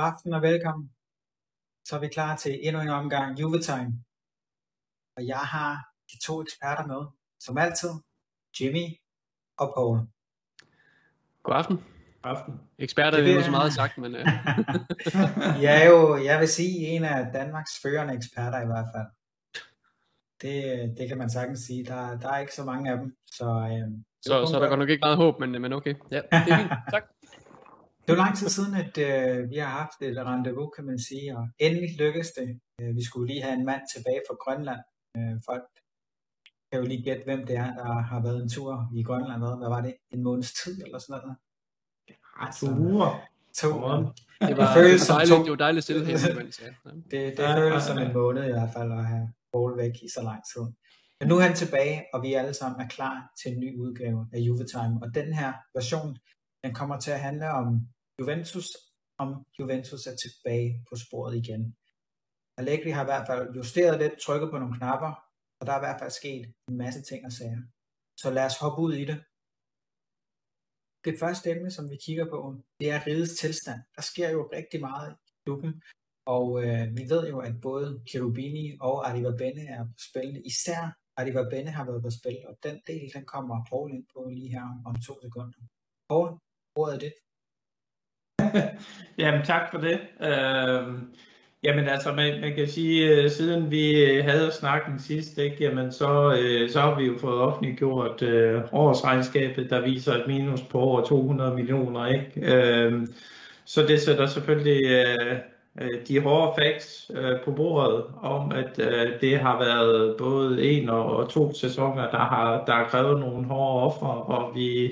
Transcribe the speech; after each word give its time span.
God 0.00 0.06
aften 0.06 0.32
og 0.32 0.42
velkommen. 0.42 0.90
Så 1.84 1.96
er 1.96 2.00
vi 2.00 2.08
klar 2.08 2.36
til 2.36 2.58
endnu 2.62 2.82
en 2.82 2.88
omgang 2.88 3.40
Juvetime. 3.40 3.92
Og 5.16 5.26
jeg 5.26 5.38
har 5.54 5.72
de 6.12 6.18
to 6.26 6.42
eksperter 6.42 6.86
med, 6.86 7.02
som 7.40 7.58
altid, 7.58 7.90
Jimmy 8.60 8.86
og 9.58 9.72
Paul. 9.76 9.98
God 11.42 11.54
aften. 11.54 11.84
Aften. 12.24 12.60
Eksperter 12.78 13.18
Det 13.20 13.30
er 13.30 13.34
jo 13.34 13.42
så 13.42 13.50
meget 13.50 13.72
sagt, 13.72 13.98
men 13.98 14.14
øh, 14.14 14.26
Jeg 15.64 15.82
er 15.82 15.88
jo, 15.88 16.24
jeg 16.24 16.40
vil 16.40 16.48
sige, 16.48 16.86
en 16.86 17.04
af 17.04 17.32
Danmarks 17.32 17.72
førende 17.82 18.14
eksperter 18.14 18.60
i 18.62 18.66
hvert 18.66 18.86
fald. 18.94 19.08
Det, 20.42 20.54
det 20.98 21.08
kan 21.08 21.18
man 21.18 21.30
sagtens 21.30 21.60
sige. 21.60 21.84
Der, 21.84 22.18
der 22.18 22.28
er 22.28 22.38
ikke 22.38 22.54
så 22.54 22.64
mange 22.64 22.90
af 22.90 22.96
dem. 22.98 23.16
Så, 23.26 23.44
øhm, 23.44 24.04
så, 24.22 24.46
så 24.46 24.56
er 24.56 24.60
der 24.60 24.68
godt 24.68 24.78
nok 24.78 24.88
ikke 24.88 25.04
meget 25.06 25.16
håb, 25.16 25.40
men, 25.40 25.62
men 25.62 25.72
okay. 25.72 25.94
Ja, 26.10 26.16
det 26.16 26.28
er 26.32 26.56
fint. 26.56 26.70
Tak. 26.90 27.04
Det 28.02 28.08
er 28.10 28.12
jo 28.16 28.22
lang 28.24 28.36
tid 28.38 28.48
siden, 28.48 28.74
at 28.74 28.98
øh, 29.08 29.50
vi 29.50 29.56
har 29.56 29.70
haft 29.80 29.98
et 30.02 30.16
rendezvous, 30.26 30.70
kan 30.76 30.84
man 30.84 30.98
sige, 31.08 31.36
og 31.38 31.48
endelig 31.58 31.90
lykkedes 31.98 32.30
det. 32.38 32.60
Øh, 32.80 32.96
vi 32.96 33.04
skulle 33.04 33.26
lige 33.32 33.42
have 33.42 33.54
en 33.60 33.66
mand 33.66 33.82
tilbage 33.94 34.20
fra 34.28 34.34
Grønland. 34.44 34.80
Øh, 35.16 35.34
folk 35.48 35.62
kan 36.72 36.80
jo 36.80 36.86
lige 36.86 37.02
gætte, 37.02 37.22
hvem 37.24 37.46
det 37.46 37.56
er, 37.56 37.70
der 37.74 37.92
har 38.10 38.22
været 38.22 38.42
en 38.42 38.48
tur 38.48 38.72
i 38.98 39.02
Grønland. 39.02 39.40
Hvad, 39.42 39.58
hvad 39.58 39.68
var 39.68 39.80
det? 39.80 39.94
En 40.14 40.22
måneds 40.22 40.52
tid 40.64 40.82
eller 40.84 40.98
sådan 40.98 41.20
noget? 41.22 41.36
To 42.60 42.66
uger. 42.88 43.10
To. 43.60 43.68
On. 43.84 44.02
Det 44.48 44.56
var, 44.56 44.74
føles 44.74 45.00
det 45.00 45.06
som 45.06 45.14
var 45.14 45.18
dejligt, 45.18 45.36
to- 45.36 45.44
det 45.44 45.50
var 45.50 45.56
dejligt 45.66 45.84
stille 45.84 46.06
ja. 46.06 46.16
Det, 47.10 47.36
det 47.36 47.38
Ja, 47.38 47.56
føles 47.58 47.74
ja, 47.74 47.88
som 47.88 47.98
ja. 47.98 48.04
en 48.06 48.12
måned 48.14 48.44
i 48.48 48.52
hvert 48.58 48.72
fald 48.76 48.92
at 48.92 49.04
have 49.06 49.26
Paul 49.52 49.78
væk 49.82 49.94
i 50.06 50.08
så 50.16 50.22
lang 50.28 50.40
tid. 50.52 50.64
Men 51.20 51.28
nu 51.28 51.34
er 51.36 51.40
han 51.48 51.56
tilbage, 51.62 51.96
og 52.14 52.22
vi 52.22 52.34
alle 52.34 52.54
sammen 52.54 52.80
er 52.80 52.88
klar 52.88 53.16
til 53.42 53.52
en 53.52 53.60
ny 53.60 53.70
udgave 53.84 54.20
af 54.32 54.38
Juvetime. 54.38 54.94
Og 55.02 55.08
den 55.14 55.32
her 55.40 55.52
version, 55.74 56.16
den 56.64 56.74
kommer 56.74 57.00
til 57.00 57.10
at 57.10 57.20
handle 57.20 57.50
om 57.50 57.88
Juventus, 58.18 58.66
om 59.18 59.46
Juventus 59.58 60.06
er 60.06 60.16
tilbage 60.16 60.84
på 60.88 60.96
sporet 60.96 61.36
igen. 61.36 61.76
Allegri 62.56 62.90
har 62.90 63.02
i 63.02 63.10
hvert 63.12 63.26
fald 63.26 63.54
justeret 63.54 63.98
lidt, 63.98 64.20
trykket 64.20 64.50
på 64.50 64.58
nogle 64.58 64.76
knapper, 64.76 65.12
og 65.60 65.66
der 65.66 65.72
er 65.72 65.80
i 65.80 65.84
hvert 65.86 66.00
fald 66.00 66.10
sket 66.10 66.54
en 66.68 66.76
masse 66.76 67.02
ting 67.02 67.26
og 67.26 67.32
sager. 67.32 67.62
Så 68.16 68.30
lad 68.30 68.44
os 68.44 68.58
hoppe 68.58 68.82
ud 68.82 68.94
i 68.94 69.04
det. 69.04 69.18
Det 71.04 71.18
første 71.20 71.50
emne, 71.50 71.70
som 71.70 71.90
vi 71.90 71.96
kigger 72.06 72.26
på, 72.30 72.56
det 72.80 72.90
er 72.90 73.06
rigets 73.06 73.40
tilstand. 73.40 73.80
Der 73.96 74.02
sker 74.02 74.30
jo 74.30 74.50
rigtig 74.52 74.80
meget 74.80 75.12
i 75.12 75.30
klubben, 75.44 75.82
og 76.36 76.46
øh, 76.64 76.96
vi 76.96 77.04
ved 77.12 77.28
jo, 77.28 77.38
at 77.38 77.60
både 77.60 78.02
Cherubini 78.08 78.76
og 78.80 79.08
Arriva 79.08 79.32
Bene 79.36 79.62
er 79.76 79.84
på 79.84 79.98
spil. 80.08 80.42
Især 80.46 80.82
Arriva 81.16 81.42
Bene 81.50 81.70
har 81.70 81.84
været 81.84 82.02
på 82.02 82.10
spil, 82.10 82.38
og 82.48 82.54
den 82.62 82.76
del, 82.86 83.10
den 83.14 83.24
kommer 83.24 83.64
Paul 83.70 83.90
ind 83.94 84.06
på 84.14 84.28
lige 84.36 84.48
her 84.48 84.66
om 84.86 84.94
to 85.06 85.14
sekunder. 85.22 85.58
Paul, 86.08 86.28
ordet 86.74 86.94
er 86.94 86.98
det. 86.98 87.12
Jamen 89.18 89.44
tak 89.44 89.70
for 89.70 89.78
det. 89.78 90.00
Øh, 90.20 90.98
jamen 91.62 91.88
altså 91.88 92.12
man, 92.12 92.40
man 92.40 92.54
kan 92.54 92.68
sige, 92.68 93.08
øh, 93.08 93.30
siden 93.30 93.70
vi 93.70 93.94
havde 94.20 94.52
snakken 94.52 94.98
sidst, 94.98 95.38
ikke, 95.38 95.56
jamen 95.60 95.92
så, 95.92 96.38
øh, 96.42 96.70
så 96.70 96.80
har 96.80 97.00
vi 97.00 97.06
jo 97.06 97.18
fået 97.18 97.40
offentliggjort 97.40 98.22
øh, 98.22 98.62
årsregnskabet, 98.72 99.70
der 99.70 99.80
viser 99.80 100.12
et 100.12 100.26
minus 100.26 100.62
på 100.62 100.80
over 100.80 101.04
200 101.04 101.54
millioner. 101.54 102.06
Ikke? 102.06 102.54
Øh, 102.54 103.06
så 103.64 103.86
det 103.86 104.00
sætter 104.00 104.26
selvfølgelig 104.26 104.84
øh, 104.84 105.38
øh, 105.80 106.06
de 106.08 106.20
hårde 106.20 106.52
facts 106.58 107.10
øh, 107.14 107.44
på 107.44 107.52
bordet 107.52 108.04
om, 108.22 108.52
at 108.52 108.78
øh, 108.78 109.20
det 109.20 109.38
har 109.38 109.58
været 109.58 110.16
både 110.18 110.64
en 110.64 110.88
og, 110.88 111.16
og 111.16 111.28
to 111.28 111.54
sæsoner, 111.54 112.10
der 112.10 112.18
har, 112.18 112.64
der 112.64 112.72
har 112.72 112.88
krævet 112.88 113.20
nogle 113.20 113.46
hårde 113.46 113.82
ofre, 113.82 114.22
og 114.22 114.54
vi 114.54 114.90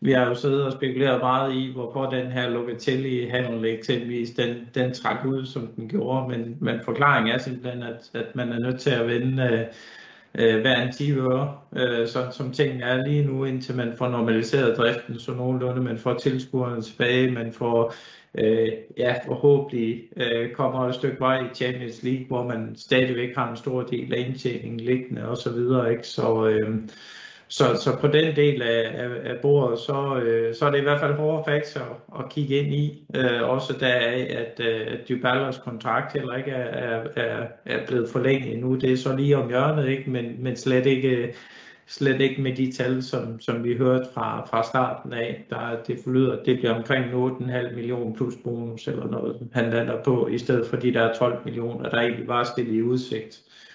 vi 0.00 0.12
har 0.12 0.26
jo 0.26 0.34
siddet 0.34 0.64
og 0.64 0.72
spekuleret 0.72 1.20
meget 1.20 1.54
i, 1.54 1.72
hvorfor 1.72 2.10
den 2.10 2.26
her 2.26 2.50
Locatelli-handel 2.50 3.64
eksempelvis, 3.64 4.30
den, 4.30 4.68
den 4.74 4.94
trak 4.94 5.24
ud, 5.24 5.46
som 5.46 5.66
den 5.66 5.88
gjorde, 5.88 6.28
men, 6.28 6.56
men 6.60 6.80
forklaringen 6.84 7.34
er 7.34 7.38
simpelthen, 7.38 7.82
at, 7.82 8.10
at 8.14 8.36
man 8.36 8.52
er 8.52 8.58
nødt 8.58 8.80
til 8.80 8.90
at 8.90 9.06
vende 9.06 9.42
øh, 9.42 9.66
øh, 10.34 10.60
hver 10.60 10.82
en 10.82 10.92
10 10.92 11.12
øre, 11.12 11.58
øh, 11.76 12.08
sådan 12.08 12.32
som 12.32 12.52
tingene 12.52 12.84
er 12.84 13.06
lige 13.06 13.24
nu, 13.24 13.44
indtil 13.44 13.76
man 13.76 13.92
får 13.98 14.08
normaliseret 14.08 14.76
driften, 14.76 15.18
så 15.18 15.32
nogenlunde 15.32 15.82
man 15.82 15.98
får 15.98 16.14
tilskuerne 16.14 16.82
tilbage, 16.82 17.30
man 17.30 17.52
får 17.52 17.94
øh, 18.34 18.68
ja, 18.98 19.14
forhåbentlig 19.26 20.02
øh, 20.16 20.52
kommer 20.52 20.88
et 20.88 20.94
stykke 20.94 21.20
vej 21.20 21.38
i 21.40 21.54
Champions 21.54 22.02
League, 22.02 22.26
hvor 22.26 22.44
man 22.44 22.76
stadigvæk 22.76 23.36
har 23.36 23.50
en 23.50 23.56
stor 23.56 23.82
del 23.82 24.14
af 24.14 24.18
indtjeningen 24.28 24.80
liggende 24.80 25.28
osv., 25.28 25.90
ikke? 25.90 26.06
Så, 26.06 26.46
øh, 26.48 26.78
så, 27.48 27.64
så 27.80 27.96
på 28.00 28.06
den 28.06 28.36
del 28.36 28.62
af, 28.62 28.90
af, 28.94 29.08
af 29.24 29.40
bordet, 29.42 29.78
så, 29.78 30.20
øh, 30.22 30.54
så 30.54 30.66
er 30.66 30.70
det 30.70 30.78
i 30.78 30.82
hvert 30.82 31.00
fald 31.00 31.14
hårde 31.14 31.44
facts 31.46 31.76
at, 31.76 31.82
at 32.18 32.30
kigge 32.30 32.56
ind 32.56 32.74
i. 32.74 33.06
Øh, 33.14 33.42
også 33.42 33.72
deraf, 33.80 34.26
at, 34.30 34.60
øh, 34.66 35.48
at 35.48 35.60
kontrakt 35.64 36.12
heller 36.12 36.34
ikke 36.34 36.50
er, 36.50 36.94
er, 36.94 37.06
er, 37.16 37.46
er 37.66 37.86
blevet 37.86 38.08
forlænget 38.10 38.52
endnu. 38.52 38.74
Det 38.74 38.92
er 38.92 38.96
så 38.96 39.16
lige 39.16 39.36
om 39.36 39.48
hjørnet, 39.48 39.88
ikke? 39.88 40.10
Men, 40.10 40.42
men 40.42 40.56
slet 40.56 40.86
ikke 40.86 41.08
øh, 41.08 41.34
slet 41.86 42.20
ikke 42.20 42.42
med 42.42 42.56
de 42.56 42.72
tal, 42.72 43.02
som, 43.02 43.40
som 43.40 43.64
vi 43.64 43.76
hørte 43.76 44.06
fra, 44.14 44.46
fra 44.46 44.62
starten 44.62 45.12
af. 45.12 45.44
Der, 45.50 45.82
det 45.86 45.98
forlyder, 46.04 46.32
at 46.32 46.46
det 46.46 46.58
bliver 46.58 46.74
omkring 46.74 47.04
8,5 47.04 47.74
millioner 47.74 48.14
plus 48.14 48.34
bonus 48.44 48.88
eller 48.88 49.10
noget, 49.10 49.48
han 49.52 49.70
lander 49.70 50.02
på, 50.02 50.26
i 50.26 50.38
stedet 50.38 50.66
for 50.66 50.76
de 50.76 50.94
der 50.94 51.14
12 51.14 51.44
millioner, 51.44 51.90
der 51.90 51.98
egentlig 51.98 52.28
var 52.28 52.44
stillet 52.44 52.74
i 52.74 52.82
udsigt. 52.82 53.40
Øh, 53.42 53.67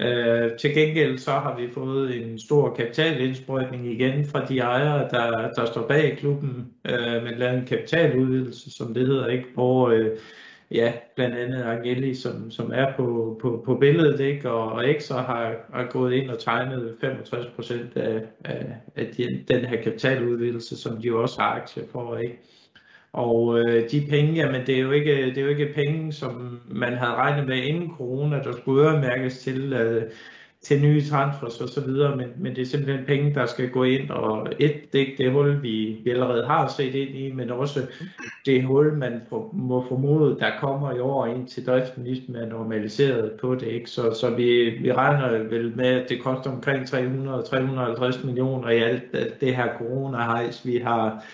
Øh, 0.00 0.56
til 0.58 0.74
gengæld 0.74 1.18
så 1.18 1.30
har 1.30 1.56
vi 1.56 1.72
fået 1.72 2.16
en 2.16 2.38
stor 2.38 2.74
kapitalindsprøjtning 2.74 3.86
igen 3.86 4.26
fra 4.26 4.46
de 4.46 4.58
ejere, 4.58 5.08
der, 5.10 5.52
der 5.52 5.66
står 5.66 5.86
bag 5.88 6.16
klubben, 6.18 6.72
øh, 6.84 7.22
men 7.22 7.34
lavet 7.38 7.58
en 7.58 7.66
kapitaludvidelse, 7.66 8.70
som 8.70 8.94
det 8.94 9.06
hedder, 9.06 9.26
ikke, 9.26 9.46
hvor 9.54 9.88
øh, 9.88 10.10
ja, 10.70 10.92
blandt 11.16 11.36
andet 11.36 11.62
Angeli, 11.62 12.14
som, 12.14 12.50
som 12.50 12.72
er 12.74 12.92
på, 12.96 13.38
på, 13.42 13.62
på 13.66 13.74
billedet, 13.74 14.20
ikke, 14.20 14.50
og, 14.50 14.72
og 14.72 14.90
Extra 14.90 15.22
har, 15.22 15.54
har 15.74 15.86
gået 15.90 16.12
ind 16.12 16.30
og 16.30 16.38
tegnet 16.38 16.96
65 17.00 17.46
procent 17.46 17.96
af, 17.96 18.22
af, 18.44 18.66
af 18.96 19.06
den, 19.16 19.44
den 19.48 19.64
her 19.64 19.82
kapitaludvidelse, 19.82 20.76
som 20.76 21.02
de 21.02 21.14
også 21.14 21.40
har 21.40 21.50
aktier 21.50 21.84
for, 21.92 22.16
ikke. 22.16 22.38
Og 23.18 23.58
øh, 23.58 23.90
de 23.90 24.06
penge, 24.10 24.32
jamen 24.32 24.66
det 24.66 24.74
er, 24.74 24.80
jo 24.80 24.90
ikke, 24.90 25.26
det 25.26 25.38
er 25.38 25.42
jo 25.42 25.48
ikke 25.48 25.72
penge, 25.74 26.12
som 26.12 26.60
man 26.68 26.92
havde 26.92 27.14
regnet 27.14 27.46
med 27.46 27.56
inden 27.56 27.90
corona, 27.96 28.42
der 28.42 28.52
skulle 28.52 28.88
øremærkes 28.88 29.38
til, 29.38 29.72
øh, 29.72 30.02
til 30.62 30.82
nye 30.82 31.02
transfers 31.02 31.60
og 31.60 31.68
så 31.68 31.80
videre, 31.80 32.16
men, 32.16 32.26
men 32.36 32.56
det 32.56 32.62
er 32.62 32.66
simpelthen 32.66 33.06
penge, 33.06 33.34
der 33.34 33.46
skal 33.46 33.70
gå 33.70 33.84
ind 33.84 34.10
og 34.10 34.48
et, 34.58 34.92
det 34.92 35.00
er 35.00 35.06
ikke 35.06 35.24
det 35.24 35.32
hul, 35.32 35.62
vi, 35.62 36.00
vi 36.04 36.10
allerede 36.10 36.46
har 36.46 36.68
set 36.76 36.94
ind 36.94 37.16
i, 37.16 37.32
men 37.32 37.50
også 37.50 37.80
det 38.46 38.64
hul, 38.64 38.92
man 38.92 39.20
for, 39.28 39.50
må 39.52 39.84
formode, 39.88 40.36
der 40.40 40.50
kommer 40.60 40.96
i 40.96 41.00
år 41.00 41.26
ind 41.26 41.46
til 41.46 41.66
driften, 41.66 42.04
ligesom 42.04 42.34
er 42.34 42.46
normaliseret 42.46 43.32
på 43.40 43.54
det. 43.54 43.66
Ikke? 43.66 43.90
Så, 43.90 44.14
så 44.14 44.30
vi, 44.30 44.70
vi 44.70 44.92
regner 44.92 45.38
vel 45.38 45.76
med, 45.76 45.86
at 45.86 46.08
det 46.08 46.22
koster 46.22 46.50
omkring 46.50 46.82
300-350 46.82 48.26
millioner 48.26 48.68
i 48.68 48.78
alt, 48.78 49.02
det 49.40 49.56
her 49.56 49.68
corona-hejs, 49.78 50.66
vi 50.66 50.76
har 50.76 51.24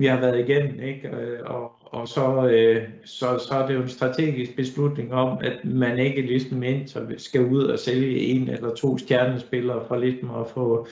vi 0.00 0.06
har 0.06 0.20
været 0.20 0.48
igennem, 0.48 0.80
ikke? 0.80 1.08
Øh, 1.08 1.38
og, 1.44 1.72
og 1.82 2.08
så, 2.08 2.48
øh, 2.48 2.88
så, 3.04 3.38
så 3.48 3.54
er 3.54 3.66
det 3.66 3.74
jo 3.74 3.82
en 3.82 3.88
strategisk 3.88 4.56
beslutning 4.56 5.12
om, 5.14 5.38
at 5.40 5.64
man 5.64 5.98
ikke 5.98 6.22
ligesom 6.22 6.62
ind 6.62 6.88
skal 7.18 7.40
ud 7.44 7.62
og 7.62 7.78
sælge 7.78 8.18
en 8.18 8.48
eller 8.48 8.74
to 8.74 8.98
stjernespillere 8.98 9.84
for 9.88 9.96
ligesom 9.96 10.30
at 10.30 10.46
få, 10.54 10.86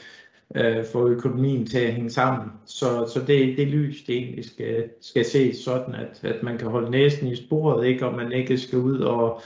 øh, 0.54 0.84
få 0.92 1.08
økonomien 1.08 1.66
til 1.66 1.78
at 1.78 1.92
hænge 1.92 2.10
sammen. 2.10 2.48
Så, 2.66 3.10
så 3.14 3.20
det, 3.26 3.56
det 3.56 3.68
lys, 3.68 4.02
det 4.02 4.16
egentlig 4.16 4.44
skal, 4.44 4.84
skal 5.00 5.24
ses 5.24 5.56
sådan, 5.56 5.94
at, 5.94 6.24
at 6.24 6.42
man 6.42 6.58
kan 6.58 6.68
holde 6.68 6.90
næsen 6.90 7.28
i 7.28 7.36
sporet, 7.36 7.86
ikke? 7.86 8.06
og 8.06 8.16
man 8.16 8.32
ikke 8.32 8.58
skal 8.58 8.78
ud 8.78 9.00
og, 9.00 9.40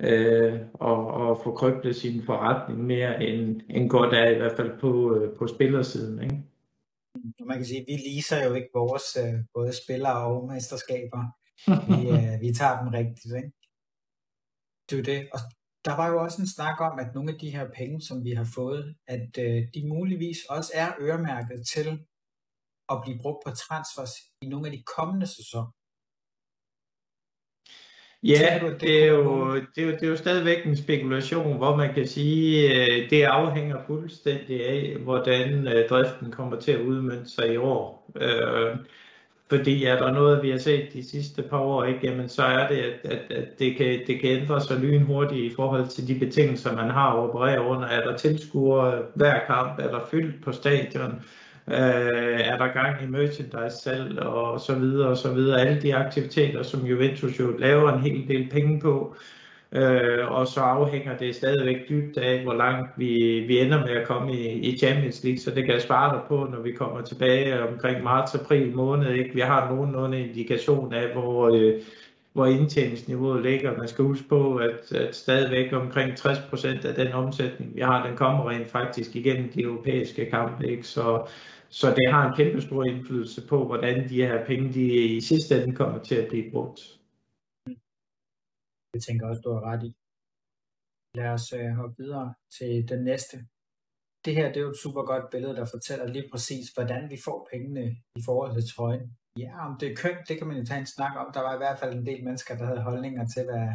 øh, 0.00 0.52
og, 0.74 1.06
og 1.06 1.40
få 1.44 1.52
kryblet 1.52 1.96
sin 1.96 2.22
forretning 2.22 2.86
mere 2.86 3.24
end, 3.24 3.60
end 3.70 3.90
godt 3.90 4.14
er, 4.14 4.30
i 4.30 4.38
hvert 4.38 4.56
fald 4.56 4.70
på, 4.80 5.16
øh, 5.16 5.30
på 5.30 5.46
spillersiden. 5.46 6.22
Ikke? 6.22 6.36
Og 7.40 7.46
man 7.46 7.56
kan 7.56 7.66
sige, 7.66 7.80
at 7.80 7.86
vi 7.88 7.96
leaser 8.06 8.44
jo 8.46 8.54
ikke 8.54 8.70
vores 8.74 9.06
øh, 9.22 9.38
både 9.54 9.72
spillere 9.82 10.18
og 10.26 10.46
mesterskaber. 10.52 11.22
Vi, 11.90 12.00
øh, 12.16 12.40
vi 12.44 12.48
tager 12.58 12.76
dem 12.80 12.88
rigtigt, 12.98 13.32
ikke? 13.40 13.52
Det 14.88 14.98
er 14.98 15.02
det. 15.12 15.20
Og 15.34 15.40
der 15.86 15.94
var 16.00 16.08
jo 16.12 16.16
også 16.24 16.38
en 16.42 16.48
snak 16.56 16.80
om, 16.80 16.98
at 16.98 17.14
nogle 17.14 17.32
af 17.32 17.38
de 17.38 17.50
her 17.56 17.66
penge, 17.78 18.00
som 18.08 18.24
vi 18.24 18.32
har 18.40 18.48
fået, 18.54 18.84
at 19.06 19.30
øh, 19.38 19.58
de 19.74 19.88
muligvis 19.94 20.38
også 20.56 20.70
er 20.74 20.90
øremærket 21.00 21.58
til 21.74 21.88
at 22.92 22.96
blive 23.04 23.18
brugt 23.22 23.40
på 23.44 23.50
transfers 23.64 24.14
i 24.42 24.46
nogle 24.48 24.66
af 24.68 24.72
de 24.76 24.82
kommende 24.96 25.26
sæsoner. 25.26 25.75
Ja, 28.22 28.60
det 28.80 29.04
er, 29.04 29.06
jo, 29.08 29.54
det, 29.56 29.78
er 29.78 29.86
jo, 29.86 29.92
det 29.92 30.02
er 30.02 30.08
jo 30.08 30.16
stadigvæk 30.16 30.66
en 30.66 30.76
spekulation, 30.76 31.56
hvor 31.56 31.76
man 31.76 31.94
kan 31.94 32.06
sige, 32.06 32.72
at 32.72 33.10
det 33.10 33.22
afhænger 33.22 33.76
fuldstændig 33.86 34.66
af, 34.66 34.96
hvordan 35.00 35.68
øh, 35.68 35.88
driften 35.88 36.32
kommer 36.32 36.60
til 36.60 36.72
at 36.72 36.80
udmønte 36.80 37.30
sig 37.30 37.52
i 37.52 37.56
år. 37.56 38.10
Øh, 38.20 38.76
fordi 39.48 39.84
er 39.84 39.98
der 39.98 40.12
noget, 40.12 40.42
vi 40.42 40.50
har 40.50 40.58
set 40.58 40.92
de 40.92 41.08
sidste 41.10 41.42
par 41.42 41.58
år, 41.58 41.84
ikke, 41.84 42.00
jamen, 42.02 42.28
så 42.28 42.42
er 42.42 42.68
det, 42.68 42.76
at, 42.76 43.10
at, 43.12 43.32
at 43.36 43.58
det, 43.58 43.76
kan, 43.76 44.00
det 44.06 44.20
kan 44.20 44.30
ændre 44.30 44.60
sig 44.60 44.80
lynhurtigt 44.80 45.52
i 45.52 45.54
forhold 45.56 45.88
til 45.88 46.08
de 46.08 46.18
betingelser, 46.18 46.76
man 46.76 46.90
har 46.90 47.12
at 47.12 47.18
operere 47.18 47.62
under. 47.62 47.86
Er 47.86 48.04
der 48.10 48.16
tilskuere 48.16 49.02
hver 49.14 49.46
kamp? 49.46 49.78
Er 49.78 49.90
der 49.90 50.06
fyldt 50.10 50.44
på 50.44 50.52
stadion? 50.52 51.22
Øh, 51.70 52.40
er 52.40 52.56
der 52.58 52.72
gang 52.72 53.02
i 53.02 53.06
merchandise 53.06 53.76
salg 53.82 54.18
og 54.18 54.60
så 54.60 54.74
videre 54.74 55.08
og 55.08 55.16
så 55.16 55.32
videre. 55.32 55.60
Alle 55.60 55.82
de 55.82 55.94
aktiviteter, 55.96 56.62
som 56.62 56.86
Juventus 56.86 57.40
jo 57.40 57.56
laver 57.58 57.92
en 57.92 58.00
hel 58.00 58.28
del 58.28 58.48
penge 58.50 58.80
på. 58.80 59.16
Øh, 59.72 60.30
og 60.30 60.46
så 60.46 60.60
afhænger 60.60 61.16
det 61.16 61.34
stadigvæk 61.34 61.88
dybt 61.88 62.16
af, 62.16 62.42
hvor 62.42 62.54
langt 62.54 62.90
vi, 62.96 63.40
vi 63.48 63.60
ender 63.60 63.80
med 63.80 63.90
at 63.90 64.06
komme 64.06 64.32
i, 64.32 64.48
i 64.48 64.78
Champions 64.78 65.24
League, 65.24 65.38
så 65.38 65.50
det 65.50 65.64
kan 65.64 65.74
jeg 65.74 65.82
svare 65.82 66.14
dig 66.14 66.22
på, 66.28 66.48
når 66.52 66.60
vi 66.60 66.72
kommer 66.72 67.00
tilbage 67.00 67.68
omkring 67.68 68.02
marts-april 68.02 68.74
måned. 68.74 69.12
Ikke? 69.12 69.34
Vi 69.34 69.40
har 69.40 69.70
nogenlunde 69.70 70.20
indikation 70.20 70.94
af, 70.94 71.12
hvor, 71.12 71.56
øh, 71.56 71.82
hvor 72.32 72.46
indtjeningsniveauet 72.46 73.42
ligger. 73.42 73.76
Man 73.76 73.88
skal 73.88 74.04
huske 74.04 74.28
på, 74.28 74.56
at, 74.56 74.92
at 74.92 75.16
stadigvæk 75.16 75.72
omkring 75.72 76.12
60% 76.12 76.86
af 76.88 76.94
den 76.94 77.12
omsætning, 77.12 77.74
vi 77.74 77.80
har, 77.80 78.06
den 78.06 78.16
kommer 78.16 78.50
rent 78.50 78.70
faktisk 78.70 79.16
igennem 79.16 79.48
de 79.48 79.62
europæiske 79.62 80.30
kampe. 80.30 80.70
Ikke? 80.70 80.82
Så, 80.82 81.26
så 81.68 81.86
det 81.98 82.12
har 82.12 82.28
en 82.28 82.36
kæmpe 82.36 82.60
stor 82.62 82.84
indflydelse 82.84 83.46
på, 83.48 83.66
hvordan 83.66 84.08
de 84.08 84.22
her 84.22 84.46
penge 84.46 84.72
de 84.72 85.16
i 85.16 85.20
sidste 85.20 85.62
ende 85.62 85.76
kommer 85.76 86.02
til 86.02 86.14
at 86.14 86.28
blive 86.28 86.50
brugt. 86.50 86.80
Det 88.94 89.02
tænker 89.06 89.28
også, 89.28 89.42
du 89.44 89.52
har 89.52 89.64
ret 89.70 89.82
i. 89.84 89.90
Lad 91.18 91.28
os 91.36 91.52
øh, 91.52 91.70
hoppe 91.80 91.96
videre 92.02 92.34
til 92.58 92.88
den 92.88 93.04
næste. 93.04 93.36
Det 94.24 94.34
her 94.34 94.46
det 94.48 94.56
er 94.56 94.66
jo 94.66 94.70
et 94.70 94.82
super 94.84 95.02
godt 95.02 95.30
billede, 95.30 95.56
der 95.56 95.66
fortæller 95.74 96.06
lige 96.06 96.28
præcis, 96.32 96.66
hvordan 96.74 97.10
vi 97.10 97.18
får 97.24 97.48
pengene 97.52 97.84
i 98.20 98.22
forhold 98.28 98.52
til 98.54 98.74
trøjen. 98.74 99.16
Ja, 99.38 99.52
om 99.68 99.72
det 99.80 99.86
er 99.90 99.96
kønt, 99.96 100.28
det 100.28 100.38
kan 100.38 100.46
man 100.46 100.58
jo 100.58 100.64
tage 100.64 100.80
en 100.80 100.94
snak 100.96 101.14
om. 101.16 101.32
Der 101.34 101.40
var 101.40 101.54
i 101.54 101.62
hvert 101.62 101.78
fald 101.78 101.94
en 101.94 102.06
del 102.06 102.24
mennesker, 102.24 102.56
der 102.56 102.66
havde 102.66 102.82
holdninger 102.82 103.24
til, 103.34 103.44
hvad, 103.44 103.68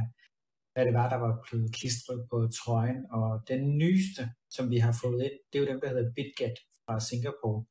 hvad 0.73 0.85
det 0.85 0.93
var, 0.93 1.09
der 1.09 1.19
var 1.25 1.33
blevet 1.45 1.73
klistret 1.77 2.27
på 2.29 2.37
trøjen. 2.59 3.01
Og 3.11 3.29
den 3.47 3.77
nyeste, 3.77 4.23
som 4.49 4.69
vi 4.69 4.77
har 4.77 4.95
fået 5.03 5.21
ind, 5.27 5.37
det 5.47 5.55
er 5.55 5.63
jo 5.63 5.71
den, 5.71 5.81
der 5.81 5.89
hedder 5.89 6.13
BitGet 6.15 6.57
fra 6.85 6.99
Singapore, 6.99 7.65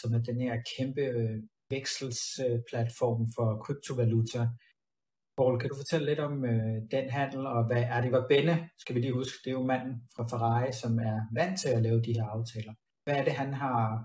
som 0.00 0.14
er 0.14 0.18
den 0.18 0.40
her 0.40 0.56
kæmpe 0.76 1.00
øh, 1.00 1.42
vekselsplatform 1.70 3.20
for 3.36 3.48
kryptovaluta, 3.64 4.48
Paul, 5.36 5.60
kan 5.60 5.70
du 5.70 5.76
fortælle 5.76 6.06
lidt 6.06 6.20
om 6.20 6.44
øh, 6.44 6.76
den 6.90 7.10
handel, 7.10 7.46
og 7.46 7.66
hvad 7.66 7.82
er 7.94 8.00
det 8.00 8.12
var 8.12 8.26
Benne, 8.28 8.68
skal 8.78 8.94
vi 8.94 9.00
lige 9.00 9.12
huske, 9.12 9.38
det 9.44 9.50
er 9.50 9.58
jo 9.60 9.66
manden 9.66 9.94
fra 10.16 10.24
Ferrari, 10.30 10.72
som 10.72 10.98
er 10.98 11.18
vant 11.34 11.60
til 11.60 11.68
at 11.68 11.82
lave 11.82 12.02
de 12.02 12.12
her 12.12 12.26
aftaler. 12.36 12.72
Hvad 13.04 13.14
er 13.14 13.24
det, 13.24 13.32
han 13.32 13.54
har 13.54 14.04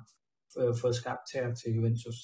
øh, 0.60 0.74
fået 0.82 0.96
skabt 0.96 1.28
her 1.34 1.54
til 1.54 1.74
Juventus? 1.76 2.18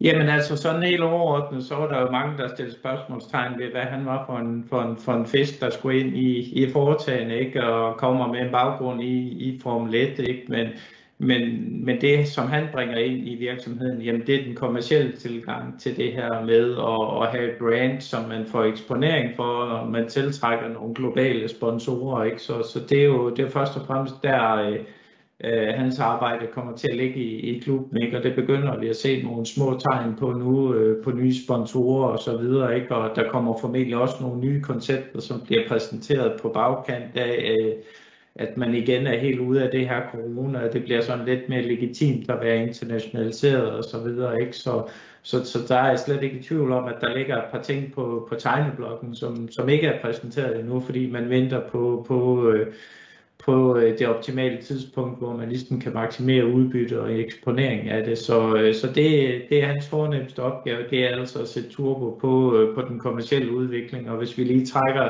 Jamen 0.00 0.28
altså 0.28 0.56
sådan 0.56 0.82
helt 0.82 1.02
overordnet, 1.02 1.64
så 1.64 1.74
var 1.76 1.88
der 1.88 2.00
jo 2.00 2.10
mange, 2.10 2.38
der 2.38 2.48
stillede 2.48 2.78
spørgsmålstegn 2.78 3.58
ved, 3.58 3.70
hvad 3.70 3.82
han 3.82 4.06
var 4.06 4.26
for 4.26 4.38
en, 4.38 4.68
for 4.68 4.82
en, 4.82 4.96
for 4.96 5.12
en 5.12 5.26
fisk, 5.26 5.60
der 5.60 5.70
skulle 5.70 6.00
ind 6.00 6.16
i, 6.16 6.62
i 6.64 6.70
foretagene, 6.70 7.38
ikke? 7.38 7.64
og 7.64 7.98
kommer 7.98 8.26
med 8.26 8.40
en 8.40 8.52
baggrund 8.52 9.02
i, 9.02 9.16
i 9.46 9.60
Formel 9.60 9.94
1, 9.94 10.18
ikke? 10.18 10.44
Men, 10.48 10.68
men, 11.22 11.84
men 11.84 12.00
det, 12.00 12.28
som 12.28 12.46
han 12.46 12.66
bringer 12.72 12.96
ind 12.96 13.28
i 13.28 13.34
virksomheden, 13.34 14.02
jamen 14.02 14.26
det 14.26 14.34
er 14.34 14.44
den 14.44 14.54
kommercielle 14.54 15.12
tilgang 15.16 15.80
til 15.80 15.96
det 15.96 16.12
her 16.12 16.44
med 16.44 16.72
at, 16.72 17.22
at 17.22 17.38
have 17.38 17.52
et 17.52 17.58
brand, 17.58 18.00
som 18.00 18.28
man 18.28 18.46
får 18.46 18.64
eksponering 18.64 19.36
for, 19.36 19.42
og 19.42 19.90
man 19.90 20.08
tiltrækker 20.08 20.68
nogle 20.68 20.94
globale 20.94 21.48
sponsorer. 21.48 22.24
Ikke? 22.24 22.42
Så, 22.42 22.62
så 22.62 22.80
det 22.88 23.00
er 23.00 23.04
jo 23.04 23.30
det 23.30 23.44
er 23.44 23.50
først 23.50 23.76
og 23.76 23.86
fremmest 23.86 24.14
der, 24.22 24.54
øh, 24.54 24.78
øh, 25.44 25.74
hans 25.74 25.98
arbejde 25.98 26.46
kommer 26.46 26.76
til 26.76 26.88
at 26.88 26.96
ligge 26.96 27.16
i, 27.16 27.56
i 27.56 27.58
klubben, 27.58 28.02
ikke? 28.02 28.16
og 28.18 28.22
det 28.22 28.34
begynder 28.34 28.78
vi 28.78 28.88
at 28.88 28.96
se 28.96 29.22
nogle 29.22 29.46
små 29.46 29.78
tegn 29.78 30.16
på 30.16 30.30
nu, 30.30 30.74
øh, 30.74 31.04
på 31.04 31.10
nye 31.10 31.34
sponsorer 31.44 32.08
og 32.08 32.18
så 32.18 32.36
videre, 32.36 32.76
ikke? 32.76 32.94
og 32.94 33.16
der 33.16 33.30
kommer 33.30 33.58
formentlig 33.60 33.96
også 33.96 34.14
nogle 34.20 34.40
nye 34.40 34.60
koncepter, 34.60 35.20
som 35.20 35.40
bliver 35.40 35.68
præsenteret 35.68 36.40
på 36.42 36.48
bagkant 36.48 37.16
af, 37.16 37.56
øh, 37.58 37.72
at 38.34 38.56
man 38.56 38.74
igen 38.74 39.06
er 39.06 39.18
helt 39.18 39.40
ude 39.40 39.62
af 39.62 39.70
det 39.70 39.88
her 39.88 40.02
corona, 40.10 40.66
og 40.66 40.72
det 40.72 40.82
bliver 40.82 41.00
sådan 41.00 41.26
lidt 41.26 41.48
mere 41.48 41.62
legitimt 41.62 42.30
at 42.30 42.40
være 42.40 42.62
internationaliseret 42.66 43.70
og 43.70 43.84
så 43.84 43.98
videre, 43.98 44.40
ikke? 44.40 44.56
Så, 44.56 44.88
så, 45.22 45.44
så 45.44 45.58
der 45.68 45.76
er 45.76 45.88
jeg 45.88 45.98
slet 45.98 46.22
ikke 46.22 46.38
i 46.38 46.42
tvivl 46.42 46.72
om, 46.72 46.84
at 46.84 46.96
der 47.00 47.16
ligger 47.16 47.36
et 47.36 47.50
par 47.52 47.62
ting 47.62 47.92
på, 47.92 48.26
på 48.28 48.34
tegneblokken, 48.34 49.14
som, 49.14 49.48
som 49.50 49.68
ikke 49.68 49.86
er 49.86 50.00
præsenteret 50.00 50.60
endnu, 50.60 50.80
fordi 50.80 51.10
man 51.10 51.30
venter 51.30 51.68
på, 51.68 52.04
på, 52.08 52.50
øh, 52.50 52.74
på 53.44 53.76
øh, 53.76 53.98
det 53.98 54.08
optimale 54.08 54.62
tidspunkt, 54.62 55.18
hvor 55.18 55.36
man 55.36 55.48
ligesom 55.48 55.80
kan 55.80 55.92
maksimere 55.92 56.46
udbytte 56.46 57.00
og 57.00 57.12
eksponering 57.12 57.88
af 57.88 58.04
det. 58.04 58.18
Så, 58.18 58.56
øh, 58.56 58.74
så 58.74 58.86
det, 58.86 59.42
det 59.48 59.62
er 59.62 59.66
hans 59.66 59.88
fornemmeste 59.88 60.42
opgave, 60.42 60.90
det 60.90 61.04
er 61.04 61.16
altså 61.16 61.42
at 61.42 61.48
sætte 61.48 61.68
turbo 61.68 62.10
på, 62.20 62.56
øh, 62.56 62.74
på 62.74 62.82
den 62.82 62.98
kommercielle 62.98 63.52
udvikling, 63.56 64.10
og 64.10 64.16
hvis 64.16 64.38
vi 64.38 64.44
lige 64.44 64.66
trækker 64.66 65.08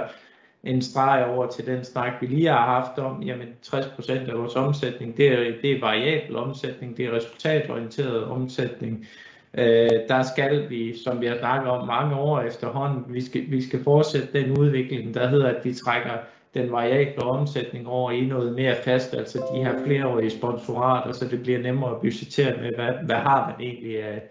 en 0.64 0.82
streg 0.82 1.26
over 1.26 1.46
til 1.46 1.66
den 1.66 1.84
snak, 1.84 2.12
vi 2.20 2.26
lige 2.26 2.48
har 2.48 2.66
haft 2.66 2.98
om, 2.98 3.22
jamen 3.22 3.48
60% 3.66 4.12
af 4.30 4.38
vores 4.38 4.56
omsætning, 4.56 5.16
det 5.16 5.28
er, 5.28 5.52
det 5.62 5.72
er 5.72 5.80
variabel 5.80 6.36
omsætning, 6.36 6.96
det 6.96 7.04
er 7.04 7.12
resultatorienteret 7.12 8.24
omsætning. 8.24 9.06
Øh, 9.54 9.90
der 10.08 10.22
skal 10.22 10.70
vi, 10.70 10.98
som 11.04 11.20
vi 11.20 11.26
har 11.26 11.38
snakket 11.38 11.70
om 11.70 11.86
mange 11.86 12.16
år 12.16 12.40
efterhånden, 12.40 13.04
vi 13.08 13.20
skal, 13.20 13.50
vi 13.50 13.62
skal 13.62 13.84
fortsætte 13.84 14.28
den 14.32 14.58
udvikling, 14.58 15.14
der 15.14 15.28
hedder, 15.28 15.48
at 15.48 15.64
vi 15.64 15.74
trækker 15.74 16.12
den 16.54 16.72
variable 16.72 17.22
omsætning 17.22 17.88
over 17.88 18.10
i 18.10 18.26
noget 18.26 18.54
mere 18.54 18.76
fast, 18.84 19.14
altså 19.14 19.38
de 19.54 19.64
her 19.64 19.84
flereårige 19.84 20.30
sponsorater, 20.30 21.12
så 21.12 21.28
det 21.28 21.42
bliver 21.42 21.58
nemmere 21.58 21.90
at 21.90 22.00
budgettere 22.00 22.56
med, 22.62 22.70
hvad, 22.74 22.92
hvad 23.06 23.16
har 23.16 23.46
man 23.46 23.66
egentlig 23.66 24.02
af, 24.02 24.22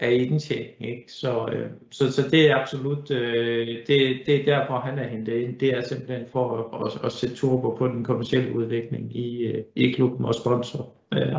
af 0.00 0.12
indtjening. 0.12 0.74
Ikke? 0.80 1.12
Så, 1.12 1.48
øh, 1.52 1.66
så, 1.90 2.12
så 2.12 2.28
det 2.30 2.50
er 2.50 2.56
absolut, 2.56 3.10
øh, 3.10 3.68
det, 3.86 4.18
det 4.26 4.40
er 4.40 4.44
derfor 4.44 4.78
han 4.78 4.98
er 4.98 5.08
hentet 5.08 5.32
ind. 5.32 5.58
Det 5.58 5.68
er 5.68 5.82
simpelthen 5.82 6.26
for 6.32 6.56
at, 6.56 6.86
at, 6.86 7.04
at 7.04 7.12
sætte 7.12 7.36
turbo 7.36 7.70
på 7.70 7.88
den 7.88 8.04
kommercielle 8.04 8.56
udvikling 8.56 9.16
i, 9.16 9.42
øh, 9.42 9.64
i 9.76 9.90
klubben 9.92 10.24
og 10.24 10.34
sponsor 10.34 10.92
øh. 11.14 11.32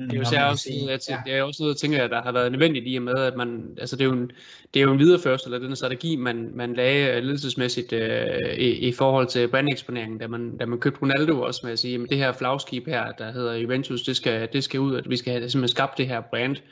Det 0.00 0.12
er 0.12 0.18
jo 0.18 0.24
så 0.24 0.36
også, 0.50 0.68
noget, 0.80 1.08
at, 1.10 1.18
det 1.26 1.34
er 1.34 1.42
også 1.42 1.62
noget, 1.62 1.74
jeg 1.74 1.78
tænker, 1.78 2.06
der 2.06 2.22
har 2.22 2.32
været 2.32 2.52
nødvendigt 2.52 2.84
i 2.88 2.96
og 2.96 3.02
med, 3.02 3.14
at 3.14 3.36
man, 3.36 3.76
altså 3.80 3.96
det 3.96 4.04
er 4.04 4.08
jo 4.08 4.12
en, 4.12 4.30
det 4.74 4.80
er 4.80 4.84
jo 4.84 4.92
en 4.92 4.98
videreførsel 4.98 5.54
af 5.54 5.60
den 5.60 5.76
strategi, 5.76 6.16
man, 6.16 6.50
man 6.54 6.74
lagde 6.74 7.20
ledelsesmæssigt 7.20 7.92
øh, 7.92 8.54
i, 8.58 8.88
i, 8.88 8.92
forhold 8.92 9.26
til 9.26 9.48
brandeksponeringen, 9.48 10.18
da 10.18 10.26
man, 10.26 10.56
da 10.56 10.66
man 10.66 10.78
købte 10.78 11.00
Ronaldo 11.02 11.42
også 11.42 11.60
med 11.64 11.72
at 11.72 11.78
sige, 11.78 11.94
at 12.02 12.10
det 12.10 12.18
her 12.18 12.32
flagskib 12.32 12.86
her, 12.86 13.12
der 13.12 13.32
hedder 13.32 13.54
Juventus, 13.54 14.02
det 14.02 14.16
skal, 14.16 14.48
det 14.52 14.64
skal 14.64 14.80
ud, 14.80 14.96
at 14.96 15.10
vi 15.10 15.16
skal 15.16 15.32
have 15.32 15.50
simpelthen 15.50 15.76
skabt 15.76 15.98
det 15.98 16.08
her 16.08 16.20
brand, 16.20 16.56
Øh, 16.56 16.62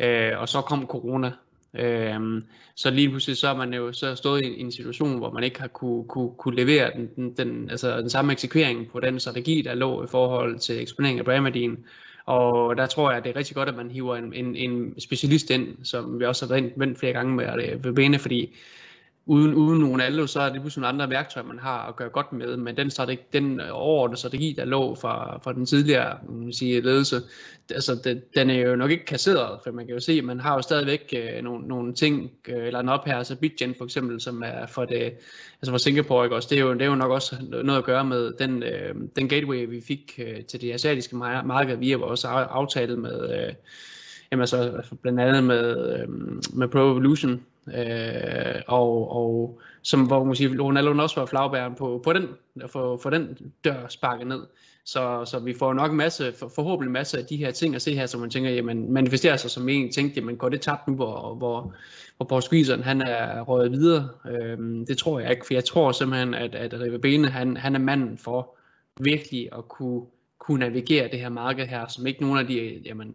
Øh, 0.00 0.32
og 0.38 0.48
så 0.48 0.60
kom 0.60 0.86
corona. 0.86 1.32
Øh, 1.74 2.42
så 2.74 2.90
lige 2.90 3.08
pludselig 3.08 3.36
så 3.36 3.48
er 3.48 3.56
man 3.56 3.74
jo 3.74 3.92
så 3.92 4.14
stået 4.14 4.44
i 4.44 4.60
en 4.60 4.72
situation, 4.72 5.18
hvor 5.18 5.30
man 5.30 5.44
ikke 5.44 5.60
har 5.60 5.68
kunne, 5.68 6.04
kunne, 6.08 6.30
kunne 6.38 6.56
levere 6.56 6.90
den, 6.96 7.08
den, 7.16 7.32
den, 7.36 7.70
altså 7.70 8.00
den 8.00 8.10
samme 8.10 8.32
eksekvering 8.32 8.90
på 8.90 9.00
den 9.00 9.20
strategi, 9.20 9.62
der 9.62 9.74
lå 9.74 10.04
i 10.04 10.06
forhold 10.06 10.58
til 10.58 10.82
eksponering 10.82 11.18
af 11.18 11.24
Bramadin. 11.24 11.84
Og 12.26 12.76
der 12.76 12.86
tror 12.86 13.10
jeg, 13.10 13.18
at 13.18 13.24
det 13.24 13.30
er 13.30 13.36
rigtig 13.36 13.56
godt, 13.56 13.68
at 13.68 13.76
man 13.76 13.90
hiver 13.90 14.16
en, 14.16 14.32
en, 14.32 14.56
en 14.56 15.00
specialist 15.00 15.50
ind, 15.50 15.84
som 15.84 16.20
vi 16.20 16.24
også 16.24 16.46
har 16.46 16.54
været 16.54 16.72
vendt 16.76 16.98
flere 16.98 17.12
gange 17.12 17.34
med 17.34 17.46
det 17.46 17.84
ved 17.84 17.92
bene, 17.92 18.18
fordi 18.18 18.56
uden, 19.26 19.54
uden 19.54 19.80
nogen 19.80 20.00
alle, 20.00 20.28
så 20.28 20.40
er 20.40 20.52
det 20.52 20.60
pludselig 20.60 20.80
nogle 20.80 21.02
andre 21.02 21.10
værktøjer, 21.10 21.46
man 21.46 21.58
har 21.58 21.88
at 21.88 21.96
gøre 21.96 22.08
godt 22.08 22.32
med, 22.32 22.56
men 22.56 22.76
den, 22.76 22.90
strategi, 22.90 23.22
den 23.32 23.60
øh, 23.60 23.66
overordnede 23.70 24.18
strategi, 24.18 24.54
der 24.56 24.64
lå 24.64 24.94
fra, 24.94 25.38
fra 25.44 25.52
den 25.52 25.66
tidligere 25.66 26.18
man 26.28 26.52
sige, 26.52 26.80
ledelse, 26.80 27.20
altså 27.70 28.00
den, 28.04 28.22
den 28.36 28.50
er 28.50 28.54
jo 28.54 28.76
nok 28.76 28.90
ikke 28.90 29.04
kasseret, 29.04 29.60
for 29.64 29.70
man 29.70 29.86
kan 29.86 29.94
jo 29.94 30.00
se, 30.00 30.12
at 30.12 30.24
man 30.24 30.40
har 30.40 30.54
jo 30.54 30.62
stadigvæk 30.62 31.14
øh, 31.16 31.42
nogle, 31.42 31.68
nogle 31.68 31.94
ting, 31.94 32.30
øh, 32.48 32.66
eller 32.66 32.80
en 32.80 32.88
op 32.88 33.04
her, 33.06 33.16
altså 33.16 33.36
BitGen 33.36 33.74
for 33.78 33.84
eksempel, 33.84 34.20
som 34.20 34.42
er 34.46 34.66
for 34.66 34.84
det, 34.84 35.02
altså 35.62 35.70
for 35.70 35.78
Singapore, 35.78 36.26
ikke 36.26 36.36
også, 36.36 36.48
det 36.50 36.58
er 36.58 36.62
jo, 36.62 36.72
det 36.72 36.82
er 36.82 36.86
jo 36.86 36.94
nok 36.94 37.10
også 37.10 37.36
noget 37.64 37.78
at 37.78 37.84
gøre 37.84 38.04
med 38.04 38.32
den, 38.38 38.62
øh, 38.62 38.94
den 39.16 39.28
gateway, 39.28 39.68
vi 39.68 39.80
fik 39.80 40.20
øh, 40.26 40.44
til 40.44 40.60
det 40.60 40.72
asiatiske 40.72 41.16
marked 41.16 41.76
via 41.76 41.96
vores 41.96 42.24
aftale 42.24 42.96
med, 42.96 43.46
øh, 43.46 43.54
jamen 44.30 44.40
altså 44.40 44.82
blandt 45.02 45.20
andet 45.20 45.44
med, 45.44 45.96
øh, 45.98 46.08
med 46.52 46.68
Pro 46.68 46.78
Evolution, 46.78 47.40
Øh, 47.74 48.62
og, 48.66 49.16
og 49.16 49.60
som 49.82 50.06
hvor 50.06 50.24
man 50.24 50.34
siger, 50.34 50.62
Ronaldo 50.62 51.02
også 51.02 51.20
var 51.20 51.26
flagbæren 51.26 51.74
på, 51.74 52.00
på 52.04 52.12
den, 52.12 52.28
for, 52.66 52.96
for 52.96 53.10
den 53.10 53.52
dør 53.64 53.88
sparket 53.88 54.26
ned. 54.26 54.40
Så, 54.84 55.24
så 55.24 55.38
vi 55.38 55.54
får 55.54 55.72
nok 55.74 55.90
en 55.90 55.96
masse, 55.96 56.32
for, 56.32 56.48
forhåbentlig 56.48 56.88
en 56.88 56.92
masse 56.92 57.18
af 57.18 57.24
de 57.26 57.36
her 57.36 57.50
ting 57.50 57.74
at 57.74 57.82
se 57.82 57.94
her, 57.94 58.06
som 58.06 58.20
man 58.20 58.30
tænker, 58.30 58.50
jamen 58.50 58.92
manifesterer 58.92 59.36
sig 59.36 59.50
som 59.50 59.68
en 59.68 59.92
tænkte, 59.92 60.20
jamen 60.20 60.36
går 60.36 60.48
det 60.48 60.60
tabt 60.60 60.88
nu, 60.88 60.94
hvor, 60.94 61.34
hvor, 61.34 61.74
hvor 62.16 62.26
Paul 62.26 62.42
Squeezeren, 62.42 62.82
han 62.82 63.02
er 63.02 63.40
røget 63.40 63.72
videre? 63.72 64.08
Øhm, 64.30 64.86
det 64.86 64.98
tror 64.98 65.20
jeg 65.20 65.30
ikke, 65.30 65.46
for 65.46 65.54
jeg 65.54 65.64
tror 65.64 65.92
simpelthen, 65.92 66.34
at, 66.34 66.54
at 66.54 66.80
Rive 66.80 66.98
Bene, 66.98 67.28
han, 67.28 67.56
han 67.56 67.74
er 67.74 67.78
manden 67.78 68.18
for 68.18 68.56
virkelig 69.00 69.48
at 69.58 69.68
kunne, 69.68 70.02
kunne 70.38 70.58
navigere 70.58 71.08
det 71.08 71.20
her 71.20 71.28
marked 71.28 71.66
her, 71.66 71.86
som 71.88 72.06
ikke 72.06 72.22
nogen 72.22 72.38
af 72.38 72.46
de, 72.46 72.82
jamen, 72.84 73.14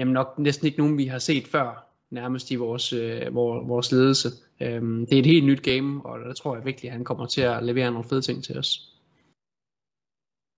jamen 0.00 0.12
nok 0.12 0.38
næsten 0.38 0.66
ikke 0.66 0.78
nogen, 0.78 0.98
vi 0.98 1.04
har 1.04 1.18
set 1.18 1.46
før 1.46 1.85
nærmest 2.10 2.50
i 2.50 2.54
vores, 2.54 2.92
øh, 2.92 3.34
vores 3.34 3.92
ledelse. 3.92 4.28
Øhm, 4.60 5.06
det 5.06 5.14
er 5.14 5.20
et 5.20 5.26
helt 5.26 5.46
nyt 5.46 5.62
game, 5.62 6.06
og 6.06 6.18
der 6.18 6.34
tror 6.34 6.56
jeg 6.56 6.64
virkelig, 6.64 6.88
at 6.88 6.96
han 6.96 7.04
kommer 7.04 7.26
til 7.26 7.40
at 7.40 7.62
levere 7.62 7.90
nogle 7.90 8.08
fede 8.08 8.22
ting 8.22 8.44
til 8.44 8.58
os. 8.58 8.70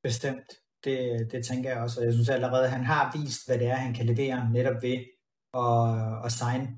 Bestemt. 0.03 0.49
Det, 0.85 1.29
det 1.33 1.45
tænker 1.45 1.71
jeg 1.71 1.83
også, 1.83 2.01
og 2.01 2.07
jeg 2.07 2.13
synes 2.13 2.29
allerede, 2.29 2.65
at 2.65 2.71
han 2.71 2.85
har 2.85 3.17
vist, 3.17 3.47
hvad 3.47 3.59
det 3.59 3.67
er, 3.67 3.75
han 3.75 3.95
kan 3.95 4.07
levere 4.07 4.51
netop 4.53 4.83
ved 4.83 4.99
at, 5.65 6.25
at 6.27 6.33
signe 6.33 6.69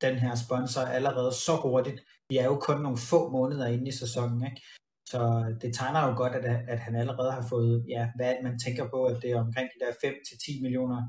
den 0.00 0.14
her 0.18 0.34
sponsor 0.44 0.80
allerede 0.80 1.32
så 1.32 1.56
hurtigt. 1.62 2.00
Vi 2.28 2.36
er 2.36 2.44
jo 2.44 2.56
kun 2.56 2.80
nogle 2.80 2.98
få 2.98 3.30
måneder 3.30 3.66
inde 3.66 3.88
i 3.88 3.92
sæsonen, 3.92 4.46
ikke? 4.46 4.62
Så 5.08 5.20
det 5.62 5.74
tegner 5.74 6.08
jo 6.08 6.16
godt, 6.16 6.34
at, 6.34 6.44
at 6.68 6.78
han 6.78 6.94
allerede 6.96 7.32
har 7.32 7.46
fået, 7.48 7.84
ja, 7.88 8.10
hvad 8.16 8.34
man 8.42 8.58
tænker 8.58 8.88
på, 8.90 9.04
at 9.04 9.22
det 9.22 9.30
er 9.30 9.40
omkring 9.40 9.68
de 9.74 9.84
der 9.84 9.92
5-10 9.92 10.62
millioner 10.62 11.02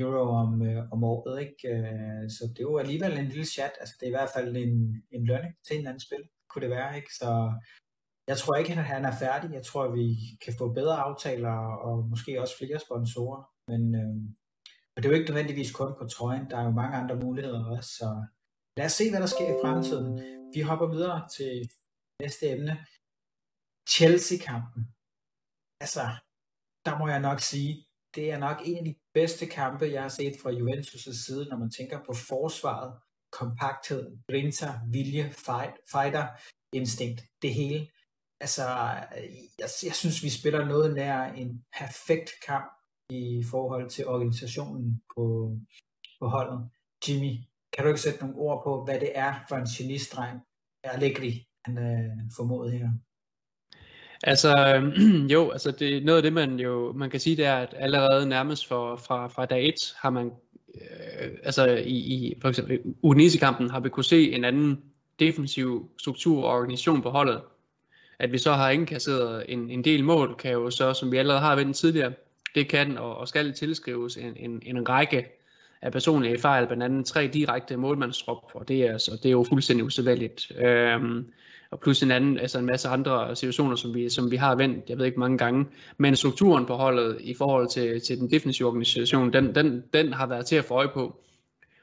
euro 0.00 0.30
om, 0.42 0.62
øh, 0.68 0.82
om 0.92 1.04
året. 1.04 1.40
Ikke? 1.40 1.68
Øh, 1.74 2.24
så 2.36 2.42
det 2.52 2.58
er 2.58 2.70
jo 2.70 2.78
alligevel 2.78 3.18
en 3.18 3.28
lille 3.32 3.46
chat. 3.54 3.72
Altså, 3.80 3.94
det 4.00 4.06
er 4.06 4.10
i 4.10 4.18
hvert 4.18 4.34
fald 4.36 4.56
en, 4.56 5.02
en 5.10 5.24
lønning 5.30 5.54
til 5.66 5.78
en 5.78 5.86
anden 5.86 6.00
spil, 6.00 6.22
kunne 6.50 6.62
det 6.62 6.70
være. 6.70 6.96
Ikke? 6.96 7.14
Så 7.20 7.30
jeg 8.26 8.36
tror 8.38 8.54
ikke, 8.56 8.72
at 8.72 8.84
han 8.94 9.04
er 9.04 9.16
færdig. 9.24 9.50
Jeg 9.52 9.64
tror, 9.64 9.84
at 9.84 9.94
vi 9.94 10.06
kan 10.44 10.54
få 10.58 10.72
bedre 10.72 10.96
aftaler 10.96 11.56
og 11.86 12.08
måske 12.08 12.40
også 12.40 12.54
flere 12.58 12.78
sponsorer. 12.78 13.42
Men 13.70 13.94
øh, 13.94 14.14
og 15.00 15.02
det 15.02 15.08
er 15.08 15.12
jo 15.12 15.18
ikke 15.18 15.30
nødvendigvis 15.30 15.72
kun 15.72 15.92
på 15.98 16.06
trøjen. 16.06 16.50
Der 16.50 16.56
er 16.58 16.64
jo 16.64 16.70
mange 16.70 16.96
andre 16.96 17.16
muligheder 17.16 17.64
også. 17.76 17.90
Så 17.90 18.24
lad 18.76 18.86
os 18.86 18.92
se, 18.92 19.10
hvad 19.10 19.20
der 19.20 19.26
sker 19.26 19.48
i 19.54 19.60
fremtiden. 19.64 20.10
Vi 20.54 20.60
hopper 20.60 20.86
videre 20.86 21.28
til 21.36 21.70
næste 22.22 22.44
emne. 22.54 22.86
Chelsea-kampen. 23.94 24.82
Altså, 25.80 26.04
der 26.86 26.98
må 26.98 27.08
jeg 27.08 27.20
nok 27.20 27.40
sige, 27.40 27.86
det 28.14 28.30
er 28.30 28.38
nok 28.38 28.56
en 28.64 28.78
af 28.78 28.84
de 28.84 28.94
bedste 29.14 29.46
kampe, 29.46 29.84
jeg 29.84 30.02
har 30.02 30.08
set 30.08 30.34
fra 30.42 30.50
Juventus' 30.50 31.24
side, 31.26 31.44
når 31.50 31.58
man 31.58 31.70
tænker 31.70 31.98
på 32.06 32.12
forsvaret, 32.28 32.92
kompakthed, 33.32 34.18
grinta, 34.28 34.68
vilje, 34.92 35.30
fight, 35.46 35.74
fighter, 35.92 36.26
instinkt, 36.72 37.20
det 37.42 37.54
hele. 37.54 37.88
Altså, 38.40 38.62
jeg, 39.58 39.68
jeg 39.84 39.94
synes, 39.94 40.22
vi 40.22 40.30
spiller 40.30 40.64
noget 40.64 40.94
nær 40.94 41.22
en 41.22 41.64
perfekt 41.78 42.30
kamp 42.46 42.72
i 43.10 43.44
forhold 43.50 43.90
til 43.90 44.06
organisationen 44.06 45.02
på, 45.14 45.56
på 46.20 46.28
holdet. 46.28 46.70
Jimmy, 47.08 47.32
kan 47.72 47.84
du 47.84 47.88
ikke 47.88 48.00
sætte 48.00 48.20
nogle 48.20 48.36
ord 48.36 48.64
på, 48.64 48.84
hvad 48.84 49.00
det 49.00 49.12
er 49.14 49.34
for 49.48 49.56
en 49.56 49.66
genistreng, 49.76 50.40
Allegri, 50.84 51.46
han 51.64 51.78
øh, 51.78 52.30
formået 52.36 52.72
her? 52.72 52.88
Altså, 54.24 54.82
jo, 55.34 55.50
altså 55.50 55.70
det, 55.70 56.04
noget 56.04 56.16
af 56.16 56.22
det, 56.22 56.32
man 56.32 56.60
jo 56.60 56.92
man 56.92 57.10
kan 57.10 57.20
sige, 57.20 57.36
det 57.36 57.44
er, 57.44 57.56
at 57.56 57.74
allerede 57.76 58.26
nærmest 58.26 58.66
for, 58.66 58.96
fra, 58.96 59.26
fra 59.26 59.46
dag 59.46 59.68
1 59.68 59.74
har 59.96 60.10
man, 60.10 60.30
øh, 60.74 61.30
altså 61.42 61.66
i, 61.66 61.96
i 61.96 62.34
for 62.40 62.48
eksempel 62.48 62.80
Udinese-kampen 63.02 63.70
har 63.70 63.80
vi 63.80 63.88
kunne 63.88 64.04
se 64.04 64.32
en 64.32 64.44
anden 64.44 64.82
defensiv 65.20 65.90
struktur 65.98 66.44
og 66.44 66.56
organisation 66.58 67.02
på 67.02 67.10
holdet. 67.10 67.40
At 68.18 68.32
vi 68.32 68.38
så 68.38 68.52
har 68.52 68.70
indkasseret 68.70 69.44
en, 69.48 69.70
en 69.70 69.84
del 69.84 70.04
mål, 70.04 70.36
kan 70.38 70.52
jo 70.52 70.70
så, 70.70 70.92
som 70.92 71.12
vi 71.12 71.16
allerede 71.16 71.40
har 71.40 71.56
vendt 71.56 71.76
tidligere, 71.76 72.12
det 72.54 72.68
kan 72.68 72.98
og, 72.98 73.16
og 73.16 73.28
skal 73.28 73.52
tilskrives 73.52 74.16
en, 74.16 74.36
en, 74.36 74.62
en 74.66 74.88
række 74.88 75.26
af 75.82 75.92
personlige 75.92 76.38
fejl, 76.38 76.66
blandt 76.66 76.82
andet 76.82 77.06
tre 77.06 77.26
direkte 77.26 77.76
målmandsdrop, 77.76 78.50
og 78.54 78.68
det 78.68 78.82
er, 78.82 78.98
så, 78.98 79.10
det 79.22 79.26
er 79.26 79.30
jo 79.30 79.44
fuldstændig 79.48 79.84
usædvanligt. 79.84 80.52
Øhm, 80.58 81.26
og 81.70 81.80
plus 81.80 82.02
en 82.02 82.10
anden, 82.10 82.38
altså 82.38 82.58
en 82.58 82.66
masse 82.66 82.88
andre 82.88 83.36
situationer, 83.36 83.76
som 83.76 83.94
vi, 83.94 84.08
som 84.08 84.30
vi 84.30 84.36
har 84.36 84.54
vendt, 84.54 84.90
jeg 84.90 84.98
ved 84.98 85.06
ikke 85.06 85.20
mange 85.20 85.38
gange. 85.38 85.66
Men 85.98 86.16
strukturen 86.16 86.66
på 86.66 86.74
holdet 86.74 87.16
i 87.20 87.34
forhold 87.34 87.68
til, 87.68 88.00
til 88.00 88.18
den 88.18 88.30
defensive 88.30 88.68
organisation, 88.68 89.32
den, 89.32 89.54
den, 89.54 89.82
den 89.92 90.12
har 90.12 90.26
været 90.26 90.46
til 90.46 90.56
at 90.56 90.64
få 90.64 90.74
øje 90.74 90.88
på. 90.88 91.20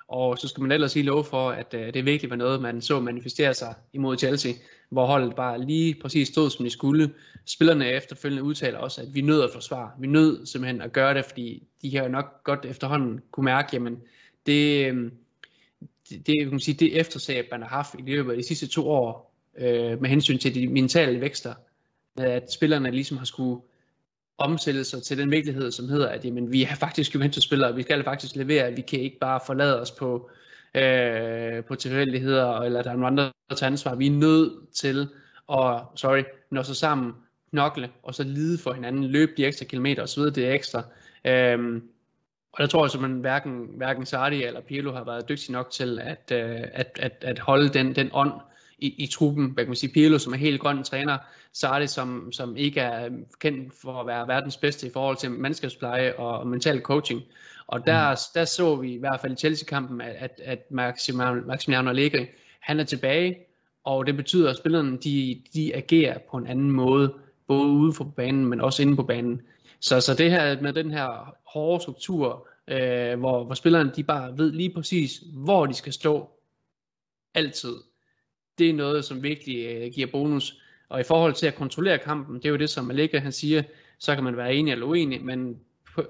Og 0.07 0.37
så 0.37 0.47
skal 0.47 0.61
man 0.61 0.71
ellers 0.71 0.95
lige 0.95 1.05
love 1.05 1.23
for, 1.23 1.49
at 1.49 1.73
uh, 1.73 1.79
det 1.79 2.05
virkelig 2.05 2.29
var 2.29 2.35
noget, 2.35 2.61
man 2.61 2.81
så 2.81 2.99
manifestere 2.99 3.53
sig 3.53 3.73
imod 3.93 4.17
Chelsea, 4.17 4.51
hvor 4.89 5.05
holdet 5.05 5.35
bare 5.35 5.65
lige 5.65 5.95
præcis 6.01 6.27
stod, 6.27 6.49
som 6.49 6.65
de 6.65 6.69
skulle. 6.69 7.13
Spillerne 7.45 7.91
efterfølgende 7.91 8.43
udtaler 8.43 8.77
også, 8.77 9.01
at 9.01 9.07
vi 9.13 9.21
nød 9.21 9.41
at 9.43 9.49
forsvare. 9.53 9.91
Vi 9.99 10.07
nød 10.07 10.45
simpelthen 10.45 10.81
at 10.81 10.93
gøre 10.93 11.13
det, 11.13 11.25
fordi 11.25 11.63
de 11.81 11.89
her 11.89 12.07
nok 12.07 12.43
godt 12.43 12.65
efterhånden 12.65 13.21
kunne 13.31 13.43
mærke, 13.43 13.69
jamen 13.73 13.97
det, 14.45 14.87
øhm, 14.87 15.11
det, 16.09 16.27
det, 16.27 16.39
kan 16.39 16.49
man 16.49 16.59
sige, 16.59 16.75
det 16.75 16.99
eftersæb, 16.99 17.45
man 17.51 17.61
har 17.61 17.69
haft 17.69 17.95
i 17.99 18.01
løbet 18.01 18.31
af 18.31 18.37
de 18.37 18.47
sidste 18.47 18.67
to 18.67 18.89
år, 18.89 19.36
øh, 19.57 20.01
med 20.01 20.09
hensyn 20.09 20.37
til 20.37 20.55
de 20.55 20.67
mentale 20.67 21.21
vækster, 21.21 21.53
at 22.17 22.51
spillerne 22.51 22.91
ligesom 22.91 23.17
har 23.17 23.25
skulle 23.25 23.61
omsætte 24.37 24.83
sig 24.83 25.03
til 25.03 25.17
den 25.17 25.31
virkelighed, 25.31 25.71
som 25.71 25.89
hedder, 25.89 26.07
at 26.07 26.25
jamen, 26.25 26.51
vi 26.51 26.63
er 26.63 26.75
faktisk 26.75 27.15
Juventus-spillere, 27.15 27.75
vi 27.75 27.81
skal 27.81 28.03
faktisk 28.03 28.35
levere, 28.35 28.75
vi 28.75 28.81
kan 28.81 28.99
ikke 28.99 29.19
bare 29.19 29.39
forlade 29.45 29.81
os 29.81 29.91
på, 29.91 30.29
øh, 30.75 31.63
på 31.63 31.75
tilfældigheder, 31.75 32.59
eller 32.59 32.81
der 32.81 32.89
er 32.89 32.93
nogle 32.93 33.07
andre, 33.07 33.31
der 33.49 33.55
tager 33.55 33.71
ansvar. 33.71 33.95
Vi 33.95 34.07
er 34.07 34.11
nødt 34.11 34.53
til 34.73 35.07
at, 35.53 35.81
sorry, 35.95 36.23
nå 36.51 36.63
så 36.63 36.73
sammen, 36.73 37.13
knokle, 37.49 37.89
og 38.03 38.15
så 38.15 38.23
lide 38.23 38.57
for 38.57 38.73
hinanden, 38.73 39.03
løbe 39.03 39.31
de 39.37 39.45
ekstra 39.45 39.65
kilometer 39.65 40.03
osv., 40.03 40.23
det 40.23 40.37
er 40.37 40.53
ekstra. 40.53 40.83
Øhm, 41.25 41.83
og 42.51 42.61
der 42.61 42.67
tror 42.67 42.83
jeg, 42.83 42.91
simpelthen, 42.91 43.13
man 43.13 43.21
hverken, 43.21 43.67
hverken 43.75 44.05
Sardi 44.05 44.43
eller 44.43 44.61
Pirlo 44.61 44.91
har 44.93 45.03
været 45.03 45.29
dygtig 45.29 45.51
nok 45.51 45.71
til 45.71 45.99
at, 45.99 46.31
øh, 46.31 46.61
at, 46.73 46.99
at, 47.01 47.17
at 47.21 47.39
holde 47.39 47.69
den, 47.69 47.95
den 47.95 48.09
ånd, 48.13 48.31
i, 48.79 49.03
i 49.03 49.07
truppen. 49.07 49.45
Hvad 49.45 49.63
kan 49.63 49.69
man 49.69 49.75
sige, 49.75 49.93
Pirlo, 49.93 50.17
som 50.17 50.33
er 50.33 50.37
helt 50.37 50.61
grøn 50.61 50.83
træner, 50.83 51.17
Sardi, 51.53 51.87
som, 51.87 52.31
som 52.31 52.57
ikke 52.57 52.79
er 52.79 53.09
kendt 53.39 53.73
for 53.81 53.99
at 53.99 54.07
være 54.07 54.27
verdens 54.27 54.57
bedste 54.57 54.87
i 54.87 54.89
forhold 54.93 55.17
til 55.17 55.31
mandskabspleje 55.31 56.13
og, 56.15 56.47
mental 56.47 56.81
coaching. 56.81 57.21
Og 57.67 57.85
der, 57.85 58.11
mm. 58.11 58.17
der 58.33 58.45
så 58.45 58.75
vi 58.75 58.93
i 58.93 58.97
hvert 58.97 59.21
fald 59.21 59.33
i 59.33 59.35
Chelsea-kampen, 59.35 60.01
at, 60.01 60.15
at, 60.19 60.41
at 60.43 60.71
Maximiliano 61.45 61.89
Allegri, 61.89 62.25
han 62.59 62.79
er 62.79 62.83
tilbage, 62.83 63.37
og 63.83 64.07
det 64.07 64.15
betyder, 64.15 64.49
at 64.49 64.57
spillerne 64.57 64.97
de, 64.97 65.41
de 65.53 65.75
agerer 65.75 66.17
på 66.31 66.37
en 66.37 66.47
anden 66.47 66.71
måde, 66.71 67.13
både 67.47 67.67
ude 67.67 67.93
for 67.93 68.03
banen, 68.03 68.45
men 68.45 68.61
også 68.61 68.81
inde 68.81 68.95
på 68.95 69.03
banen. 69.03 69.41
Så, 69.79 70.01
så 70.01 70.13
det 70.13 70.31
her 70.31 70.61
med 70.61 70.73
den 70.73 70.91
her 70.91 71.35
hårde 71.45 71.81
struktur, 71.81 72.47
øh, 72.67 73.19
hvor, 73.19 73.43
hvor 73.43 73.55
spillerne 73.55 73.91
de 73.95 74.03
bare 74.03 74.37
ved 74.37 74.51
lige 74.51 74.73
præcis, 74.73 75.23
hvor 75.33 75.65
de 75.65 75.73
skal 75.73 75.93
stå, 75.93 76.29
altid 77.35 77.75
det 78.59 78.69
er 78.69 78.73
noget, 78.73 79.05
som 79.05 79.23
virkelig 79.23 79.65
øh, 79.65 79.91
giver 79.91 80.07
bonus. 80.07 80.61
Og 80.89 80.99
i 80.99 81.03
forhold 81.03 81.33
til 81.33 81.47
at 81.47 81.55
kontrollere 81.55 81.97
kampen, 81.97 82.35
det 82.35 82.45
er 82.45 82.49
jo 82.49 82.55
det, 82.55 82.69
som 82.69 82.89
Allegri 82.89 83.17
han 83.17 83.31
siger, 83.31 83.63
så 83.99 84.15
kan 84.15 84.23
man 84.23 84.37
være 84.37 84.55
enig 84.55 84.71
eller 84.71 84.85
uenig, 84.85 85.25
men 85.25 85.59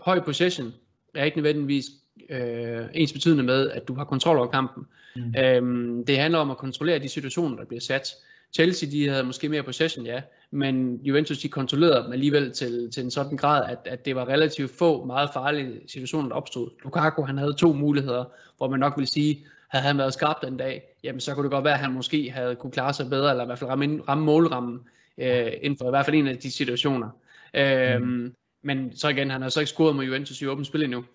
høj 0.02 0.20
possession 0.20 0.74
er 1.14 1.24
ikke 1.24 1.38
nødvendigvis 1.38 1.86
øh, 2.30 2.86
ens 2.94 3.14
betydende 3.14 3.44
med, 3.44 3.70
at 3.70 3.88
du 3.88 3.94
har 3.94 4.04
kontrol 4.04 4.38
over 4.38 4.48
kampen. 4.48 4.84
Mm. 5.16 5.34
Øhm, 5.40 6.06
det 6.06 6.18
handler 6.18 6.40
om 6.40 6.52
at 6.52 6.58
kontrollere 6.58 7.00
de 7.00 7.10
situationer, 7.10 7.58
der 7.58 7.66
bliver 7.66 7.82
sat. 7.82 8.08
Chelsea, 8.54 8.90
de 8.90 9.10
havde 9.10 9.24
måske 9.24 9.50
mere 9.50 9.64
possession, 9.64 10.06
ja, 10.06 10.22
men 10.52 11.00
Juventus, 11.04 11.38
de 11.40 11.50
kontrollerede 11.50 12.04
dem 12.04 12.12
alligevel 12.12 12.52
til, 12.52 12.92
til 12.92 13.04
en 13.04 13.12
sådan 13.12 13.38
grad, 13.38 13.72
at, 13.72 13.78
at 13.86 14.06
det 14.06 14.16
var 14.16 14.28
relativt 14.28 14.72
få 14.72 15.06
meget 15.06 15.30
farlige 15.34 15.82
situationer, 15.88 16.30
der 16.30 16.36
opstod. 16.36 16.70
Lukaku, 16.84 17.22
han 17.22 17.38
havde 17.38 17.54
to 17.54 17.74
muligheder, 17.74 18.26
hvor 18.58 18.70
man 18.70 18.80
nok 18.80 18.94
vil 18.98 19.08
sige, 19.08 19.46
havde 19.68 19.86
han 19.86 19.98
været 19.98 20.14
skarp 20.14 20.42
den 20.42 20.58
dag, 20.58 20.84
jamen 21.04 21.20
så 21.20 21.34
kunne 21.34 21.44
det 21.44 21.52
godt 21.52 21.64
være, 21.64 21.74
at 21.74 21.80
han 21.80 21.92
måske 21.92 22.32
havde 22.32 22.56
kunne 22.56 22.72
klare 22.72 22.94
sig 22.94 23.10
bedre, 23.10 23.32
eller 23.32 23.44
i 23.44 23.46
hvert 23.46 23.60
fald 23.60 23.70
ramme, 23.70 24.02
ramme 24.08 24.24
målrammen 24.26 24.80
øh, 25.18 25.52
inden 25.62 25.78
for 25.78 25.86
i 25.86 25.90
hvert 25.90 26.06
fald 26.06 26.16
en 26.16 26.28
af 26.28 26.38
de 26.38 26.52
situationer. 26.52 27.10
Øh, 27.54 28.02
mm. 28.02 28.36
Men 28.62 28.98
så 28.98 29.08
igen, 29.08 29.32
han 29.32 29.42
har 29.42 29.50
så 29.50 29.60
ikke 29.60 29.70
scoret 29.70 29.96
mod 29.96 30.06
Juventus 30.06 30.42
i 30.42 30.48
åbent 30.48 30.68
spil 30.68 30.84
endnu. 30.84 31.06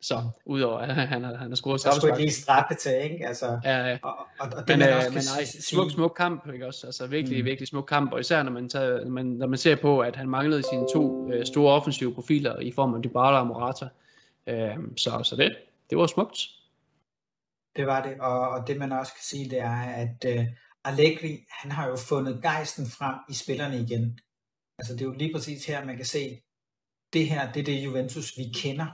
Så 0.00 0.22
udover 0.44 0.78
at 0.78 0.94
han 0.94 1.24
har, 1.24 1.36
han 1.36 1.48
har 1.48 1.54
scoret 1.54 1.80
straffespark. 1.80 2.08
Der 2.08 2.14
skulle 2.14 2.24
lige 2.24 2.34
straffe 2.34 2.74
til, 2.74 2.92
ikke? 3.02 3.26
Altså, 3.26 3.60
ja, 3.64 3.86
ja. 3.86 3.98
Og, 4.02 4.18
og, 4.40 4.48
og 4.56 4.64
men, 4.68 4.82
øh, 4.82 4.88
men 4.88 5.22
nej, 5.36 5.44
smuk, 5.44 5.90
smuk 5.90 6.14
kamp, 6.16 6.52
ikke 6.52 6.66
også? 6.66 6.86
Altså 6.86 7.06
virkelig, 7.06 7.38
mm. 7.38 7.44
virkelig 7.44 7.68
smuk 7.68 7.84
kamp, 7.84 8.12
og 8.12 8.20
især 8.20 8.42
når 8.42 8.52
man, 8.52 8.68
tager, 8.68 9.04
når 9.04 9.10
man, 9.10 9.26
når 9.26 9.46
man 9.46 9.58
ser 9.58 9.76
på, 9.76 10.00
at 10.00 10.16
han 10.16 10.28
manglede 10.28 10.62
sine 10.62 10.86
to 10.94 11.32
øh, 11.32 11.46
store 11.46 11.72
offensive 11.72 12.14
profiler 12.14 12.58
i 12.58 12.72
form 12.72 12.94
af 12.94 13.02
Dybala 13.02 13.38
og 13.38 13.46
Morata. 13.46 13.88
Øh, 14.46 14.76
så, 14.96 15.20
så 15.22 15.36
det, 15.36 15.56
det 15.90 15.98
var 15.98 16.06
smukt. 16.06 16.38
Det 17.78 17.86
var 17.86 18.02
det, 18.02 18.20
og, 18.20 18.48
og 18.50 18.68
det 18.68 18.76
man 18.78 18.92
også 18.92 19.12
kan 19.12 19.22
sige, 19.22 19.50
det 19.50 19.60
er, 19.60 19.80
at 20.04 20.18
uh, 20.32 20.44
Allegri, 20.84 21.32
han 21.50 21.70
har 21.70 21.88
jo 21.88 21.96
fundet 22.08 22.42
gejsten 22.42 22.86
frem 22.98 23.16
i 23.28 23.34
spillerne 23.34 23.76
igen. 23.76 24.18
Altså 24.78 24.92
det 24.92 25.00
er 25.00 25.06
jo 25.06 25.12
lige 25.12 25.32
præcis 25.34 25.66
her, 25.66 25.84
man 25.84 25.96
kan 25.96 26.04
se, 26.04 26.40
det 27.12 27.28
her, 27.28 27.52
det 27.52 27.60
er 27.60 27.64
det 27.64 27.84
Juventus, 27.84 28.38
vi 28.38 28.44
kender. 28.54 28.86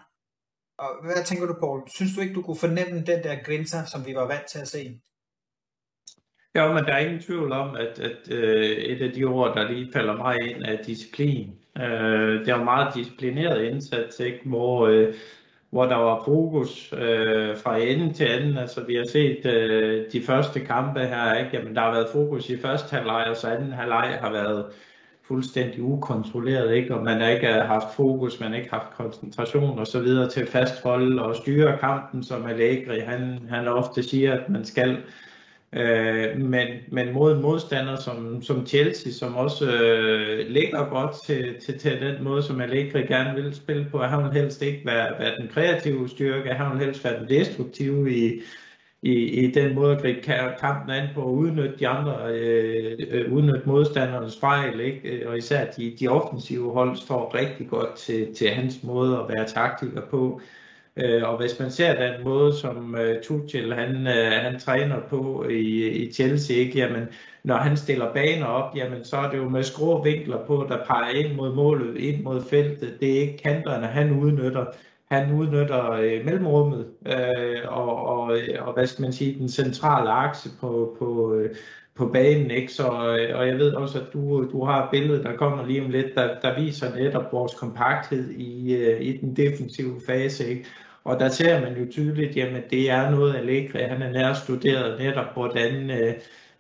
Og 0.79 0.91
hvad 1.05 1.25
tænker 1.25 1.47
du, 1.47 1.55
Paul? 1.61 1.89
Synes 1.89 2.15
du 2.15 2.21
ikke, 2.21 2.35
du 2.35 2.43
kunne 2.43 2.65
fornemme 2.67 2.97
den 3.11 3.23
der 3.25 3.43
grinser, 3.45 3.85
som 3.85 4.07
vi 4.07 4.15
var 4.15 4.27
vant 4.27 4.47
til 4.47 4.59
at 4.59 4.69
se? 4.69 5.01
Ja, 6.55 6.73
men 6.73 6.85
der 6.85 6.95
er 6.95 7.07
ingen 7.07 7.23
tvivl 7.23 7.53
om, 7.53 7.77
at, 7.77 7.99
at 7.99 8.31
øh, 8.31 8.71
et 8.71 9.03
af 9.03 9.13
de 9.13 9.25
ord, 9.25 9.57
der 9.57 9.71
lige 9.71 9.93
falder 9.93 10.17
mig 10.17 10.51
ind, 10.51 10.63
er 10.63 10.83
disciplin. 10.83 11.59
Øh, 11.79 12.41
det 12.41 12.49
er 12.49 12.59
jo 12.59 12.65
meget 12.65 12.95
disciplineret 12.95 13.65
indsats, 13.65 14.21
ikke? 14.21 14.41
hvor 14.45 14.87
øh, 14.87 15.15
hvor 15.75 15.87
der 15.87 15.97
var 15.97 16.23
fokus 16.25 16.95
øh, 16.99 17.57
fra 17.57 17.79
ende 17.79 18.13
til 18.13 18.25
anden. 18.25 18.59
Altså 18.59 18.81
vi 18.87 18.95
har 18.95 19.05
set 19.05 19.47
øh, 19.47 20.05
de 20.13 20.23
første 20.23 20.61
kampe 20.61 21.01
her, 21.01 21.35
ikke? 21.35 21.51
Jamen, 21.57 21.75
der 21.75 21.81
har 21.81 21.91
været 21.91 22.09
fokus 22.13 22.51
i 22.51 22.57
første 22.57 22.97
halvleg, 22.97 23.27
og 23.31 23.37
så 23.37 23.49
anden 23.49 23.73
halvleg 23.73 24.19
har 24.21 24.33
været 24.33 24.67
fuldstændig 25.23 25.83
ukontrolleret, 25.83 26.75
ikke? 26.75 26.95
og 26.95 27.05
man 27.05 27.21
har 27.21 27.29
ikke 27.29 27.49
øh, 27.49 27.55
haft 27.55 27.95
fokus, 27.97 28.41
man 28.41 28.51
har 28.51 28.59
ikke 28.59 28.71
haft 28.71 28.91
koncentration 28.97 29.79
og 29.79 29.87
så 29.87 30.01
videre 30.01 30.29
til 30.29 30.41
at 30.41 30.49
fastholde 30.49 31.23
og 31.23 31.37
styre 31.37 31.79
kampen, 31.79 32.23
som 32.23 32.47
Allegri 32.47 32.99
han, 32.99 33.39
han 33.51 33.69
ofte 33.69 34.03
siger, 34.03 34.33
at 34.33 34.49
man 34.49 34.65
skal. 34.65 34.97
Øh, 35.77 36.41
men, 36.41 36.69
men 36.89 37.13
mod 37.13 37.37
en 37.37 37.43
modstander 37.43 37.97
som, 37.97 38.43
som 38.43 38.67
Chelsea, 38.67 39.13
som 39.13 39.37
også 39.37 39.73
øh, 39.73 40.49
ligger 40.49 40.89
godt 40.89 41.25
til, 41.27 41.55
til, 41.61 41.79
til 41.79 42.01
den 42.01 42.25
måde, 42.25 42.43
som 42.43 42.61
Allegri 42.61 43.03
gerne 43.03 43.43
vil 43.43 43.55
spille 43.55 43.87
på, 43.91 43.99
han 43.99 44.25
vil 44.25 44.33
helst 44.33 44.63
ikke 44.63 44.87
være, 44.87 45.19
være 45.19 45.37
den 45.37 45.49
kreative 45.49 46.09
styrke, 46.09 46.55
han 46.55 46.73
vil 46.73 46.85
helst 46.85 47.05
være 47.05 47.21
den 47.21 47.29
destruktive 47.29 48.17
i, 48.17 48.41
i, 49.03 49.13
i 49.13 49.51
den 49.51 49.75
måde 49.75 49.97
at 49.97 50.03
gribe 50.03 50.21
kampen 50.61 50.91
an 50.91 51.09
på 51.15 51.23
at 51.29 51.33
udnytte 51.33 51.79
de 51.79 51.89
andre, 51.89 52.17
øh, 52.31 52.99
øh, 53.11 53.33
udnytte 53.33 53.63
modstandernes 53.67 54.41
fejl, 54.41 54.81
ikke? 54.81 55.29
og 55.29 55.39
især 55.39 55.71
de, 55.71 55.97
de 56.01 56.09
offensive 56.09 56.73
hold 56.73 56.97
står 56.97 57.35
rigtig 57.35 57.69
godt 57.69 57.95
til, 57.97 58.35
til 58.35 58.51
hans 58.51 58.83
måde 58.83 59.19
at 59.19 59.37
være 59.37 59.47
taktiker 59.47 60.01
på. 60.11 60.41
Øh, 60.43 60.64
Øh, 60.97 61.29
og 61.29 61.37
hvis 61.39 61.61
man 61.61 61.71
ser 61.71 62.09
den 62.09 62.25
måde, 62.25 62.57
som 62.57 62.95
øh, 62.95 63.23
Tuchel 63.23 63.75
han, 63.75 64.07
øh, 64.07 64.33
han 64.33 64.61
træner 64.61 65.01
på 65.09 65.49
i, 65.49 65.89
i 65.89 66.13
Chelsea, 66.13 66.57
ikke, 66.57 66.79
jamen, 66.79 67.09
når 67.45 67.57
han 67.57 67.77
stiller 67.77 68.13
baner 68.13 68.47
op, 68.47 68.77
jamen, 68.77 69.05
så 69.05 69.17
er 69.17 69.31
det 69.31 69.39
jo 69.39 69.49
med 69.49 69.63
skrå 69.63 70.03
vinkler 70.03 70.47
på, 70.47 70.67
der 70.69 70.85
peger 70.87 71.11
ind 71.11 71.37
mod 71.37 71.55
målet, 71.55 71.97
ind 71.97 72.23
mod 72.23 72.43
feltet. 72.43 73.01
Det 73.01 73.17
er 73.17 73.21
ikke 73.21 73.39
kanterne, 73.39 73.87
han 73.87 74.11
udnytter 74.11 74.65
han 75.11 75.33
udnytter 75.33 75.91
øh, 75.91 76.25
mellemrummet 76.25 76.87
øh, 77.07 77.61
og, 77.69 78.07
og, 78.07 78.39
og 78.59 78.75
hvad 78.75 78.87
skal 78.87 79.03
man 79.03 79.13
sige, 79.13 79.39
den 79.39 79.49
centrale 79.49 80.11
akse 80.11 80.49
på, 80.61 80.97
på, 80.99 81.35
øh, 81.35 81.57
på 81.95 82.07
banen. 82.07 82.51
Ikke? 82.51 82.73
Så, 82.73 82.89
og 83.35 83.49
jeg 83.49 83.59
ved 83.59 83.73
også, 83.73 84.01
at 84.01 84.13
du, 84.13 84.51
du 84.53 84.65
har 84.65 84.85
et 84.85 84.91
billede, 84.91 85.23
der 85.23 85.37
kommer 85.37 85.67
lige 85.67 85.85
om 85.85 85.91
lidt, 85.91 86.15
der, 86.15 86.41
der 86.41 86.61
viser 86.61 86.97
netop 86.97 87.33
vores 87.33 87.55
kompakthed 87.55 88.31
i, 88.31 88.75
øh, 88.75 89.01
i 89.01 89.17
den 89.17 89.37
defensive 89.37 90.01
fase. 90.07 90.49
Ikke? 90.49 90.65
Og 91.05 91.21
der 91.21 91.29
ser 91.29 91.61
man 91.61 91.77
jo 91.77 91.91
tydeligt, 91.91 92.37
at 92.37 92.71
det 92.71 92.91
er 92.91 93.11
noget, 93.11 93.37
Allegri 93.37 93.83
han 93.83 94.03
er 94.03 94.13
nær 94.13 94.33
studeret 94.33 95.01
netop, 95.01 95.35
hvordan 95.35 95.91
øh, 95.91 96.15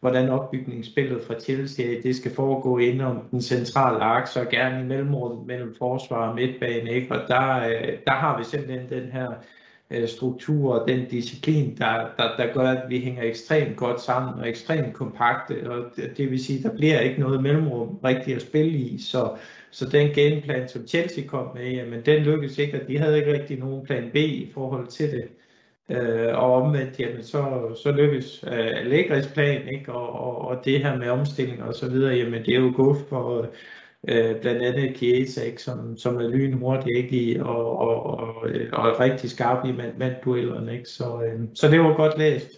hvordan 0.05 0.29
opbygningsspillet 0.29 1.23
fra 1.27 1.41
Chelsea 1.41 2.01
det 2.03 2.17
skal 2.17 2.35
foregå 2.35 2.79
indenom 2.79 3.29
den 3.31 3.43
centrale 3.43 4.05
akse 4.05 4.41
og 4.41 4.49
gerne 4.49 4.81
i 4.81 4.87
mellemrummet 4.87 5.47
mellem 5.47 5.75
forsvar 5.79 6.29
og 6.29 6.35
midtbane. 6.35 6.91
Ikke? 6.91 7.15
Og 7.15 7.29
der, 7.29 7.69
øh, 7.69 7.99
der 8.07 8.13
har 8.13 8.39
vi 8.39 8.45
simpelthen 8.45 8.89
den 8.91 9.13
her 9.13 9.29
øh, 9.91 10.09
struktur 10.09 10.75
og 10.75 10.89
den 10.89 11.09
disciplin, 11.09 11.77
der, 11.79 12.07
der, 12.17 12.37
der 12.37 12.53
gør, 12.53 12.69
at 12.71 12.91
vi 12.91 13.01
hænger 13.01 13.23
ekstremt 13.23 13.77
godt 13.77 14.01
sammen 14.01 14.41
og 14.41 14.49
ekstremt 14.49 14.95
kompakte. 14.95 15.71
Og 15.71 15.85
det, 15.97 16.17
det 16.17 16.31
vil 16.31 16.45
sige, 16.45 16.63
der 16.63 16.77
bliver 16.77 17.01
ikke 17.01 17.21
noget 17.21 17.43
mellemrum 17.43 17.99
rigtigt 18.05 18.37
at 18.37 18.43
spille 18.43 18.71
i. 18.71 18.99
Så, 18.99 19.37
så 19.71 19.89
den 19.89 20.15
gameplan, 20.15 20.69
som 20.69 20.87
Chelsea 20.87 21.27
kom 21.27 21.49
med, 21.55 21.71
jamen, 21.71 22.01
den 22.07 22.23
lykkedes 22.23 22.59
ikke, 22.59 22.81
og 22.83 22.89
de 22.89 22.99
havde 22.99 23.19
ikke 23.19 23.33
rigtig 23.33 23.59
nogen 23.59 23.87
plan 23.87 24.11
B 24.13 24.17
i 24.17 24.51
forhold 24.55 24.87
til 24.87 25.11
det. 25.13 25.29
Øh, 25.89 26.39
og 26.39 26.63
omvendt, 26.63 27.01
jamen, 27.01 27.23
så, 27.23 27.43
så 27.83 27.93
lykkes 27.93 28.45
øh, 28.47 28.81
Allegris 28.81 29.27
plan, 29.27 29.69
ikke? 29.69 29.93
Og, 29.93 30.13
og, 30.13 30.49
og 30.49 30.65
det 30.65 30.81
her 30.81 30.97
med 30.97 31.09
omstilling 31.09 31.63
og 31.63 31.75
så 31.75 31.91
videre, 31.91 32.15
jamen 32.15 32.45
det 32.45 32.55
er 32.55 32.61
jo 32.61 32.73
gået 32.77 32.99
for 33.09 33.49
øh, 34.09 34.41
blandt 34.41 34.63
andet 34.63 34.97
Chiesa, 34.97 35.43
ikke? 35.43 35.63
Som, 35.63 35.97
som 35.97 36.17
er 36.17 36.29
lynhurtig 36.29 36.97
ikke? 36.97 37.17
I, 37.17 37.39
og, 37.39 37.79
og, 37.79 38.07
og, 38.07 38.35
og 38.73 38.89
er 38.89 39.01
rigtig 39.01 39.31
skarp 39.31 39.65
i 39.65 39.73
mand-duellerne. 39.73 40.73
Ikke? 40.73 40.89
Så, 40.89 41.23
øh, 41.23 41.41
så 41.55 41.69
det 41.69 41.81
var 41.81 41.97
godt 41.97 42.19
læst. 42.19 42.51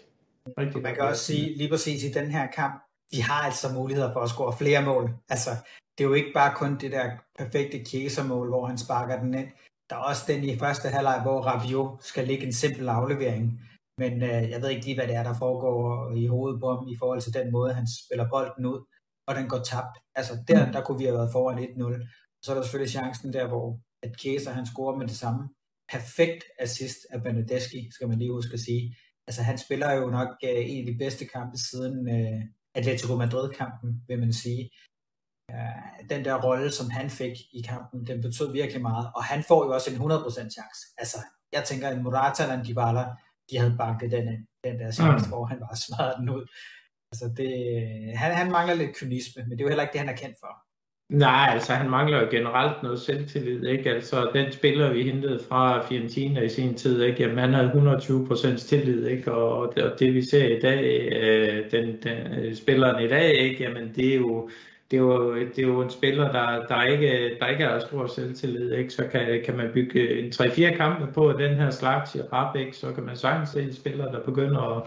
Rigtig 0.59 0.83
Man 0.83 0.95
kan 0.95 1.05
også 1.05 1.25
sige, 1.25 1.57
lige 1.57 1.69
præcis 1.71 2.05
i 2.05 2.13
den 2.13 2.27
her 2.31 2.47
kamp, 2.47 2.83
de 3.13 3.23
har 3.23 3.43
altså 3.43 3.73
muligheder 3.75 4.13
for 4.13 4.21
at 4.21 4.29
score 4.29 4.53
flere 4.59 4.83
mål. 4.85 5.11
Altså, 5.29 5.51
det 5.99 6.05
er 6.05 6.09
jo 6.09 6.15
ikke 6.15 6.33
bare 6.35 6.55
kun 6.55 6.77
det 6.81 6.93
der 6.93 7.11
perfekte 7.39 7.85
Chiesa-mål, 7.85 8.49
hvor 8.49 8.67
han 8.67 8.79
sparker 8.79 9.21
den 9.21 9.35
ind. 9.35 9.49
Der 9.91 9.97
er 9.97 10.01
også 10.01 10.25
den 10.29 10.45
i 10.45 10.59
første 10.59 10.89
halvleg, 10.89 11.23
hvor 11.23 11.41
Rabiot 11.41 12.05
skal 12.05 12.27
ligge 12.27 12.47
en 12.47 12.53
simpel 12.53 12.89
aflevering. 12.89 13.61
Men 13.99 14.23
øh, 14.23 14.51
jeg 14.51 14.63
ved 14.63 14.69
ikke 14.71 14.85
lige, 14.85 14.99
hvad 14.99 15.07
det 15.07 15.17
er, 15.17 15.23
der 15.23 15.35
foregår 15.39 16.13
i 16.15 16.27
hovedet 16.27 16.61
på 16.61 16.69
ham 16.75 16.89
i 16.89 16.97
forhold 16.99 17.21
til 17.21 17.35
den 17.35 17.53
måde, 17.53 17.75
han 17.75 17.87
spiller 17.87 18.29
bolden 18.29 18.67
ud, 18.67 18.81
og 19.27 19.35
den 19.35 19.49
går 19.49 19.59
tabt. 19.59 19.99
Altså 20.15 20.45
der, 20.49 20.73
der 20.73 20.81
kunne 20.81 20.99
vi 20.99 21.05
have 21.05 21.19
været 21.19 21.33
foran 21.33 21.59
1-0. 21.59 22.43
Så 22.43 22.51
er 22.51 22.55
der 22.55 22.63
selvfølgelig 22.63 22.93
chancen 22.93 23.33
der, 23.33 23.49
hvor 23.49 23.81
at 24.03 24.17
Kæser, 24.21 24.51
han 24.51 24.67
scorer 24.67 24.97
med 24.97 25.07
det 25.07 25.17
samme. 25.17 25.49
Perfekt 25.93 26.45
assist 26.59 26.99
af 27.11 27.23
Benedeski, 27.23 27.91
skal 27.93 28.09
man 28.09 28.19
lige 28.19 28.33
huske 28.33 28.55
at 28.55 28.61
sige. 28.61 28.97
Altså 29.27 29.43
han 29.43 29.59
spiller 29.59 29.93
jo 29.93 30.11
nok 30.11 30.29
øh, 30.45 30.71
en 30.71 30.89
af 30.89 30.93
de 30.93 30.99
bedste 30.99 31.25
kampe 31.25 31.57
siden 31.59 32.09
øh, 32.09 32.43
Atletico 32.75 33.17
Madrid-kampen, 33.17 34.03
vil 34.09 34.19
man 34.21 34.33
sige 34.33 34.71
øh, 35.51 36.09
den 36.11 36.25
der 36.25 36.43
rolle, 36.43 36.71
som 36.71 36.91
han 36.91 37.11
fik 37.11 37.37
i 37.53 37.61
kampen, 37.63 38.07
den 38.07 38.23
betød 38.23 38.53
virkelig 38.53 38.83
meget, 38.83 39.11
og 39.17 39.25
han 39.25 39.45
får 39.49 39.65
jo 39.65 39.71
også 39.75 39.91
en 39.91 39.97
100% 39.97 40.51
chance. 40.57 40.81
Altså, 40.99 41.19
jeg 41.53 41.65
tænker, 41.65 41.89
at 41.89 42.03
Morata 42.03 42.43
og 42.53 42.67
Dybala, 42.67 43.05
de 43.51 43.59
havde 43.59 43.77
banket 43.79 44.11
den, 44.11 44.27
den 44.65 44.79
der 44.81 44.91
chance, 44.93 45.27
mm. 45.27 45.31
hvor 45.31 45.45
han 45.47 45.59
bare 45.59 45.77
smadrede 45.77 46.17
den 46.21 46.29
ud. 46.29 46.45
Altså, 47.23 47.43
det, 47.43 47.51
han, 48.19 48.33
han 48.33 48.53
mangler 48.53 48.75
lidt 48.75 48.97
kynisme, 48.97 49.43
men 49.43 49.51
det 49.51 49.61
er 49.61 49.65
jo 49.65 49.69
heller 49.69 49.83
ikke 49.83 49.93
det, 49.93 50.01
han 50.01 50.09
er 50.09 50.17
kendt 50.17 50.37
for. 50.41 50.53
Nej, 51.09 51.49
altså 51.53 51.73
han 51.73 51.91
mangler 51.91 52.21
jo 52.21 52.29
generelt 52.31 52.83
noget 52.83 53.01
selvtillid, 53.01 53.65
ikke? 53.65 53.91
Altså 53.91 54.31
den 54.33 54.53
spiller, 54.53 54.93
vi 54.93 55.03
hentede 55.03 55.41
fra 55.49 55.87
Fiorentina 55.89 56.41
i 56.41 56.49
sin 56.49 56.75
tid, 56.75 57.03
ikke? 57.03 57.23
Jamen 57.23 57.39
han 57.39 57.55
havde 57.55 57.97
120% 57.97 58.57
tillid, 58.69 59.07
ikke? 59.07 59.33
Og 59.33 59.75
det, 59.75 59.83
og 59.83 59.99
det 59.99 60.15
vi 60.15 60.23
ser 60.23 60.57
i 60.57 60.61
dag, 60.61 61.09
øh, 61.13 61.71
den, 61.71 62.03
den, 62.03 62.35
øh, 62.39 62.55
spilleren 62.55 63.05
i 63.05 63.09
dag, 63.09 63.35
ikke? 63.35 63.65
Jamen 63.65 63.93
det 63.97 64.13
er 64.13 64.17
jo 64.17 64.51
det 64.91 64.97
er 64.97 65.01
jo, 65.01 65.37
det 65.37 65.59
er 65.59 65.63
jo 65.63 65.81
en 65.83 65.91
spiller, 65.91 66.33
der, 66.33 66.67
der, 66.67 66.83
ikke, 66.83 67.37
der 67.41 67.47
ikke 67.47 67.65
er 67.65 67.79
stor 67.79 68.07
selvtillid, 68.07 68.73
ikke? 68.73 68.91
så 68.91 69.09
kan, 69.13 69.43
kan 69.45 69.57
man 69.57 69.71
bygge 69.75 70.21
en 70.21 70.33
3-4 70.35 70.77
kampe 70.77 71.13
på 71.13 71.33
den 71.33 71.55
her 71.55 71.71
slags 71.71 72.15
i 72.15 72.21
Rabeck, 72.21 72.75
så 72.75 72.93
kan 72.93 73.05
man 73.05 73.17
sagtens 73.17 73.49
se 73.49 73.63
en 73.63 73.73
spiller, 73.73 74.13
der 74.13 74.21
begynder 74.21 74.77
at, 74.77 74.83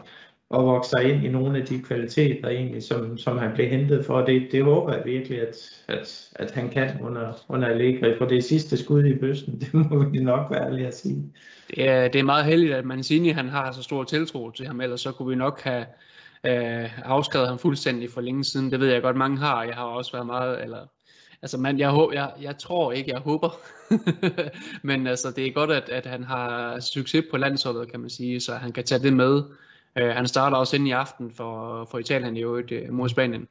og 0.50 0.66
vokse 0.66 0.90
sig 0.90 1.04
ind 1.04 1.26
i 1.26 1.30
nogle 1.30 1.60
af 1.60 1.66
de 1.66 1.82
kvaliteter, 1.82 2.50
egentlig, 2.50 2.84
som, 2.84 3.18
som 3.18 3.38
han 3.38 3.52
blev 3.54 3.70
hentet 3.70 4.06
for. 4.06 4.22
Det, 4.22 4.48
det 4.52 4.64
håber 4.64 4.94
jeg 4.94 5.06
virkelig, 5.06 5.42
at, 5.42 5.56
at, 5.88 6.30
at 6.36 6.52
han 6.52 6.70
kan 6.70 7.02
under, 7.02 7.46
under 7.50 7.68
Allegri, 7.68 8.18
for 8.18 8.26
det 8.26 8.38
er 8.38 8.42
sidste 8.42 8.78
skud 8.78 9.06
i 9.06 9.16
bøsten, 9.16 9.60
det 9.62 9.74
må 9.74 10.04
vi 10.04 10.20
nok 10.20 10.52
være 10.52 10.66
ærlige 10.66 10.88
at 10.88 10.98
sige. 10.98 11.34
Det 11.70 11.90
er, 11.90 12.08
det 12.08 12.20
er 12.20 12.24
meget 12.24 12.46
heldigt, 12.46 12.74
at 12.74 12.86
Mancini 12.86 13.30
han 13.30 13.50
har 13.50 13.72
så 13.72 13.84
stor 13.84 14.04
tiltro 14.04 14.52
til 14.52 14.68
ham, 14.68 14.82
ellers 14.82 15.02
så 15.02 15.12
kunne 15.12 15.30
vi 15.30 15.36
nok 15.36 15.62
have 15.62 15.86
øh, 16.44 17.08
afskrevet 17.08 17.48
ham 17.48 17.60
fuldstændig 17.60 18.10
for 18.10 18.22
længe 18.22 18.44
siden. 18.44 18.72
Det 18.72 18.80
ved 18.80 18.88
jeg 18.88 19.02
godt, 19.02 19.18
mange 19.18 19.38
har. 19.38 19.64
Jeg 19.64 19.76
har 19.76 19.84
også 19.84 20.12
været 20.12 20.26
meget, 20.26 20.64
eller 20.64 20.80
Altså, 21.42 21.58
man, 21.58 21.80
jeg, 21.80 22.08
jeg, 22.14 22.32
jeg 22.42 22.58
tror 22.58 22.92
ikke, 22.92 23.12
jeg 23.12 23.20
håber. 23.20 23.50
Men 24.88 25.08
altså, 25.08 25.32
det 25.32 25.48
er 25.48 25.52
godt, 25.52 25.72
at, 25.72 25.90
at 25.90 26.06
han 26.06 26.24
har 26.24 26.80
succes 26.80 27.26
på 27.32 27.38
landsholdet, 27.38 27.92
kan 27.92 28.00
man 28.00 28.10
sige, 28.10 28.40
så 28.40 28.56
han 28.56 28.72
kan 28.72 28.84
tage 28.84 29.04
det 29.04 29.14
med. 29.14 29.44
Øh, 30.00 30.12
han 30.20 30.28
starter 30.28 30.58
også 30.58 30.76
ind 30.76 30.88
i 30.88 30.92
aften 30.92 31.32
for, 31.32 31.86
for 31.86 31.98
Italien 32.00 32.38
i 32.38 32.44
øvrigt 32.44 32.72
øh, 32.72 32.94
mod 32.94 33.10
Spanien. 33.10 33.46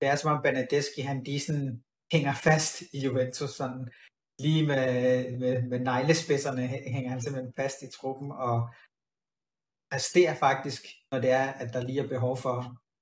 Det 0.00 0.08
er 0.08 0.16
som 0.16 0.32
om 0.32 0.42
Benedeschi, 0.42 1.02
han 1.02 1.22
lige 1.24 1.40
sådan 1.40 1.82
hænger 2.12 2.34
fast 2.34 2.82
i 2.92 2.98
Juventus, 3.04 3.50
sådan 3.50 3.88
lige 4.44 4.66
med, 4.66 4.84
med, 5.38 5.62
med 5.62 5.80
neglespidserne 5.80 6.66
hænger 6.66 7.10
han 7.10 7.20
simpelthen 7.20 7.52
fast 7.56 7.82
i 7.82 7.90
truppen, 7.96 8.32
og 8.32 8.56
præsterer 9.90 10.34
faktisk, 10.34 10.82
når 11.12 11.18
det 11.20 11.30
er, 11.30 11.46
at 11.62 11.72
der 11.74 11.86
lige 11.86 12.00
er 12.00 12.08
behov 12.08 12.36
for, 12.36 12.56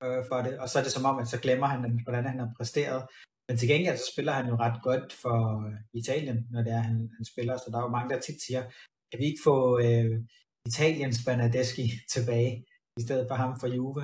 øh, 0.04 0.24
for 0.28 0.38
det. 0.46 0.58
Og 0.58 0.68
så 0.68 0.78
er 0.78 0.82
det 0.82 0.92
som 0.92 1.04
om, 1.04 1.18
at 1.18 1.28
så 1.28 1.40
glemmer 1.40 1.66
han, 1.66 2.00
hvordan 2.04 2.24
han 2.24 2.38
har 2.38 2.50
præsteret. 2.56 3.02
Men 3.48 3.58
til 3.58 3.68
gengæld 3.68 3.96
så 3.96 4.11
spiller 4.12 4.32
han 4.32 4.46
jo 4.48 4.56
ret 4.56 4.82
godt 4.82 5.12
for 5.12 5.38
øh, 5.66 5.74
Italien, 6.00 6.46
når 6.50 6.62
det 6.62 6.72
er, 6.72 6.82
han, 6.88 7.11
han 7.16 7.24
spiller. 7.32 7.56
Så 7.56 7.66
der 7.70 7.78
er 7.78 7.82
jo 7.82 7.96
mange, 7.96 8.11
der 8.14 8.20
tit 8.20 8.42
siger, 8.42 8.62
kan 9.11 9.20
vi 9.20 9.24
ikke 9.24 9.44
få 9.44 9.78
øh, 9.80 10.14
Italiens 10.68 11.18
Bernadeschi 11.26 11.87
tilbage, 12.14 12.52
i 12.98 13.02
stedet 13.07 13.26
for 13.28 13.37
ham 13.42 13.52
for 13.61 13.68
Juve, 13.76 14.02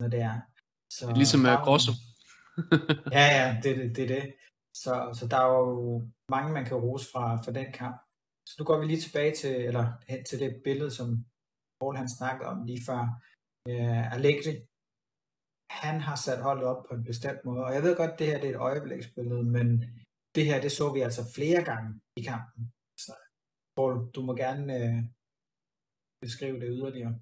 når 0.00 0.08
det 0.14 0.20
er. 0.30 0.36
Så 0.96 1.02
ligesom 1.20 1.40
med 1.40 1.56
Grosso. 1.64 1.92
ja, 3.18 3.26
ja, 3.38 3.46
det 3.62 3.70
er 3.72 3.76
det, 3.80 3.96
det, 3.96 4.08
det. 4.08 4.24
Så, 4.82 4.92
så 5.18 5.24
der 5.30 5.38
er 5.44 5.50
jo 5.58 6.08
mange, 6.34 6.52
man 6.52 6.64
kan 6.64 6.76
rose 6.76 7.06
fra, 7.12 7.24
fra 7.42 7.52
den 7.58 7.72
kamp. 7.72 7.96
Så 8.48 8.54
nu 8.58 8.64
går 8.64 8.78
vi 8.80 8.86
lige 8.86 9.04
tilbage 9.06 9.34
til, 9.40 9.54
eller 9.68 9.84
hen 10.08 10.24
til 10.24 10.38
det 10.38 10.50
billede, 10.64 10.90
som 10.90 11.08
Paul 11.80 11.96
han 11.96 12.08
snakkede 12.08 12.48
om 12.52 12.64
lige 12.68 12.82
før, 12.88 13.02
uh, 13.70 14.12
Allegri, 14.16 14.54
han 15.82 16.00
har 16.00 16.16
sat 16.16 16.42
holdet 16.42 16.64
op 16.64 16.80
på 16.88 16.94
en 16.94 17.04
bestemt 17.04 17.44
måde, 17.44 17.64
og 17.64 17.74
jeg 17.74 17.82
ved 17.82 17.96
godt, 17.96 18.18
det 18.18 18.26
her 18.26 18.38
det 18.40 18.48
er 18.48 18.54
et 18.54 18.64
øjebliksbillede, 18.68 19.44
men 19.56 19.66
det 20.34 20.44
her, 20.48 20.60
det 20.60 20.72
så 20.72 20.92
vi 20.92 21.00
altså 21.00 21.22
flere 21.36 21.62
gange 21.70 22.00
i 22.20 22.22
kampen. 22.22 22.72
Så 23.04 23.12
Paul, 23.76 23.94
du 24.14 24.20
må 24.22 24.32
gerne 24.44 24.64
uh, 24.78 24.98
beskrive 26.24 26.60
det 26.60 26.68
yderligere. 26.70 27.14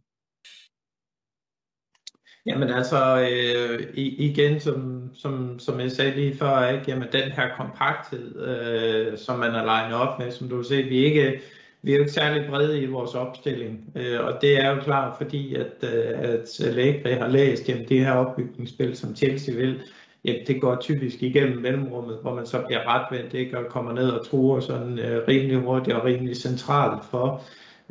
Jamen 2.46 2.68
altså, 2.68 3.00
øh, 3.30 3.88
igen, 3.96 4.60
som, 4.60 5.10
som, 5.14 5.58
som 5.58 5.80
jeg 5.80 5.90
sagde 5.90 6.16
lige 6.16 6.34
før, 6.34 6.68
ikke? 6.68 6.84
Jamen, 6.88 7.08
den 7.12 7.32
her 7.32 7.56
kompakthed, 7.56 8.26
øh, 8.50 9.18
som 9.18 9.38
man 9.38 9.54
er 9.54 9.64
legnet 9.64 9.98
op 9.98 10.18
med, 10.18 10.30
som 10.30 10.48
du 10.48 10.62
ser, 10.62 10.88
vi 10.88 10.96
ikke 11.04 11.40
vi 11.84 11.92
er 11.92 11.96
jo 11.96 12.00
ikke 12.00 12.12
særlig 12.12 12.50
brede 12.50 12.82
i 12.82 12.86
vores 12.86 13.14
opstilling, 13.14 13.92
øh, 13.96 14.24
og 14.24 14.38
det 14.40 14.60
er 14.60 14.70
jo 14.70 14.80
klart 14.82 15.16
fordi, 15.16 15.54
at, 15.54 15.72
øh, 15.82 16.18
at 16.18 16.60
Lægre 16.74 17.14
har 17.14 17.28
læst, 17.28 17.68
jamen 17.68 17.88
det 17.88 18.00
her 18.00 18.12
opbygningsspil, 18.12 18.96
som 18.96 19.16
Chelsea 19.16 19.54
vil, 19.54 19.80
jamen 20.24 20.46
det 20.46 20.60
går 20.60 20.76
typisk 20.80 21.22
igennem 21.22 21.58
mellemrummet, 21.58 22.18
hvor 22.22 22.34
man 22.34 22.46
så 22.46 22.62
bliver 22.66 22.80
retvendt, 22.86 23.34
ikke, 23.34 23.58
og 23.58 23.64
kommer 23.70 23.92
ned 23.92 24.10
og 24.10 24.26
truer 24.26 24.60
sådan 24.60 24.98
øh, 24.98 25.28
rimelig 25.28 25.56
hurtigt 25.56 25.96
og 25.96 26.04
rimelig 26.04 26.36
centralt 26.36 27.04
for. 27.10 27.44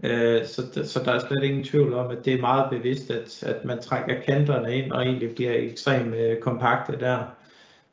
Øh, 0.03 0.45
så, 0.45 0.61
så 0.83 1.01
der 1.05 1.11
er 1.11 1.19
slet 1.19 1.43
ingen 1.43 1.63
tvivl 1.63 1.93
om, 1.93 2.11
at 2.11 2.25
det 2.25 2.33
er 2.33 2.41
meget 2.41 2.69
bevidst, 2.69 3.11
at, 3.11 3.43
at 3.43 3.65
man 3.65 3.81
trækker 3.81 4.21
kanterne 4.21 4.75
ind 4.75 4.91
og 4.91 5.05
egentlig 5.05 5.35
bliver 5.35 5.53
ekstremt 5.53 6.15
øh, 6.15 6.39
kompakte 6.39 6.99
der. 6.99 7.19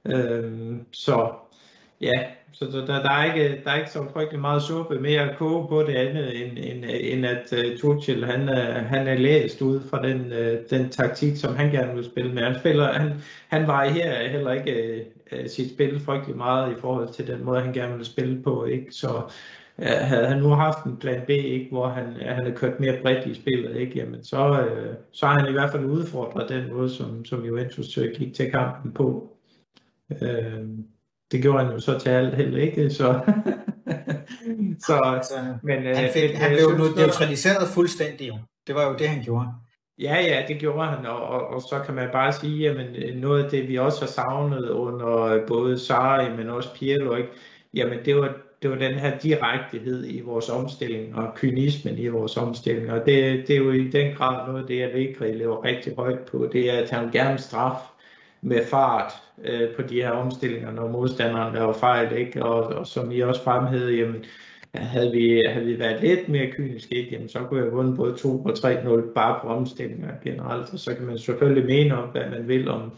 Øh, 0.07 0.77
så 0.93 1.33
Ja, 2.01 2.25
så 2.53 2.65
der, 2.65 3.03
der, 3.03 3.11
er 3.11 3.35
ikke, 3.35 3.63
der 3.65 3.71
er 3.71 3.77
ikke 3.77 3.91
så 3.91 4.05
frygtelig 4.13 4.41
meget 4.41 4.63
suppe 4.63 5.01
mere 5.01 5.31
at 5.31 5.37
koge 5.37 5.69
på 5.69 5.83
det 5.83 5.95
andet, 5.95 6.47
end, 6.47 6.59
end, 6.59 6.85
end 6.89 7.27
at 7.27 7.53
øh, 7.53 7.73
uh, 7.73 7.79
Tuchel, 7.79 8.25
han, 8.25 8.49
uh, 8.49 8.87
han 8.87 9.07
er 9.07 9.15
læst 9.15 9.63
ud 9.63 9.81
fra 9.91 10.03
den, 10.03 10.21
uh, 10.33 10.59
den 10.71 10.91
taktik, 10.91 11.37
som 11.37 11.57
han 11.57 11.71
gerne 11.71 11.95
vil 11.95 12.05
spille 12.05 12.33
med. 12.35 12.43
Han, 12.43 12.59
spiller, 12.59 12.93
han, 12.93 13.13
han 13.49 13.67
varierer 13.67 14.29
heller 14.29 14.53
ikke 14.53 15.05
uh, 15.33 15.39
sit 15.47 15.71
spil 15.75 16.01
frygtelig 16.01 16.37
meget 16.37 16.73
i 16.73 16.81
forhold 16.81 17.09
til 17.09 17.27
den 17.27 17.45
måde, 17.45 17.61
han 17.61 17.73
gerne 17.73 17.97
vil 17.97 18.07
spille 18.07 18.43
på. 18.43 18.65
Ikke? 18.65 18.87
Så 18.91 19.23
uh, 19.79 19.85
havde 19.85 20.27
han 20.27 20.39
nu 20.39 20.49
haft 20.49 20.85
en 20.85 20.97
plan 20.97 21.23
B, 21.27 21.31
ikke, 21.31 21.69
hvor 21.71 21.89
han, 21.89 22.05
han 22.05 22.37
havde 22.37 22.57
kørt 22.57 22.81
mere 22.81 23.03
bredt 23.03 23.27
i 23.27 23.35
spillet, 23.35 23.77
ikke, 23.77 23.99
jamen 23.99 24.25
så, 24.25 24.51
uh, 24.51 24.95
så 25.13 25.27
har 25.27 25.39
han 25.39 25.49
i 25.49 25.53
hvert 25.53 25.71
fald 25.71 25.85
udfordret 25.85 26.49
den 26.49 26.73
måde, 26.73 26.91
som, 26.91 27.25
som 27.25 27.45
Juventus 27.45 27.99
gik 28.19 28.35
til 28.35 28.51
kampen 28.51 28.93
på. 28.93 29.37
Uh, 30.11 30.69
det 31.33 31.43
gjorde 31.43 31.65
han 31.65 31.73
jo 31.73 31.81
så 31.81 31.99
til 31.99 32.09
alt 32.09 32.35
held, 32.35 32.57
ikke? 32.57 32.91
Så, 32.91 33.21
så 34.87 35.01
altså, 35.05 35.35
men, 35.63 35.83
han, 35.83 36.05
øh, 36.05 36.11
fik, 36.13 36.35
han 36.35 36.51
blev 36.51 36.79
nu 36.79 36.85
neutraliseret 36.97 37.69
fuldstændig 37.75 38.29
jo. 38.29 38.35
Det 38.67 38.75
var 38.75 38.89
jo 38.89 38.97
det, 38.99 39.09
han 39.09 39.25
gjorde. 39.25 39.47
Ja, 39.99 40.17
ja, 40.21 40.45
det 40.49 40.59
gjorde 40.59 40.89
han, 40.89 41.07
og, 41.07 41.23
og, 41.23 41.47
og 41.47 41.61
så 41.61 41.83
kan 41.87 41.95
man 41.95 42.09
bare 42.13 42.33
sige, 42.33 42.71
at 42.71 42.97
øh, 42.97 43.17
noget 43.17 43.45
af 43.45 43.51
det, 43.51 43.69
vi 43.69 43.79
også 43.79 44.01
har 44.01 44.07
savnet 44.07 44.71
under 44.71 45.47
både 45.47 45.79
Sarri, 45.79 46.37
men 46.37 46.49
også 46.49 46.75
Pirlo, 46.75 47.17
ikke? 47.17 47.29
jamen 47.75 47.99
det 48.05 48.17
var, 48.17 48.37
det 48.63 48.71
var 48.71 48.77
den 48.77 48.95
her 48.95 49.19
direktehed 49.19 50.07
i 50.09 50.21
vores 50.21 50.49
omstilling, 50.49 51.17
og 51.17 51.35
kynismen 51.35 51.99
i 51.99 52.09
vores 52.09 52.37
omstilling, 52.37 52.91
og 52.93 52.99
det, 53.07 53.49
det 53.49 53.51
er 53.51 53.59
jo 53.59 53.73
i 53.73 53.89
den 53.89 54.15
grad 54.15 54.47
noget 54.47 54.61
af 54.61 54.67
det, 54.67 54.79
jeg 54.79 54.93
ikke 54.95 55.33
lever 55.33 55.65
rigtig 55.65 55.95
højt 55.97 56.21
på, 56.21 56.49
det 56.53 56.71
er, 56.71 56.83
at 56.83 56.91
han 56.91 57.11
gerne 57.11 57.39
straf 57.39 57.77
med 58.43 58.67
fart 58.67 59.13
øh, 59.45 59.77
på 59.77 59.83
de 59.83 59.95
her 59.95 60.11
omstillinger, 60.11 60.73
når 60.73 60.89
modstanderen 60.89 61.55
laver 61.55 61.73
fejl, 61.73 62.17
ikke? 62.17 62.45
Og, 62.45 62.63
og 62.63 62.87
som 62.87 63.13
I 63.13 63.21
også 63.21 63.43
fremhævede, 63.43 63.97
jamen, 63.97 64.25
havde 64.75 65.13
vi, 65.13 65.45
havde 65.49 65.67
vi 65.67 65.79
været 65.79 66.03
lidt 66.03 66.29
mere 66.29 66.51
kyniske, 66.51 66.95
ikke? 66.95 67.13
Jamen, 67.13 67.29
så 67.29 67.39
kunne 67.39 67.65
jeg 67.65 67.73
vundet 67.73 67.97
både 67.97 68.17
2 68.17 68.45
og 68.45 68.53
3-0 68.53 69.13
bare 69.15 69.39
på 69.43 69.49
omstillinger 69.49 70.11
generelt, 70.25 70.73
og 70.73 70.79
så 70.79 70.95
kan 70.95 71.07
man 71.07 71.19
selvfølgelig 71.19 71.67
mene 71.67 72.03
om, 72.03 72.09
hvad 72.09 72.31
man 72.31 72.49
vil 72.49 72.69
om, 72.69 72.93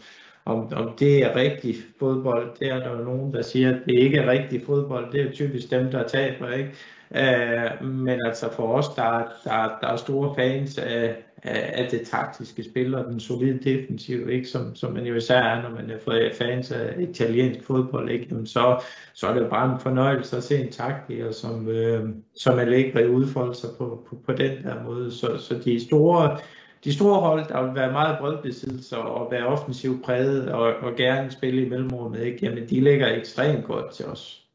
om, 0.45 0.73
om 0.73 0.93
det 0.99 1.23
er 1.23 1.35
rigtig 1.35 1.75
fodbold. 1.99 2.51
Det 2.59 2.67
er 2.71 2.79
der 2.79 2.97
jo 2.97 3.03
nogen, 3.03 3.33
der 3.33 3.41
siger, 3.41 3.69
at 3.69 3.81
det 3.85 3.93
ikke 3.93 4.17
er 4.17 4.31
rigtig 4.31 4.61
fodbold. 4.65 5.11
Det 5.11 5.21
er 5.21 5.31
typisk 5.31 5.71
dem, 5.71 5.91
der 5.91 6.07
taber, 6.07 6.51
ikke? 6.51 6.71
Øh, 7.15 7.87
men 7.87 8.19
altså 8.25 8.53
for 8.53 8.73
os, 8.73 8.89
der, 8.95 9.23
der, 9.43 9.77
der 9.81 9.87
er 9.87 9.95
store 9.95 10.35
fans 10.35 10.77
af, 10.77 11.15
af, 11.43 11.71
af 11.73 11.87
det 11.91 12.01
taktiske 12.01 12.63
spil 12.63 12.95
og 12.95 13.05
den 13.05 13.19
solide 13.19 13.59
defensiv, 13.63 14.29
ikke? 14.29 14.47
Som, 14.47 14.75
som 14.75 14.93
man 14.93 15.05
jo 15.05 15.15
især 15.15 15.39
er, 15.41 15.61
når 15.61 15.69
man 15.69 15.89
er 15.89 16.29
fans 16.37 16.71
af 16.71 16.95
italiensk 16.99 17.63
fodbold, 17.63 18.09
ikke? 18.09 18.27
Jamen 18.29 18.47
så, 18.47 18.83
så 19.13 19.27
er 19.27 19.33
det 19.33 19.41
jo 19.41 19.49
bare 19.49 19.73
en 19.73 19.79
fornøjelse 19.79 20.37
at 20.37 20.43
se 20.43 20.57
en 20.57 20.71
taktiker, 20.71 21.31
som, 21.31 21.67
øh, 21.67 22.09
som 22.35 22.59
er 22.59 22.65
lækker 22.65 23.07
udfolde 23.07 23.55
sig 23.55 23.69
på, 23.77 24.05
på, 24.09 24.17
på 24.25 24.31
den 24.31 24.63
der 24.63 24.83
måde. 24.83 25.11
Så, 25.11 25.37
så 25.37 25.59
de 25.65 25.85
store 25.85 26.37
de 26.83 26.93
store 26.93 27.19
hold, 27.19 27.47
der 27.47 27.63
vil 27.63 27.75
være 27.75 27.91
meget 27.91 28.17
brødbesiddelse 28.19 28.97
og 28.97 29.31
være 29.31 29.45
offensivt 29.45 30.03
præget 30.03 30.51
og, 30.51 30.61
og 30.61 30.95
gerne 30.95 31.31
spille 31.31 31.65
i 31.65 31.69
mellemrummet, 31.69 32.23
ikke? 32.23 32.45
Jamen, 32.45 32.69
de 32.69 32.81
ligger 32.81 33.15
ekstremt 33.15 33.65
godt 33.65 33.93
til 33.93 34.05
os. 34.05 34.47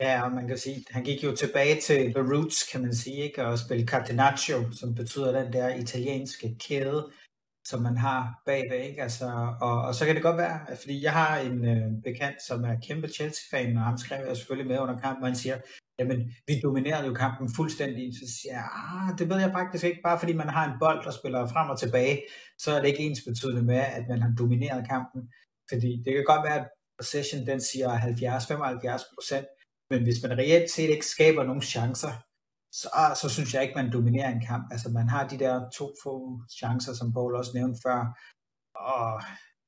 Ja, 0.00 0.24
og 0.24 0.32
man 0.32 0.48
kan 0.48 0.58
sige, 0.58 0.84
han 0.90 1.04
gik 1.04 1.24
jo 1.24 1.36
tilbage 1.36 1.80
til 1.80 2.14
the 2.14 2.34
roots, 2.34 2.72
kan 2.72 2.82
man 2.82 2.94
sige, 2.94 3.16
ikke? 3.16 3.46
og 3.46 3.58
spille 3.58 3.86
Cardinaccio, 3.86 4.72
som 4.72 4.94
betyder 4.94 5.42
den 5.42 5.52
der 5.52 5.74
italienske 5.74 6.56
kæde, 6.68 7.10
som 7.64 7.82
man 7.82 7.96
har 7.96 8.42
bagved, 8.46 8.80
ikke? 8.88 9.02
Altså, 9.02 9.56
og, 9.60 9.82
og 9.82 9.94
så 9.94 10.06
kan 10.06 10.14
det 10.14 10.22
godt 10.22 10.36
være, 10.36 10.60
fordi 10.80 11.02
jeg 11.02 11.12
har 11.12 11.38
en 11.38 11.64
øh, 11.68 12.02
bekendt, 12.04 12.42
som 12.46 12.64
er 12.64 12.74
kæmpe 12.86 13.08
Chelsea-fan, 13.08 13.76
og 13.76 13.82
ham 13.82 13.98
skrev 13.98 14.26
jeg 14.26 14.36
selvfølgelig 14.36 14.70
med 14.70 14.78
under 14.78 14.98
kampen, 14.98 15.22
og 15.22 15.28
han 15.28 15.36
siger, 15.36 15.58
jamen, 15.98 16.34
vi 16.46 16.60
dominerede 16.62 17.06
jo 17.06 17.14
kampen 17.14 17.48
fuldstændig, 17.56 18.14
så 18.14 18.26
siger 18.36 18.54
jeg, 18.54 18.68
ah, 18.72 19.18
det 19.18 19.28
ved 19.30 19.40
jeg 19.40 19.52
faktisk 19.52 19.84
ikke, 19.84 20.00
bare 20.04 20.18
fordi 20.18 20.32
man 20.32 20.48
har 20.48 20.64
en 20.72 20.78
bold, 20.80 21.04
der 21.04 21.10
spiller 21.10 21.46
frem 21.46 21.70
og 21.70 21.78
tilbage, 21.78 22.22
så 22.58 22.72
er 22.72 22.80
det 22.80 22.88
ikke 22.88 23.04
ens 23.06 23.22
betydende 23.26 23.62
med, 23.62 23.76
at 23.76 24.04
man 24.08 24.22
har 24.22 24.32
domineret 24.38 24.88
kampen, 24.88 25.22
fordi 25.70 26.02
det 26.04 26.14
kan 26.14 26.24
godt 26.24 26.44
være, 26.44 26.60
at 26.60 26.68
possession, 26.98 27.46
den 27.46 27.60
siger 27.60 27.88
70-75 27.98 29.14
procent, 29.14 29.46
men 29.90 30.02
hvis 30.02 30.22
man 30.22 30.38
reelt 30.38 30.70
set 30.70 30.90
ikke 30.90 31.06
skaber 31.06 31.44
nogen 31.44 31.62
chancer, 31.62 32.12
så, 32.80 32.88
ah, 32.92 33.16
så 33.16 33.28
synes 33.28 33.54
jeg 33.54 33.62
ikke, 33.62 33.74
man 33.80 33.92
dominerer 33.92 34.30
en 34.32 34.46
kamp. 34.50 34.64
Altså 34.72 34.88
man 34.88 35.08
har 35.08 35.28
de 35.28 35.38
der 35.38 35.70
to 35.78 35.86
få 36.02 36.14
chancer, 36.58 36.92
som 36.94 37.12
Paul 37.12 37.34
også 37.34 37.52
nævnte 37.54 37.80
før, 37.86 38.00
og 38.92 39.22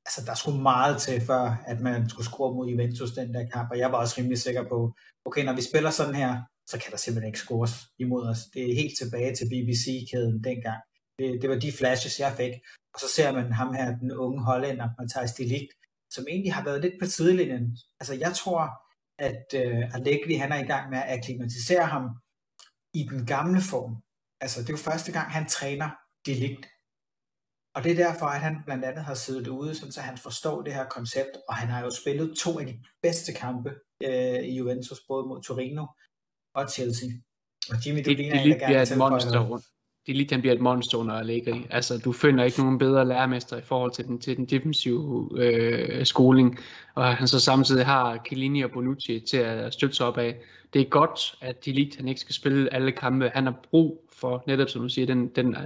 altså, 0.06 0.20
der 0.28 0.34
skulle 0.34 0.62
meget 0.62 0.96
til, 1.06 1.20
før 1.20 1.44
at 1.66 1.80
man 1.80 2.08
skulle 2.08 2.30
score 2.30 2.54
mod 2.54 2.68
Juventus 2.68 3.12
den 3.12 3.34
der 3.34 3.44
kamp, 3.54 3.68
og 3.70 3.78
jeg 3.78 3.92
var 3.92 3.98
også 3.98 4.14
rimelig 4.18 4.38
sikker 4.38 4.64
på, 4.68 4.78
okay, 5.26 5.44
når 5.44 5.54
vi 5.58 5.62
spiller 5.62 5.90
sådan 5.90 6.14
her, 6.14 6.32
så 6.70 6.78
kan 6.80 6.90
der 6.92 6.96
simpelthen 6.98 7.28
ikke 7.28 7.44
scores 7.46 7.74
imod 7.98 8.28
os. 8.32 8.40
Det 8.54 8.62
er 8.70 8.80
helt 8.82 8.98
tilbage 8.98 9.32
til 9.36 9.50
BBC-kæden 9.52 10.44
dengang. 10.48 10.80
Det, 11.18 11.42
det 11.42 11.50
var 11.50 11.58
de 11.58 11.72
flashes, 11.72 12.20
jeg 12.20 12.32
fik. 12.40 12.54
Og 12.94 13.00
så 13.00 13.08
ser 13.16 13.32
man 13.32 13.52
ham 13.52 13.74
her, 13.74 13.98
den 13.98 14.12
unge 14.12 14.42
hollænder, 14.48 14.88
Matthijs 14.98 15.32
de 15.32 15.44
Ligt, 15.52 15.72
som 16.10 16.24
egentlig 16.28 16.54
har 16.54 16.64
været 16.64 16.80
lidt 16.80 16.94
på 17.00 17.06
sidelinjen. 17.06 17.76
Altså 18.00 18.14
jeg 18.14 18.32
tror, 18.40 18.62
at 19.18 19.46
øh, 19.54 19.94
Allegri 19.94 20.34
han 20.34 20.52
er 20.52 20.60
i 20.64 20.70
gang 20.72 20.90
med 20.90 20.98
at 20.98 21.18
akklimatisere 21.18 21.86
ham 21.94 22.04
i 22.98 23.02
den 23.10 23.26
gamle 23.34 23.60
form. 23.72 23.94
Altså 24.40 24.60
det 24.60 24.68
er 24.68 24.72
jo 24.78 24.88
første 24.90 25.12
gang, 25.12 25.28
han 25.38 25.46
træner 25.48 25.88
Delict. 26.26 26.66
Og 27.74 27.84
det 27.84 27.90
er 27.92 28.00
derfor, 28.06 28.26
at 28.26 28.40
han 28.40 28.56
blandt 28.66 28.84
andet 28.84 29.04
har 29.04 29.14
siddet 29.14 29.46
ude, 29.48 29.92
så 29.92 30.00
han 30.00 30.18
forstår 30.18 30.62
det 30.62 30.74
her 30.74 30.86
koncept, 30.96 31.34
og 31.48 31.54
han 31.54 31.68
har 31.68 31.80
jo 31.86 31.90
spillet 32.00 32.38
to 32.38 32.58
af 32.60 32.66
de 32.66 32.76
bedste 33.02 33.32
kampe 33.32 33.70
øh, 34.02 34.40
i 34.50 34.52
Juventus, 34.58 35.00
både 35.08 35.26
mod 35.26 35.42
Torino 35.42 35.86
og 36.54 36.70
Chelsea. 36.70 37.08
Og 37.70 37.76
Jimmy, 37.86 38.00
du 38.04 38.10
det, 38.10 38.16
ligner 38.16 38.42
det, 38.42 38.60
gerne 38.60 38.82
et 38.82 38.98
monster 38.98 39.40
rundt 39.50 39.66
det 40.06 40.16
lige, 40.16 40.28
han 40.30 40.40
bliver 40.40 40.54
et 40.54 40.60
monster 40.60 40.98
under 40.98 41.14
Allegri. 41.14 41.66
Altså, 41.70 41.98
du 41.98 42.12
finder 42.12 42.44
ikke 42.44 42.60
nogen 42.60 42.78
bedre 42.78 43.08
lærermester 43.08 43.56
i 43.56 43.62
forhold 43.62 43.90
til 43.92 44.04
den, 44.04 44.18
til 44.18 44.36
den 44.36 44.44
defensive 44.44 45.30
øh, 45.36 46.06
skoling, 46.06 46.58
og 46.94 47.16
han 47.16 47.28
så 47.28 47.40
samtidig 47.40 47.86
har 47.86 48.18
Chiellini 48.26 48.62
og 48.62 48.70
Bonucci 48.70 49.20
til 49.20 49.36
at 49.36 49.72
støtte 49.72 49.96
sig 49.96 50.06
op 50.06 50.18
af. 50.18 50.36
Det 50.72 50.80
er 50.80 50.84
godt, 50.84 51.34
at 51.40 51.64
de 51.64 51.72
lige 51.72 51.92
han 51.96 52.08
ikke 52.08 52.20
skal 52.20 52.34
spille 52.34 52.74
alle 52.74 52.92
kampe. 52.92 53.30
Han 53.34 53.44
har 53.44 53.54
brug 53.70 54.04
for, 54.12 54.44
netop 54.46 54.68
som 54.68 54.82
du 54.82 54.88
siger, 54.88 55.06
den, 55.06 55.28
den 55.28 55.54
øh, 55.54 55.62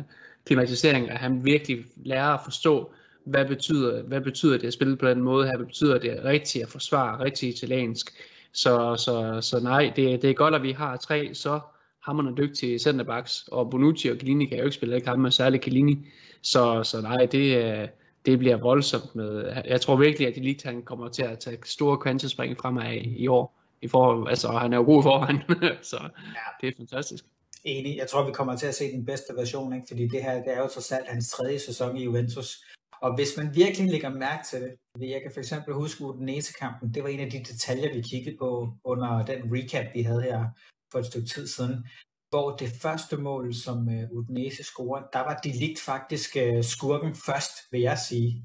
klimatisering, 0.47 1.11
at 1.11 1.17
han 1.17 1.45
virkelig 1.45 1.85
lærer 2.05 2.35
at 2.35 2.41
forstå, 2.45 2.93
hvad 3.25 3.45
betyder, 3.45 4.03
hvad 4.03 4.21
betyder 4.21 4.59
det 4.59 4.67
at 4.67 4.73
spille 4.73 4.97
på 4.97 5.09
den 5.09 5.23
måde 5.23 5.47
her, 5.47 5.57
hvad 5.57 5.67
betyder 5.67 5.99
det 5.99 6.21
rigtigt 6.25 6.65
at 6.65 6.71
forsvare, 6.71 7.25
rigtig 7.25 7.49
italiensk. 7.49 8.11
Så, 8.53 8.97
så, 8.97 9.39
så 9.41 9.61
nej, 9.61 9.93
det, 9.97 10.23
det 10.23 10.31
er 10.31 10.35
godt, 10.35 10.55
at 10.55 10.63
vi 10.63 10.73
har 10.73 10.97
tre 10.97 11.35
så 11.35 11.61
hammerne 12.03 12.37
dygtige 12.37 12.79
centerbacks, 12.79 13.49
og 13.53 13.71
Bonucci 13.71 14.09
og 14.09 14.17
Chiellini 14.17 14.47
kan 14.47 14.59
jo 14.59 14.65
ikke 14.65 14.75
spille 14.75 14.95
alle 14.95 15.05
kampe, 15.05 15.31
særligt 15.31 15.63
Chiellini. 15.63 15.99
Så, 16.43 16.83
så 16.85 17.01
nej, 17.01 17.27
det, 17.27 17.91
det 18.27 18.39
bliver 18.39 18.57
voldsomt 18.57 19.15
med. 19.15 19.53
Jeg 19.67 19.81
tror 19.81 19.97
virkelig, 19.97 20.29
at 20.29 20.37
Elite 20.37 20.69
han 20.69 20.83
kommer 20.83 21.09
til 21.09 21.23
at 21.23 21.39
tage 21.39 21.59
store 21.65 21.99
kvantespring 21.99 22.57
fremad 22.57 22.95
i 23.03 23.29
år. 23.29 23.57
I 23.83 23.89
forhold, 23.89 24.29
altså, 24.29 24.49
han 24.49 24.73
er 24.73 24.77
jo 24.77 24.83
god 24.85 25.03
i 25.03 25.03
forvejen, 25.03 25.43
så 25.91 25.99
ja. 26.03 26.41
det 26.61 26.69
er 26.69 26.73
fantastisk. 26.77 27.25
Enig. 27.65 27.97
Jeg 27.97 28.09
tror, 28.09 28.27
vi 28.27 28.33
kommer 28.33 28.57
til 28.57 28.67
at 28.67 28.75
se 28.75 28.93
den 28.93 29.05
bedste 29.07 29.35
version, 29.37 29.73
ikke? 29.73 29.87
fordi 29.89 30.09
det 30.09 30.23
her 30.23 30.35
det 30.35 30.53
er 30.53 30.59
jo 30.59 30.69
så 30.69 30.95
alt 30.95 31.09
hans 31.09 31.31
tredje 31.31 31.59
sæson 31.59 31.97
i 31.97 32.05
Juventus. 32.05 32.65
Og 33.03 33.15
hvis 33.15 33.37
man 33.37 33.51
virkelig 33.55 33.91
lægger 33.91 34.11
mærke 34.11 34.43
til 34.51 34.61
det, 34.99 35.11
jeg 35.11 35.21
kan 35.23 35.31
for 35.33 35.41
eksempel 35.41 35.75
huske 35.75 36.05
Udinese-kampen, 36.05 36.95
det 36.95 37.03
var 37.03 37.09
en 37.09 37.21
af 37.21 37.31
de 37.31 37.39
detaljer, 37.39 37.95
vi 37.95 38.01
kiggede 38.01 38.37
på 38.37 38.73
under 38.85 39.25
den 39.25 39.39
recap, 39.55 39.87
vi 39.95 40.03
havde 40.03 40.23
her 40.23 40.45
for 40.93 40.99
et 40.99 41.07
stykke 41.07 41.29
tid 41.29 41.47
siden, 41.47 41.85
hvor 42.31 42.57
det 42.57 42.69
første 42.83 43.17
mål, 43.17 43.55
som 43.55 43.89
øh, 43.89 44.11
Udinese 44.13 44.63
scorer, 44.63 45.03
der 45.13 45.19
var 45.19 45.41
de 45.45 45.53
ligt 45.53 45.81
faktisk 45.81 46.37
øh, 46.37 46.65
skurken 46.65 47.15
først, 47.15 47.53
vil 47.73 47.81
jeg 47.81 47.99
sige. 47.99 48.45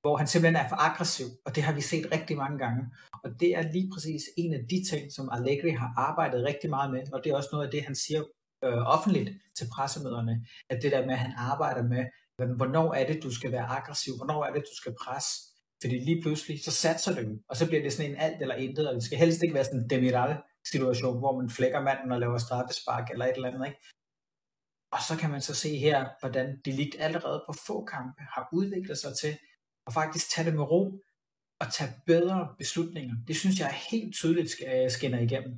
Hvor 0.00 0.16
han 0.16 0.26
simpelthen 0.26 0.64
er 0.64 0.68
for 0.68 0.76
aggressiv, 0.76 1.26
og 1.46 1.54
det 1.54 1.62
har 1.62 1.72
vi 1.72 1.80
set 1.80 2.06
rigtig 2.12 2.36
mange 2.36 2.58
gange. 2.58 2.82
Og 3.24 3.30
det 3.40 3.50
er 3.56 3.72
lige 3.72 3.90
præcis 3.94 4.22
en 4.36 4.54
af 4.54 4.60
de 4.70 4.84
ting, 4.90 5.12
som 5.12 5.28
Allegri 5.32 5.70
har 5.70 5.92
arbejdet 5.96 6.44
rigtig 6.44 6.70
meget 6.70 6.90
med, 6.90 7.02
og 7.12 7.20
det 7.24 7.30
er 7.30 7.36
også 7.36 7.48
noget 7.52 7.66
af 7.66 7.70
det, 7.70 7.82
han 7.84 7.94
siger 7.94 8.22
øh, 8.64 8.82
offentligt 8.94 9.30
til 9.58 9.66
pressemøderne, 9.74 10.46
at 10.70 10.82
det 10.82 10.92
der 10.92 11.06
med, 11.06 11.12
at 11.12 11.18
han 11.18 11.32
arbejder 11.36 11.82
med, 11.82 12.04
hvornår 12.56 12.94
er 12.94 13.06
det, 13.06 13.22
du 13.22 13.30
skal 13.34 13.52
være 13.52 13.66
aggressiv, 13.66 14.12
hvornår 14.16 14.44
er 14.44 14.52
det, 14.52 14.62
du 14.62 14.76
skal 14.76 14.94
presse, 15.04 15.30
fordi 15.82 15.98
lige 15.98 16.22
pludselig, 16.22 16.64
så 16.64 16.70
satser 16.70 17.14
du, 17.14 17.38
og 17.48 17.56
så 17.56 17.66
bliver 17.66 17.82
det 17.82 17.92
sådan 17.92 18.10
en 18.10 18.16
alt 18.16 18.42
eller 18.42 18.54
intet, 18.54 18.88
og 18.88 18.94
det 18.94 19.02
skal 19.02 19.18
helst 19.18 19.42
ikke 19.42 19.54
være 19.54 19.64
sådan 19.64 19.80
en 19.80 19.90
demiral 19.90 20.36
situation, 20.72 21.18
hvor 21.18 21.40
man 21.40 21.50
flækker 21.50 21.80
manden 21.80 22.12
og 22.12 22.20
laver 22.20 22.38
straffespark 22.38 23.10
eller 23.10 23.26
et 23.26 23.36
eller 23.36 23.48
andet. 23.48 23.66
Ikke? 23.66 23.80
Og 24.92 25.00
så 25.08 25.16
kan 25.20 25.30
man 25.30 25.40
så 25.40 25.54
se 25.54 25.76
her, 25.76 26.08
hvordan 26.20 26.60
de 26.64 26.70
ligt 26.72 26.96
allerede 26.98 27.44
på 27.46 27.52
få 27.66 27.84
kampe 27.84 28.22
har 28.34 28.48
udviklet 28.52 28.98
sig 28.98 29.12
til 29.16 29.38
at 29.86 29.92
faktisk 29.92 30.30
tage 30.30 30.46
det 30.46 30.54
med 30.54 30.70
ro 30.72 30.82
og 31.60 31.66
tage 31.72 31.90
bedre 32.06 32.54
beslutninger. 32.58 33.14
Det 33.28 33.36
synes 33.36 33.60
jeg 33.60 33.68
er 33.68 33.78
helt 33.90 34.14
tydeligt 34.14 34.52
øh, 34.68 34.90
skinner 34.90 35.20
igennem. 35.20 35.54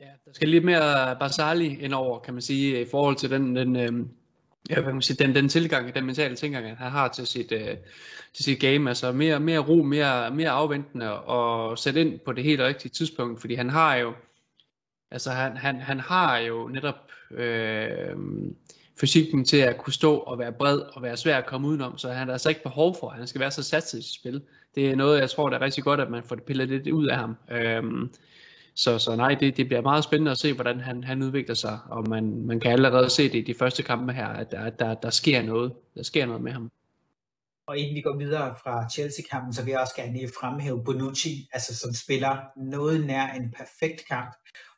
Ja, 0.00 0.12
der 0.24 0.32
skal 0.32 0.48
lidt 0.48 0.64
mere 0.64 1.16
Basali 1.20 1.80
ind 1.84 1.94
over, 1.94 2.20
kan 2.20 2.34
man 2.34 2.42
sige, 2.42 2.80
i 2.80 2.88
forhold 2.90 3.16
til 3.16 3.30
den, 3.30 3.56
den, 3.56 3.76
øhm, 3.76 4.21
Ja, 4.70 4.80
hvad 4.80 4.92
man 4.92 5.02
siger, 5.02 5.26
den, 5.26 5.34
den 5.34 5.48
tilgang, 5.48 5.94
den 5.94 6.06
mentale 6.06 6.36
tilgang, 6.36 6.66
han 6.66 6.90
har 6.90 7.08
til 7.08 7.26
sit, 7.26 7.52
øh, 7.52 7.76
til 8.34 8.44
sit 8.44 8.60
game, 8.60 8.88
altså 8.88 9.12
mere, 9.12 9.40
mere 9.40 9.58
ro, 9.58 9.82
mere, 9.82 10.30
mere 10.30 10.50
afventende 10.50 11.20
og 11.20 11.78
sætte 11.78 12.00
ind 12.00 12.18
på 12.18 12.32
det 12.32 12.44
helt 12.44 12.60
rigtige 12.60 12.90
tidspunkt, 12.90 13.40
fordi 13.40 13.54
han 13.54 13.70
har 13.70 13.96
jo, 13.96 14.12
altså 15.10 15.30
han, 15.30 15.56
han, 15.56 15.80
han 15.80 16.00
har 16.00 16.38
jo 16.38 16.68
netop 16.68 17.10
øh, 17.30 18.16
fysikken 19.00 19.44
til 19.44 19.56
at 19.56 19.78
kunne 19.78 19.92
stå 19.92 20.16
og 20.16 20.38
være 20.38 20.52
bred 20.52 20.78
og 20.78 21.02
være 21.02 21.16
svær 21.16 21.38
at 21.38 21.46
komme 21.46 21.68
udenom, 21.68 21.98
så 21.98 22.08
han 22.08 22.26
har 22.26 22.32
altså 22.32 22.48
ikke 22.48 22.62
behov 22.62 22.96
for, 23.00 23.10
at 23.10 23.16
han 23.16 23.26
skal 23.26 23.40
være 23.40 23.50
så 23.50 23.62
sat 23.62 23.84
til 23.84 24.02
sit 24.02 24.14
spil. 24.14 24.42
Det 24.74 24.90
er 24.90 24.96
noget, 24.96 25.20
jeg 25.20 25.30
tror, 25.30 25.48
der 25.48 25.58
er 25.58 25.62
rigtig 25.62 25.84
godt, 25.84 26.00
at 26.00 26.10
man 26.10 26.22
får 26.22 26.34
det 26.34 26.44
pillet 26.44 26.68
lidt 26.68 26.88
ud 26.88 27.06
af 27.06 27.16
ham. 27.16 27.36
Øh, 27.50 27.82
så, 28.74 28.98
så 28.98 29.16
nej, 29.16 29.34
det, 29.34 29.56
det 29.56 29.66
bliver 29.66 29.82
meget 29.82 30.04
spændende 30.04 30.30
at 30.30 30.38
se, 30.38 30.52
hvordan 30.52 30.80
han, 30.80 31.04
han 31.04 31.22
udvikler 31.22 31.54
sig, 31.54 31.78
og 31.90 32.08
man, 32.08 32.46
man 32.46 32.60
kan 32.60 32.72
allerede 32.72 33.10
se 33.10 33.22
det 33.22 33.34
i 33.34 33.52
de 33.52 33.54
første 33.54 33.82
kampe 33.82 34.12
her, 34.12 34.26
at 34.26 34.50
der, 34.50 34.70
der, 34.70 34.94
der 34.94 35.10
sker 35.10 35.42
noget. 35.42 35.72
Der 35.94 36.02
sker 36.02 36.26
noget 36.26 36.42
med 36.42 36.52
ham. 36.52 36.70
Og 37.66 37.78
inden 37.78 37.94
vi 37.94 38.00
går 38.00 38.16
videre 38.16 38.54
fra 38.62 38.88
Chelsea-kampen, 38.88 39.54
så 39.54 39.64
vil 39.64 39.70
jeg 39.70 39.80
også 39.80 39.94
gerne 39.96 40.12
lige 40.12 40.30
fremhæve 40.40 40.84
Bonucci, 40.84 41.48
altså 41.52 41.76
som 41.76 41.94
spiller 41.94 42.36
noget 42.56 43.06
nær 43.06 43.26
en 43.26 43.54
perfekt 43.58 44.08
kamp. 44.08 44.34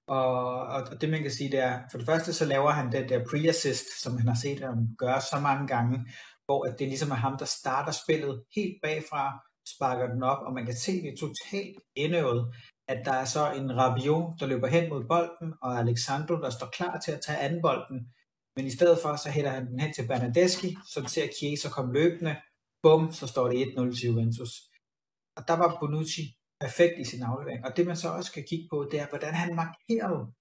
Og, 0.06 0.66
og, 0.66 1.00
det 1.00 1.08
man 1.08 1.22
kan 1.22 1.30
sige, 1.30 1.50
det 1.50 1.58
er, 1.58 1.80
for 1.90 1.98
det 1.98 2.06
første 2.06 2.32
så 2.32 2.44
laver 2.44 2.70
han 2.70 2.92
det 2.92 3.08
der 3.08 3.24
pre-assist, 3.24 4.02
som 4.02 4.16
han 4.18 4.28
har 4.28 4.38
set 4.42 4.60
ham 4.60 4.96
gøre 4.98 5.20
så 5.20 5.40
mange 5.40 5.66
gange, 5.66 6.06
hvor 6.44 6.64
at 6.64 6.78
det 6.78 6.88
ligesom 6.88 7.10
er 7.10 7.14
ham, 7.14 7.38
der 7.38 7.44
starter 7.44 7.92
spillet 7.92 8.42
helt 8.56 8.76
bagfra, 8.82 9.40
sparker 9.74 10.06
den 10.06 10.22
op, 10.22 10.38
og 10.46 10.52
man 10.54 10.64
kan 10.64 10.76
se 10.76 11.02
det 11.02 11.14
totalt 11.20 11.76
indøvet 11.96 12.54
at 12.88 13.04
der 13.04 13.12
er 13.12 13.24
så 13.24 13.52
en 13.52 13.76
Rabiot, 13.76 14.40
der 14.40 14.46
løber 14.46 14.68
hen 14.68 14.88
mod 14.88 15.04
bolden, 15.04 15.54
og 15.62 15.78
Alexandro, 15.78 16.34
der 16.34 16.50
står 16.50 16.66
klar 16.66 16.98
til 16.98 17.12
at 17.12 17.20
tage 17.26 17.38
anden 17.38 17.62
bolden. 17.62 18.14
Men 18.56 18.66
i 18.66 18.70
stedet 18.70 18.98
for, 19.02 19.16
så 19.16 19.30
hælder 19.30 19.50
han 19.50 19.66
den 19.66 19.80
hen 19.80 19.94
til 19.94 20.06
Bernadeschi, 20.06 20.76
så 20.86 21.04
ser 21.06 21.28
Chiesa 21.38 21.68
komme 21.68 21.92
løbende. 21.92 22.36
Bum, 22.82 23.12
så 23.12 23.26
står 23.26 23.48
det 23.48 23.66
1-0 23.66 23.98
til 23.98 24.08
Juventus. 24.08 24.52
Og 25.36 25.48
der 25.48 25.56
var 25.56 25.76
Bonucci 25.80 26.22
perfekt 26.60 26.98
i 26.98 27.04
sin 27.04 27.22
aflevering. 27.22 27.64
Og 27.66 27.76
det 27.76 27.86
man 27.86 27.96
så 27.96 28.08
også 28.08 28.32
kan 28.32 28.44
kigge 28.48 28.66
på, 28.70 28.88
det 28.90 29.00
er, 29.00 29.08
hvordan 29.08 29.34
han 29.34 29.54
markerede 29.54 30.32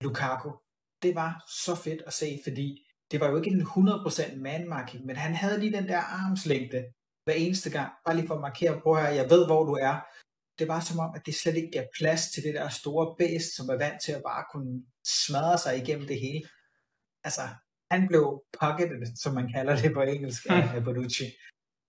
Lukaku. 0.00 0.50
Det 1.02 1.14
var 1.14 1.44
så 1.64 1.74
fedt 1.74 2.02
at 2.06 2.12
se, 2.12 2.40
fordi 2.46 2.68
det 3.10 3.20
var 3.20 3.28
jo 3.30 3.36
ikke 3.36 3.50
en 3.50 3.62
100% 3.62 4.36
manmarking, 4.36 5.06
men 5.06 5.16
han 5.16 5.34
havde 5.34 5.60
lige 5.60 5.76
den 5.76 5.88
der 5.88 5.98
armslængde 5.98 6.84
hver 7.24 7.34
eneste 7.34 7.70
gang, 7.70 7.92
bare 8.04 8.16
lige 8.16 8.26
for 8.26 8.34
at 8.34 8.40
markere, 8.40 8.80
prøv 8.80 8.96
her, 8.96 9.08
jeg 9.08 9.30
ved, 9.30 9.46
hvor 9.46 9.64
du 9.64 9.72
er, 9.72 9.94
det 10.58 10.68
var 10.68 10.80
som 10.80 10.98
om, 10.98 11.10
at 11.14 11.26
det 11.26 11.34
slet 11.34 11.56
ikke 11.56 11.70
gav 11.70 11.84
plads 11.98 12.30
til 12.30 12.42
det 12.42 12.54
der 12.54 12.68
store 12.68 13.14
bæst, 13.18 13.56
som 13.56 13.68
er 13.68 13.78
vant 13.78 14.02
til 14.04 14.12
at 14.12 14.22
bare 14.26 14.44
kunne 14.52 14.82
smadre 15.06 15.58
sig 15.58 15.78
igennem 15.82 16.06
det 16.06 16.20
hele. 16.20 16.42
Altså, 17.24 17.40
han 17.90 18.08
blev 18.08 18.42
pocketed, 18.60 19.16
som 19.16 19.34
man 19.34 19.52
kalder 19.54 19.76
det 19.76 19.94
på 19.94 20.02
engelsk, 20.02 20.46
af. 20.48 20.84
Bonucci. 20.84 21.24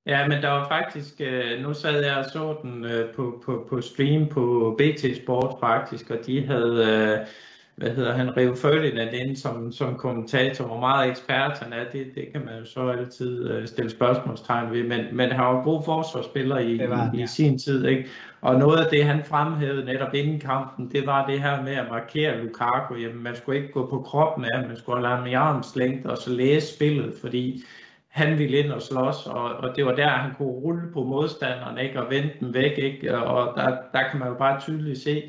Ja, 0.05 0.27
men 0.27 0.41
der 0.43 0.49
var 0.49 0.67
faktisk, 0.67 1.21
øh, 1.21 1.61
nu 1.61 1.73
sad 1.73 2.05
jeg 2.05 2.17
og 2.17 2.25
så 2.25 2.59
den 2.61 2.85
øh, 2.85 3.15
på, 3.15 3.41
på, 3.45 3.67
på 3.69 3.81
stream 3.81 4.29
på 4.29 4.75
BT 4.79 5.23
Sport 5.23 5.57
faktisk, 5.59 6.09
og 6.09 6.19
de 6.25 6.45
havde 6.45 6.75
øh, 6.89 7.27
hvad 7.75 7.89
hedder 7.89 8.13
han, 8.13 8.37
Rio 8.37 8.55
Ferdinand 8.55 9.13
ind 9.13 9.35
som, 9.35 9.71
som 9.71 9.95
kommentator, 9.95 10.65
hvor 10.65 10.79
meget 10.79 11.09
ekspert 11.09 11.59
han 11.59 11.73
er, 11.73 11.83
det, 11.91 12.05
det 12.15 12.31
kan 12.31 12.45
man 12.45 12.59
jo 12.59 12.65
så 12.65 12.87
altid 12.87 13.57
uh, 13.57 13.65
stille 13.65 13.89
spørgsmålstegn 13.89 14.71
ved, 14.71 14.83
men, 14.83 15.05
men 15.11 15.31
han 15.31 15.45
var 15.45 15.63
god 15.63 15.83
forsvarsspiller 15.85 16.59
i, 16.59 16.79
var, 16.89 17.11
i, 17.13 17.17
ja. 17.17 17.23
i 17.23 17.27
sin 17.27 17.59
tid, 17.59 17.85
ikke? 17.85 18.09
Og 18.41 18.55
noget 18.55 18.77
af 18.77 18.89
det, 18.89 19.05
han 19.05 19.23
fremhævede 19.23 19.85
netop 19.85 20.13
inden 20.13 20.39
kampen, 20.39 20.91
det 20.91 21.07
var 21.07 21.27
det 21.27 21.41
her 21.41 21.63
med 21.63 21.73
at 21.73 21.85
markere 21.89 22.43
Lukaku. 22.43 22.95
Jamen, 22.95 23.23
man 23.23 23.35
skulle 23.35 23.59
ikke 23.59 23.73
gå 23.73 23.87
på 23.89 24.01
kroppen 24.01 24.45
af 24.45 24.67
man 24.67 24.77
skulle 24.77 25.01
lade 25.01 25.15
ham 25.15 25.27
i 25.27 25.33
armslængde 25.33 26.09
og 26.09 26.17
så 26.17 26.29
læse 26.29 26.75
spillet, 26.75 27.13
fordi 27.21 27.63
han 28.07 28.37
ville 28.37 28.57
ind 28.57 28.71
og 28.71 28.81
slås, 28.81 29.27
og, 29.27 29.43
og 29.43 29.75
det 29.75 29.85
var 29.85 29.95
der, 29.95 30.07
han 30.07 30.33
kunne 30.37 30.47
rulle 30.47 30.91
på 30.93 31.03
modstanderen, 31.03 31.77
ikke? 31.77 32.01
og 32.01 32.11
vende 32.11 32.29
dem 32.39 32.53
væk, 32.53 32.77
ikke? 32.77 33.17
og 33.17 33.57
der, 33.57 33.77
der 33.93 34.09
kan 34.09 34.19
man 34.19 34.27
jo 34.27 34.33
bare 34.33 34.59
tydeligt 34.59 34.99
se, 34.99 35.23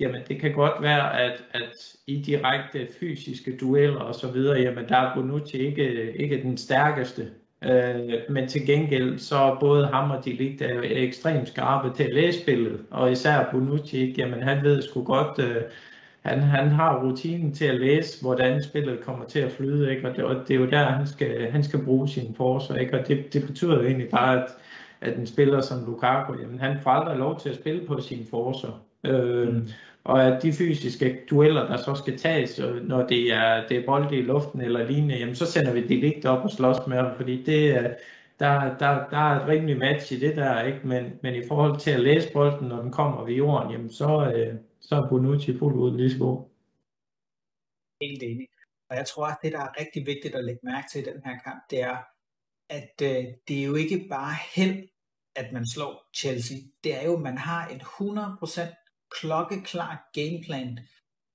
jamen 0.00 0.22
det 0.28 0.40
kan 0.40 0.52
godt 0.52 0.82
være, 0.82 1.20
at, 1.20 1.44
at 1.50 1.96
i 2.06 2.22
direkte 2.22 2.88
fysiske 3.00 3.56
dueller 3.56 4.00
og 4.00 4.14
så 4.14 4.30
videre, 4.30 4.60
jamen 4.60 4.88
der 4.88 4.96
er 4.96 5.14
Bonucci 5.14 5.58
ikke, 5.58 6.12
ikke 6.12 6.42
den 6.42 6.56
stærkeste. 6.56 7.30
Øh, 7.64 8.12
men 8.30 8.48
til 8.48 8.66
gengæld 8.66 9.18
så 9.18 9.56
både 9.60 9.86
ham 9.86 10.10
og 10.10 10.24
Delict 10.24 10.62
er 10.62 10.80
ekstremt 10.82 11.48
skarpe 11.48 11.96
til 11.96 12.04
at 12.04 12.14
læse 12.14 12.40
spillet, 12.40 12.80
og 12.90 13.12
især 13.12 13.48
Bonucci, 13.52 14.14
jamen 14.18 14.42
han 14.42 14.62
ved 14.62 14.82
sgu 14.82 15.04
godt, 15.04 15.38
øh, 15.38 15.62
han, 16.22 16.40
han 16.40 16.68
har 16.68 17.04
rutinen 17.04 17.52
til 17.52 17.64
at 17.64 17.80
læse, 17.80 18.22
hvordan 18.22 18.62
spillet 18.62 19.00
kommer 19.00 19.24
til 19.24 19.38
at 19.38 19.52
flyde, 19.52 19.90
ikke? 19.90 20.08
Og, 20.08 20.16
det, 20.16 20.24
og 20.24 20.34
det 20.48 20.54
er 20.54 20.60
jo 20.60 20.70
der, 20.70 20.84
han 20.84 21.06
skal, 21.06 21.50
han 21.50 21.64
skal 21.64 21.84
bruge 21.84 22.08
sin 22.08 22.34
forser, 22.34 22.74
ikke? 22.74 23.00
og 23.00 23.08
det, 23.08 23.32
det 23.32 23.46
betyder 23.46 23.76
jo 23.76 23.84
egentlig 23.84 24.10
bare, 24.10 24.42
at, 24.42 24.48
at 25.00 25.16
en 25.18 25.26
spiller 25.26 25.60
som 25.60 25.86
Lukaku, 25.86 26.34
jamen 26.40 26.58
han 26.58 26.80
får 26.80 26.90
aldrig 26.90 27.18
lov 27.18 27.40
til 27.40 27.48
at 27.48 27.54
spille 27.54 27.86
på 27.86 28.00
sin 28.00 28.26
forser. 28.30 28.84
Øh, 29.04 29.54
mm. 29.54 29.68
Og 30.04 30.24
at 30.24 30.42
de 30.42 30.52
fysiske 30.52 31.20
dueller, 31.30 31.66
der 31.66 31.76
så 31.76 31.94
skal 31.94 32.18
tages, 32.18 32.60
når 32.82 33.06
det 33.06 33.32
er, 33.32 33.68
det 33.68 33.76
er 33.76 33.86
bolde 33.86 34.16
i 34.16 34.22
luften 34.22 34.60
eller 34.60 34.86
lignende, 34.86 35.18
jamen 35.18 35.34
så 35.34 35.46
sender 35.46 35.72
vi 35.72 35.86
det 35.86 35.98
lidt 35.98 36.26
op 36.26 36.44
og 36.44 36.50
slås 36.50 36.86
med 36.86 36.96
ham, 36.96 37.16
fordi 37.16 37.42
det 37.42 37.70
er, 37.70 37.94
der, 38.38 38.78
der, 38.78 39.08
der 39.08 39.16
er 39.16 39.40
et 39.40 39.48
rimeligt 39.48 39.78
match 39.78 40.12
i 40.12 40.20
det 40.20 40.36
der, 40.36 40.62
ikke? 40.62 40.86
Men, 40.86 41.18
men 41.22 41.34
i 41.34 41.48
forhold 41.48 41.80
til 41.80 41.90
at 41.90 42.00
læse 42.00 42.32
bolden, 42.32 42.68
når 42.68 42.82
den 42.82 42.92
kommer 42.92 43.24
ved 43.24 43.34
jorden, 43.34 43.70
jamen 43.70 43.90
så, 43.90 44.32
øh, 44.34 44.54
så 44.80 44.94
er 44.94 45.08
Bonucci 45.08 45.58
fuldt 45.58 45.76
ud 45.76 45.96
lige 45.96 46.10
så 46.10 46.18
god. 46.18 46.48
Helt 48.00 48.22
enig. 48.22 48.48
Og 48.90 48.96
jeg 48.96 49.06
tror, 49.06 49.26
at 49.26 49.36
det, 49.42 49.52
der 49.52 49.60
er 49.60 49.80
rigtig 49.80 50.06
vigtigt 50.06 50.34
at 50.34 50.44
lægge 50.44 50.60
mærke 50.62 50.86
til 50.92 51.00
i 51.00 51.04
den 51.04 51.22
her 51.24 51.38
kamp, 51.44 51.62
det 51.70 51.82
er, 51.82 51.96
at 52.70 52.94
øh, 53.02 53.24
det 53.48 53.60
er 53.60 53.64
jo 53.64 53.74
ikke 53.74 54.06
bare 54.10 54.34
held, 54.54 54.88
at 55.36 55.52
man 55.52 55.66
slår 55.66 56.10
Chelsea. 56.16 56.56
Det 56.84 57.00
er 57.00 57.04
jo, 57.04 57.14
at 57.16 57.22
man 57.22 57.38
har 57.38 57.68
en 57.68 57.80
100% 57.80 58.83
klokkeklar 59.10 60.10
gameplan, 60.12 60.78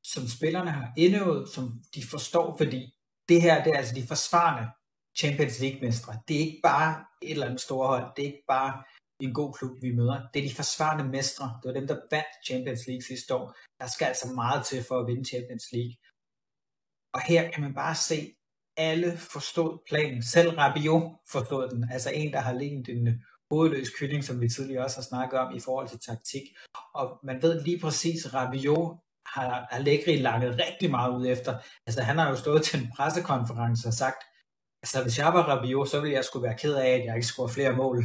som 0.04 0.28
spillerne 0.28 0.72
har 0.72 0.94
indøvet, 0.98 1.50
som 1.50 1.84
de 1.96 2.04
forstår, 2.04 2.58
fordi 2.58 2.94
det 3.30 3.42
her 3.42 3.64
det 3.64 3.74
er 3.74 3.78
altså 3.78 3.96
de 3.96 4.08
forsvarende 4.08 4.70
Champions 5.18 5.60
League-mestre. 5.60 6.20
Det 6.28 6.36
er 6.36 6.40
ikke 6.40 6.62
bare 6.64 7.06
et 7.22 7.32
eller 7.32 7.46
andet 7.46 7.62
store 7.62 7.88
hold, 7.88 8.16
det 8.16 8.22
er 8.22 8.28
ikke 8.28 8.48
bare 8.48 8.84
en 9.20 9.34
god 9.34 9.54
klub, 9.54 9.82
vi 9.82 9.92
møder. 9.92 10.28
Det 10.34 10.40
er 10.40 10.48
de 10.48 10.56
forsvarende 10.56 11.04
mestre. 11.04 11.60
Det 11.60 11.68
var 11.70 11.80
dem, 11.80 11.88
der 11.88 12.00
vandt 12.12 12.46
Champions 12.46 12.88
League 12.88 13.02
sidste 13.02 13.36
år. 13.36 13.56
Der 13.80 13.88
skal 13.88 14.06
altså 14.06 14.28
meget 14.28 14.66
til 14.66 14.84
for 14.88 15.00
at 15.00 15.08
vinde 15.08 15.26
Champions 15.26 15.72
League. 15.72 15.96
Og 17.14 17.22
her 17.22 17.52
kan 17.52 17.64
man 17.64 17.74
bare 17.74 17.96
se, 17.96 18.36
alle 18.78 19.18
forstod 19.18 19.72
planen. 19.90 20.24
Selv 20.24 20.50
Rabiot 20.50 21.04
forstod 21.32 21.70
den. 21.70 21.92
Altså 21.92 22.10
en, 22.12 22.34
der 22.34 22.40
har 22.40 22.54
lignet 22.54 22.90
en 22.90 23.24
hovedløs 23.52 23.90
kylling, 23.90 24.24
som 24.24 24.42
vi 24.42 24.50
tidligere 24.50 24.84
også 24.84 24.98
har 24.98 25.04
snakket 25.04 25.40
om 25.40 25.56
i 25.56 25.60
forhold 25.60 25.88
til 25.90 26.00
taktik. 26.00 26.44
Og 26.94 27.20
man 27.24 27.42
ved 27.42 27.64
lige 27.64 27.80
præcis, 27.80 28.34
Rabiot 28.34 28.98
har 29.26 29.68
Allegri 29.72 30.16
langet 30.16 30.60
rigtig 30.66 30.92
meget 30.92 31.18
ud 31.18 31.28
efter. 31.28 31.58
Altså 31.88 32.02
han 32.02 32.18
har 32.18 32.30
jo 32.30 32.36
stået 32.36 32.64
til 32.64 32.80
en 32.82 32.92
pressekonference 32.96 33.88
og 33.88 33.94
sagt, 33.94 34.24
altså 34.84 35.02
hvis 35.04 35.18
jeg 35.18 35.34
var 35.34 35.44
Rabiot, 35.44 35.90
så 35.90 36.00
ville 36.00 36.16
jeg 36.16 36.26
skulle 36.26 36.44
være 36.44 36.58
ked 36.58 36.74
af, 36.74 36.90
at 36.90 37.06
jeg 37.06 37.16
ikke 37.16 37.28
scorer 37.28 37.48
flere 37.48 37.76
mål. 37.76 38.04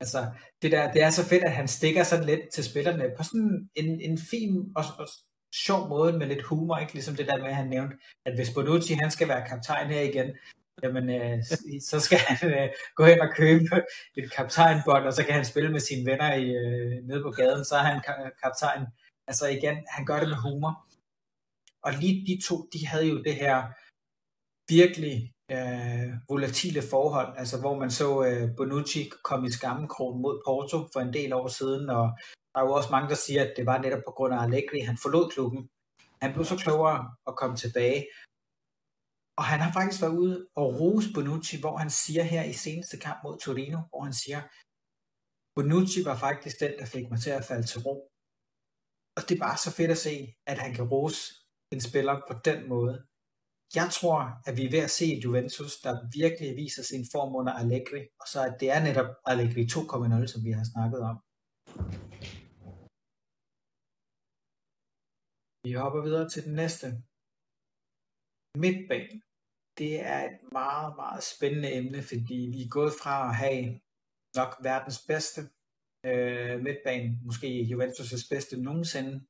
Altså 0.00 0.26
det, 0.62 0.72
der, 0.72 0.92
det 0.92 1.02
er 1.02 1.10
så 1.10 1.24
fedt, 1.24 1.44
at 1.44 1.52
han 1.52 1.68
stikker 1.68 2.02
sådan 2.02 2.24
lidt 2.24 2.40
til 2.54 2.64
spillerne 2.64 3.04
på 3.16 3.22
sådan 3.22 3.68
en, 3.74 4.00
en 4.00 4.18
fin 4.18 4.72
og, 4.76 4.84
og 4.98 5.08
sjov 5.54 5.88
måde 5.88 6.18
med 6.18 6.26
lidt 6.26 6.42
humor, 6.42 6.78
ikke? 6.78 6.92
ligesom 6.92 7.16
det 7.16 7.26
der 7.26 7.38
med, 7.38 7.46
at 7.46 7.56
han 7.56 7.68
nævnte, 7.68 7.96
at 8.26 8.34
hvis 8.34 8.50
Bonucci 8.54 8.94
han 8.94 9.10
skal 9.10 9.28
være 9.28 9.48
kaptajn 9.48 9.90
her 9.90 10.00
igen, 10.00 10.30
jamen 10.82 11.10
øh, 11.10 11.38
så 11.90 12.00
skal 12.00 12.18
han 12.18 12.52
øh, 12.54 12.68
gå 12.96 13.04
hen 13.04 13.20
og 13.20 13.30
købe 13.36 13.82
et 14.16 14.32
kaptajnbånd, 14.32 15.04
og 15.06 15.12
så 15.12 15.24
kan 15.24 15.34
han 15.34 15.44
spille 15.44 15.72
med 15.72 15.80
sine 15.80 16.10
venner 16.10 16.34
i, 16.34 16.46
øh, 16.62 17.04
nede 17.08 17.22
på 17.22 17.30
gaden, 17.30 17.64
så 17.64 17.74
er 17.76 17.82
han 17.82 18.02
kaptajn. 18.42 18.86
Altså 19.26 19.46
igen, 19.46 19.76
han 19.88 20.06
gør 20.06 20.20
det 20.20 20.28
med 20.28 20.36
humor. 20.36 20.86
Og 21.82 21.92
lige 21.92 22.26
de 22.26 22.40
to, 22.48 22.56
de 22.72 22.86
havde 22.86 23.06
jo 23.06 23.22
det 23.22 23.34
her 23.34 23.56
virkelig 24.68 25.32
øh, 25.50 26.12
volatile 26.28 26.82
forhold, 26.90 27.34
altså 27.36 27.60
hvor 27.60 27.78
man 27.78 27.90
så 27.90 28.24
øh, 28.24 28.56
Bonucci 28.56 29.10
komme 29.24 29.48
i 29.48 29.50
skammekrogen 29.50 30.22
mod 30.22 30.42
Porto 30.46 30.78
for 30.92 31.00
en 31.00 31.12
del 31.12 31.32
år 31.32 31.48
siden, 31.48 31.90
og 31.90 32.06
der 32.52 32.60
er 32.60 32.64
jo 32.64 32.72
også 32.72 32.88
mange, 32.90 33.08
der 33.08 33.14
siger, 33.14 33.42
at 33.42 33.54
det 33.56 33.66
var 33.66 33.78
netop 33.78 34.02
på 34.06 34.12
grund 34.16 34.34
af 34.34 34.42
Allegri, 34.42 34.80
han 34.80 34.98
forlod 35.02 35.30
klubben. 35.30 35.68
Han 36.22 36.32
blev 36.32 36.44
så 36.44 36.56
klogere 36.56 37.10
at 37.26 37.36
komme 37.36 37.56
tilbage, 37.56 38.06
og 39.38 39.44
han 39.50 39.60
har 39.64 39.72
faktisk 39.72 40.02
været 40.02 40.18
ude 40.24 40.36
og 40.60 40.66
rose 40.80 41.08
Bonucci, 41.14 41.56
hvor 41.60 41.76
han 41.82 41.90
siger 41.90 42.24
her 42.32 42.44
i 42.52 42.52
seneste 42.52 42.96
kamp 43.06 43.18
mod 43.24 43.38
Torino, 43.44 43.78
hvor 43.90 44.02
han 44.08 44.16
siger, 44.22 44.40
Bonucci 45.54 46.00
var 46.08 46.16
faktisk 46.26 46.56
den, 46.64 46.72
der 46.80 46.86
fik 46.94 47.06
mig 47.10 47.20
til 47.20 47.30
at 47.30 47.44
falde 47.50 47.66
til 47.66 47.80
ro. 47.86 47.96
Og 49.16 49.20
det 49.26 49.34
er 49.34 49.44
bare 49.46 49.58
så 49.64 49.70
fedt 49.78 49.90
at 49.96 50.04
se, 50.06 50.14
at 50.50 50.58
han 50.64 50.74
kan 50.74 50.88
rose 50.94 51.22
en 51.74 51.80
spiller 51.88 52.16
på 52.28 52.34
den 52.48 52.68
måde. 52.68 52.96
Jeg 53.80 53.88
tror, 53.96 54.18
at 54.48 54.56
vi 54.58 54.62
er 54.66 54.74
ved 54.76 54.82
at 54.88 54.96
se 54.98 55.06
Juventus, 55.24 55.72
der 55.84 55.94
virkelig 56.20 56.50
viser 56.62 56.82
sin 56.82 57.04
form 57.12 57.30
under 57.40 57.52
Allegri, 57.52 58.02
og 58.20 58.26
så 58.32 58.38
at 58.48 58.56
det 58.60 58.68
er 58.74 58.80
netop 58.88 59.10
Allegri 59.30 59.62
2.0, 59.62 60.26
som 60.32 60.40
vi 60.46 60.52
har 60.58 60.66
snakket 60.72 61.00
om. 61.10 61.16
Vi 65.66 65.72
hopper 65.72 66.02
videre 66.06 66.28
til 66.32 66.42
den 66.46 66.54
næste 66.62 66.86
midtbanen 68.62 69.23
det 69.78 70.00
er 70.00 70.24
et 70.24 70.52
meget, 70.52 70.96
meget 70.96 71.22
spændende 71.22 71.74
emne, 71.74 72.02
fordi 72.02 72.48
vi 72.52 72.62
er 72.62 72.68
gået 72.68 72.92
fra 73.02 73.28
at 73.28 73.34
have 73.34 73.80
nok 74.36 74.56
verdens 74.62 75.00
bedste 75.08 75.40
øh, 76.06 76.62
midtbane, 76.62 77.18
måske 77.24 77.60
Juventus' 77.60 78.28
bedste 78.30 78.62
nogensinde, 78.62 79.26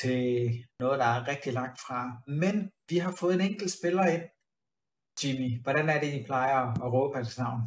til 0.00 0.64
noget, 0.80 0.98
der 0.98 1.04
er 1.04 1.28
rigtig 1.28 1.52
langt 1.52 1.80
fra. 1.80 2.22
Men 2.26 2.70
vi 2.88 2.98
har 2.98 3.12
fået 3.12 3.34
en 3.34 3.40
enkelt 3.40 3.72
spiller 3.72 4.06
ind. 4.06 4.22
Jimmy, 5.24 5.62
hvordan 5.62 5.88
er 5.88 6.00
det, 6.00 6.14
I 6.14 6.24
plejer 6.24 6.84
at 6.84 6.92
råbe 6.92 7.16
hans 7.16 7.38
navn? 7.38 7.60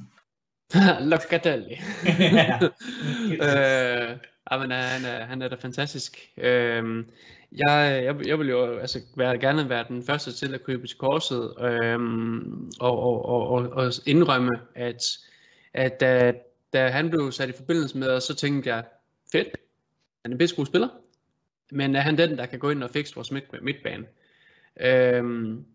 Locatelli. 1.12 1.73
øh, 3.45 4.17
men 4.60 4.71
han, 4.71 5.05
er, 5.05 5.25
han 5.25 5.41
er 5.41 5.47
da 5.47 5.55
fantastisk. 5.55 6.29
Øh, 6.38 7.05
jeg, 7.51 8.01
jeg, 8.03 8.27
jeg 8.27 8.39
vil 8.39 8.49
jo 8.49 8.77
altså 8.77 8.99
være, 9.15 9.38
gerne 9.38 9.69
være 9.69 9.86
den 9.88 10.03
første 10.03 10.31
til 10.31 10.53
at 10.53 10.63
krybe 10.63 10.88
til 10.88 10.97
korset 10.97 11.53
øh, 11.62 11.99
og, 12.79 12.99
og, 12.99 13.25
og, 13.25 13.47
og, 13.47 13.69
og 13.69 13.91
indrømme, 14.05 14.51
at, 14.75 15.03
at 15.73 15.99
da, 15.99 16.34
da 16.73 16.88
han 16.88 17.10
blev 17.10 17.31
sat 17.31 17.49
i 17.49 17.57
forbindelse 17.57 17.97
med 17.97 18.07
os, 18.07 18.23
så 18.23 18.36
tænkte 18.36 18.69
jeg, 18.69 18.84
fedt, 19.31 19.47
han 20.21 20.31
er 20.31 20.36
en 20.36 20.38
bedst 20.38 20.55
god 20.55 20.65
spiller, 20.65 20.88
men 21.71 21.95
er 21.95 22.01
han 22.01 22.17
den, 22.17 22.38
der 22.38 22.45
kan 22.45 22.60
gå 22.60 22.69
ind 22.69 22.84
og 22.84 22.89
fikse 22.89 23.15
vores 23.15 23.31
midt, 23.31 23.63
midtbane? 23.63 24.05
Øhm, 24.81 25.65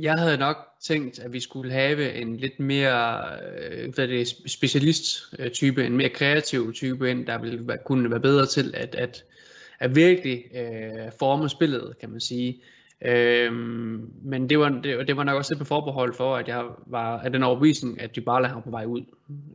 jeg 0.00 0.14
havde 0.14 0.38
nok 0.38 0.56
tænkt, 0.80 1.18
at 1.18 1.32
vi 1.32 1.40
skulle 1.40 1.72
have 1.72 2.14
en 2.14 2.36
lidt 2.36 2.60
mere 2.60 3.22
øh, 3.70 3.94
hvad 3.94 4.08
det, 4.08 4.28
specialist-type, 4.46 5.86
en 5.86 5.96
mere 5.96 6.08
kreativ 6.08 6.72
type 6.72 7.10
ind, 7.10 7.26
der 7.26 7.38
ville 7.38 7.68
være, 7.68 7.78
kunne 7.84 8.10
være 8.10 8.20
bedre 8.20 8.46
til 8.46 8.74
at, 8.76 8.94
at, 8.94 9.24
at 9.78 9.96
virkelig 9.96 10.44
øh, 10.54 11.12
forme 11.18 11.48
spillet, 11.48 11.94
kan 12.00 12.10
man 12.10 12.20
sige. 12.20 12.62
Øhm, 13.02 14.10
men 14.22 14.50
det 14.50 14.58
var, 14.58 14.68
det, 14.68 15.08
det 15.08 15.16
var 15.16 15.24
nok 15.24 15.36
også 15.36 15.52
lidt 15.52 15.58
på 15.58 15.64
forbehold 15.64 16.14
for, 16.14 16.36
at 16.36 16.48
jeg 16.48 16.64
var 16.86 17.18
af 17.18 17.32
den 17.32 17.42
overbevisning, 17.42 18.00
at 18.00 18.16
Dybala 18.16 18.52
var 18.52 18.60
på 18.60 18.70
vej 18.70 18.84
ud. 18.84 19.02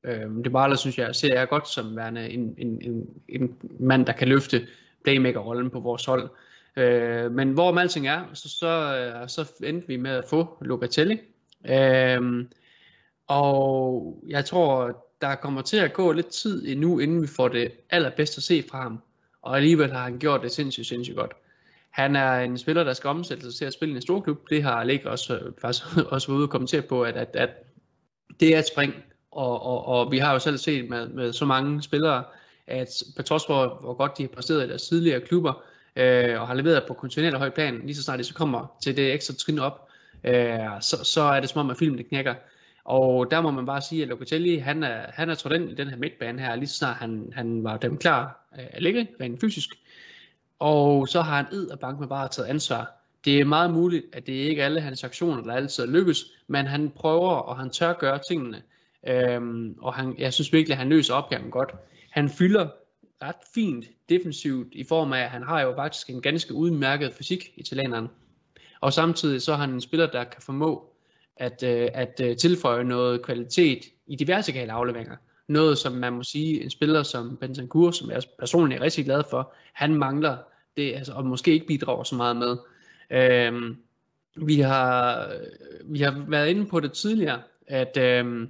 Øhm, 0.03 0.43
Dybala 0.43 0.75
synes 0.75 0.97
jeg, 0.97 1.15
ser 1.15 1.33
jeg 1.33 1.49
godt 1.49 1.69
som 1.69 1.95
værende 1.95 2.29
en, 2.29 2.55
en, 2.57 2.81
en, 2.81 3.07
en 3.29 3.55
mand, 3.79 4.05
der 4.05 4.13
kan 4.13 4.27
løfte 4.27 4.67
playmaker-rollen 5.03 5.69
på 5.69 5.79
vores 5.79 6.05
hold. 6.05 6.23
Øh, 6.23 6.29
Øh, 6.75 7.31
men 7.31 7.51
hvor 7.51 7.77
alting 7.77 8.07
er, 8.07 8.23
så, 8.33 8.49
så, 8.49 8.97
øh, 8.97 9.29
så 9.29 9.51
endte 9.63 9.87
vi 9.87 9.97
med 9.97 10.11
at 10.11 10.25
få 10.29 10.57
Locatelli. 10.61 11.19
Øh, 11.69 12.45
og 13.27 14.23
jeg 14.27 14.45
tror, 14.45 15.05
der 15.21 15.35
kommer 15.35 15.61
til 15.61 15.77
at 15.77 15.93
gå 15.93 16.11
lidt 16.11 16.27
tid 16.27 16.67
endnu, 16.67 16.99
inden 16.99 17.21
vi 17.21 17.27
får 17.27 17.47
det 17.47 17.71
allerbedste 17.89 18.39
at 18.39 18.43
se 18.43 18.63
fra 18.71 18.81
ham. 18.81 18.99
Og 19.41 19.55
alligevel 19.55 19.91
har 19.91 20.03
han 20.03 20.19
gjort 20.19 20.41
det 20.41 20.51
sindssygt, 20.51 20.87
sindssygt 20.87 21.17
godt. 21.17 21.31
Han 21.89 22.15
er 22.15 22.39
en 22.39 22.57
spiller, 22.57 22.83
der 22.83 22.93
skal 22.93 23.09
omsætte 23.09 23.43
sig 23.43 23.53
til 23.53 23.65
at 23.65 23.73
spille 23.73 23.93
i 23.93 23.95
en 23.95 24.01
stor 24.01 24.19
klub. 24.19 24.49
Det 24.49 24.63
har 24.63 24.71
Alek 24.71 25.05
også, 25.05 25.37
øh, 25.37 25.51
faktisk 25.61 25.85
også 26.11 26.27
været 26.27 26.37
ude 26.37 26.45
og 26.45 26.49
kommentere 26.49 26.81
på, 26.81 27.03
at, 27.03 27.15
at, 27.15 27.35
at 27.35 27.49
det 28.39 28.55
er 28.55 28.59
et 28.59 28.67
spring. 28.67 28.93
Og, 29.31 29.63
og, 29.63 29.85
og 29.85 30.11
vi 30.11 30.17
har 30.17 30.33
jo 30.33 30.39
selv 30.39 30.57
set 30.57 30.89
med, 30.89 31.07
med 31.07 31.33
så 31.33 31.45
mange 31.45 31.81
spillere, 31.81 32.23
at 32.67 33.03
på 33.15 33.21
trods 33.21 33.45
for, 33.45 33.77
hvor 33.81 33.93
godt 33.93 34.17
de 34.17 34.23
har 34.23 34.27
præsteret 34.27 34.65
i 34.65 34.69
deres 34.69 34.87
tidligere 34.87 35.21
klubber, 35.21 35.63
øh, 35.95 36.41
og 36.41 36.47
har 36.47 36.53
leveret 36.53 36.83
på 36.87 36.93
kontinuerlig 36.93 37.39
høj 37.39 37.49
plan, 37.49 37.81
lige 37.83 37.95
så 37.95 38.03
snart 38.03 38.19
de 38.19 38.23
så 38.23 38.33
kommer 38.33 38.77
til 38.83 38.97
det 38.97 39.13
ekstra 39.13 39.33
trin 39.33 39.59
op, 39.59 39.87
øh, 40.23 40.59
så, 40.81 41.03
så 41.03 41.21
er 41.21 41.39
det 41.39 41.49
som 41.49 41.59
om, 41.59 41.69
at 41.69 41.77
filmen 41.77 41.97
det 41.97 42.07
knækker. 42.07 42.33
Og 42.85 43.31
der 43.31 43.41
må 43.41 43.51
man 43.51 43.65
bare 43.65 43.81
sige, 43.81 44.01
at 44.01 44.07
Locatelli, 44.07 44.57
han 44.57 44.83
er, 44.83 45.01
han 45.09 45.29
er 45.29 45.35
trådt 45.35 45.53
ind 45.53 45.69
i 45.69 45.75
den 45.75 45.87
her 45.87 45.97
midtbane 45.97 46.41
her, 46.41 46.55
lige 46.55 46.67
så 46.67 46.77
snart 46.77 46.95
han, 46.95 47.33
han 47.35 47.63
var 47.63 47.77
dem 47.77 47.97
klar 47.97 48.47
øh, 48.59 48.65
at 48.71 48.83
ligge, 48.83 49.07
rent 49.21 49.41
fysisk. 49.41 49.69
Og 50.59 51.07
så 51.07 51.21
har 51.21 51.35
han 51.35 51.45
ed 51.51 51.67
og 51.67 51.79
bank 51.79 51.99
med 51.99 52.07
bare 52.07 52.27
taget 52.27 52.47
ansvar. 52.47 52.91
Det 53.25 53.39
er 53.39 53.45
meget 53.45 53.71
muligt, 53.71 54.05
at 54.13 54.27
det 54.27 54.33
ikke 54.33 54.61
er 54.61 54.65
alle 54.65 54.81
hans 54.81 55.03
aktioner, 55.03 55.43
der 55.43 55.53
altid 55.53 55.87
lykkes, 55.87 56.25
men 56.47 56.65
han 56.65 56.89
prøver, 56.89 57.31
og 57.31 57.57
han 57.57 57.69
tør 57.69 57.93
gøre 57.93 58.19
tingene. 58.29 58.61
Øhm, 59.07 59.75
og 59.81 59.93
han, 59.93 60.15
jeg 60.17 60.33
synes 60.33 60.53
virkelig, 60.53 60.73
at 60.73 60.77
han 60.77 60.89
løser 60.89 61.13
opgaven 61.13 61.51
godt. 61.51 61.71
Han 62.09 62.29
fylder 62.29 62.67
ret 63.23 63.35
fint 63.53 63.85
defensivt 64.09 64.67
i 64.71 64.83
form 64.83 65.13
af, 65.13 65.21
at 65.21 65.29
han 65.29 65.43
har 65.43 65.61
jo 65.61 65.75
faktisk 65.75 66.09
en 66.09 66.21
ganske 66.21 66.53
udmærket 66.53 67.13
fysik, 67.13 67.53
italieneren. 67.55 68.07
Og 68.81 68.93
samtidig 68.93 69.41
så 69.41 69.51
er 69.51 69.55
han 69.55 69.69
en 69.69 69.81
spiller, 69.81 70.07
der 70.07 70.23
kan 70.23 70.41
formå 70.41 70.93
at, 71.37 71.63
øh, 71.63 71.89
at 71.93 72.21
øh, 72.23 72.37
tilføje 72.37 72.83
noget 72.83 73.21
kvalitet 73.21 73.79
i 74.07 74.15
de 74.15 74.27
vertikale 74.27 74.71
afleveringer. 74.71 75.15
Noget, 75.47 75.77
som 75.77 75.93
man 75.93 76.13
må 76.13 76.23
sige, 76.23 76.63
en 76.63 76.69
spiller 76.69 77.03
som 77.03 77.37
Bentancur, 77.37 77.91
som 77.91 78.11
jeg 78.11 78.23
personligt 78.39 78.79
er 78.79 78.85
rigtig 78.85 79.05
glad 79.05 79.23
for, 79.29 79.53
han 79.73 79.95
mangler 79.95 80.37
det, 80.77 80.95
altså, 80.95 81.13
og 81.13 81.25
måske 81.25 81.51
ikke 81.51 81.67
bidrager 81.67 82.03
så 82.03 82.15
meget 82.15 82.35
med. 82.35 82.57
Øhm, 83.11 83.77
vi, 84.35 84.59
har, 84.59 85.27
øh, 85.27 85.93
vi 85.93 85.99
har 85.99 86.25
været 86.27 86.49
inde 86.49 86.65
på 86.65 86.79
det 86.79 86.91
tidligere, 86.91 87.41
at 87.67 87.97
øhm, 87.97 88.49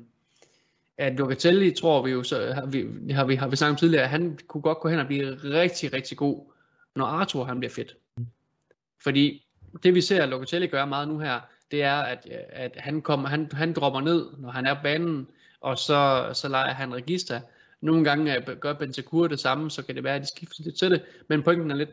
at 0.98 1.14
Locatelli 1.14 1.72
tror 1.72 2.02
vi 2.02 2.12
jo, 2.12 2.24
så 2.24 2.54
har 2.54 2.66
vi, 2.66 2.88
har 3.12 3.26
vi, 3.26 3.36
har 3.36 3.48
vi 3.48 3.56
snakket 3.56 3.72
om 3.72 3.78
tidligere, 3.78 4.04
at 4.04 4.10
han 4.10 4.40
kunne 4.48 4.62
godt 4.62 4.80
gå 4.80 4.90
hen 4.90 5.00
og 5.00 5.08
blive 5.08 5.36
rigtig, 5.36 5.94
rigtig 5.94 6.18
god, 6.18 6.52
når 6.96 7.06
Arthur 7.06 7.44
han 7.44 7.60
bliver 7.60 7.72
fedt. 7.72 7.98
Fordi 9.04 9.46
det 9.84 9.96
vi 9.96 10.02
ser 10.02 10.26
Locatelli 10.26 10.68
gøre 10.68 10.88
meget 10.88 11.08
nu 11.08 11.20
her, 11.20 11.40
det 11.72 11.84
er, 11.84 11.96
at, 11.96 12.28
at 12.50 12.72
han, 12.78 13.02
kommer, 13.02 13.30
han, 13.30 13.50
han 13.54 13.74
dropper 13.74 14.02
ned, 14.02 14.26
når 14.38 14.50
han 14.50 14.66
er 14.66 14.74
på 14.74 14.80
banen, 14.84 15.28
og 15.62 15.78
så, 15.78 16.30
så 16.34 16.48
leger 16.48 16.74
han 16.74 16.96
register. 16.96 17.42
Nogle 17.82 18.04
gange 18.04 18.42
gør 18.42 18.74
Bentancur 18.74 19.28
det 19.28 19.40
samme, 19.40 19.72
så 19.72 19.84
kan 19.86 19.96
det 19.96 20.04
være, 20.04 20.16
at 20.16 20.22
de 20.22 20.28
skifter 20.28 20.64
lidt 20.64 20.76
til 20.76 20.92
det. 20.92 21.02
Men 21.28 21.44
pointen 21.44 21.72
er 21.72 21.76
lidt, 21.76 21.90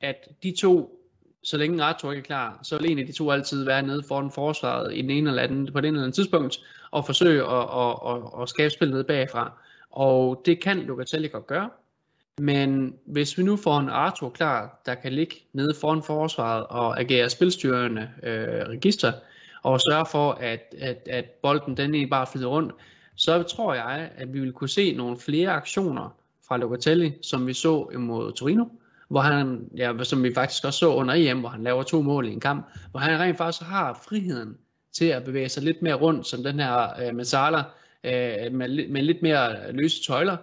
at 0.00 0.28
de 0.42 0.54
to 0.58 1.03
så 1.44 1.56
længe 1.56 1.84
Arthur 1.84 2.12
ikke 2.12 2.20
er 2.20 2.24
klar, 2.24 2.58
så 2.62 2.78
vil 2.78 2.90
en 2.90 2.98
af 2.98 3.06
de 3.06 3.12
to 3.12 3.30
altid 3.30 3.64
være 3.64 3.82
nede 3.82 4.02
foran 4.08 4.30
forsvaret 4.30 4.96
i 4.96 5.02
den 5.02 5.10
ene 5.10 5.30
eller 5.30 5.42
anden, 5.42 5.72
på 5.72 5.80
den 5.80 5.86
eller 5.94 6.00
anden 6.00 6.12
tidspunkt, 6.12 6.60
og 6.90 7.06
forsøge 7.06 7.42
at, 7.42 7.68
at, 7.76 8.14
at, 8.14 8.42
at 8.42 8.48
skabe 8.48 8.70
spil 8.70 8.90
ned 8.90 9.04
bagfra. 9.04 9.52
Og 9.90 10.42
det 10.46 10.62
kan 10.62 10.78
Locatelli 10.78 11.28
godt 11.28 11.46
gøre. 11.46 11.70
Men 12.38 12.94
hvis 13.06 13.38
vi 13.38 13.42
nu 13.42 13.56
får 13.56 13.78
en 13.78 13.88
Arthur 13.88 14.30
klar, 14.30 14.80
der 14.86 14.94
kan 14.94 15.12
ligge 15.12 15.36
nede 15.52 15.74
foran 15.80 16.02
forsvaret 16.02 16.66
og 16.66 17.00
agere 17.00 17.30
spilstyrende 17.30 18.10
øh, 18.22 18.68
register, 18.68 19.12
og 19.62 19.80
sørge 19.80 20.06
for, 20.06 20.32
at, 20.32 20.74
at, 20.78 21.08
at 21.10 21.24
bolden 21.24 21.76
den 21.76 21.94
ikke 21.94 22.06
bare 22.06 22.26
flyder 22.32 22.46
rundt, 22.46 22.72
så 23.16 23.42
tror 23.42 23.74
jeg, 23.74 24.10
at 24.16 24.34
vi 24.34 24.40
vil 24.40 24.52
kunne 24.52 24.68
se 24.68 24.94
nogle 24.94 25.16
flere 25.16 25.50
aktioner 25.50 26.16
fra 26.48 26.56
Locatelli, 26.56 27.12
som 27.22 27.46
vi 27.46 27.52
så 27.52 27.90
imod 27.92 28.32
Torino, 28.32 28.64
hvor 29.08 29.20
han, 29.20 29.68
ja, 29.76 30.04
som 30.04 30.22
vi 30.22 30.34
faktisk 30.34 30.64
også 30.64 30.78
så 30.78 30.94
under 30.94 31.14
EM, 31.14 31.40
hvor 31.40 31.48
han 31.48 31.62
laver 31.64 31.82
to 31.82 32.02
mål 32.02 32.28
i 32.28 32.32
en 32.32 32.40
kamp, 32.40 32.66
hvor 32.90 33.00
han 33.00 33.20
rent 33.20 33.36
faktisk 33.36 33.62
har 33.62 34.02
friheden 34.08 34.56
til 34.92 35.04
at 35.04 35.24
bevæge 35.24 35.48
sig 35.48 35.62
lidt 35.62 35.82
mere 35.82 35.94
rundt, 35.94 36.26
som 36.26 36.42
den 36.42 36.60
her 36.60 36.88
øh, 37.02 37.16
Mazzala, 37.16 37.62
øh, 38.04 38.52
med, 38.52 38.88
med 38.88 39.02
lidt 39.02 39.22
mere 39.22 39.72
løse 39.72 40.02
tøjler, 40.02 40.36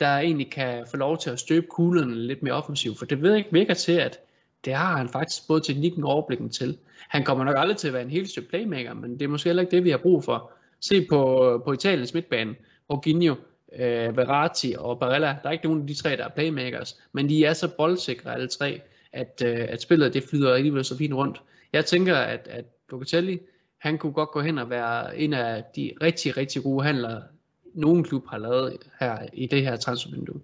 der 0.00 0.18
egentlig 0.18 0.50
kan 0.50 0.86
få 0.90 0.96
lov 0.96 1.18
til 1.18 1.30
at 1.30 1.38
støbe 1.38 1.66
kuglen 1.70 2.14
lidt 2.14 2.42
mere 2.42 2.54
offensivt, 2.54 2.98
for 2.98 3.06
det 3.06 3.22
ved 3.22 3.34
ikke 3.34 3.52
virker 3.52 3.74
til, 3.74 3.92
at 3.92 4.18
det 4.64 4.74
har 4.74 4.96
han 4.96 5.08
faktisk 5.08 5.48
både 5.48 5.60
teknikken 5.60 6.04
og 6.04 6.10
overblikken 6.10 6.50
til. 6.50 6.78
Han 7.08 7.24
kommer 7.24 7.44
nok 7.44 7.54
aldrig 7.58 7.76
til 7.76 7.88
at 7.88 7.94
være 7.94 8.02
en 8.02 8.10
helt 8.10 8.30
stykke 8.30 8.48
playmaker, 8.48 8.94
men 8.94 9.12
det 9.12 9.22
er 9.22 9.28
måske 9.28 9.48
heller 9.48 9.62
ikke 9.62 9.76
det, 9.76 9.84
vi 9.84 9.90
har 9.90 9.98
brug 9.98 10.24
for. 10.24 10.50
Se 10.80 11.06
på, 11.08 11.62
på 11.64 11.72
Italiens 11.72 12.14
midtbane, 12.14 12.54
Jorginho, 12.90 13.34
øh, 13.72 14.16
Verratti 14.16 14.74
og 14.78 14.98
Barella. 14.98 15.36
Der 15.42 15.48
er 15.48 15.52
ikke 15.52 15.64
nogen 15.64 15.80
af 15.80 15.86
de 15.86 15.94
tre, 15.94 16.16
der 16.16 16.24
er 16.24 16.28
playmakers, 16.28 17.00
men 17.12 17.28
de 17.28 17.44
er 17.44 17.52
så 17.52 17.76
boldsikre 17.76 18.34
alle 18.34 18.48
tre, 18.48 18.80
at, 19.12 19.42
øh, 19.44 19.66
at 19.68 19.82
spillet 19.82 20.14
det 20.14 20.24
flyder 20.24 20.54
alligevel 20.54 20.84
så 20.84 20.96
fint 20.96 21.14
rundt. 21.14 21.42
Jeg 21.72 21.84
tænker, 21.84 22.16
at, 22.16 22.48
at 22.48 22.64
Locatelli, 22.90 23.38
han 23.80 23.98
kunne 23.98 24.12
godt 24.12 24.30
gå 24.30 24.40
hen 24.40 24.58
og 24.58 24.70
være 24.70 25.18
en 25.18 25.32
af 25.32 25.64
de 25.76 25.92
rigtig, 26.02 26.36
rigtig 26.36 26.62
gode 26.62 26.84
handlere, 26.84 27.22
nogen 27.74 28.04
klub 28.04 28.26
har 28.28 28.38
lavet 28.38 28.78
her 29.00 29.26
i 29.32 29.46
det 29.46 29.62
her 29.62 29.76
transfervindue. 29.76 30.40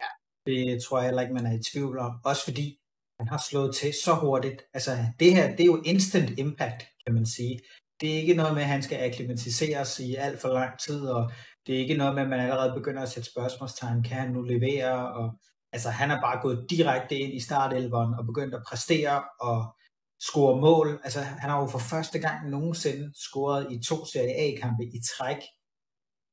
Ja, 0.00 0.08
det 0.46 0.82
tror 0.82 0.98
jeg 0.98 1.06
heller 1.06 1.22
ikke, 1.22 1.34
man 1.34 1.46
er 1.46 1.58
i 1.58 1.62
tvivl 1.72 1.98
om. 1.98 2.12
Også 2.24 2.44
fordi 2.44 2.78
han 3.20 3.28
har 3.28 3.42
slået 3.50 3.74
til 3.74 3.92
så 4.04 4.14
hurtigt. 4.14 4.62
Altså, 4.74 4.90
det 5.20 5.34
her, 5.34 5.50
det 5.50 5.60
er 5.60 5.66
jo 5.66 5.82
instant 5.84 6.38
impact, 6.38 6.84
kan 7.06 7.14
man 7.14 7.26
sige. 7.26 7.60
Det 8.00 8.14
er 8.14 8.16
ikke 8.16 8.34
noget 8.34 8.54
med, 8.54 8.62
at 8.62 8.68
han 8.68 8.82
skal 8.82 8.98
akklimatiseres 9.10 10.00
i 10.00 10.14
alt 10.14 10.40
for 10.40 10.48
lang 10.48 10.78
tid, 10.78 11.00
og 11.00 11.30
det 11.66 11.74
er 11.74 11.78
ikke 11.78 11.96
noget 11.96 12.14
med, 12.14 12.22
at 12.22 12.28
man 12.28 12.40
allerede 12.40 12.74
begynder 12.74 13.02
at 13.02 13.08
sætte 13.08 13.30
spørgsmålstegn, 13.30 14.02
kan 14.02 14.16
han 14.16 14.32
nu 14.32 14.42
levere? 14.42 15.12
Og, 15.14 15.38
altså, 15.72 15.90
han 15.90 16.10
er 16.10 16.20
bare 16.20 16.42
gået 16.42 16.66
direkte 16.70 17.18
ind 17.18 17.32
i 17.34 17.40
startelveren 17.40 18.14
og 18.14 18.26
begyndt 18.26 18.54
at 18.54 18.62
præstere 18.68 19.24
og 19.40 19.76
score 20.20 20.60
mål. 20.60 21.00
Altså, 21.04 21.20
han 21.20 21.50
har 21.50 21.60
jo 21.60 21.66
for 21.66 21.78
første 21.78 22.18
gang 22.18 22.50
nogensinde 22.50 23.12
scoret 23.14 23.72
i 23.72 23.82
to 23.88 24.04
Serie 24.04 24.34
A-kampe 24.34 24.84
i 24.84 25.00
træk. 25.16 25.42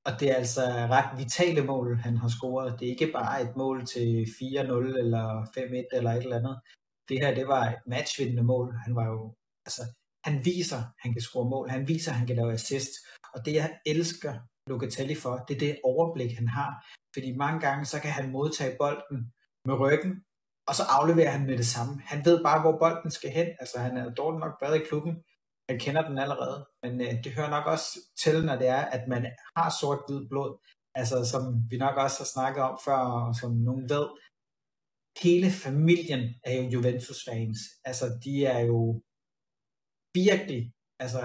Og 0.06 0.12
det 0.20 0.32
er 0.32 0.36
altså 0.36 0.62
ret 0.96 1.18
vitale 1.18 1.64
mål, 1.64 1.98
han 1.98 2.18
har 2.18 2.28
scoret. 2.28 2.80
Det 2.80 2.86
er 2.86 2.92
ikke 2.92 3.12
bare 3.12 3.42
et 3.42 3.56
mål 3.56 3.86
til 3.86 4.26
4-0 4.26 5.00
eller 5.04 5.26
5-1 5.58 5.98
eller 5.98 6.12
et 6.12 6.24
eller 6.24 6.38
andet. 6.38 6.60
Det 7.10 7.20
her, 7.20 7.36
det 7.36 7.48
var 7.48 7.64
et 7.70 7.80
matchvindende 7.88 8.44
mål. 8.44 8.76
Han 8.86 8.96
var 8.96 9.06
jo, 9.06 9.36
altså, 9.66 9.82
han 10.24 10.46
viser, 10.46 10.82
han 11.00 11.14
kan 11.14 11.22
score 11.22 11.50
mål. 11.50 11.70
Han 11.70 11.88
viser, 11.88 12.12
han 12.12 12.28
kan 12.28 12.36
lave 12.36 12.54
assist. 12.54 12.92
Og 13.34 13.46
det, 13.46 13.54
jeg 13.54 13.80
elsker 13.86 14.34
Locatelli 14.68 15.16
for, 15.16 15.34
det 15.48 15.56
er 15.56 15.60
det 15.60 15.80
overblik, 15.84 16.32
han 16.36 16.48
har. 16.48 16.72
Fordi 17.14 17.36
mange 17.36 17.60
gange, 17.60 17.86
så 17.86 18.00
kan 18.00 18.12
han 18.12 18.32
modtage 18.32 18.78
bolden 18.80 19.20
med 19.68 19.76
ryggen, 19.80 20.12
og 20.68 20.76
så 20.76 20.84
afleverer 20.98 21.32
han 21.32 21.46
med 21.46 21.58
det 21.58 21.66
samme. 21.66 22.02
Han 22.12 22.26
ved 22.26 22.44
bare, 22.44 22.62
hvor 22.62 22.78
bolden 22.80 23.12
skal 23.12 23.30
hen. 23.30 23.48
Altså, 23.60 23.80
han 23.80 23.98
er 23.98 24.14
dårligt 24.14 24.40
nok 24.40 24.56
været 24.62 24.82
i 24.82 24.86
klubben, 24.90 25.14
han 25.70 25.80
kender 25.80 26.08
den 26.10 26.18
allerede, 26.18 26.68
men 26.84 27.02
øh, 27.02 27.24
det 27.24 27.32
hører 27.38 27.50
nok 27.50 27.66
også 27.66 27.90
til, 28.24 28.46
når 28.46 28.56
det 28.56 28.68
er, 28.68 28.84
at 28.96 29.08
man 29.08 29.22
har 29.58 29.70
sort-hvid 29.80 30.30
blod. 30.30 30.52
Altså, 30.96 31.26
som 31.32 31.44
vi 31.70 31.78
nok 31.78 31.98
også 31.98 32.18
har 32.20 32.30
snakket 32.36 32.64
om 32.64 32.80
før, 32.86 32.96
og 32.96 33.36
som 33.36 33.52
nogen 33.52 33.90
ved, 33.90 34.08
hele 35.26 35.50
familien 35.66 36.24
er 36.44 36.54
jo 36.60 36.70
Juventus-fans. 36.74 37.60
Altså, 37.86 38.06
de 38.24 38.46
er 38.46 38.60
jo 38.72 38.80
virkelig, 40.14 40.62
altså, 41.04 41.22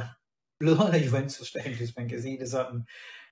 blødende 0.61 1.05
Juventus-fans, 1.07 1.78
hvis 1.78 1.97
man 1.99 2.09
kan 2.09 2.22
sige 2.22 2.39
det 2.43 2.51
sådan. 2.51 2.80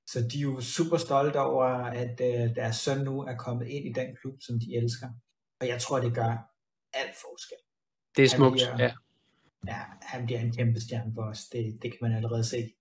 Så 0.06 0.28
de 0.32 0.38
er 0.38 0.42
jo 0.42 0.60
super 0.60 0.96
stolte 0.96 1.40
over, 1.40 1.66
at 2.02 2.20
øh, 2.20 2.54
deres 2.54 2.76
søn 2.76 3.04
nu 3.04 3.20
er 3.20 3.36
kommet 3.36 3.66
ind 3.66 3.86
i 3.86 3.92
den 3.92 4.16
klub, 4.16 4.36
som 4.40 4.60
de 4.60 4.76
elsker. 4.76 5.08
Og 5.60 5.68
jeg 5.68 5.80
tror, 5.80 6.00
det 6.00 6.14
gør 6.14 6.32
alt 6.92 7.16
forskel. 7.24 7.58
Det 8.16 8.24
er 8.24 8.28
smukt, 8.28 8.54
bliver, 8.54 8.76
ja. 8.78 8.92
Ja, 9.66 9.80
han 10.02 10.26
bliver 10.26 10.40
en 10.40 10.52
kæmpe 10.52 10.80
stjerne 10.80 11.12
for 11.14 11.22
os. 11.22 11.44
Det, 11.44 11.78
det 11.82 11.90
kan 11.90 11.98
man 12.02 12.12
allerede 12.12 12.44
se. 12.44 12.74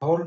Paul, 0.00 0.20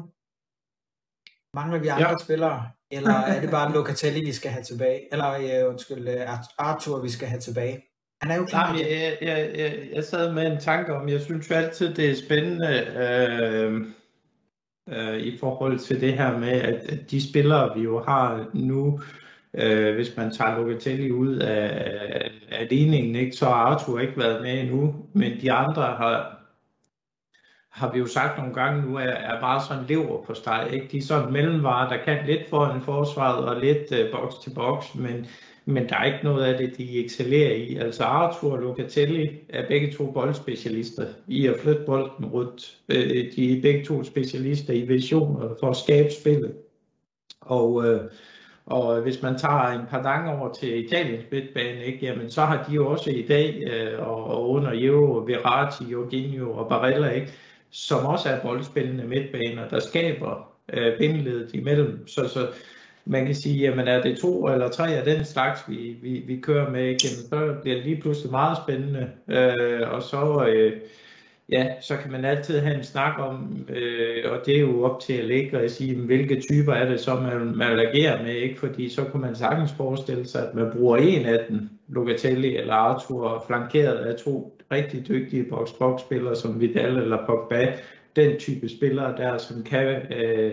mangler 1.54 1.80
vi 1.80 1.88
andre 1.88 2.10
ja. 2.10 2.18
spillere? 2.24 2.72
Eller 2.92 3.14
er 3.14 3.42
det 3.42 3.50
bare 3.50 3.72
Locatelli, 3.76 4.26
vi 4.26 4.34
skal 4.34 4.52
have 4.52 4.64
tilbage? 4.64 5.08
Eller 5.12 5.64
uh, 5.64 5.70
undskyld, 5.70 6.08
uh, 6.08 6.40
Arthur, 6.58 7.02
vi 7.02 7.10
skal 7.10 7.28
have 7.28 7.42
tilbage? 7.42 7.84
Han 8.22 8.32
er 8.32 8.36
jo 8.36 8.46
klar. 8.46 8.74
Nej, 8.74 8.82
jeg, 8.82 9.18
jeg, 9.22 9.52
jeg, 9.56 9.90
jeg 9.94 10.04
sad 10.04 10.34
med 10.34 10.52
en 10.52 10.60
tanke 10.60 10.94
om, 10.94 11.10
jeg 11.10 11.22
synes 11.22 11.50
jo 11.50 11.56
altid, 11.56 11.96
det 11.96 12.12
er 12.12 12.16
spændende 12.26 12.72
øh, 13.04 13.94
øh, 14.90 15.18
i 15.18 15.38
forhold 15.38 15.80
til 15.80 16.02
det 16.02 16.14
her 16.14 16.38
med, 16.38 16.62
at, 16.62 16.74
at 16.74 17.12
de 17.12 17.30
spillere, 17.30 17.78
vi 17.78 17.84
jo 17.84 18.04
har 18.04 18.50
nu, 18.54 19.00
øh, 19.54 19.96
hvis 19.96 20.18
man 20.18 20.32
tager 20.32 20.58
Locatelli 20.58 21.12
ud 21.12 21.36
af, 21.36 22.32
af 22.52 22.68
ligningen, 22.70 23.16
ikke, 23.16 23.36
så 23.36 23.46
har 23.46 23.54
Arthur 23.54 24.00
ikke 24.00 24.18
været 24.18 24.42
med 24.42 24.60
endnu, 24.60 24.96
men 25.14 25.42
de 25.42 25.52
andre 25.52 25.84
har, 25.84 26.38
har 27.70 27.92
vi 27.92 28.00
jo 28.00 28.06
sagt 28.08 28.38
nogle 28.38 28.54
gange 28.54 28.82
nu, 28.82 28.96
er, 28.96 29.02
er 29.02 29.42
bare 29.42 29.62
sådan 29.62 29.86
lever 29.88 30.24
på 30.24 30.34
steg. 30.34 30.70
Ikke? 30.72 30.88
De 30.92 30.98
er 30.98 31.02
sådan 31.02 31.34
mellemvarer, 31.34 31.90
der 31.90 32.04
kan 32.04 32.26
lidt 32.26 32.50
foran 32.50 32.82
forsvaret 32.82 33.46
og 33.46 33.62
lidt 33.62 33.92
øh, 33.92 34.12
boks 34.12 34.36
til 34.36 34.52
boks, 34.56 34.96
men, 34.96 35.28
men 35.72 35.90
der 35.90 35.96
er 35.96 36.06
ikke 36.06 36.24
noget 36.24 36.44
af 36.44 36.58
det, 36.58 36.78
de 36.78 37.06
excellerer 37.06 37.56
i. 37.56 37.76
Altså 37.76 38.04
Arthur 38.04 38.52
og 38.52 38.60
Locatelli 38.60 39.40
er 39.50 39.68
begge 39.68 39.92
to 39.92 40.12
boldspecialister 40.12 41.08
i 41.28 41.48
at 41.48 41.60
flytte 41.60 41.84
bolden 41.86 42.26
rundt. 42.26 42.78
Øh, 42.90 43.36
de 43.36 43.58
er 43.58 43.62
begge 43.62 43.86
to 43.86 44.04
specialister 44.04 44.74
i 44.74 44.82
visioner 44.82 45.56
for 45.60 45.70
at 45.70 45.78
skabe 45.78 46.10
spillet. 46.12 46.54
Og 47.42 47.86
øh, 47.86 48.02
og 48.66 49.02
hvis 49.02 49.22
man 49.22 49.38
tager 49.38 49.68
en 49.68 49.86
par 49.90 50.04
dange 50.04 50.32
over 50.32 50.54
til 50.54 50.86
Italiens 50.86 51.26
midtbane, 51.32 51.86
ikke, 51.86 52.06
jamen, 52.06 52.30
så 52.30 52.42
har 52.42 52.66
de 52.70 52.76
jo 52.76 52.92
også 52.92 53.10
i 53.10 53.26
dag, 53.28 53.64
øh, 53.68 54.08
og, 54.08 54.24
og, 54.24 54.50
under 54.50 54.72
Euro, 54.74 55.24
Verratti, 55.28 55.84
Jorginho 55.84 56.52
og 56.52 56.70
Barella, 56.70 57.10
ikke, 57.10 57.32
som 57.70 58.06
også 58.06 58.30
er 58.30 58.42
boldspillende 58.42 59.04
midtbaner, 59.04 59.70
der 59.70 59.80
skaber 59.80 60.52
øh, 60.74 60.98
bindeledet 60.98 61.54
imellem. 61.54 62.08
Så, 62.08 62.28
så 62.28 62.48
man 63.06 63.26
kan 63.26 63.36
sige, 63.36 63.60
jamen 63.60 63.88
er 63.88 64.02
det 64.02 64.18
to 64.18 64.48
eller 64.48 64.70
tre 64.70 64.96
af 64.96 65.06
den 65.06 65.26
slags, 65.26 65.62
vi, 65.68 65.98
vi, 66.02 66.24
vi 66.28 66.40
kører 66.40 66.70
med, 66.70 66.84
ikke, 66.84 67.08
jamen, 67.08 67.30
så 67.30 67.62
bliver 67.62 67.76
det 67.76 67.86
lige 67.86 68.02
pludselig 68.02 68.32
meget 68.32 68.58
spændende. 68.66 69.10
Øh, 69.28 69.92
og 69.92 70.04
så... 70.04 70.46
Øh, 70.48 70.74
ja, 71.52 71.68
så 71.82 71.98
kan 71.98 72.12
man 72.12 72.26
altid 72.26 72.60
have 72.60 72.78
en 72.78 72.84
snak 72.84 73.20
om, 73.20 73.66
øh, 73.70 74.32
og 74.32 74.46
det 74.46 74.56
er 74.56 74.60
jo 74.60 74.84
op 74.84 75.00
til 75.00 75.14
at 75.14 75.26
lægge 75.26 75.64
og 75.64 75.70
sige, 75.70 75.96
hvilke 75.96 76.42
typer 76.42 76.74
er 76.74 76.90
det 76.90 77.00
så, 77.00 77.16
man, 77.16 77.56
man 77.56 77.80
agerer 77.80 78.24
med, 78.24 78.36
ikke? 78.36 78.60
fordi 78.60 78.90
så 78.90 79.04
kunne 79.04 79.22
man 79.22 79.36
sagtens 79.36 79.72
forestille 79.72 80.28
sig, 80.28 80.48
at 80.48 80.56
man 80.56 80.72
bruger 80.72 80.98
en 80.98 81.26
af 81.26 81.46
dem, 81.50 81.70
Locatelli 81.88 82.58
eller 82.58 82.74
Arthur, 82.74 83.44
flankeret 83.48 83.98
af 83.98 84.16
to 84.16 84.58
rigtig 84.72 85.08
dygtige 85.08 85.44
box-box-spillere 85.44 86.36
som 86.36 86.62
Vidal 86.62 86.98
eller 86.98 87.26
Pogba, 87.26 87.74
den 88.16 88.40
type 88.40 88.70
spillere 88.70 89.18
der, 89.18 89.38
som 89.38 89.64
kan, 89.64 89.88
øh, 89.88 90.52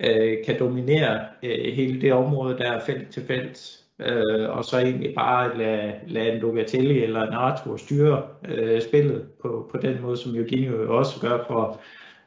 øh, 0.00 0.44
kan 0.46 0.58
dominere 0.58 1.20
øh, 1.42 1.74
hele 1.74 2.00
det 2.00 2.12
område, 2.12 2.58
der 2.58 2.72
er 2.72 2.80
felt 2.80 3.10
til 3.10 3.22
felt 3.26 3.78
øh, 3.98 4.50
og 4.50 4.64
så 4.64 4.78
egentlig 4.78 5.14
bare 5.14 5.58
lade, 5.58 5.92
lade 6.06 6.32
en 6.32 6.40
Locatelli 6.40 7.02
eller 7.02 7.22
en 7.22 7.32
Arthur 7.32 7.76
styre 7.76 8.22
øh, 8.48 8.82
spillet 8.82 9.26
på, 9.42 9.68
på 9.72 9.78
den 9.78 10.02
måde, 10.02 10.16
som 10.16 10.36
Eugenio 10.36 10.96
også 10.98 11.20
gør 11.20 11.44
for, 11.46 11.80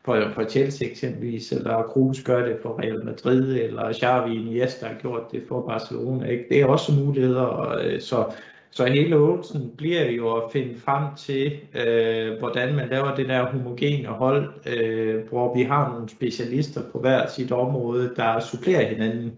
for, 0.05 0.31
for 0.33 0.43
Chelsea 0.43 0.89
eksempelvis, 0.89 1.51
eller 1.51 1.83
Kroos 1.83 2.23
gør 2.23 2.45
det 2.45 2.57
for 2.61 2.79
Real 2.81 3.05
Madrid, 3.05 3.55
eller 3.55 3.93
Xavi 3.93 4.35
Iniesta 4.35 4.85
har 4.87 4.95
gjort 5.01 5.31
det 5.31 5.43
for 5.47 5.67
Barcelona. 5.67 6.27
Ikke? 6.27 6.45
Det 6.49 6.61
er 6.61 6.65
også 6.65 6.91
muligheder, 6.91 7.41
og, 7.41 7.85
øh, 7.85 8.01
så, 8.01 8.25
så 8.71 8.85
hele 8.85 9.15
øvelsen 9.15 9.71
bliver 9.77 10.11
jo 10.11 10.35
at 10.35 10.51
finde 10.51 10.79
frem 10.79 11.15
til, 11.15 11.59
øh, 11.75 12.39
hvordan 12.39 12.75
man 12.75 12.89
laver 12.89 13.15
det 13.15 13.27
der 13.27 13.51
homogene 13.51 14.07
hold, 14.07 14.53
øh, 14.65 15.27
hvor 15.29 15.55
vi 15.55 15.63
har 15.63 15.91
nogle 15.93 16.09
specialister 16.09 16.81
på 16.91 16.99
hver 16.99 17.27
sit 17.27 17.51
område, 17.51 18.13
der 18.15 18.39
supplerer 18.39 18.87
hinanden 18.87 19.37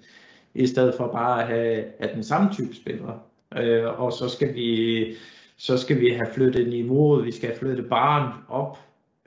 i 0.53 0.67
stedet 0.67 0.95
for 0.97 1.07
bare 1.07 1.41
at 1.41 1.47
have 1.47 1.84
at 1.99 2.15
den 2.15 2.23
samme 2.23 2.49
type 2.53 2.75
spillere. 2.75 3.19
Øh, 3.57 4.01
og 4.01 4.13
så 4.13 4.29
skal 4.29 4.55
vi 4.55 5.05
så 5.57 5.77
skal 5.77 5.99
vi 6.01 6.09
have 6.09 6.34
flyttet 6.34 6.69
niveauet, 6.69 7.25
vi 7.25 7.31
skal 7.31 7.49
have 7.49 7.59
flyttet 7.59 7.89
baren 7.89 8.34
op 8.49 8.77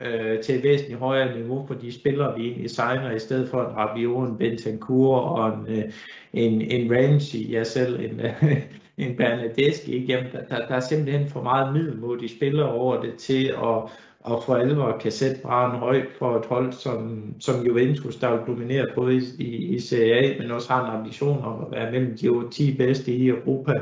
øh, 0.01 0.41
til 0.43 0.55
et 0.55 0.63
væsentligt 0.63 0.99
højere 0.99 1.39
niveau 1.39 1.67
for 1.67 1.75
de 1.75 1.93
spillere, 1.93 2.39
vi 2.39 2.47
egentlig 2.47 2.71
signer, 2.71 3.11
i 3.11 3.19
stedet 3.19 3.49
for 3.49 3.61
en 3.61 3.77
Rabiot, 3.77 4.29
en 4.29 4.39
Bentancur 4.39 5.17
og 5.17 5.59
en, 5.59 5.79
øh, 5.79 5.93
en, 6.33 6.61
en 6.61 6.97
Ramsey, 6.97 7.51
jeg 7.51 7.67
selv 7.67 8.01
en, 8.01 8.21
en 8.99 9.17
Bernadeschi. 9.17 9.93
Ikke? 9.93 10.07
Jamen, 10.07 10.33
der, 10.33 10.67
der, 10.67 10.75
er 10.75 10.81
simpelthen 10.81 11.29
for 11.29 11.43
meget 11.43 11.73
middelmodige 11.73 12.37
spillere 12.37 12.73
over 12.73 13.01
det 13.01 13.15
til 13.15 13.47
at 13.47 13.91
og 14.27 14.43
for 14.43 14.55
alvor 14.55 14.99
kan 15.01 15.13
sætte 15.13 15.41
baren 15.43 15.79
højt 15.79 16.07
for 16.19 16.39
et 16.39 16.47
hold 16.47 16.73
som, 16.73 17.25
som 17.41 17.67
Juventus, 17.67 18.17
der 18.17 18.31
jo 18.31 18.39
dominerer 18.47 18.95
både 18.95 19.15
i, 19.15 19.23
i, 19.39 19.75
i 19.75 19.81
Serie 19.81 20.15
A, 20.15 20.43
men 20.43 20.51
også 20.51 20.73
har 20.73 20.91
en 20.91 20.99
ambition 21.01 21.45
om 21.45 21.65
at 21.65 21.73
være 21.73 21.93
mellem 21.93 22.17
de 22.17 22.51
10 22.51 22.77
bedste 22.77 23.13
i 23.13 23.29
Europa. 23.29 23.73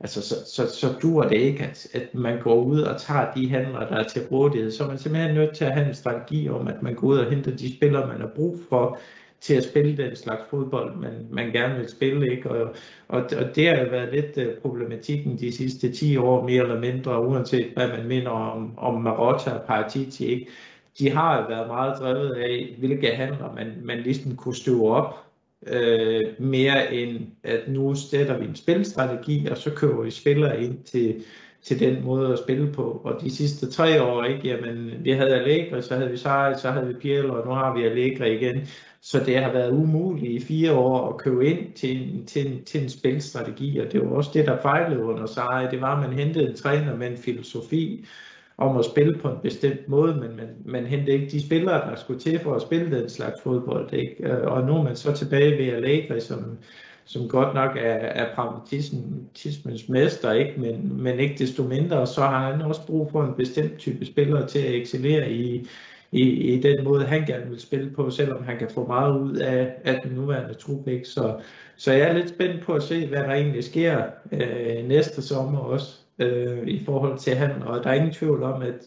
Altså, 0.00 0.22
så, 0.28 0.34
så, 0.54 0.76
så 0.80 0.86
dur 1.02 1.22
det 1.22 1.36
ikke, 1.36 1.64
at, 1.64 1.86
at 1.94 2.14
man 2.14 2.40
går 2.40 2.64
ud 2.64 2.80
og 2.80 3.00
tager 3.00 3.32
de 3.32 3.48
handler, 3.48 3.88
der 3.88 3.96
er 3.96 4.08
til 4.08 4.22
rådighed. 4.32 4.70
Så 4.70 4.84
er 4.84 4.88
man 4.88 4.98
simpelthen 4.98 5.34
nødt 5.34 5.56
til 5.56 5.64
at 5.64 5.72
have 5.72 5.88
en 5.88 5.94
strategi 5.94 6.48
om, 6.48 6.68
at 6.68 6.82
man 6.82 6.94
går 6.94 7.06
ud 7.06 7.18
og 7.18 7.30
henter 7.30 7.56
de 7.56 7.76
spillere, 7.76 8.08
man 8.08 8.20
har 8.20 8.30
brug 8.36 8.56
for, 8.68 8.98
til 9.40 9.54
at 9.54 9.64
spille 9.64 9.96
den 9.96 10.16
slags 10.16 10.42
fodbold, 10.50 10.96
man, 10.96 11.26
man 11.30 11.52
gerne 11.52 11.78
vil 11.78 11.88
spille. 11.88 12.30
Ikke? 12.30 12.50
Og, 12.50 12.74
og, 13.08 13.22
og 13.22 13.56
det 13.56 13.68
har 13.68 13.76
jo 13.76 13.90
været 13.90 14.14
lidt 14.14 14.48
uh, 14.48 14.54
problematikken 14.62 15.38
de 15.38 15.52
sidste 15.52 15.92
10 15.92 16.16
år, 16.16 16.46
mere 16.46 16.62
eller 16.62 16.80
mindre, 16.80 17.26
uanset 17.26 17.72
hvad 17.74 17.88
man 17.88 18.08
mener 18.08 18.30
om, 18.30 18.78
om 18.78 19.02
Marotta 19.02 19.50
og 19.50 19.66
Paratici. 19.66 20.26
Ikke? 20.26 20.46
De 20.98 21.10
har 21.10 21.40
jo 21.40 21.46
været 21.48 21.66
meget 21.66 21.98
drevet 21.98 22.34
af, 22.34 22.74
hvilke 22.78 23.06
handler 23.06 23.52
man, 23.54 23.72
man 23.82 23.98
ligesom 23.98 24.36
kunne 24.36 24.56
støve 24.56 24.90
op, 24.90 25.14
øh, 25.66 26.20
mere 26.38 26.94
end 26.94 27.26
at 27.44 27.60
nu 27.68 27.94
sætter 27.94 28.38
vi 28.38 28.44
en 28.44 28.56
spilstrategi, 28.56 29.46
og 29.50 29.56
så 29.56 29.70
køber 29.70 30.02
vi 30.02 30.10
spillere 30.10 30.62
ind 30.62 30.82
til, 30.84 31.24
til 31.62 31.80
den 31.80 32.04
måde 32.04 32.32
at 32.32 32.38
spille 32.38 32.72
på. 32.72 33.00
Og 33.04 33.20
de 33.20 33.30
sidste 33.30 33.70
tre 33.70 34.02
år, 34.02 34.24
ikke, 34.24 34.48
jamen, 34.48 34.92
vi 35.04 35.10
havde 35.10 35.34
Allegri, 35.34 35.82
så 35.82 35.94
havde 35.94 36.10
vi 36.10 36.16
Sarri, 36.16 36.54
så 36.58 36.70
havde 36.70 36.86
vi 36.86 36.94
Pirlo, 36.94 37.40
og 37.40 37.46
nu 37.46 37.52
har 37.52 37.74
vi 37.76 37.84
Allegri 37.84 38.36
igen. 38.36 38.68
Så 39.02 39.22
det 39.26 39.38
har 39.38 39.52
været 39.52 39.72
umuligt 39.72 40.42
i 40.42 40.46
fire 40.46 40.72
år 40.72 41.08
at 41.08 41.18
købe 41.18 41.46
ind 41.46 41.72
til 41.72 41.96
en, 41.96 42.26
til 42.26 42.46
en, 42.46 42.64
til 42.64 42.82
en 42.82 42.88
spilstrategi, 42.88 43.78
og 43.78 43.92
det 43.92 44.00
var 44.00 44.08
også 44.08 44.30
det, 44.34 44.46
der 44.46 44.62
fejlede 44.62 45.02
under 45.02 45.26
sig. 45.26 45.68
Det 45.70 45.80
var, 45.80 45.96
at 45.96 46.08
man 46.08 46.18
hentede 46.18 46.50
en 46.50 46.56
træner 46.56 46.96
med 46.96 47.10
en 47.10 47.18
filosofi 47.18 48.06
om 48.60 48.76
at 48.76 48.84
spille 48.84 49.18
på 49.18 49.28
en 49.28 49.38
bestemt 49.42 49.88
måde, 49.88 50.14
men 50.14 50.36
man, 50.36 50.48
man 50.64 50.86
hentede 50.86 51.12
ikke 51.12 51.30
de 51.30 51.46
spillere, 51.46 51.90
der 51.90 51.96
skulle 51.96 52.20
til 52.20 52.38
for 52.38 52.54
at 52.54 52.62
spille 52.62 53.00
den 53.00 53.08
slags 53.08 53.42
fodbold. 53.42 53.92
Ikke? 53.92 54.28
Øh, 54.28 54.52
og 54.52 54.66
nu 54.66 54.76
er 54.76 54.82
man 54.82 54.96
så 54.96 55.12
tilbage 55.12 55.58
ved 55.58 55.72
Allegri, 55.72 56.20
som, 56.20 56.58
som 57.04 57.28
godt 57.28 57.54
nok 57.54 57.76
er, 57.76 57.94
er 57.94 58.34
pragmatismens 58.34 59.88
mester, 59.88 60.32
ikke? 60.32 60.60
Men, 60.60 61.02
men 61.02 61.20
ikke 61.20 61.34
desto 61.38 61.62
mindre, 61.62 62.06
så 62.06 62.20
har 62.20 62.52
han 62.52 62.62
også 62.62 62.86
brug 62.86 63.10
for 63.10 63.24
en 63.24 63.34
bestemt 63.34 63.78
type 63.78 64.06
spillere 64.06 64.46
til 64.46 64.58
at 64.58 64.74
excellere 64.74 65.32
i, 65.32 65.66
i, 66.12 66.22
i 66.22 66.60
den 66.60 66.84
måde, 66.84 67.04
han 67.04 67.26
gerne 67.26 67.50
vil 67.50 67.60
spille 67.60 67.90
på, 67.90 68.10
selvom 68.10 68.44
han 68.44 68.58
kan 68.58 68.70
få 68.70 68.86
meget 68.86 69.20
ud 69.20 69.36
af, 69.36 69.74
af 69.84 70.00
den 70.04 70.12
nuværende 70.12 70.54
trup. 70.54 70.88
Ikke? 70.88 71.08
Så, 71.08 71.40
så 71.76 71.92
jeg 71.92 72.08
er 72.08 72.12
lidt 72.12 72.28
spændt 72.28 72.64
på 72.64 72.74
at 72.74 72.82
se, 72.82 73.06
hvad 73.06 73.18
der 73.18 73.32
egentlig 73.32 73.64
sker 73.64 74.04
øh, 74.32 74.88
næste 74.88 75.22
sommer 75.22 75.58
også 75.58 75.98
øh, 76.18 76.66
i 76.66 76.84
forhold 76.84 77.18
til 77.18 77.34
ham. 77.34 77.62
Og 77.62 77.84
der 77.84 77.90
er 77.90 77.94
ingen 77.94 78.12
tvivl 78.12 78.42
om, 78.42 78.62
at, 78.62 78.86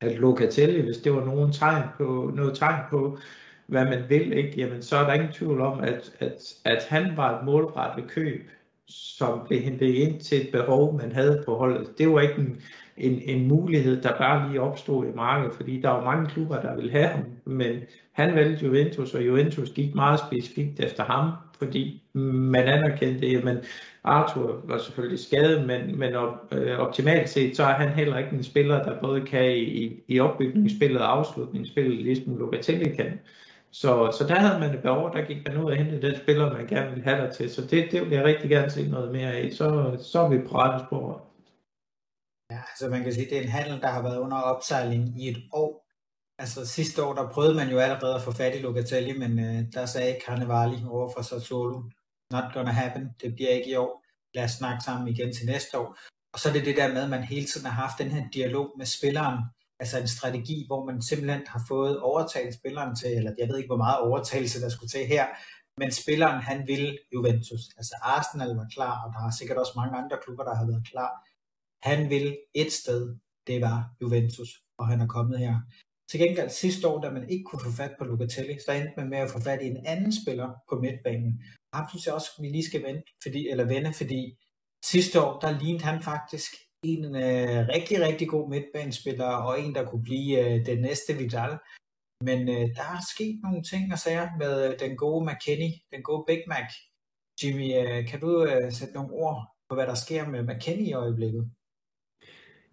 at 0.00 0.18
Locatelli, 0.18 0.80
hvis 0.80 0.96
det 0.96 1.12
var 1.12 1.24
nogen 1.24 1.52
tegn 1.52 1.88
på, 1.96 2.32
noget 2.34 2.56
tegn 2.58 2.82
på, 2.90 3.18
hvad 3.66 3.84
man 3.84 4.02
vil, 4.08 4.32
ikke, 4.32 4.52
jamen, 4.56 4.82
så 4.82 4.96
er 4.96 5.06
der 5.06 5.12
ingen 5.12 5.32
tvivl 5.32 5.60
om, 5.60 5.80
at, 5.80 6.12
at, 6.18 6.54
at 6.64 6.86
han 6.88 7.16
var 7.16 7.38
et 7.38 7.44
målrettet 7.44 8.10
køb, 8.10 8.50
som 8.88 9.40
blev 9.46 9.60
hentet 9.60 9.86
ind 9.86 10.20
til 10.20 10.40
et 10.40 10.52
behov, 10.52 10.96
man 10.96 11.12
havde 11.12 11.42
på 11.46 11.54
holdet. 11.54 11.98
Det 11.98 12.10
var 12.10 12.20
ikke 12.20 12.34
en, 12.38 12.62
en, 12.96 13.22
en 13.24 13.48
mulighed, 13.48 14.02
der 14.02 14.18
bare 14.18 14.48
lige 14.48 14.60
opstod 14.60 15.06
i 15.06 15.14
markedet, 15.14 15.54
fordi 15.54 15.80
der 15.80 15.88
var 15.88 16.04
mange 16.04 16.26
klubber, 16.26 16.60
der 16.60 16.74
ville 16.74 16.90
have 16.90 17.08
ham, 17.08 17.24
men 17.44 17.76
han 18.12 18.34
valgte 18.34 18.66
Juventus, 18.66 19.14
og 19.14 19.26
Juventus 19.26 19.70
gik 19.70 19.94
meget 19.94 20.20
specifikt 20.20 20.80
efter 20.80 21.04
ham, 21.04 21.30
fordi 21.58 22.02
man 22.12 22.64
anerkendte, 22.64 23.42
men 23.44 23.56
Arthur 24.04 24.60
var 24.64 24.78
selvfølgelig 24.78 25.18
skadet, 25.18 25.66
men, 25.66 25.98
men 25.98 26.14
op, 26.14 26.52
øh, 26.52 26.78
optimalt 26.78 27.28
set, 27.28 27.56
så 27.56 27.62
er 27.62 27.74
han 27.74 27.88
heller 27.88 28.18
ikke 28.18 28.36
en 28.36 28.42
spiller, 28.42 28.82
der 28.82 29.00
både 29.00 29.20
kan 29.20 29.56
i, 29.56 30.02
i 30.08 30.20
opbygningsspillet 30.20 31.00
og 31.00 31.18
afslutningsspillet, 31.18 32.02
ligesom 32.02 32.36
Locatelli 32.38 32.94
kan. 32.94 33.20
Så, 33.70 34.16
så 34.18 34.24
der 34.28 34.34
havde 34.34 34.60
man 34.60 34.74
et 34.74 34.82
behov, 34.82 35.12
der 35.12 35.24
gik 35.24 35.48
man 35.48 35.58
ud 35.58 35.70
og 35.70 35.76
hentede 35.76 36.02
den 36.02 36.16
spiller, 36.16 36.52
man 36.52 36.66
gerne 36.66 36.90
ville 36.90 37.04
have 37.04 37.26
der 37.26 37.32
til. 37.32 37.50
Så 37.50 37.62
det, 37.62 37.92
det 37.92 38.02
vil 38.02 38.10
jeg 38.10 38.24
rigtig 38.24 38.50
gerne 38.50 38.70
se 38.70 38.88
noget 38.90 39.12
mere 39.12 39.32
af. 39.32 39.52
Så, 39.52 39.96
så 40.02 40.20
er 40.20 40.28
vi 40.28 40.38
på 40.38 40.56
rette 40.58 40.84
spor. 40.86 41.25
Ja, 42.50 42.60
altså 42.70 42.88
man 42.88 43.02
kan 43.02 43.14
sige, 43.14 43.30
det 43.30 43.38
er 43.38 43.42
en 43.42 43.48
handel, 43.48 43.80
der 43.80 43.88
har 43.88 44.02
været 44.02 44.18
under 44.18 44.36
opsejling 44.36 45.22
i 45.22 45.28
et 45.28 45.42
år. 45.52 45.86
Altså 46.38 46.66
sidste 46.66 47.04
år, 47.04 47.14
der 47.14 47.30
prøvede 47.30 47.54
man 47.54 47.68
jo 47.68 47.78
allerede 47.78 48.14
at 48.14 48.22
få 48.22 48.32
fat 48.32 48.54
i 48.54 48.58
Locatelli, 48.58 49.18
men 49.18 49.38
øh, 49.38 49.72
der 49.72 49.86
sagde 49.86 50.20
Carnevali 50.26 50.78
over 50.88 51.12
for 51.14 51.22
Sassuolo, 51.22 51.82
not 52.32 52.44
gonna 52.54 52.70
happen, 52.70 53.10
det 53.22 53.34
bliver 53.34 53.50
ikke 53.50 53.70
i 53.70 53.76
år. 53.76 54.04
Lad 54.34 54.44
os 54.44 54.50
snakke 54.50 54.84
sammen 54.84 55.08
igen 55.08 55.32
til 55.34 55.46
næste 55.46 55.78
år. 55.78 55.98
Og 56.32 56.40
så 56.40 56.48
er 56.48 56.52
det 56.52 56.64
det 56.64 56.76
der 56.76 56.92
med, 56.92 57.02
at 57.02 57.10
man 57.10 57.22
hele 57.24 57.46
tiden 57.46 57.66
har 57.66 57.82
haft 57.82 57.98
den 57.98 58.10
her 58.10 58.24
dialog 58.34 58.74
med 58.78 58.86
spilleren, 58.86 59.38
altså 59.80 59.98
en 60.00 60.08
strategi, 60.08 60.64
hvor 60.66 60.84
man 60.84 61.02
simpelthen 61.02 61.42
har 61.46 61.62
fået 61.68 62.00
overtalt 62.00 62.54
spilleren 62.54 62.96
til, 62.96 63.10
eller 63.16 63.32
jeg 63.38 63.48
ved 63.48 63.56
ikke, 63.58 63.68
hvor 63.68 63.84
meget 63.86 63.98
overtagelse 63.98 64.60
der 64.60 64.68
skulle 64.68 64.90
til 64.90 65.06
her, 65.06 65.26
men 65.80 65.90
spilleren 65.92 66.40
han 66.42 66.66
vil 66.66 66.98
Juventus. 67.14 67.62
Altså 67.76 67.94
Arsenal 68.02 68.52
var 68.60 68.68
klar, 68.74 68.94
og 69.04 69.12
der 69.14 69.26
er 69.26 69.30
sikkert 69.38 69.58
også 69.58 69.72
mange 69.76 69.98
andre 69.98 70.16
klubber, 70.24 70.44
der 70.44 70.54
har 70.54 70.66
været 70.66 70.86
klar. 70.92 71.12
Han 71.82 72.10
vil 72.10 72.38
et 72.54 72.72
sted, 72.72 73.16
det 73.46 73.60
var 73.60 73.78
Juventus, 74.02 74.50
og 74.78 74.88
han 74.88 75.00
er 75.00 75.06
kommet 75.06 75.38
her. 75.38 75.60
Til 76.10 76.20
gengæld 76.20 76.50
sidste 76.50 76.88
år, 76.88 77.00
da 77.00 77.10
man 77.10 77.30
ikke 77.30 77.44
kunne 77.44 77.64
få 77.64 77.70
fat 77.70 77.94
på 77.98 78.04
Locatelli, 78.04 78.58
så 78.64 78.72
endte 78.72 78.94
man 78.96 79.08
med 79.08 79.18
at 79.18 79.30
få 79.30 79.40
fat 79.40 79.62
i 79.62 79.66
en 79.66 79.86
anden 79.86 80.12
spiller 80.22 80.48
på 80.70 80.80
midtbanen. 80.80 81.42
Ham 81.74 81.84
synes 81.88 82.06
jeg 82.06 82.14
også, 82.14 82.30
vi 82.40 82.48
lige 82.48 82.66
skal 82.70 82.82
vente, 82.82 83.12
fordi, 83.22 83.48
eller 83.48 83.64
vende, 83.64 83.92
fordi 83.92 84.36
sidste 84.84 85.22
år, 85.24 85.40
der 85.40 85.58
lignede 85.60 85.84
han 85.84 86.02
faktisk 86.02 86.50
en 86.84 87.04
øh, 87.04 87.68
rigtig, 87.74 88.00
rigtig 88.00 88.28
god 88.28 88.50
midtbanespiller, 88.50 89.26
og 89.26 89.60
en, 89.60 89.74
der 89.74 89.84
kunne 89.90 90.02
blive 90.02 90.32
øh, 90.44 90.66
den 90.66 90.78
næste 90.78 91.12
Vidal. 91.14 91.58
Men 92.20 92.48
øh, 92.48 92.66
der 92.76 92.86
er 92.94 93.02
sket 93.14 93.40
nogle 93.42 93.62
ting 93.62 93.92
og 93.92 93.98
sager 93.98 94.28
med 94.38 94.54
øh, 94.66 94.78
den 94.78 94.96
gode 94.96 95.26
McKinney, 95.26 95.72
den 95.92 96.02
gode 96.02 96.24
Big 96.26 96.42
Mac. 96.48 96.68
Jimmy, 97.42 97.68
øh, 97.80 98.08
kan 98.08 98.20
du 98.20 98.44
øh, 98.44 98.72
sætte 98.72 98.94
nogle 98.94 99.12
ord 99.12 99.38
på, 99.68 99.74
hvad 99.74 99.86
der 99.86 99.94
sker 99.94 100.28
med 100.28 100.42
McKinney 100.42 100.86
i 100.86 100.92
øjeblikket? 100.92 101.50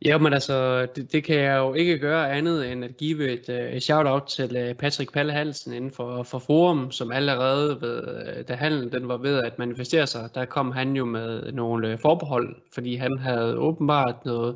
Ja, 0.05 0.17
men 0.17 0.33
altså, 0.33 0.85
det, 0.85 1.11
det 1.11 1.23
kan 1.23 1.35
jeg 1.35 1.57
jo 1.57 1.73
ikke 1.73 1.99
gøre 1.99 2.31
andet 2.31 2.71
end 2.71 2.83
at 2.85 2.97
give 2.97 3.29
et, 3.29 3.73
uh, 3.73 3.79
shout-out 3.79 4.23
til 4.23 4.69
uh, 4.69 4.75
Patrick 4.77 5.13
Palle 5.13 5.33
Halsen 5.33 5.73
inden 5.73 5.91
for, 5.91 6.23
for 6.23 6.39
Forum, 6.39 6.91
som 6.91 7.11
allerede, 7.11 7.81
ved, 7.81 8.03
uh, 8.03 8.47
da 8.47 8.53
handlen 8.53 8.91
den 8.91 9.07
var 9.07 9.17
ved 9.17 9.43
at 9.43 9.59
manifestere 9.59 10.07
sig, 10.07 10.29
der 10.35 10.45
kom 10.45 10.71
han 10.71 10.95
jo 10.95 11.05
med 11.05 11.51
nogle 11.51 11.93
uh, 11.93 11.99
forbehold, 11.99 12.55
fordi 12.73 12.95
han 12.95 13.17
havde 13.17 13.57
åbenbart 13.57 14.25
noget, 14.25 14.55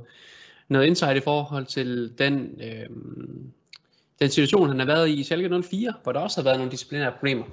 noget 0.67 0.85
insight 0.85 1.17
i 1.17 1.21
forhold 1.23 1.65
til 1.65 2.13
den, 2.17 2.59
uh, 2.59 2.95
den 4.19 4.29
situation, 4.29 4.69
han 4.69 4.79
har 4.79 4.85
været 4.85 5.07
i 5.09 5.19
i 5.19 5.23
Schalke 5.23 5.61
04, 5.63 5.93
hvor 6.03 6.11
der 6.11 6.19
også 6.19 6.41
har 6.41 6.43
været 6.43 6.57
nogle 6.57 6.71
disciplinære 6.71 7.11
problemer. 7.11 7.45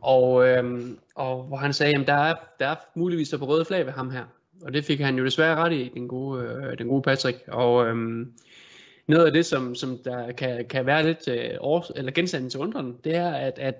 Og, 0.00 0.48
øhm, 0.48 0.98
og 1.14 1.42
hvor 1.42 1.56
han 1.56 1.72
sagde, 1.72 2.00
at 2.00 2.06
der 2.06 2.14
er, 2.14 2.34
der 2.60 2.66
er 2.66 2.74
muligvis 2.94 3.28
der 3.28 3.38
på 3.38 3.44
røde 3.44 3.64
flag 3.64 3.86
ved 3.86 3.92
ham 3.92 4.10
her 4.10 4.24
og 4.62 4.74
det 4.74 4.84
fik 4.84 5.00
han 5.00 5.18
jo 5.18 5.24
desværre 5.24 5.56
ret 5.56 5.72
i, 5.72 5.90
den 5.94 6.08
gode, 6.08 6.44
øh, 6.44 6.78
den 6.78 6.88
gode 6.88 7.02
Patrick. 7.02 7.38
Og 7.48 7.86
øh, 7.86 8.26
noget 9.06 9.26
af 9.26 9.32
det, 9.32 9.46
som, 9.46 9.74
som 9.74 9.98
der 10.04 10.32
kan, 10.32 10.64
kan 10.70 10.86
være 10.86 11.06
lidt 11.06 11.28
øh, 11.28 11.50
års, 11.60 11.90
eller 11.96 12.12
genstanden 12.12 12.50
til 12.50 12.60
undren, 12.60 12.96
det 13.04 13.14
er, 13.14 13.30
at, 13.30 13.58
at, 13.58 13.74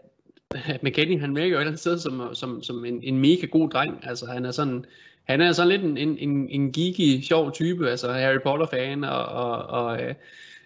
at 0.64 0.82
McKinney, 0.82 1.20
han 1.20 1.36
virker 1.36 1.48
jo 1.48 1.56
et 1.56 1.60
eller 1.60 1.70
andet 1.70 1.80
sted 1.80 1.98
som, 1.98 2.34
som, 2.34 2.62
som 2.62 2.84
en, 2.84 3.02
en 3.02 3.18
mega 3.18 3.46
god 3.46 3.68
dreng. 3.70 3.98
Altså, 4.02 4.26
han 4.26 4.44
er 4.44 4.50
sådan, 4.50 4.84
han 5.24 5.40
er 5.40 5.52
sådan 5.52 5.68
lidt 5.68 5.82
en, 5.82 5.98
en, 5.98 6.18
en, 6.18 6.48
en 6.50 6.72
geeky, 6.72 7.22
sjov 7.22 7.52
type, 7.52 7.90
altså 7.90 8.12
Harry 8.12 8.40
Potter-fan, 8.42 9.04
og, 9.04 9.24
og, 9.24 9.66
og 9.66 10.02
øh, 10.02 10.14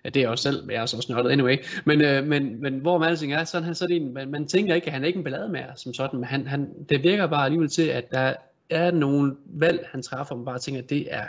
ja, 0.04 0.08
det 0.08 0.16
er 0.16 0.20
jeg 0.20 0.30
også 0.30 0.42
selv, 0.42 0.70
jeg 0.70 0.76
er 0.76 0.82
også 0.82 1.06
nørdet 1.08 1.30
anyway, 1.30 1.56
men, 1.84 2.00
øh, 2.00 2.26
men, 2.26 2.62
men 2.62 2.78
hvor 2.78 2.98
man 2.98 3.08
alting 3.08 3.32
er, 3.32 3.44
sådan, 3.44 3.64
han, 3.64 3.74
så 3.74 3.84
er 3.84 3.88
det 3.88 3.96
en, 3.96 4.14
man, 4.14 4.30
man 4.30 4.46
tænker 4.46 4.74
ikke, 4.74 4.86
at 4.86 4.92
han 4.92 5.02
er 5.02 5.06
ikke 5.06 5.16
en 5.16 5.24
ballademager 5.24 5.74
som 5.76 5.94
sådan, 5.94 6.18
men 6.18 6.24
han, 6.24 6.46
han, 6.46 6.68
det 6.88 7.02
virker 7.02 7.26
bare 7.26 7.44
alligevel 7.44 7.68
til, 7.68 7.82
at 7.82 8.10
der 8.10 8.34
er 8.70 8.90
nogle 8.90 9.36
valg, 9.46 9.88
han 9.90 10.02
træffer, 10.02 10.36
man 10.36 10.44
bare 10.44 10.58
tænker, 10.58 10.82
at 10.82 10.90
det 10.90 11.14
er 11.14 11.28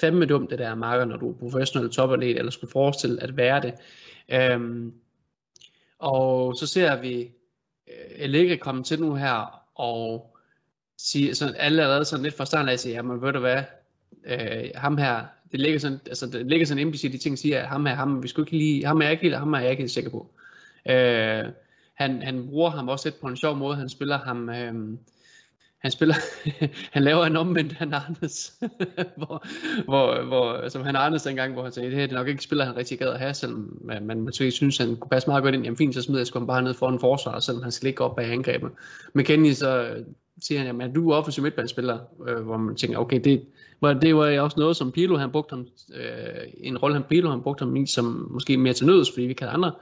fandme 0.00 0.26
dumt, 0.26 0.50
det 0.50 0.58
der 0.58 0.74
marker, 0.74 1.04
når 1.04 1.16
du 1.16 1.30
er 1.30 1.34
professionel 1.34 1.90
topatlet, 1.90 2.38
eller 2.38 2.50
skulle 2.50 2.70
forestille 2.70 3.22
at 3.22 3.36
være 3.36 3.60
det. 3.60 3.74
Øhm, 4.28 4.92
og 5.98 6.56
så 6.56 6.66
ser 6.66 7.00
vi 7.00 7.30
uh, 8.52 8.58
komme 8.58 8.84
til 8.84 9.00
nu 9.00 9.14
her, 9.14 9.62
og 9.74 10.36
sige, 10.98 11.34
sådan, 11.34 11.54
allerede 11.58 12.04
sådan 12.04 12.22
lidt 12.22 12.36
fra 12.36 12.46
starten 12.46 12.68
af 12.68 12.78
siger, 12.78 12.94
jamen 12.94 13.22
ved 13.22 13.32
du 13.32 13.38
hvad, 13.38 13.62
øh, 14.26 14.70
ham 14.74 14.98
her, 14.98 15.24
det 15.52 15.60
ligger 15.60 15.78
sådan, 15.78 16.00
altså 16.06 16.26
det 16.26 16.46
ligger 16.46 16.66
sådan 16.66 16.80
implicit 16.80 17.12
de 17.12 17.18
ting, 17.18 17.38
siger, 17.38 17.60
at 17.60 17.68
ham 17.68 17.86
her, 17.86 17.94
ham, 17.94 18.22
vi 18.22 18.28
skulle 18.28 18.46
ikke 18.46 18.56
lige, 18.56 18.86
ham 18.86 19.00
er 19.00 19.02
jeg 19.02 19.12
ikke, 19.12 19.36
ham 19.36 19.54
er 19.54 19.60
jeg 19.60 19.70
ikke 19.70 19.80
helt 19.82 19.92
sikker 19.92 20.10
på. 20.10 20.30
Øh, 20.90 21.44
han, 21.94 22.22
han 22.22 22.46
bruger 22.48 22.70
ham 22.70 22.88
også 22.88 23.08
lidt 23.08 23.20
på 23.20 23.26
en 23.26 23.36
sjov 23.36 23.56
måde, 23.56 23.76
han 23.76 23.88
spiller 23.88 24.18
ham, 24.18 24.48
øh, 24.48 24.98
han 25.82 25.90
spiller, 25.90 26.14
han 26.94 27.02
laver 27.02 27.24
en 27.24 27.36
omvendt 27.36 27.72
han 27.72 27.94
Arnes, 27.94 28.52
hvor, 29.16 29.46
hvor, 29.84 30.24
hvor, 30.24 30.68
som 30.68 30.84
han 30.84 30.96
Arnes 30.96 31.22
dengang, 31.22 31.52
hvor 31.52 31.62
han 31.62 31.72
sagde, 31.72 31.90
det 31.90 31.98
her 31.98 32.06
det 32.06 32.12
er 32.12 32.18
nok 32.18 32.28
ikke 32.28 32.42
spiller, 32.42 32.64
han 32.64 32.76
rigtig 32.76 32.98
gad 32.98 33.08
at 33.08 33.18
have, 33.18 33.34
selvom 33.34 33.78
man, 33.84 34.06
man 34.06 34.20
måske 34.20 34.50
synes, 34.50 34.78
han 34.78 34.96
kunne 34.96 35.10
passe 35.10 35.28
meget 35.28 35.42
godt 35.42 35.54
ind. 35.54 35.64
Jamen 35.64 35.76
fint, 35.76 35.94
så 35.94 36.02
smider 36.02 36.20
jeg 36.20 36.26
sgu 36.26 36.38
ham 36.38 36.46
bare 36.46 36.62
ned 36.62 36.74
foran 36.74 37.00
forsvar, 37.00 37.40
selvom 37.40 37.62
han 37.62 37.72
skal 37.72 37.86
ligge 37.86 38.04
op 38.04 38.16
bag 38.16 38.32
angrebet. 38.32 38.70
Men 39.12 39.24
Kenny 39.24 39.52
så 39.52 39.82
øh, 39.82 40.04
siger 40.42 40.58
han, 40.58 40.66
jamen 40.66 40.94
du 40.94 41.10
er 41.10 41.16
offensiv 41.16 41.42
midtbanespiller, 41.42 41.98
øh, 42.28 42.40
hvor 42.40 42.56
man 42.56 42.76
tænker, 42.76 42.98
okay, 42.98 43.20
det, 43.24 43.42
var, 43.80 43.92
det 43.92 44.16
var 44.16 44.40
også 44.40 44.60
noget, 44.60 44.76
som 44.76 44.92
Pilo 44.92 45.16
han 45.16 45.30
brugte 45.30 45.52
ham, 45.52 45.66
øh, 45.94 46.44
en 46.60 46.78
rolle 46.78 46.94
han 46.94 47.04
Pilo 47.08 47.30
han 47.30 47.42
brugte 47.42 47.64
ham 47.64 47.76
i, 47.76 47.86
som 47.86 48.28
måske 48.30 48.56
mere 48.56 48.72
til 48.72 48.86
nøds, 48.86 49.10
fordi 49.12 49.26
vi 49.26 49.32
kan 49.32 49.48
andre. 49.48 49.72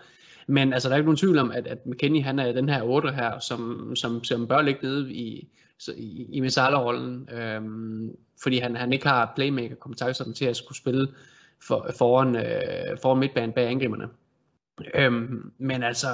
Men 0.46 0.72
altså, 0.72 0.88
der 0.88 0.94
er 0.94 0.98
ikke 0.98 1.06
nogen 1.06 1.16
tvivl 1.16 1.38
om, 1.38 1.50
at, 1.50 1.66
at 1.66 1.86
McKinney 1.86 2.22
han 2.22 2.38
er 2.38 2.52
den 2.52 2.68
her 2.68 2.82
8 2.82 3.10
her, 3.10 3.38
som, 3.38 3.92
som, 3.96 4.24
som 4.24 4.46
bør 4.46 4.62
ligge 4.62 4.80
nede 4.82 5.12
i, 5.12 5.48
så 5.80 5.92
i, 5.96 6.26
i 6.32 6.40
Messala-rollen, 6.40 7.28
øhm, 7.32 8.16
fordi 8.42 8.58
han, 8.58 8.76
han 8.76 8.92
ikke 8.92 9.08
har 9.08 9.32
playmaker-kompetencerne 9.36 10.34
til 10.34 10.44
at 10.44 10.56
skulle 10.56 10.78
spille 10.78 11.08
for, 11.62 11.90
foran, 11.98 12.36
øh, 12.36 12.98
foran 13.02 13.18
midtbanen 13.18 13.52
bag 13.52 13.68
angriberne. 13.68 14.08
Øhm, 14.94 15.52
men 15.58 15.82
altså, 15.82 16.08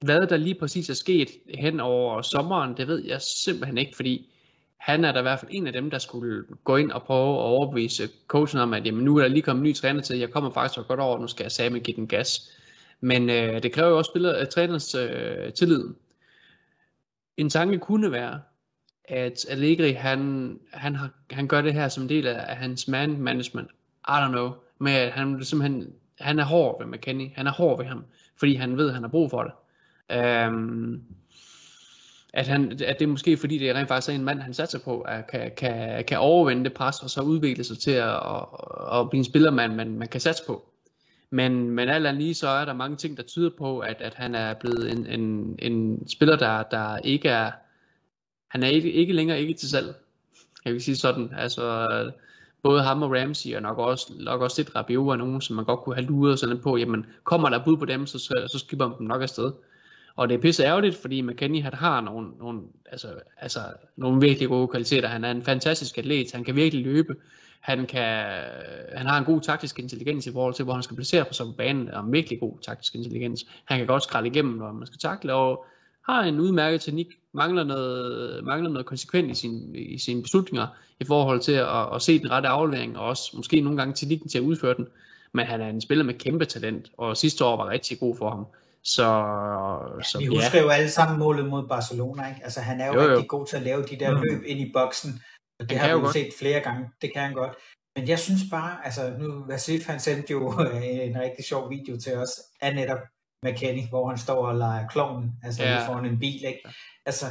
hvad 0.00 0.26
der 0.26 0.36
lige 0.36 0.54
præcis 0.54 0.90
er 0.90 0.94
sket 0.94 1.28
hen 1.54 1.80
over 1.80 2.22
sommeren, 2.22 2.76
det 2.76 2.88
ved 2.88 3.04
jeg 3.04 3.22
simpelthen 3.22 3.78
ikke, 3.78 3.96
fordi 3.96 4.32
han 4.76 5.04
er 5.04 5.12
da 5.12 5.18
i 5.18 5.22
hvert 5.22 5.38
fald 5.38 5.50
en 5.54 5.66
af 5.66 5.72
dem, 5.72 5.90
der 5.90 5.98
skulle 5.98 6.44
gå 6.64 6.76
ind 6.76 6.92
og 6.92 7.02
prøve 7.02 7.34
at 7.34 7.42
overbevise 7.42 8.08
coachen 8.26 8.60
om, 8.60 8.74
at 8.74 8.86
jamen, 8.86 9.04
nu 9.04 9.16
er 9.16 9.22
der 9.22 9.28
lige 9.28 9.42
kommet 9.42 9.60
en 9.60 9.68
ny 9.68 9.74
træner 9.74 10.00
til, 10.00 10.18
jeg 10.18 10.30
kommer 10.30 10.50
faktisk 10.50 10.88
godt 10.88 11.00
over, 11.00 11.18
nu 11.18 11.26
skal 11.26 11.44
jeg 11.44 11.52
sammen 11.52 11.80
give 11.80 11.96
den 11.96 12.06
gas. 12.06 12.50
Men 13.00 13.30
øh, 13.30 13.62
det 13.62 13.72
kræver 13.72 13.88
jo 13.88 13.98
også 13.98 14.10
spiller, 14.10 14.40
øh, 14.40 14.46
trænerens 14.46 14.94
øh, 14.94 15.52
tillid. 15.52 15.84
En 17.36 17.50
tanke 17.50 17.78
kunne 17.78 18.12
være, 18.12 18.40
at 19.08 19.46
Allegri, 19.48 19.92
han, 19.92 20.52
han, 20.72 20.94
har, 20.94 21.10
han 21.30 21.48
gør 21.48 21.60
det 21.60 21.74
her 21.74 21.88
som 21.88 22.08
del 22.08 22.26
af, 22.26 22.44
af 22.48 22.56
hans 22.56 22.88
man 22.88 23.20
management. 23.20 23.70
I 24.08 24.10
don't 24.10 24.30
know. 24.30 24.52
Men 24.78 25.10
han 25.10 25.44
simpelthen, 25.44 25.92
han 26.20 26.38
er 26.38 26.44
hård 26.44 26.84
ved 26.84 26.92
McKenny. 26.92 27.30
Han 27.34 27.46
er 27.46 27.52
hård 27.52 27.78
ved 27.78 27.86
ham, 27.86 28.04
fordi 28.38 28.54
han 28.54 28.76
ved, 28.76 28.88
at 28.88 28.94
han 28.94 29.02
har 29.02 29.10
brug 29.10 29.30
for 29.30 29.42
det. 29.42 29.52
Um, 30.48 31.02
at, 32.32 32.48
han, 32.48 32.72
at 32.72 32.98
det 32.98 33.02
er 33.02 33.06
måske 33.06 33.36
fordi, 33.36 33.58
det 33.58 33.70
er 33.70 33.74
rent 33.74 33.88
faktisk 33.88 34.14
en 34.14 34.24
mand, 34.24 34.40
han 34.40 34.54
satser 34.54 34.78
på, 34.78 35.00
at 35.00 35.26
kan, 35.26 35.52
kan, 35.56 36.04
kan 36.04 36.18
overvinde 36.18 36.64
det 36.64 36.72
pres, 36.72 37.02
og 37.02 37.10
så 37.10 37.20
udvikle 37.20 37.64
sig 37.64 37.78
til 37.78 37.90
at, 37.90 38.08
at, 38.08 38.44
at 38.92 39.10
blive 39.10 39.18
en 39.18 39.24
spiller, 39.24 39.50
man, 39.50 39.76
man, 39.76 39.98
man 39.98 40.08
kan 40.08 40.20
satse 40.20 40.42
på. 40.46 40.64
Men, 41.30 41.70
men 41.70 41.88
alt 41.88 42.06
andet 42.06 42.22
lige, 42.22 42.34
så 42.34 42.48
er 42.48 42.64
der 42.64 42.72
mange 42.72 42.96
ting, 42.96 43.16
der 43.16 43.22
tyder 43.22 43.50
på, 43.58 43.78
at, 43.78 43.96
at 44.00 44.14
han 44.14 44.34
er 44.34 44.54
blevet 44.54 44.92
en, 44.92 45.06
en, 45.06 45.56
en 45.58 46.08
spiller, 46.08 46.36
der, 46.36 46.62
der 46.62 46.98
ikke 46.98 47.28
er, 47.28 47.50
han 48.48 48.62
er 48.62 48.68
ikke, 48.68 48.92
ikke 48.92 49.12
længere 49.12 49.40
ikke 49.40 49.54
til 49.54 49.70
salg. 49.70 49.94
Jeg 50.64 50.72
vil 50.72 50.82
sige 50.82 50.96
sådan. 50.96 51.32
Altså, 51.36 51.88
både 52.62 52.82
ham 52.82 53.02
og 53.02 53.10
Ramsey, 53.10 53.56
og 53.56 53.62
nok 53.62 53.78
også, 53.78 54.12
nok 54.20 54.40
også 54.40 54.62
lidt 54.62 54.76
Rabiot 54.76 55.12
er 55.12 55.16
nogen, 55.16 55.40
som 55.40 55.56
man 55.56 55.64
godt 55.64 55.80
kunne 55.80 55.94
have 55.94 56.06
luret 56.06 56.38
sådan 56.38 56.58
på, 56.58 56.76
jamen 56.76 57.06
kommer 57.24 57.48
der 57.48 57.64
bud 57.64 57.76
på 57.76 57.84
dem, 57.84 58.06
så, 58.06 58.18
så 58.52 58.58
skipper 58.58 58.88
man 58.88 58.98
dem 58.98 59.06
nok 59.06 59.22
afsted. 59.22 59.52
Og 60.16 60.28
det 60.28 60.34
er 60.34 60.38
pisse 60.38 60.64
ærgerligt, 60.64 60.96
fordi 60.96 61.20
McKenny 61.20 61.62
han 61.62 61.74
har 61.74 62.00
nogle, 62.00 62.28
nogle, 62.38 62.60
altså, 62.86 63.08
altså, 63.36 63.60
nogle 63.96 64.20
virkelig 64.20 64.48
gode 64.48 64.68
kvaliteter. 64.68 65.08
Han 65.08 65.24
er 65.24 65.30
en 65.30 65.42
fantastisk 65.42 65.98
atlet, 65.98 66.32
han 66.32 66.44
kan 66.44 66.56
virkelig 66.56 66.84
løbe. 66.84 67.14
Han, 67.60 67.86
kan, 67.86 68.26
han 68.94 69.06
har 69.06 69.18
en 69.18 69.24
god 69.24 69.40
taktisk 69.40 69.78
intelligens 69.78 70.26
i 70.26 70.32
forhold 70.32 70.54
til, 70.54 70.64
hvor 70.64 70.74
han 70.74 70.82
skal 70.82 70.96
placere 70.96 71.24
på 71.24 71.32
sig 71.32 71.46
på 71.46 71.52
banen, 71.52 71.90
og 71.90 72.04
en 72.04 72.12
virkelig 72.12 72.40
god 72.40 72.58
taktisk 72.62 72.94
intelligens. 72.94 73.46
Han 73.64 73.78
kan 73.78 73.86
godt 73.86 74.02
skralde 74.02 74.28
igennem, 74.28 74.54
når 74.54 74.72
man 74.72 74.86
skal 74.86 74.98
takle, 74.98 75.34
og 75.34 75.64
har 76.08 76.22
en 76.22 76.40
udmærket 76.40 76.80
teknik, 76.80 77.17
mangler 77.34 77.64
noget, 77.64 78.44
mangler 78.44 78.70
noget 78.70 78.86
konsekvent 78.86 79.30
i, 79.30 79.34
sin, 79.34 79.74
i 79.74 79.98
sine 79.98 80.22
beslutninger 80.22 80.66
i 81.00 81.04
forhold 81.04 81.40
til 81.40 81.52
at, 81.52 81.94
at 81.94 82.02
se 82.02 82.18
den 82.18 82.30
rette 82.30 82.48
aflevering, 82.48 82.98
og 82.98 83.06
også 83.06 83.30
måske 83.36 83.60
nogle 83.60 83.78
gange 83.78 83.94
teknikken 83.94 84.28
til 84.28 84.38
at 84.38 84.44
udføre 84.44 84.74
den. 84.74 84.86
Men 85.34 85.46
han 85.46 85.60
er 85.60 85.68
en 85.68 85.80
spiller 85.80 86.04
med 86.04 86.14
kæmpe 86.14 86.44
talent, 86.44 86.90
og 86.98 87.16
sidste 87.16 87.44
år 87.44 87.56
var 87.56 87.68
rigtig 87.68 88.00
god 88.00 88.16
for 88.16 88.30
ham. 88.30 88.46
Så, 88.84 89.04
så, 90.02 90.18
vi 90.18 90.26
husker 90.26 90.58
ja. 90.58 90.64
jo 90.64 90.68
alle 90.68 90.90
sammen 90.90 91.18
målet 91.18 91.46
mod 91.46 91.68
Barcelona, 91.68 92.28
ikke? 92.28 92.40
Altså 92.44 92.60
han 92.60 92.80
er 92.80 92.86
jo, 92.86 92.94
jo, 92.94 93.02
jo. 93.02 93.10
rigtig 93.10 93.28
god 93.28 93.46
til 93.46 93.56
at 93.56 93.62
lave 93.62 93.82
de 93.82 93.96
der 93.98 94.10
mm. 94.10 94.22
løb 94.22 94.42
ind 94.46 94.60
i 94.60 94.70
boksen, 94.74 95.22
og 95.60 95.70
det 95.70 95.78
har 95.78 95.86
vi 95.86 95.92
jo 95.92 96.12
set 96.12 96.32
flere 96.38 96.60
gange, 96.60 96.90
det 97.02 97.12
kan 97.12 97.22
han 97.22 97.34
godt. 97.34 97.52
Men 97.96 98.08
jeg 98.08 98.18
synes 98.18 98.40
bare, 98.50 98.76
altså 98.84 99.12
nu, 99.18 99.44
Vasif 99.48 99.86
han 99.86 100.00
sendte 100.00 100.32
jo 100.32 100.50
en 101.08 101.20
rigtig 101.20 101.44
sjov 101.44 101.70
video 101.70 102.00
til 102.00 102.16
os, 102.16 102.30
af 102.60 102.74
netop 102.74 102.98
McKenny, 103.42 103.88
hvor 103.88 104.08
han 104.08 104.18
står 104.18 104.46
og 104.46 104.54
leger 104.54 104.88
kloven, 104.88 105.32
altså 105.44 105.62
ja. 105.62 105.88
foran 105.88 106.06
en 106.06 106.18
bil, 106.18 106.44
ikke? 106.44 106.68
Altså, 107.10 107.26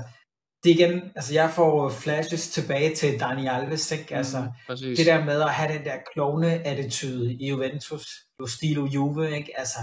det 0.63 0.69
igen, 0.69 0.93
altså 1.15 1.33
jeg 1.33 1.49
får 1.55 1.89
flashes 1.89 2.49
tilbage 2.49 2.95
til 2.95 3.19
Dani 3.19 3.47
Alves, 3.47 3.91
ikke? 3.91 4.15
Altså, 4.15 4.39
mm, 4.69 4.75
det 4.97 5.05
der 5.05 5.25
med 5.25 5.41
at 5.41 5.53
have 5.53 5.73
den 5.73 5.85
der 5.85 5.97
klovne 6.13 6.51
attitude 6.71 7.33
i 7.33 7.49
Juventus, 7.49 8.05
jo 8.39 8.47
stilo 8.47 8.85
Juve, 8.85 9.37
ikke? 9.37 9.59
Altså, 9.59 9.79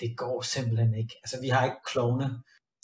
det 0.00 0.16
går 0.16 0.42
simpelthen 0.42 0.94
ikke. 0.94 1.14
Altså, 1.24 1.36
vi 1.40 1.48
har 1.48 1.64
ikke 1.64 1.84
klovne, 1.92 2.26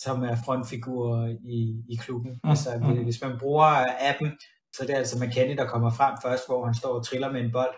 som 0.05 0.23
er 0.23 0.37
frontfigurer 0.45 1.37
i, 1.59 1.61
i 1.93 1.97
klubben. 1.97 2.33
Mm. 2.45 2.51
Altså, 2.51 2.79
mm. 2.79 3.05
hvis 3.05 3.23
man 3.23 3.39
bruger 3.39 3.71
appen, 4.11 4.31
så 4.77 4.81
det 4.87 4.91
er 4.91 4.99
altså 4.99 5.25
McKenny, 5.25 5.57
der 5.57 5.67
kommer 5.67 5.91
frem 5.91 6.15
først, 6.23 6.47
hvor 6.49 6.65
han 6.65 6.75
står 6.75 6.95
og 6.99 7.07
triller 7.07 7.33
med 7.33 7.41
en 7.41 7.53
bold. 7.53 7.77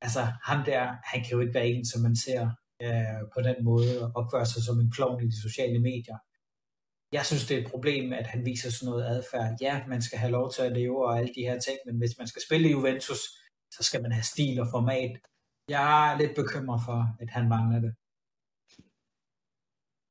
Altså, 0.00 0.20
ham 0.44 0.64
der, 0.64 0.82
han 1.04 1.20
kan 1.24 1.32
jo 1.32 1.40
ikke 1.40 1.54
være 1.54 1.68
en, 1.68 1.86
som 1.86 2.02
man 2.02 2.16
ser 2.16 2.42
øh, 2.82 3.22
på 3.34 3.40
den 3.48 3.64
måde 3.64 3.92
og 4.04 4.12
opføre 4.14 4.46
sig 4.46 4.62
som 4.62 4.80
en 4.80 4.90
klovn 4.90 5.22
i 5.22 5.26
de 5.26 5.42
sociale 5.42 5.78
medier. 5.78 6.18
Jeg 7.12 7.26
synes, 7.26 7.46
det 7.46 7.56
er 7.56 7.60
et 7.60 7.70
problem, 7.70 8.12
at 8.12 8.26
han 8.26 8.44
viser 8.44 8.70
sådan 8.70 8.90
noget 8.90 9.04
adfærd. 9.04 9.56
Ja, 9.60 9.82
man 9.88 10.02
skal 10.02 10.18
have 10.18 10.32
lov 10.32 10.52
til 10.52 10.62
at 10.62 10.72
leve 10.72 11.06
og 11.06 11.18
alle 11.18 11.32
de 11.34 11.40
her 11.40 11.58
ting, 11.60 11.78
men 11.86 11.98
hvis 11.98 12.18
man 12.18 12.26
skal 12.26 12.42
spille 12.42 12.68
i 12.68 12.72
Juventus, 12.72 13.18
så 13.70 13.82
skal 13.82 14.02
man 14.02 14.12
have 14.12 14.22
stil 14.22 14.60
og 14.60 14.66
format. 14.70 15.12
Jeg 15.68 16.12
er 16.12 16.18
lidt 16.18 16.34
bekymret 16.34 16.80
for, 16.86 17.16
at 17.20 17.30
han 17.30 17.48
mangler 17.48 17.80
det. 17.80 17.92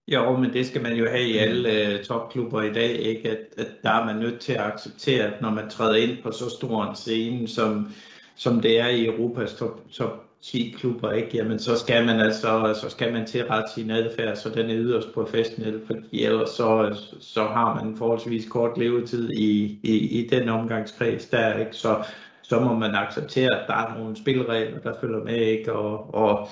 Jo, 0.07 0.37
men 0.37 0.53
det 0.53 0.67
skal 0.67 0.81
man 0.81 0.95
jo 0.95 1.09
have 1.09 1.27
i 1.27 1.37
alle 1.37 1.71
øh, 1.71 2.03
topklubber 2.03 2.61
i 2.61 2.73
dag, 2.73 2.91
ikke? 2.91 3.29
At, 3.29 3.39
at 3.57 3.67
der 3.83 3.89
er 3.89 4.05
man 4.05 4.15
nødt 4.15 4.41
til 4.41 4.53
at 4.53 4.59
acceptere, 4.59 5.33
at 5.33 5.41
når 5.41 5.49
man 5.49 5.69
træder 5.69 5.95
ind 5.95 6.23
på 6.23 6.31
så 6.31 6.49
stor 6.49 6.83
en 6.83 6.95
scene, 6.95 7.47
som, 7.47 7.93
som 8.35 8.61
det 8.61 8.79
er 8.79 8.87
i 8.87 9.05
Europas 9.05 9.53
top, 9.53 9.89
top 9.91 10.25
10 10.45 10.75
klubber, 10.77 11.11
ikke? 11.11 11.37
Jamen, 11.37 11.59
så 11.59 11.79
skal 11.79 12.05
man 12.05 12.19
altså, 12.19 12.79
så 12.81 12.89
skal 12.89 13.13
man 13.13 13.25
tilrette 13.25 13.71
sin 13.73 13.91
adfærd, 13.91 14.35
så 14.35 14.49
den 14.49 14.69
er 14.69 14.75
yderst 14.75 15.13
professionel, 15.13 15.81
fordi 15.85 16.25
ellers 16.25 16.49
så, 16.49 16.97
så 17.19 17.43
har 17.43 17.83
man 17.83 17.97
forholdsvis 17.97 18.49
kort 18.49 18.77
levetid 18.77 19.29
i, 19.31 19.79
i, 19.83 20.19
i 20.19 20.27
den 20.27 20.49
omgangskreds 20.49 21.25
der, 21.25 21.59
ikke? 21.59 21.73
Så, 21.73 22.03
så 22.41 22.59
må 22.59 22.73
man 22.73 22.95
acceptere, 22.95 23.61
at 23.61 23.67
der 23.67 23.73
er 23.73 23.97
nogle 23.97 24.15
spilleregler, 24.15 24.79
der 24.79 24.93
følger 25.01 25.23
med, 25.23 25.37
ikke? 25.37 25.73
Og, 25.73 26.13
og 26.15 26.47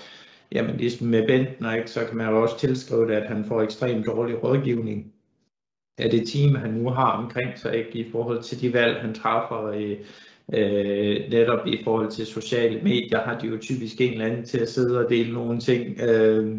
jamen 0.52 0.78
ligesom 0.78 1.08
med 1.08 1.28
Bentner, 1.28 1.74
ikke, 1.74 1.92
så 1.92 2.06
kan 2.06 2.18
man 2.18 2.30
jo 2.30 2.42
også 2.42 2.60
tilskrive 2.60 3.08
det, 3.08 3.14
at 3.14 3.28
han 3.28 3.46
får 3.46 3.62
ekstremt 3.62 4.06
dårlig 4.06 4.44
rådgivning 4.44 5.14
af 5.98 6.10
det 6.10 6.28
team, 6.28 6.56
han 6.56 6.72
nu 6.72 6.90
har 6.90 7.12
omkring 7.12 7.60
sig, 7.60 7.78
ikke, 7.78 8.00
i 8.00 8.12
forhold 8.12 8.42
til 8.42 8.62
de 8.62 8.74
valg, 8.74 9.02
han 9.02 9.14
træffer. 9.14 9.66
Øh, 9.66 9.98
øh, 10.54 11.30
netop 11.30 11.68
i 11.68 11.84
forhold 11.84 12.12
til 12.12 12.26
sociale 12.26 12.82
medier 12.82 13.20
har 13.20 13.40
de 13.40 13.48
jo 13.48 13.58
typisk 13.58 14.02
en 14.02 14.12
eller 14.12 14.26
anden 14.26 14.46
til 14.46 14.58
at 14.58 14.70
sidde 14.70 15.06
og 15.06 15.10
dele 15.10 15.34
nogle 15.34 15.60
ting. 15.60 16.00
Øh, 16.02 16.58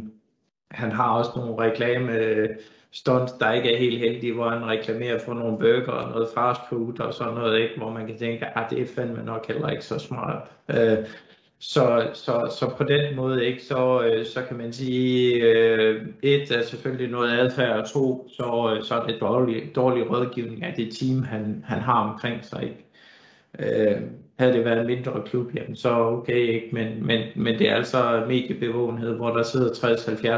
han 0.71 0.93
har 0.93 1.11
også 1.11 1.31
nogle 1.37 1.59
reklame 1.59 2.13
øh, 2.13 2.49
stunts, 2.93 3.33
der 3.33 3.53
ikke 3.53 3.75
er 3.75 3.79
helt 3.79 3.99
heldige, 3.99 4.33
hvor 4.33 4.49
han 4.51 4.67
reklamerer 4.67 5.19
for 5.19 5.35
nogle 5.35 5.59
burger 5.59 5.93
og 5.93 6.11
noget 6.11 6.29
fast 6.35 6.61
food 6.69 7.01
og 7.01 7.15
sådan 7.15 7.35
noget, 7.35 7.61
ikke? 7.61 7.75
hvor 7.77 7.91
man 7.91 8.07
kan 8.07 8.19
tænke, 8.19 8.47
at 8.47 8.53
ah, 8.55 8.71
det 8.71 8.81
er 8.81 8.87
fandme 8.87 9.25
nok 9.25 9.47
heller 9.47 9.69
ikke 9.69 9.85
så 9.85 9.99
smart. 9.99 10.49
Øh, 10.71 10.99
så, 11.59 12.11
så, 12.13 12.57
så 12.59 12.75
på 12.77 12.85
den 12.85 13.17
måde 13.17 13.47
ikke, 13.47 13.63
så, 13.63 14.03
øh, 14.03 14.27
så 14.27 14.43
kan 14.49 14.57
man 14.57 14.73
sige, 14.73 15.35
øh, 15.35 16.07
et 16.23 16.51
er 16.51 16.63
selvfølgelig 16.63 17.11
noget 17.11 17.39
adfærd, 17.39 17.79
og 17.79 17.89
to, 17.89 18.29
så, 18.29 18.75
øh, 18.77 18.85
så 18.85 18.95
er 18.95 19.07
det 19.07 19.21
dårlig, 19.21 19.75
dårlig 19.75 20.11
rådgivning 20.11 20.63
af 20.65 20.75
det 20.77 20.97
team, 20.97 21.23
han, 21.23 21.65
han 21.67 21.81
har 21.81 22.11
omkring 22.11 22.45
sig. 22.45 22.63
Ikke? 22.63 22.84
Øh, 23.59 24.01
havde 24.39 24.53
det 24.53 24.65
været 24.65 24.81
en 24.81 24.87
mindre 24.87 25.23
klub, 25.27 25.55
jamen 25.55 25.77
så 25.77 25.99
okay, 25.99 26.37
ikke? 26.37 26.69
Men, 26.73 27.07
men, 27.07 27.21
men 27.37 27.59
det 27.59 27.69
er 27.71 27.75
altså 27.75 28.25
mediebevågenhed, 28.29 29.17
hvor 29.17 29.31
der 29.31 29.43
sidder 29.43 29.71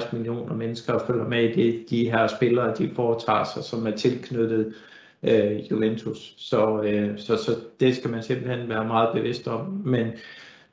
60-70 0.02 0.16
millioner 0.16 0.54
mennesker 0.54 0.92
og 0.92 1.06
følger 1.06 1.28
med 1.28 1.48
i 1.48 1.52
det, 1.52 1.90
de 1.90 2.10
her 2.10 2.26
spillere, 2.26 2.74
de 2.74 2.90
foretager 2.94 3.44
sig, 3.44 3.64
som 3.64 3.86
er 3.86 3.90
tilknyttet 3.90 4.74
øh, 5.22 5.70
Juventus. 5.70 6.34
Så, 6.36 6.82
øh, 6.82 7.18
så, 7.18 7.36
så 7.36 7.50
det 7.80 7.96
skal 7.96 8.10
man 8.10 8.22
simpelthen 8.22 8.68
være 8.68 8.84
meget 8.84 9.08
bevidst 9.14 9.48
om. 9.48 9.82
Men 9.84 10.06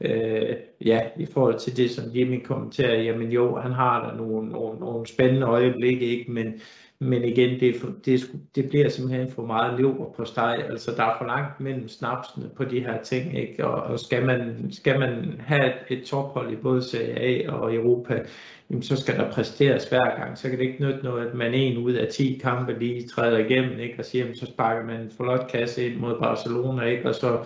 øh, 0.02 0.56
ja, 0.86 1.02
i 1.20 1.26
forhold 1.26 1.60
til 1.60 1.78
det, 1.78 1.92
som 1.92 2.04
Jimmy 2.16 2.44
kommenterer, 2.44 3.02
jamen 3.02 3.32
jo, 3.32 3.56
han 3.56 3.72
har 3.72 4.10
der 4.10 4.18
nogle, 4.18 4.50
nogle, 4.50 4.80
nogle 4.80 5.08
spændende 5.08 5.48
øjeblikke, 5.48 6.06
ikke? 6.06 6.32
Men, 6.32 6.62
men 7.04 7.24
igen, 7.24 7.60
det, 7.60 7.76
for, 7.76 7.94
det, 8.06 8.32
det 8.56 8.70
bliver 8.70 8.90
simpelthen 8.90 9.32
for 9.32 9.46
meget 9.46 9.80
lever 9.80 10.14
på 10.18 10.26
steg. 10.26 10.66
Altså, 10.70 10.92
der 10.98 11.04
er 11.04 11.16
for 11.18 11.26
langt 11.26 11.60
mellem 11.60 11.88
snapsene 11.88 12.50
på 12.56 12.64
de 12.64 12.80
her 12.80 13.02
ting, 13.02 13.38
ikke? 13.38 13.68
Og, 13.68 13.84
og 13.84 14.00
skal, 14.00 14.26
man, 14.26 14.68
skal 14.72 15.00
man 15.00 15.42
have 15.46 15.66
et, 15.66 15.98
et 15.98 16.06
tophold 16.06 16.52
i 16.52 16.56
både 16.56 16.82
Serie 16.82 17.46
A 17.46 17.52
og 17.52 17.76
Europa, 17.76 18.22
jamen, 18.70 18.84
så 18.84 18.96
skal 18.96 19.18
der 19.18 19.32
præsteres 19.32 19.90
hver 19.90 20.20
gang. 20.20 20.38
Så 20.38 20.50
kan 20.50 20.60
det 20.60 20.66
ikke 20.66 20.86
nytte 20.86 21.04
noget, 21.04 21.28
at 21.28 21.34
man 21.34 21.54
en 21.54 21.78
ud 21.78 21.94
af 21.94 22.08
10 22.08 22.40
kampe 22.44 22.80
lige 22.80 23.08
træder 23.08 23.38
igennem, 23.38 23.80
ikke? 23.80 23.96
Og 24.00 24.06
siger, 24.06 24.24
jamen, 24.24 24.38
så 24.38 24.46
sparker 24.46 24.86
man 24.86 25.02
en 25.02 25.12
flot 25.18 25.48
kasse 25.52 25.86
ind 25.86 26.00
mod 26.00 26.20
Barcelona, 26.20 26.86
ikke? 26.86 27.10
Og 27.10 27.16
så 27.16 27.38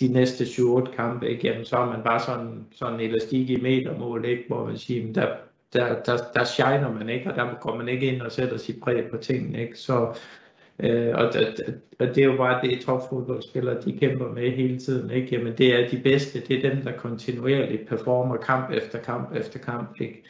de 0.00 0.08
næste 0.08 0.44
7-8 0.44 0.96
kampe, 0.96 1.30
ikke? 1.30 1.48
Jamen, 1.48 1.64
så 1.64 1.76
er 1.76 1.86
man 1.86 2.02
bare 2.04 2.20
sådan, 2.20 2.66
sådan 2.72 3.00
elastik 3.00 3.50
i 3.50 3.60
metermål, 3.60 4.24
ikke? 4.24 4.44
hvor 4.48 4.66
man 4.66 4.78
siger, 4.78 5.12
der, 5.12 5.26
der, 5.72 6.02
der, 6.02 6.16
der 6.34 6.44
shiner 6.44 6.92
man 6.92 7.08
ikke, 7.08 7.30
og 7.30 7.36
der 7.36 7.54
går 7.60 7.76
man 7.76 7.88
ikke 7.88 8.06
ind 8.06 8.22
og 8.22 8.32
sætter 8.32 8.56
sit 8.56 8.80
præg 8.82 9.10
på 9.10 9.16
tingene. 9.16 9.62
Ikke? 9.62 9.78
Så, 9.78 10.18
øh, 10.78 11.14
og, 11.14 11.24
og 11.98 12.06
det 12.06 12.18
er 12.18 12.24
jo 12.24 12.36
bare 12.36 12.60
det, 12.62 12.80
topfodboldspillere 12.80 13.80
de 13.80 13.98
kæmper 13.98 14.28
med 14.28 14.50
hele 14.50 14.78
tiden. 14.78 15.10
Ikke? 15.10 15.36
Jamen, 15.36 15.52
det 15.58 15.74
er 15.74 15.88
de 15.88 16.00
bedste, 16.04 16.40
det 16.40 16.64
er 16.64 16.70
dem, 16.70 16.82
der 16.82 16.92
kontinuerligt 16.92 17.88
performer 17.88 18.36
kamp 18.36 18.70
efter 18.70 18.98
kamp 18.98 19.36
efter 19.36 19.58
kamp. 19.58 20.00
Ikke? 20.00 20.22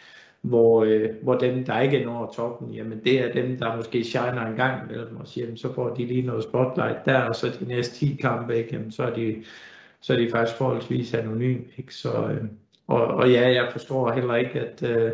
hvor, 0.43 0.85
øh, 0.85 1.09
hvor 1.23 1.39
dem, 1.39 1.65
der 1.65 1.81
ikke 1.81 2.05
når 2.05 2.33
toppen, 2.37 2.75
jamen 2.75 3.01
det 3.05 3.21
er 3.21 3.33
dem, 3.33 3.59
der 3.59 3.77
måske 3.77 4.05
shiner 4.05 4.47
en 4.47 4.57
gang 4.57 4.91
imellem 4.91 5.17
og 5.17 5.29
siger, 5.29 5.45
jamen, 5.45 5.57
så 5.57 5.75
får 5.75 5.95
de 5.95 6.05
lige 6.07 6.23
noget 6.23 6.43
spotlight 6.45 7.05
der, 7.05 7.21
og 7.21 7.37
så 7.37 7.57
de 7.61 7.65
næste 7.65 7.95
10 7.95 8.17
kampe, 8.21 8.57
ikke? 8.57 8.69
Jamen, 8.73 8.93
så, 8.93 9.03
er 9.03 9.15
de, 9.15 9.45
så 10.01 10.13
er 10.13 10.17
de 10.17 10.31
faktisk 10.31 10.59
forholdsvis 10.59 11.15
anonym. 11.15 11.61
Ikke? 11.77 11.95
Så, 11.95 12.29
øh, 12.29 12.45
og, 12.87 13.07
og 13.07 13.31
ja, 13.31 13.49
jeg 13.49 13.69
forstår 13.73 14.13
heller 14.13 14.35
ikke, 14.35 14.61
at, 14.61 14.83
øh, 14.83 15.13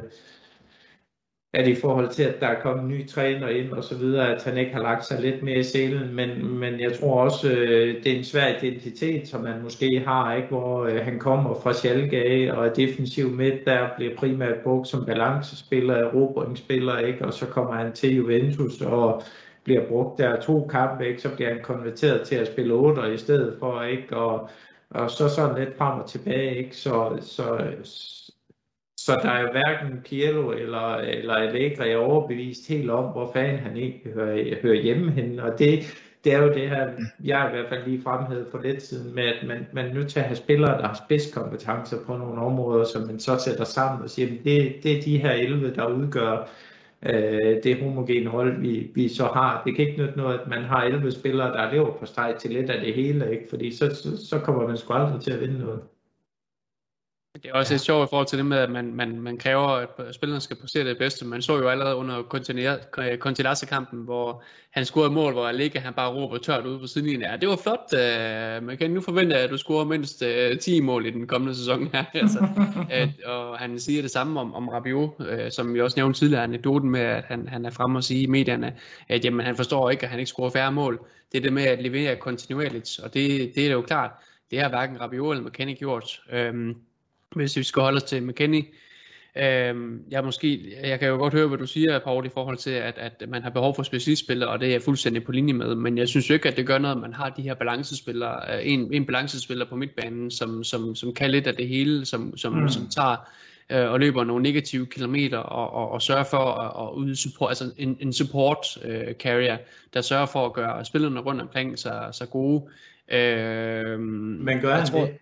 at 1.55 1.69
i 1.69 1.75
forhold 1.75 2.09
til, 2.09 2.23
at 2.23 2.41
der 2.41 2.47
er 2.47 2.61
kommet 2.61 2.83
en 2.83 2.89
ny 2.89 3.09
træner 3.09 3.49
ind 3.49 3.73
og 3.73 3.85
så 3.85 3.99
videre, 3.99 4.35
at 4.35 4.45
han 4.45 4.57
ikke 4.59 4.73
har 4.73 4.83
lagt 4.83 5.05
sig 5.05 5.21
lidt 5.21 5.43
mere 5.43 5.59
i 5.59 5.63
selen, 5.63 6.15
men, 6.15 6.59
men 6.59 6.81
jeg 6.81 6.93
tror 7.01 7.23
også, 7.23 7.51
øh, 7.51 8.05
det 8.05 8.13
er 8.13 8.17
en 8.17 8.25
svær 8.25 8.57
identitet, 8.63 9.29
som 9.29 9.43
man 9.43 9.63
måske 9.63 10.03
har, 10.07 10.35
ikke? 10.35 10.49
hvor 10.49 10.85
øh, 10.85 11.05
han 11.05 11.19
kommer 11.19 11.55
fra 11.55 11.73
Schalke 11.73 12.55
og 12.55 12.67
er 12.67 12.73
defensiv 12.73 13.31
midt, 13.31 13.65
der 13.65 13.89
bliver 13.97 14.17
primært 14.17 14.61
brugt 14.63 14.89
som 14.89 15.07
balancespiller, 15.07 15.95
erobringsspiller, 15.95 16.99
ikke? 16.99 17.25
og 17.25 17.33
så 17.33 17.47
kommer 17.47 17.75
han 17.75 17.93
til 17.93 18.17
Juventus 18.17 18.81
og 18.81 19.23
bliver 19.65 19.89
brugt 19.89 20.19
der 20.19 20.41
to 20.41 20.67
kampe, 20.71 21.09
ikke? 21.09 21.23
så 21.23 21.35
bliver 21.37 21.53
han 21.53 21.63
konverteret 21.63 22.23
til 22.23 22.35
at 22.35 22.47
spille 22.47 22.75
8 22.75 23.15
i 23.15 23.17
stedet 23.17 23.57
for, 23.59 23.83
ikke? 23.83 24.17
Og, 24.17 24.51
og 24.91 25.11
så 25.11 25.29
sådan 25.29 25.65
lidt 25.65 25.79
frem 25.79 26.01
og 26.01 26.09
tilbage, 26.09 26.57
ikke? 26.57 26.77
Så, 26.77 27.19
så, 27.21 27.75
så 28.97 29.21
der 29.23 29.31
er 29.31 29.53
hverken 29.53 30.03
Piero 30.05 30.51
eller, 30.51 30.97
eller 30.97 31.35
Allegri 31.35 31.91
er 31.91 31.97
overbevist 31.97 32.69
helt 32.69 32.91
om, 32.91 33.13
hvor 33.13 33.33
fanden 33.33 33.59
han 33.59 33.77
egentlig 33.77 34.13
hører, 34.15 34.61
hører 34.63 34.83
hjemme 34.83 35.11
henne. 35.11 35.43
Og 35.43 35.59
det, 35.59 35.85
det 36.25 36.35
er 36.35 36.43
jo 36.43 36.53
det 36.53 36.69
her, 36.69 36.91
jeg 37.25 37.49
i 37.49 37.57
hvert 37.57 37.69
fald 37.69 37.85
lige 37.85 38.03
fremhævet 38.03 38.49
for 38.51 38.63
lidt 38.63 38.83
siden, 38.83 39.15
med 39.15 39.25
at 39.25 39.47
man, 39.47 39.67
man 39.73 39.87
er 39.87 39.95
nødt 39.95 40.09
til 40.09 40.21
at 40.21 40.27
have 40.27 40.37
spillere, 40.37 40.79
der 40.79 40.87
har 40.87 41.01
spidskompetencer 41.07 41.97
på 42.07 42.17
nogle 42.17 42.41
områder, 42.41 42.85
som 42.85 43.07
man 43.07 43.21
så 43.21 43.39
sætter 43.39 43.65
sammen 43.65 44.03
og 44.03 44.11
siger, 44.11 44.29
det, 44.45 44.75
det 44.83 44.99
er 44.99 45.03
de 45.03 45.19
her 45.19 45.33
11, 45.33 45.75
der 45.75 45.87
udgør 45.87 46.49
øh, 47.03 47.63
det 47.63 47.83
homogene 47.83 48.31
hold, 48.31 48.61
vi, 48.61 48.91
vi 48.95 49.09
så 49.09 49.25
har. 49.25 49.63
Det 49.67 49.77
kan 49.77 49.89
ikke 49.89 50.03
nytte 50.03 50.19
noget, 50.19 50.39
at 50.39 50.49
man 50.49 50.63
har 50.63 50.83
11 50.83 51.13
spillere, 51.13 51.53
der 51.53 51.73
lever 51.73 51.99
på 51.99 52.07
streg 52.07 52.35
til 52.41 52.51
lidt 52.51 52.71
af 52.71 52.81
det 52.85 52.95
hele, 52.95 53.33
ikke? 53.33 53.47
fordi 53.51 53.71
så, 53.77 53.95
så, 53.95 54.27
så 54.27 54.39
kommer 54.39 54.69
man 54.69 54.77
sgu 54.77 54.93
aldrig 54.93 55.23
til 55.23 55.33
at 55.33 55.41
vinde 55.41 55.59
noget. 55.59 55.81
Det 57.35 57.47
er 57.47 57.53
også 57.53 57.73
ja. 57.73 57.75
lidt 57.75 57.83
sjovt 57.83 58.09
i 58.09 58.11
forhold 58.11 58.27
til 58.27 58.39
det 58.39 58.47
med, 58.47 58.59
at 58.59 58.71
man, 58.71 58.95
man, 58.95 59.21
man 59.21 59.39
kræver, 59.39 59.69
at 59.69 60.15
spillerne 60.15 60.41
skal 60.41 60.57
præstere 60.57 60.85
det 60.85 60.99
bedste. 60.99 61.27
Man 61.27 61.43
så 61.43 61.59
jo 61.59 61.69
allerede 61.69 61.97
under 61.97 62.23
Contilasse-kampen, 63.19 64.05
hvor 64.05 64.43
han 64.71 64.85
scorede 64.85 65.11
mål, 65.11 65.33
hvor 65.33 65.47
Allega 65.47 65.79
han 65.79 65.95
bare 65.95 66.15
råber 66.15 66.39
tørt 66.39 66.67
ud 66.67 66.79
på 66.81 66.87
sidelinjen. 66.87 67.23
Ja, 67.23 67.37
det 67.37 67.49
var 67.49 67.57
flot. 67.57 67.93
Uh, 67.93 68.67
man 68.67 68.77
kan 68.79 68.91
nu 68.91 69.01
forvente, 69.01 69.37
at 69.37 69.51
du 69.51 69.57
scorer 69.57 69.85
mindst 69.85 70.23
uh, 70.23 70.59
10 70.59 70.81
mål 70.81 71.07
i 71.07 71.11
den 71.11 71.27
kommende 71.27 71.55
sæson 71.55 71.89
her. 71.93 72.05
altså, 72.23 72.49
at, 72.91 73.09
og 73.25 73.59
han 73.59 73.79
siger 73.79 74.03
det 74.03 74.11
samme 74.11 74.41
om, 74.41 74.55
om 74.55 74.69
Rabiot, 74.69 75.15
uh, 75.19 75.27
som 75.51 75.75
vi 75.75 75.81
også 75.81 75.97
nævnte 75.97 76.21
tidligere, 76.21 76.43
anekdoten 76.43 76.91
med, 76.91 77.01
at 77.01 77.25
han, 77.25 77.49
han 77.49 77.65
er 77.65 77.71
fremme 77.71 77.99
og 77.99 78.05
sige 78.05 78.23
i 78.23 78.27
medierne, 78.27 78.77
at 79.09 79.25
jamen, 79.25 79.47
han 79.47 79.57
forstår 79.57 79.91
ikke, 79.91 80.03
at 80.03 80.11
han 80.11 80.19
ikke 80.19 80.29
scorer 80.29 80.51
færre 80.51 80.73
mål. 80.73 81.07
Det 81.33 81.39
er 81.39 81.43
det 81.43 81.53
med 81.53 81.65
at 81.65 81.83
levere 81.83 82.17
kontinuerligt, 82.17 83.01
og 83.03 83.15
det, 83.15 83.53
det 83.55 83.67
er 83.67 83.73
jo 83.73 83.83
klart, 83.83 84.11
det 84.51 84.61
har 84.61 84.69
hverken 84.69 85.01
Rabiot 85.01 85.37
eller 85.37 85.49
McKennie 85.49 85.77
gjort. 85.77 86.21
Um, 86.51 86.77
hvis 87.35 87.57
vi 87.57 87.63
skal 87.63 87.83
holde 87.83 87.97
os 87.97 88.03
til 88.03 88.23
McKenny, 88.23 88.65
Øhm, 89.37 90.05
jeg, 90.11 90.25
måske, 90.25 90.77
jeg 90.83 90.99
kan 90.99 91.09
jo 91.09 91.17
godt 91.17 91.35
høre, 91.35 91.49
hvad 91.49 91.59
du 91.59 91.67
siger, 91.67 91.99
Paul, 91.99 92.27
i 92.27 92.29
forhold 92.29 92.57
til, 92.57 92.71
at, 92.71 92.99
at 92.99 93.29
man 93.29 93.43
har 93.43 93.51
behov 93.51 93.75
for 93.75 93.83
specialistspillere, 93.83 94.51
og 94.51 94.61
det 94.61 94.69
er 94.69 94.73
jeg 94.73 94.83
fuldstændig 94.83 95.25
på 95.25 95.33
linje 95.33 95.53
med, 95.53 95.75
men 95.75 95.99
jeg 95.99 96.09
synes 96.09 96.31
jo 96.31 96.35
ikke, 96.35 96.49
at 96.49 96.57
det 96.57 96.67
gør 96.67 96.79
noget, 96.79 96.95
at 96.95 97.01
man 97.01 97.13
har 97.13 97.31
de 97.31 97.43
her 97.43 97.55
balancespillere, 97.55 98.55
øh, 98.55 98.73
en, 98.73 98.93
en 98.95 99.07
balancespiller 99.07 99.65
på 99.65 99.77
midtbanen, 99.77 100.31
som, 100.31 100.65
som, 100.65 100.95
som 100.95 101.15
kan 101.15 101.31
lidt 101.31 101.47
af 101.47 101.55
det 101.57 101.69
hele, 101.69 102.07
som, 102.07 102.37
som, 102.37 102.53
mm. 102.53 102.69
som 102.69 102.89
tager 102.89 103.17
øh, 103.71 103.91
og 103.91 104.01
løber 104.01 104.25
nogle 104.25 104.43
negative 104.43 104.87
kilometer 104.87 105.39
og, 105.39 105.73
og, 105.73 105.91
og 105.91 106.03
sørger 106.03 106.25
for 106.25 106.39
at, 106.39 106.89
at 106.89 107.07
yde 107.07 107.17
support, 107.17 107.51
altså 107.51 107.73
en, 107.77 107.97
en 108.01 108.13
support 108.13 108.67
øh, 108.85 109.15
carrier, 109.15 109.59
der 109.95 110.01
sørger 110.01 110.27
for 110.27 110.47
at 110.47 110.53
gøre 110.53 110.85
spillerne 110.85 111.21
rundt 111.21 111.41
omkring 111.41 111.79
så, 111.79 112.09
så 112.13 112.27
gode. 112.27 112.65
Øh, 113.09 114.01
Men 114.01 114.61
gør 114.61 114.75
han 114.75 114.87
tror, 114.87 115.01
det? 115.01 115.15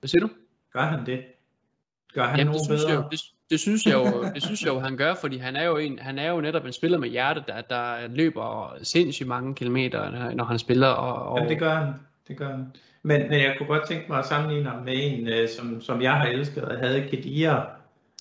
Hvad 0.00 0.08
siger 0.08 0.20
du? 0.20 0.28
Gør 0.72 0.82
han 0.82 1.06
det? 1.06 1.20
Gør 2.14 2.24
han 2.24 2.38
Jamen, 2.38 2.54
det 2.54 2.64
synes 2.64 2.84
bedre? 2.84 2.92
Jeg, 2.92 3.04
det, 3.10 3.20
det 3.50 3.60
synes 3.60 3.86
jeg 3.86 3.94
jo, 3.94 4.24
det 4.34 4.42
synes 4.42 4.62
jeg 4.62 4.74
jo, 4.74 4.80
han 4.80 4.96
gør, 4.96 5.14
fordi 5.14 5.38
han 5.38 5.56
er 5.56 5.64
jo, 5.64 5.76
en, 5.76 5.98
han 5.98 6.18
er 6.18 6.30
jo 6.30 6.40
netop 6.40 6.64
en 6.66 6.72
spiller 6.72 6.98
med 6.98 7.08
hjerte, 7.08 7.44
der, 7.48 7.60
der 7.60 8.08
løber 8.08 8.76
sindssygt 8.82 9.28
mange 9.28 9.54
kilometer, 9.54 10.32
når 10.34 10.44
han 10.44 10.58
spiller. 10.58 10.88
Og, 10.88 11.32
og... 11.32 11.38
Jamen, 11.38 11.50
det 11.50 11.58
gør 11.58 11.74
han. 11.74 11.94
Det 12.28 12.36
gør 12.36 12.48
han. 12.48 12.66
Men, 13.02 13.22
men 13.22 13.40
jeg 13.40 13.54
kunne 13.58 13.66
godt 13.66 13.88
tænke 13.88 14.04
mig 14.08 14.18
at 14.18 14.26
sammenligne 14.26 14.70
ham 14.70 14.82
med 14.84 14.94
en, 14.96 15.28
øh, 15.28 15.48
som, 15.48 15.80
som 15.80 16.02
jeg 16.02 16.12
har 16.12 16.26
elsket 16.26 16.64
og 16.64 16.78
havde 16.78 17.08
Kedia, 17.10 17.60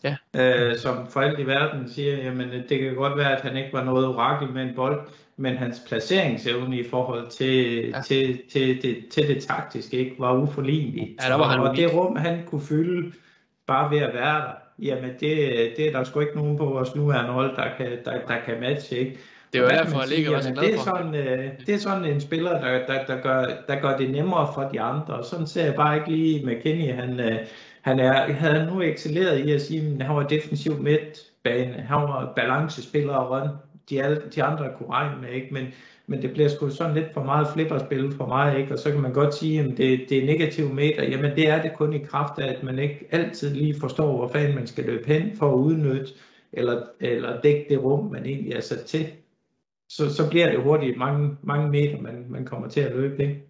ja. 0.04 0.16
øh, 0.36 0.78
som 0.78 1.08
for 1.08 1.22
alt 1.22 1.40
i 1.40 1.48
verden 1.48 1.90
siger, 1.90 2.24
jamen 2.24 2.50
det 2.70 2.80
kan 2.80 2.96
godt 2.96 3.18
være, 3.18 3.38
at 3.38 3.42
han 3.42 3.58
ikke 3.58 3.74
var 3.74 3.84
noget 3.84 4.08
orakel 4.08 4.50
med 4.50 4.64
en 4.64 4.76
bold, 4.76 5.08
men 5.38 5.58
hans 5.58 5.82
placeringsevne 5.88 6.80
i 6.80 6.90
forhold 6.90 7.28
til, 7.30 7.90
ja. 7.90 8.02
til, 8.02 8.42
til, 8.52 8.82
det, 8.82 9.06
til 9.12 9.28
det 9.28 9.44
taktiske 9.44 9.98
ikke 9.98 10.16
var 10.20 10.34
uforlignelig. 10.34 11.16
Ja, 11.24 11.30
der 11.30 11.36
var 11.36 11.48
han 11.48 11.60
og, 11.60 11.70
og 11.70 11.76
det 11.76 11.94
rum, 11.94 12.16
han 12.16 12.46
kunne 12.46 12.62
fylde 12.62 13.12
bare 13.68 13.92
ved 13.92 14.00
at 14.00 14.14
være 14.14 14.36
der, 14.36 14.52
jamen 14.80 15.10
det, 15.10 15.74
det 15.78 15.88
er 15.88 15.92
der 15.92 16.04
sgu 16.04 16.20
ikke 16.20 16.36
nogen 16.36 16.58
på 16.58 16.66
vores 16.66 16.96
nuværende 16.96 17.32
hold, 17.32 17.56
der 17.56 17.68
kan, 17.78 17.88
der, 18.06 18.20
der 18.28 18.40
kan 18.46 18.60
matche. 18.60 18.98
Ikke? 18.98 19.18
Det 19.54 19.60
er 19.60 19.64
jo 19.64 19.70
derfor, 19.70 20.00
jeg 20.00 20.10
ligger 20.10 20.36
også 20.36 20.52
glad 20.52 20.64
det 20.64 20.74
er 20.74 20.80
sådan, 20.80 21.16
øh, 21.16 21.52
det 21.68 21.76
er 21.76 21.80
sådan 21.80 22.06
en 22.06 22.22
spiller, 22.22 22.52
der, 22.52 22.86
der, 22.86 23.06
der, 23.06 23.22
gør, 23.22 23.46
der 23.68 23.80
gør 23.80 23.98
det 23.98 24.10
nemmere 24.10 24.48
for 24.54 24.62
de 24.62 24.82
andre. 24.82 25.14
Og 25.14 25.26
sådan 25.26 25.48
ser 25.48 25.66
jeg 25.66 25.76
bare 25.76 25.98
ikke 25.98 26.12
lige 26.12 26.46
McKinney. 26.46 26.94
Han, 26.94 27.20
øh, 27.20 27.38
han 27.82 28.00
er, 28.00 28.34
havde 28.34 28.66
nu 28.66 28.82
excelleret 28.82 29.40
i 29.40 29.52
at 29.52 29.62
sige, 29.62 29.96
at 30.00 30.06
han 30.06 30.16
var 30.16 30.24
defensiv 30.24 30.80
midtbane. 30.80 31.74
Han 31.74 31.98
var 32.02 32.34
balancespiller 32.36 33.14
og 33.14 33.32
røn. 33.32 33.50
De, 33.90 34.04
alle, 34.04 34.22
de 34.36 34.44
andre 34.44 34.70
kunne 34.78 34.90
regne 34.90 35.22
med, 35.22 35.30
ikke? 35.30 35.48
Men, 35.52 35.74
men 36.08 36.22
det 36.22 36.32
bliver 36.32 36.50
sgu 36.50 36.70
sådan 36.70 36.96
lidt 36.96 37.14
for 37.14 37.24
meget 37.24 37.48
flipperspil 37.54 38.12
for 38.12 38.28
mig, 38.28 38.60
ikke? 38.60 38.74
og 38.74 38.80
så 38.80 38.92
kan 38.92 39.02
man 39.02 39.14
godt 39.14 39.36
sige, 39.36 39.60
at 39.60 39.78
det, 39.78 40.06
det 40.10 40.18
er 40.18 40.26
negativ 40.26 40.70
meter. 40.70 41.04
Jamen 41.04 41.36
det 41.36 41.50
er 41.50 41.62
det 41.62 41.74
kun 41.76 41.94
i 41.94 42.06
kraft 42.06 42.40
af, 42.40 42.54
at 42.54 42.64
man 42.64 42.80
ikke 42.80 43.08
altid 43.12 43.56
lige 43.56 43.80
forstår, 43.80 44.18
hvor 44.18 44.28
fanden 44.28 44.56
man 44.56 44.68
skal 44.68 44.84
løbe 44.84 45.08
hen 45.08 45.36
for 45.38 45.54
at 45.54 45.58
udnytte 45.58 46.14
eller, 46.54 46.88
eller 47.00 47.42
dække 47.42 47.66
det 47.70 47.84
rum, 47.84 48.12
man 48.12 48.26
egentlig 48.26 48.54
er 48.54 48.62
sat 48.62 48.86
til. 48.86 49.08
Så, 49.90 50.14
så 50.14 50.30
bliver 50.30 50.52
det 50.52 50.64
hurtigt 50.64 50.98
mange, 50.98 51.38
mange 51.44 51.70
meter, 51.70 52.02
man, 52.02 52.26
man 52.30 52.46
kommer 52.46 52.68
til 52.68 52.82
at 52.82 52.96
løbe. 52.96 53.24
Ikke? 53.24 53.44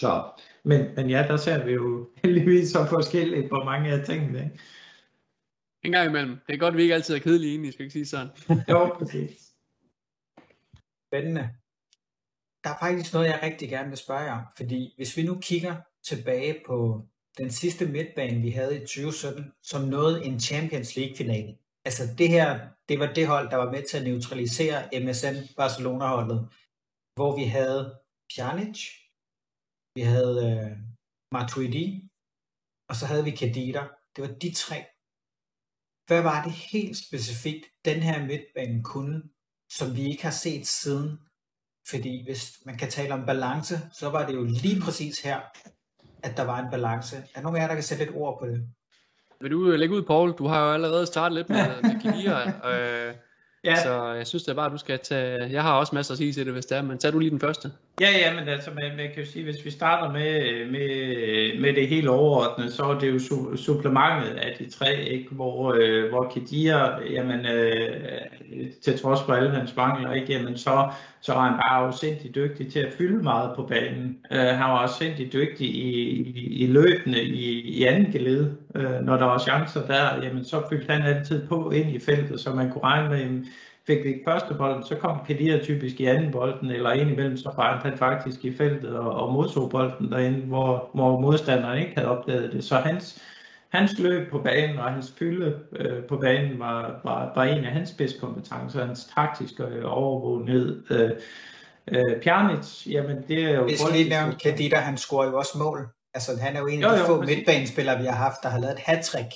Så, 0.00 0.22
men, 0.64 0.86
men 0.96 1.10
ja, 1.10 1.24
der 1.28 1.36
ser 1.36 1.64
vi 1.64 1.72
jo 1.72 2.08
heldigvis 2.24 2.68
så 2.68 2.86
forskelligt 2.88 3.48
på 3.48 3.64
mange 3.64 3.90
af 3.90 4.06
tingene. 4.06 4.38
Ikke? 4.38 4.58
En 5.82 5.92
gang 5.92 6.08
imellem. 6.08 6.36
Det 6.46 6.54
er 6.54 6.58
godt, 6.58 6.72
at 6.72 6.76
vi 6.76 6.82
ikke 6.82 6.94
altid 6.94 7.14
er 7.14 7.18
kedelige 7.18 7.54
enige, 7.54 7.72
skal 7.72 7.82
ikke 7.82 7.92
sige 7.92 8.06
sådan. 8.06 8.28
jo, 8.70 8.94
præcis. 8.98 9.53
Spændende. 11.14 11.46
Der 12.64 12.70
er 12.70 12.78
faktisk 12.80 13.12
noget, 13.12 13.28
jeg 13.28 13.40
rigtig 13.42 13.68
gerne 13.68 13.88
vil 13.88 13.98
spørge 13.98 14.30
om, 14.32 14.42
fordi 14.56 14.94
hvis 14.96 15.16
vi 15.16 15.22
nu 15.22 15.34
kigger 15.40 15.76
tilbage 16.02 16.62
på 16.66 17.06
den 17.38 17.50
sidste 17.50 17.86
midtbane, 17.86 18.40
vi 18.40 18.50
havde 18.50 18.76
i 18.76 18.80
2017, 18.80 19.52
som 19.62 19.88
nåede 19.88 20.24
en 20.24 20.40
Champions 20.40 20.96
League-finale. 20.96 21.58
Altså 21.84 22.02
det 22.18 22.28
her, 22.28 22.68
det 22.88 22.98
var 22.98 23.12
det 23.12 23.26
hold, 23.26 23.50
der 23.50 23.56
var 23.56 23.70
med 23.72 23.82
til 23.82 23.96
at 23.98 24.04
neutralisere 24.04 24.78
MSN 25.04 25.36
Barcelona-holdet, 25.56 26.40
hvor 27.14 27.36
vi 27.36 27.44
havde 27.44 27.82
Pjanic, 28.30 28.78
vi 29.96 30.02
havde 30.14 30.36
øh, 30.48 30.72
Matuidi, 31.34 31.88
og 32.88 32.94
så 32.96 33.06
havde 33.06 33.24
vi 33.24 33.30
Kadida. 33.30 33.82
Det 34.16 34.20
var 34.24 34.32
de 34.42 34.54
tre. 34.54 34.78
Hvad 36.08 36.22
var 36.22 36.38
det 36.44 36.52
helt 36.52 36.96
specifikt, 37.06 37.64
den 37.84 37.98
her 38.08 38.26
midtbane 38.26 38.82
kunne, 38.92 39.33
som 39.78 39.96
vi 39.96 40.10
ikke 40.10 40.22
har 40.22 40.30
set 40.30 40.66
siden. 40.66 41.18
Fordi 41.90 42.24
hvis 42.24 42.58
man 42.66 42.76
kan 42.76 42.90
tale 42.90 43.14
om 43.14 43.26
balance, 43.26 43.80
så 43.92 44.10
var 44.10 44.26
det 44.26 44.34
jo 44.34 44.44
lige 44.44 44.80
præcis 44.80 45.20
her, 45.22 45.40
at 46.22 46.36
der 46.36 46.42
var 46.42 46.58
en 46.58 46.70
balance. 46.70 47.16
Er 47.34 47.42
nogen 47.42 47.56
af 47.56 47.60
jer, 47.60 47.66
der 47.66 47.74
kan 47.74 47.82
sætte 47.82 48.04
lidt 48.04 48.16
ord 48.16 48.38
på 48.40 48.46
det? 48.46 48.68
Vil 49.40 49.50
du 49.50 49.70
øh, 49.70 49.78
lægge 49.78 49.94
ud, 49.94 50.02
Paul? 50.02 50.32
Du 50.38 50.46
har 50.46 50.66
jo 50.66 50.72
allerede 50.72 51.06
startet 51.06 51.36
lidt 51.36 51.48
med, 51.48 51.82
med 51.82 52.00
Kidia. 52.00 52.36
Øh, 52.70 53.14
Ja. 53.64 53.76
Så 53.76 54.12
jeg 54.12 54.26
synes 54.26 54.42
det 54.42 54.50
er 54.50 54.56
bare, 54.56 54.66
at 54.66 54.72
du 54.72 54.78
skal 54.78 54.98
tage... 54.98 55.48
Jeg 55.52 55.62
har 55.62 55.78
også 55.78 55.94
masser 55.94 56.12
at 56.12 56.18
sige 56.18 56.32
til 56.32 56.44
det, 56.44 56.52
hvis 56.52 56.66
det 56.66 56.78
er, 56.78 56.82
men 56.82 56.98
tag 56.98 57.12
du 57.12 57.18
lige 57.18 57.30
den 57.30 57.40
første. 57.40 57.70
Ja, 58.00 58.10
ja, 58.10 58.34
men 58.34 58.48
altså, 58.48 58.70
man, 58.70 58.96
man 58.96 59.08
kan 59.14 59.24
jo 59.24 59.30
sige, 59.30 59.44
hvis 59.44 59.64
vi 59.64 59.70
starter 59.70 60.12
med, 60.12 60.66
med, 60.70 61.60
med 61.60 61.74
det 61.74 61.88
helt 61.88 62.08
overordnede, 62.08 62.72
så 62.72 62.82
er 62.82 62.98
det 62.98 63.10
jo 63.12 63.16
su- 63.16 63.56
supplementet 63.56 64.34
af 64.36 64.56
de 64.58 64.70
tre, 64.70 65.04
ikke? 65.04 65.28
hvor, 65.30 65.74
øh, 65.80 66.08
hvor 66.08 66.32
Kedir, 66.34 67.00
jamen, 67.10 67.46
øh, 67.46 67.90
til 68.82 68.98
trods 68.98 69.20
for 69.26 69.32
alle 69.32 69.50
hans 69.50 69.76
mangler, 69.76 70.12
ikke? 70.12 70.32
Jamen, 70.32 70.58
så, 70.58 70.88
så 71.24 71.32
var 71.32 71.48
han 71.48 71.58
bare 71.58 71.92
sindssygt 71.92 72.34
dygtig 72.34 72.72
til 72.72 72.78
at 72.78 72.92
fylde 72.92 73.22
meget 73.22 73.50
på 73.56 73.62
banen. 73.62 74.18
Øh, 74.30 74.38
han 74.38 74.70
var 74.70 74.82
også 74.82 74.94
sindssygt 74.98 75.32
dygtig 75.32 75.66
i, 75.66 75.90
i, 76.22 76.62
i 76.62 76.66
løbende 76.66 77.22
i, 77.22 77.60
i 77.60 77.84
anden 77.84 78.12
geled. 78.12 78.50
Øh, 78.74 79.00
når 79.02 79.16
der 79.16 79.24
var 79.24 79.38
chancer 79.38 79.86
der, 79.86 80.22
jamen, 80.22 80.44
så 80.44 80.62
fyldte 80.68 80.92
han 80.92 81.02
altid 81.02 81.48
på 81.48 81.70
ind 81.70 81.90
i 81.90 81.98
feltet, 81.98 82.40
så 82.40 82.54
man 82.54 82.70
kunne 82.70 82.84
regne 82.84 83.08
med, 83.08 83.18
jamen, 83.18 83.46
fik 83.86 84.04
vi 84.04 84.08
ikke 84.08 84.24
første 84.28 84.54
bolden, 84.54 84.84
så 84.84 84.94
kom 84.94 85.18
Kedir 85.26 85.62
typisk 85.62 86.00
i 86.00 86.04
anden 86.04 86.32
bolden, 86.32 86.70
eller 86.70 86.92
ind 86.92 87.10
imellem, 87.10 87.36
så 87.36 87.52
var 87.56 87.80
han 87.84 87.98
faktisk 87.98 88.44
i 88.44 88.56
feltet 88.56 88.96
og, 88.96 89.14
og 89.14 89.32
modtog 89.32 89.70
bolden 89.70 90.12
derinde, 90.12 90.40
hvor, 90.40 90.90
hvor 90.94 91.20
modstanderen 91.20 91.78
ikke 91.78 91.92
havde 91.96 92.18
opdaget 92.18 92.52
det. 92.52 92.64
Så 92.64 92.76
hans, 92.76 93.22
hans 93.74 93.98
løb 93.98 94.30
på 94.30 94.38
banen 94.38 94.78
og 94.78 94.92
hans 94.92 95.14
fylde 95.18 95.60
øh, 95.72 96.04
på 96.08 96.16
banen 96.16 96.58
var, 96.58 97.00
var, 97.04 97.32
var 97.34 97.44
en 97.44 97.64
af 97.64 97.72
hans 97.72 97.88
spidskompetencer, 97.88 98.86
hans 98.86 99.08
taktiske 99.14 99.62
øh, 99.62 99.82
overvågenhed. 99.84 100.90
Øh, 100.90 101.10
øh, 101.88 102.22
Pjanic, 102.22 102.86
jamen 102.86 103.16
det 103.28 103.44
er 103.44 103.50
jo... 103.50 103.64
Hvis 103.64 103.80
lige 103.92 104.08
nævne 104.08 104.34
Kadita, 104.42 104.76
han 104.76 104.96
scorer 104.96 105.26
jo 105.26 105.38
også 105.38 105.58
mål. 105.58 105.88
Altså 106.14 106.30
han 106.40 106.56
er 106.56 106.60
jo 106.60 106.66
en 106.66 106.84
af 106.84 106.90
de 106.90 107.00
jo, 107.00 107.06
få 107.06 107.22
midtbanespillere, 107.22 107.98
vi 107.98 108.04
har 108.04 108.16
haft, 108.16 108.36
der 108.42 108.48
har 108.48 108.58
lavet 108.58 108.72
et 108.72 108.80
hat-trick. 108.80 109.32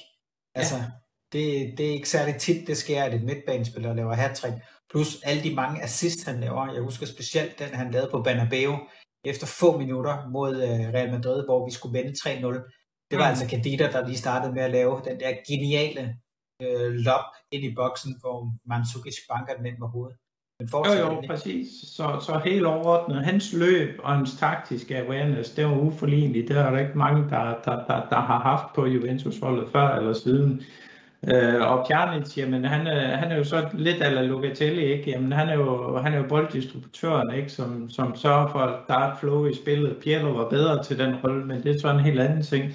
Altså, 0.55 0.77
ja. 0.77 0.85
det, 1.33 1.79
det 1.79 1.87
er 1.87 1.93
ikke 1.93 2.09
særlig 2.09 2.35
tit, 2.37 2.67
det 2.67 2.77
sker, 2.77 3.03
at 3.03 3.15
et 3.15 3.23
midtbanespiller 3.23 3.95
laver 3.95 4.15
hat-trick. 4.15 4.55
Plus 4.91 5.23
alle 5.23 5.43
de 5.43 5.55
mange 5.55 5.83
assist, 5.83 6.27
han 6.27 6.41
laver. 6.41 6.73
Jeg 6.73 6.83
husker 6.83 7.07
specielt 7.07 7.59
den, 7.59 7.69
han 7.69 7.91
lavede 7.91 8.11
på 8.11 8.23
Banabeo 8.23 8.77
efter 9.25 9.47
få 9.47 9.79
minutter 9.79 10.29
mod 10.31 10.57
øh, 10.57 10.95
Real 10.95 11.11
Madrid, 11.11 11.45
hvor 11.45 11.67
vi 11.67 11.73
skulle 11.73 11.99
vende 11.99 12.13
3-0 12.13 12.78
det 13.11 13.19
var 13.19 13.25
mm. 13.25 13.31
altså 13.31 13.47
Kadita, 13.49 13.91
der 13.93 14.07
lige 14.07 14.19
startede 14.19 14.53
med 14.53 14.63
at 14.63 14.71
lave 14.71 15.03
den 15.05 15.21
der 15.21 15.33
geniale 15.49 16.17
øh, 16.63 16.91
lob 16.93 17.29
ind 17.53 17.65
i 17.65 17.75
boksen, 17.75 18.17
hvor 18.21 18.53
Mandzukic 18.67 19.17
banker 19.31 19.55
den 19.55 19.67
ind 19.67 19.79
med 19.79 19.89
hovedet. 19.89 20.17
Men 20.61 20.69
jo, 20.73 20.93
jo, 20.93 21.23
præcis. 21.27 21.69
Så, 21.97 22.19
så 22.21 22.41
helt 22.45 22.67
overordnet, 22.67 23.25
hans 23.25 23.53
løb 23.53 24.01
og 24.03 24.17
hans 24.17 24.37
taktiske 24.37 24.99
awareness, 24.99 25.51
det 25.51 25.67
var 25.67 25.79
uforligneligt. 25.79 26.49
Det 26.49 26.57
er 26.57 26.71
der 26.71 26.79
ikke 26.79 26.99
mange, 26.99 27.31
der, 27.31 27.45
der, 27.65 27.77
der, 27.87 28.09
der 28.11 28.21
har 28.21 28.41
haft 28.41 28.75
på 28.75 28.87
Juventus-holdet 28.87 29.69
før 29.73 29.89
eller 29.89 30.13
siden. 30.13 30.63
Øh, 31.29 31.61
og 31.71 31.87
Pjanic, 31.87 32.39
jamen 32.39 32.65
han, 32.65 32.87
er, 32.87 33.17
han 33.17 33.33
er 33.33 33.37
jo 33.37 33.45
så 33.45 33.69
lidt 33.73 34.03
ala 34.03 34.23
Locatelli, 34.23 34.85
ikke? 34.85 35.11
Jamen 35.11 35.33
han 35.33 35.49
er 35.49 35.55
jo, 35.55 35.97
han 35.97 36.15
er 36.15 36.19
jo 36.19 36.29
bolddistributøren, 36.29 37.35
ikke? 37.35 37.49
Som, 37.49 37.91
som 37.91 38.17
sørger 38.17 38.49
for, 38.49 38.59
at 38.59 38.81
der 38.89 38.99
et 38.99 39.19
flow 39.21 39.47
i 39.47 39.55
spillet. 39.55 39.97
Pirlo 40.03 40.31
var 40.31 40.49
bedre 40.49 40.85
til 40.85 40.99
den 40.99 41.17
rolle, 41.25 41.47
men 41.47 41.63
det 41.63 41.75
er 41.75 41.81
så 41.81 41.91
en 41.91 42.01
helt 42.01 42.21
anden 42.21 42.43
ting. 42.43 42.73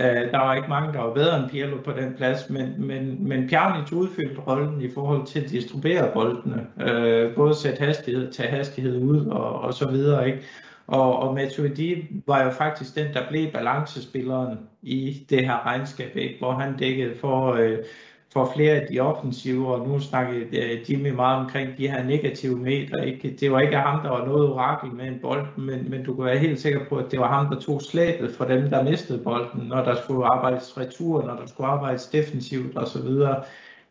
Øh, 0.00 0.30
der 0.30 0.38
var 0.38 0.54
ikke 0.54 0.68
mange, 0.68 0.92
der 0.92 1.00
var 1.00 1.14
bedre 1.14 1.38
end 1.38 1.50
Pirlo 1.50 1.76
på 1.84 1.92
den 1.92 2.14
plads, 2.14 2.50
men, 2.50 2.74
men, 2.86 3.28
men 3.28 3.48
Pjanic 3.48 3.92
udfyldte 3.92 4.40
rollen 4.40 4.80
i 4.80 4.90
forhold 4.94 5.26
til 5.26 5.40
at 5.40 5.50
distribuere 5.50 6.10
boldene. 6.12 6.66
Øh, 6.80 7.34
både 7.34 7.54
sætte 7.54 7.84
hastighed, 7.84 8.32
tage 8.32 8.48
hastighed 8.48 9.02
ud 9.02 9.26
og, 9.26 9.60
og 9.60 9.74
så 9.74 9.90
videre. 9.90 10.26
Ikke? 10.26 10.42
Og, 10.86 11.18
og 11.18 11.34
Matuidi 11.34 12.22
var 12.26 12.44
jo 12.44 12.50
faktisk 12.50 12.94
den, 12.94 13.14
der 13.14 13.28
blev 13.28 13.52
balancespilleren 13.52 14.58
i 14.82 15.26
det 15.30 15.46
her 15.46 15.66
regnskab, 15.66 16.16
ikke? 16.16 16.38
hvor 16.38 16.52
han 16.52 16.76
dækkede 16.76 17.14
for, 17.20 17.52
øh, 17.52 17.78
for 18.34 18.52
flere 18.54 18.72
af 18.72 18.86
de 18.90 19.00
offensive, 19.00 19.74
og 19.74 19.88
nu 19.88 20.00
snakkede 20.00 20.58
øh, 20.58 20.90
Jimmy 20.90 21.10
meget 21.10 21.44
omkring 21.44 21.78
de 21.78 21.88
her 21.88 22.04
negative 22.04 22.58
meter. 22.58 23.02
Ikke? 23.02 23.36
Det 23.40 23.52
var 23.52 23.60
ikke 23.60 23.76
ham, 23.76 24.02
der 24.02 24.10
var 24.10 24.26
noget 24.26 24.48
orakel 24.48 24.92
med 24.92 25.04
en 25.04 25.18
bold, 25.22 25.46
men, 25.56 25.90
men 25.90 26.04
du 26.04 26.14
kan 26.14 26.24
være 26.24 26.38
helt 26.38 26.60
sikker 26.60 26.80
på, 26.88 26.96
at 26.96 27.10
det 27.10 27.20
var 27.20 27.28
ham, 27.28 27.54
der 27.54 27.60
tog 27.60 27.82
slæbet 27.82 28.34
for 28.34 28.44
dem, 28.44 28.70
der 28.70 28.82
mistede 28.82 29.22
bolden, 29.24 29.62
når 29.68 29.84
der 29.84 29.94
skulle 30.02 30.26
arbejdes 30.26 30.78
retur, 30.78 31.26
når 31.26 31.36
der 31.36 31.46
skulle 31.46 31.66
arbejdes 31.66 32.06
defensivt 32.06 32.78
osv. 32.78 33.08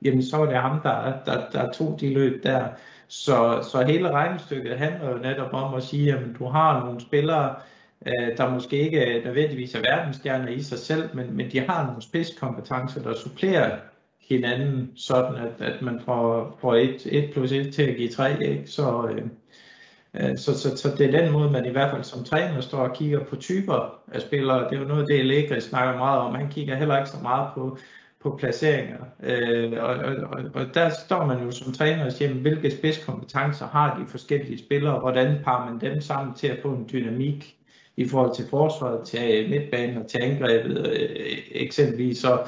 Jamen 0.01 0.23
så 0.23 0.37
var 0.37 0.45
det 0.45 0.55
ham, 0.55 0.79
der, 0.81 1.13
der, 1.25 1.41
der 1.51 1.71
tog 1.71 1.97
de 1.99 2.13
løb 2.13 2.43
der. 2.43 2.67
Så, 3.07 3.67
så 3.71 3.83
hele 3.87 4.11
regnestykket 4.11 4.77
handler 4.77 5.11
jo 5.11 5.17
netop 5.17 5.53
om 5.53 5.73
at 5.73 5.83
sige, 5.83 6.13
at 6.13 6.19
du 6.39 6.45
har 6.45 6.85
nogle 6.85 7.01
spillere, 7.01 7.55
øh, 8.05 8.37
der 8.37 8.49
måske 8.49 8.77
ikke 8.77 9.21
nødvendigvis 9.25 9.75
er 9.75 9.81
verdensstjerner 9.81 10.47
i 10.47 10.61
sig 10.61 10.79
selv, 10.79 11.09
men, 11.15 11.37
men 11.37 11.51
de 11.51 11.59
har 11.59 11.85
nogle 11.85 12.01
spidskompetencer, 12.01 13.01
der 13.01 13.15
supplerer 13.15 13.77
hinanden, 14.29 14.91
sådan 14.95 15.35
at, 15.35 15.67
at 15.67 15.81
man 15.81 15.99
får, 16.05 16.57
får 16.61 16.75
1, 16.75 17.07
1 17.11 17.29
plus 17.33 17.51
1 17.51 17.73
til 17.73 17.83
at 17.83 17.97
give 17.97 18.09
3. 18.09 18.43
Ikke? 18.43 18.67
Så, 18.67 19.09
øh, 19.11 19.25
øh, 20.13 20.37
så, 20.37 20.59
så, 20.59 20.77
så 20.77 20.95
det 20.97 21.13
er 21.13 21.21
den 21.21 21.31
måde, 21.31 21.51
man 21.51 21.65
i 21.65 21.69
hvert 21.69 21.91
fald 21.91 22.03
som 22.03 22.23
træner 22.23 22.61
står 22.61 22.77
og 22.77 22.95
kigger 22.95 23.23
på 23.23 23.35
typer 23.35 23.99
af 24.11 24.21
spillere. 24.21 24.69
Det 24.69 24.75
er 24.75 24.81
jo 24.81 24.87
noget, 24.87 25.07
det 25.07 25.19
Allegri 25.19 25.61
snakker 25.61 25.97
meget 25.97 26.19
om. 26.19 26.35
Han 26.35 26.49
kigger 26.49 26.75
heller 26.75 26.97
ikke 26.97 27.09
så 27.09 27.17
meget 27.21 27.49
på, 27.55 27.77
på 28.21 28.35
placeringer. 28.39 28.99
Øh, 29.23 29.73
og, 29.83 29.95
og, 29.95 30.43
og 30.53 30.65
der 30.73 30.89
står 31.05 31.25
man 31.25 31.43
jo 31.43 31.51
som 31.51 31.73
træner 31.73 32.05
og 32.05 32.11
siger, 32.11 32.33
hvilke 32.33 32.71
spidskompetencer 32.71 33.67
har 33.67 33.99
de 33.99 34.07
forskellige 34.07 34.59
spillere, 34.59 34.99
hvordan 34.99 35.37
parer 35.43 35.71
man 35.71 35.81
dem 35.81 36.01
sammen 36.01 36.35
til 36.35 36.47
at 36.47 36.59
få 36.61 36.69
en 36.69 36.89
dynamik 36.91 37.55
i 37.97 38.07
forhold 38.07 38.35
til 38.35 38.45
forsvaret, 38.49 39.07
til 39.07 39.49
midtbanen 39.49 39.97
og 39.97 40.07
til 40.07 40.17
angrebet 40.21 40.87
øh, 40.87 41.37
eksempelvis. 41.51 42.17
Så 42.17 42.39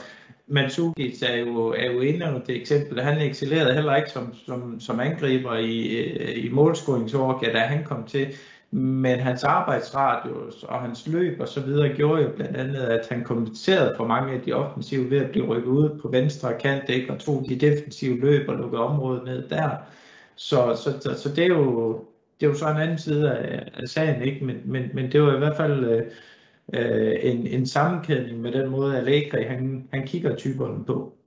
Mandzukic 0.47 1.23
er 1.23 1.35
jo, 1.35 1.67
er 1.67 1.91
jo 1.91 2.01
endnu 2.01 2.25
et 2.37 2.49
eksempel. 2.49 3.01
Han 3.01 3.21
excellerede 3.21 3.73
heller 3.73 3.95
ikke 3.95 4.11
som, 4.11 4.33
som, 4.45 4.79
som 4.79 4.99
angriber 4.99 5.55
i, 5.55 5.87
øh, 5.87 6.45
i 6.45 6.49
målscoringsår, 6.49 7.39
da 7.53 7.59
han 7.59 7.83
kom 7.83 8.03
til. 8.03 8.27
Men 8.71 9.19
hans 9.19 9.43
arbejdsradius 9.43 10.63
og 10.63 10.81
hans 10.81 11.07
løb 11.07 11.39
og 11.39 11.47
så 11.47 11.61
videre 11.61 11.95
gjorde 11.95 12.21
jo 12.21 12.29
blandt 12.35 12.57
andet, 12.57 12.79
at 12.79 13.07
han 13.09 13.23
kompenserede 13.23 13.93
for 13.97 14.07
mange 14.07 14.33
af 14.33 14.41
de 14.41 14.53
offensive 14.53 15.09
ved 15.09 15.17
at 15.17 15.31
blive 15.31 15.45
rykket 15.45 15.69
ud 15.69 15.99
på 16.01 16.07
venstre 16.07 16.53
kant, 16.59 16.89
ikke? 16.89 17.13
og 17.13 17.19
tog 17.19 17.45
de 17.49 17.55
defensive 17.55 18.19
løb 18.19 18.49
og 18.49 18.55
lukkede 18.55 18.81
området 18.81 19.23
ned 19.23 19.49
der. 19.49 19.69
Så, 20.35 20.75
så, 20.83 20.99
så, 21.01 21.21
så 21.21 21.29
det, 21.29 21.43
er 21.43 21.47
jo, 21.47 21.93
det 22.39 22.45
er 22.45 22.49
jo 22.49 22.55
så 22.55 22.69
en 22.69 22.77
anden 22.77 22.97
side 22.97 23.31
af, 23.31 23.69
af 23.73 23.87
sagen, 23.87 24.21
ikke? 24.21 24.45
Men, 24.45 24.61
men, 24.65 24.83
men 24.93 25.11
det 25.11 25.21
var 25.21 25.35
i 25.35 25.39
hvert 25.39 25.57
fald 25.57 25.85
øh, 25.85 26.03
øh, 26.73 27.15
en, 27.21 27.47
en 27.47 27.65
sammenkædning 27.65 28.41
med 28.41 28.51
den 28.51 28.69
måde, 28.69 28.97
Allegri 28.97 29.43
han, 29.43 29.89
han 29.93 30.07
kigger 30.07 30.35
typerne 30.35 30.85
på. 30.85 31.17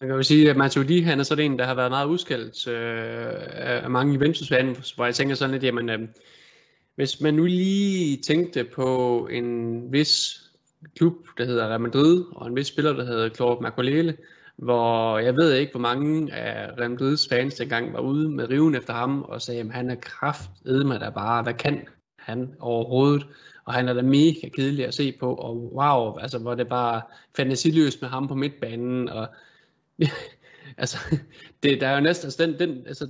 Man 0.00 0.08
kan 0.08 0.16
jo 0.16 0.22
sige, 0.22 0.50
at 0.50 0.56
Matuidi, 0.56 1.00
han 1.00 1.20
er 1.20 1.22
sådan 1.22 1.52
en, 1.52 1.58
der 1.58 1.64
har 1.64 1.74
været 1.74 1.90
meget 1.90 2.06
udskældt 2.06 2.68
øh, 2.68 3.84
af 3.84 3.90
mange 3.90 4.14
juventus 4.14 4.50
hvor 4.94 5.04
jeg 5.04 5.14
tænker 5.14 5.34
sådan 5.34 5.52
lidt, 5.52 5.64
jamen, 5.64 5.88
øh, 5.90 6.08
hvis 6.94 7.20
man 7.20 7.34
nu 7.34 7.44
lige 7.44 8.16
tænkte 8.16 8.64
på 8.64 9.28
en 9.30 9.92
vis 9.92 10.40
klub, 10.96 11.14
der 11.38 11.44
hedder 11.44 11.68
Real 11.68 11.80
Madrid, 11.80 12.24
og 12.32 12.46
en 12.46 12.56
vis 12.56 12.66
spiller, 12.66 12.92
der 12.92 13.04
hedder 13.04 13.28
Claude 13.28 13.62
Makulele, 13.62 14.16
hvor 14.56 15.18
jeg 15.18 15.36
ved 15.36 15.52
ikke, 15.52 15.72
hvor 15.72 15.80
mange 15.80 16.32
af 16.32 16.78
Real 16.78 16.90
Madrids 16.90 17.28
fans 17.28 17.54
dengang 17.54 17.92
var 17.92 18.00
ude 18.00 18.28
med 18.28 18.50
riven 18.50 18.74
efter 18.74 18.92
ham, 18.92 19.22
og 19.22 19.42
sagde, 19.42 19.60
at 19.60 19.70
han 19.70 19.90
er 19.90 19.94
kraft 19.94 20.50
der 21.00 21.10
bare, 21.10 21.42
hvad 21.42 21.54
kan 21.54 21.86
han 22.18 22.54
overhovedet? 22.60 23.26
Og 23.64 23.74
han 23.74 23.88
er 23.88 23.92
da 23.92 24.02
mega 24.02 24.48
kedelig 24.48 24.86
at 24.86 24.94
se 24.94 25.12
på, 25.12 25.34
og 25.34 25.74
wow, 25.74 26.18
altså 26.18 26.38
hvor 26.38 26.54
det 26.54 26.68
bare 26.68 27.02
fantasiløst 27.36 28.02
med 28.02 28.08
ham 28.08 28.28
på 28.28 28.34
midtbanen, 28.34 29.08
og 29.08 29.28
altså, 30.82 30.98
det, 31.62 31.80
der 31.80 31.88
er 31.88 31.94
jo 31.94 32.00
næsten, 32.00 32.26
altså, 32.26 32.46
den, 32.46 32.58
den, 32.58 32.86
altså, 32.86 33.08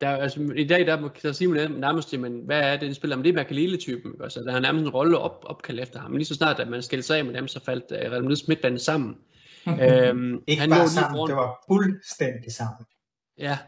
der, 0.00 0.08
altså, 0.08 0.52
i 0.56 0.64
dag 0.64 0.86
der, 0.86 1.08
der 1.22 1.32
siger 1.32 1.48
man 1.48 1.70
nærmest, 1.70 2.18
men 2.18 2.40
hvad 2.44 2.60
er 2.60 2.76
det, 2.76 2.88
en 2.88 2.94
spiller? 2.94 3.16
Men 3.16 3.24
det 3.24 3.30
er 3.30 3.34
Makalele-typen. 3.34 4.12
Altså, 4.22 4.40
der 4.40 4.52
er 4.52 4.60
nærmest 4.60 4.82
en 4.82 4.90
rolle 4.90 5.18
op, 5.18 5.44
opkaldt 5.46 5.80
efter 5.80 6.00
ham. 6.00 6.12
Lige 6.12 6.24
så 6.24 6.34
snart, 6.34 6.60
at 6.60 6.68
man 6.68 6.82
skældte 6.82 7.06
sig 7.06 7.18
af 7.18 7.24
med 7.24 7.34
dem, 7.34 7.48
så 7.48 7.64
faldt 7.64 7.84
uh, 7.90 8.12
Real 8.12 8.22
Madrid's 8.22 8.44
midtbane 8.48 8.78
sammen. 8.78 9.16
øhm, 9.82 10.42
Ikke 10.46 10.60
han 10.60 10.70
bare 10.70 10.88
sammen, 10.88 11.16
foran... 11.16 11.28
det 11.28 11.36
var 11.36 11.64
fuldstændig 11.68 12.52
sammen. 12.52 12.86
Ja, 13.38 13.58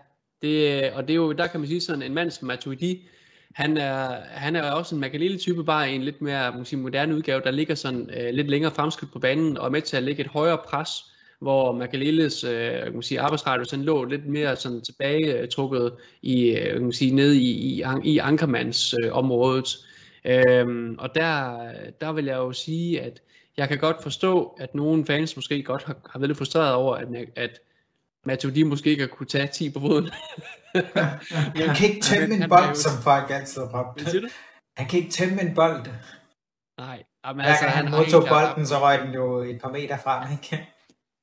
det, 0.42 0.92
og 0.92 1.02
det 1.02 1.10
er 1.10 1.16
jo, 1.16 1.32
der 1.32 1.46
kan 1.46 1.60
man 1.60 1.68
sige 1.68 1.80
sådan, 1.80 2.02
en 2.02 2.14
mand 2.14 2.30
som 2.30 2.46
Matuidi, 2.46 3.08
han 3.54 3.76
er, 3.76 4.16
han 4.30 4.56
er 4.56 4.70
også 4.70 4.94
en 4.94 5.00
Makalele-type, 5.00 5.64
bare 5.64 5.90
en 5.90 6.02
lidt 6.02 6.22
mere 6.22 6.52
måske, 6.58 6.76
moderne 6.76 7.16
udgave, 7.16 7.40
der 7.44 7.50
ligger 7.50 7.74
sådan 7.74 8.10
øh, 8.16 8.34
lidt 8.34 8.48
længere 8.48 8.72
fremskridt 8.72 9.12
på 9.12 9.18
banen, 9.18 9.58
og 9.58 9.66
er 9.66 9.70
med 9.70 9.82
til 9.82 9.96
at 9.96 10.02
lægge 10.02 10.20
et 10.20 10.26
højere 10.26 10.58
pres, 10.68 10.90
hvor 11.40 11.72
Makaleles 11.72 12.44
øh, 12.44 12.92
kan 12.92 13.02
sige, 13.02 13.20
arbejdsradio 13.20 13.64
lå 13.82 14.04
lidt 14.04 14.26
mere 14.26 14.56
sådan 14.56 14.80
tilbage 14.80 15.46
trukket 15.46 15.92
i, 16.22 16.50
øh, 16.50 16.80
kan 16.80 16.92
sige, 16.92 17.14
ned 17.14 17.32
i, 17.32 17.50
i, 17.50 17.84
i 18.04 18.18
Ankermandsområdet. 18.18 19.04
øh, 19.04 19.16
området. 19.16 19.86
Øhm, 20.24 20.96
og 20.98 21.14
der, 21.14 21.58
der 22.00 22.12
vil 22.12 22.24
jeg 22.24 22.36
jo 22.36 22.52
sige, 22.52 23.00
at 23.00 23.22
jeg 23.56 23.68
kan 23.68 23.78
godt 23.78 24.02
forstå, 24.02 24.56
at 24.60 24.74
nogle 24.74 25.06
fans 25.06 25.36
måske 25.36 25.62
godt 25.62 25.82
har, 25.82 25.96
har 26.10 26.18
været 26.18 26.28
lidt 26.28 26.38
frustreret 26.38 26.74
over, 26.74 26.96
at, 26.96 27.08
at 27.36 27.60
Matuidi 28.26 28.62
måske 28.62 28.90
ikke 28.90 29.02
har 29.02 29.08
kunne 29.08 29.26
tage 29.26 29.46
10 29.46 29.70
på 29.70 29.80
foden. 29.80 30.10
han 31.66 31.76
kan 31.76 31.88
ikke 31.88 32.00
tæmme 32.00 32.34
en 32.34 32.48
bold, 32.48 32.74
som 32.74 33.02
folk 33.02 33.30
altid 33.30 33.62
råbte. 33.62 34.30
Han 34.76 34.88
kan 34.88 34.98
ikke 34.98 35.10
tæmme 35.10 35.42
en 35.42 35.54
bold. 35.54 35.86
Nej. 36.78 37.02
Jamen, 37.26 37.44
altså, 37.44 37.64
han, 37.64 37.86
han 37.86 37.98
modtog 37.98 38.24
bolden, 38.28 38.66
så 38.66 38.78
røg 38.78 38.98
den 38.98 39.14
jo 39.14 39.38
et 39.38 39.60
par 39.62 39.70
meter 39.70 39.98
frem. 39.98 40.32
Ikke? 40.32 40.68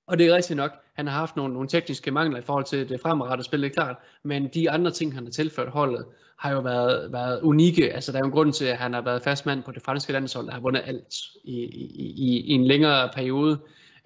Og 0.08 0.18
det 0.18 0.28
er 0.28 0.36
rigtigt 0.36 0.58
nok, 0.58 0.72
han 0.96 1.08
har 1.08 1.20
haft 1.20 1.36
nogle, 1.36 1.54
nogle 1.54 1.70
tekniske 1.70 2.12
mangler 2.12 2.40
i 2.40 2.42
forhold 2.42 2.66
til 2.66 2.90
det 2.90 3.02
fremadrettede 3.02 3.46
spil, 3.46 3.62
det 3.62 3.70
er 3.70 3.74
klart, 3.74 3.96
men 4.24 4.48
de 4.48 4.72
andre 4.72 4.92
ting, 4.92 5.14
han 5.14 5.24
har 5.24 5.32
tilført 5.32 5.70
holdet, 5.70 6.06
har 6.40 6.52
jo 6.52 6.60
været, 6.60 7.12
været 7.12 7.42
unikke. 7.42 7.94
Altså, 7.94 8.12
der 8.12 8.18
er 8.18 8.22
jo 8.22 8.26
en 8.26 8.32
grund 8.32 8.54
til, 8.54 8.66
at 8.66 8.78
han 8.78 8.94
har 8.94 9.02
været 9.02 9.22
fastmand 9.22 9.64
på 9.64 9.72
det 9.72 9.82
franske 9.82 10.14
landshold, 10.14 10.46
der 10.46 10.54
har 10.54 10.60
vundet 10.60 10.84
alt 10.86 11.16
i, 11.44 11.64
i, 11.64 12.14
i, 12.16 12.40
i 12.40 12.52
en 12.52 12.68
længere 12.68 13.10
periode. 13.16 13.60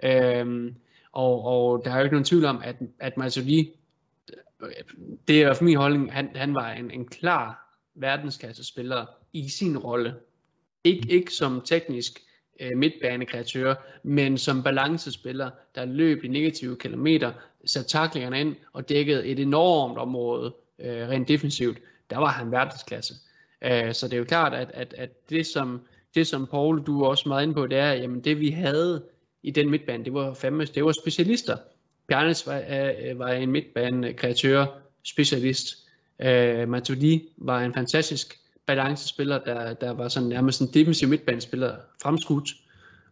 Øhm, 0.04 0.76
og, 1.12 1.44
og 1.44 1.82
der 1.86 1.92
er 1.92 1.98
jo 1.98 2.04
ikke 2.04 2.16
nogen 2.16 2.26
tvivl 2.26 2.46
om, 2.46 2.62
at, 2.64 2.76
at 3.00 3.18
Mazzoli, 3.18 3.72
det 5.28 5.42
er 5.42 5.54
for 5.54 5.64
min 5.64 5.78
holdning, 5.78 6.14
han, 6.14 6.30
han 6.36 6.56
var 6.56 6.72
en, 6.72 6.92
en 6.92 7.06
klar 7.06 7.78
verdensklasse 7.96 8.64
spiller 8.64 9.06
i 9.34 9.50
sin 9.50 9.78
rolle. 9.78 10.16
Ikke, 10.84 11.12
ikke 11.12 11.34
som 11.34 11.62
teknisk 11.66 12.20
øh, 12.60 12.78
midtbanekreatør, 12.78 13.76
men 14.04 14.38
som 14.38 14.64
balancespiller, 14.64 15.50
der 15.76 15.86
løb 15.86 16.24
de 16.24 16.28
negative 16.28 16.76
kilometer, 16.76 17.32
satte 17.66 17.90
taklingerne 17.90 18.40
ind 18.40 18.56
og 18.74 18.90
dækkede 18.90 19.26
et 19.26 19.40
enormt 19.40 19.98
område 19.98 20.54
øh, 20.80 21.10
rent 21.10 21.28
defensivt, 21.28 21.78
der 22.10 22.18
var 22.18 22.28
han 22.28 22.52
verdensklasse. 22.52 23.14
Øh, 23.62 23.94
så 23.94 24.08
det 24.08 24.14
er 24.14 24.18
jo 24.18 24.24
klart, 24.24 24.54
at, 24.54 24.72
at, 24.74 24.94
at 24.98 25.30
det, 25.30 25.48
som, 25.48 25.82
det 26.16 26.28
som 26.28 26.48
Paul, 26.48 26.84
du 26.84 27.02
er 27.02 27.08
også 27.08 27.30
meget 27.30 27.44
inde 27.44 27.54
på, 27.54 27.68
det 27.68 27.78
er, 27.78 27.94
jamen 27.94 28.24
det 28.24 28.40
vi 28.40 28.50
havde 28.50 29.04
i 29.44 29.52
den 29.52 29.70
midtbane, 29.70 30.06
det 30.06 30.14
var 30.14 30.34
fandme, 30.34 30.66
det 30.66 30.86
var 30.86 30.92
specialister. 30.92 31.58
Bjarnes 32.08 32.48
var, 32.48 32.64
øh, 32.70 33.20
var 33.20 33.28
en 33.28 33.52
midtbanekreatør, 33.52 34.66
specialist. 35.04 35.78
Øh, 36.20 36.70
Matuidi 36.70 37.30
var 37.38 37.62
en 37.62 37.74
fantastisk 37.74 38.40
balancespiller, 38.66 39.40
der, 39.40 39.74
der 39.74 39.92
var 39.92 40.08
sådan 40.08 40.30
nærmest 40.30 40.62
en 40.62 40.70
defensiv 40.74 41.10
midtbanespiller 41.10 41.76
fremskudt. 42.02 42.50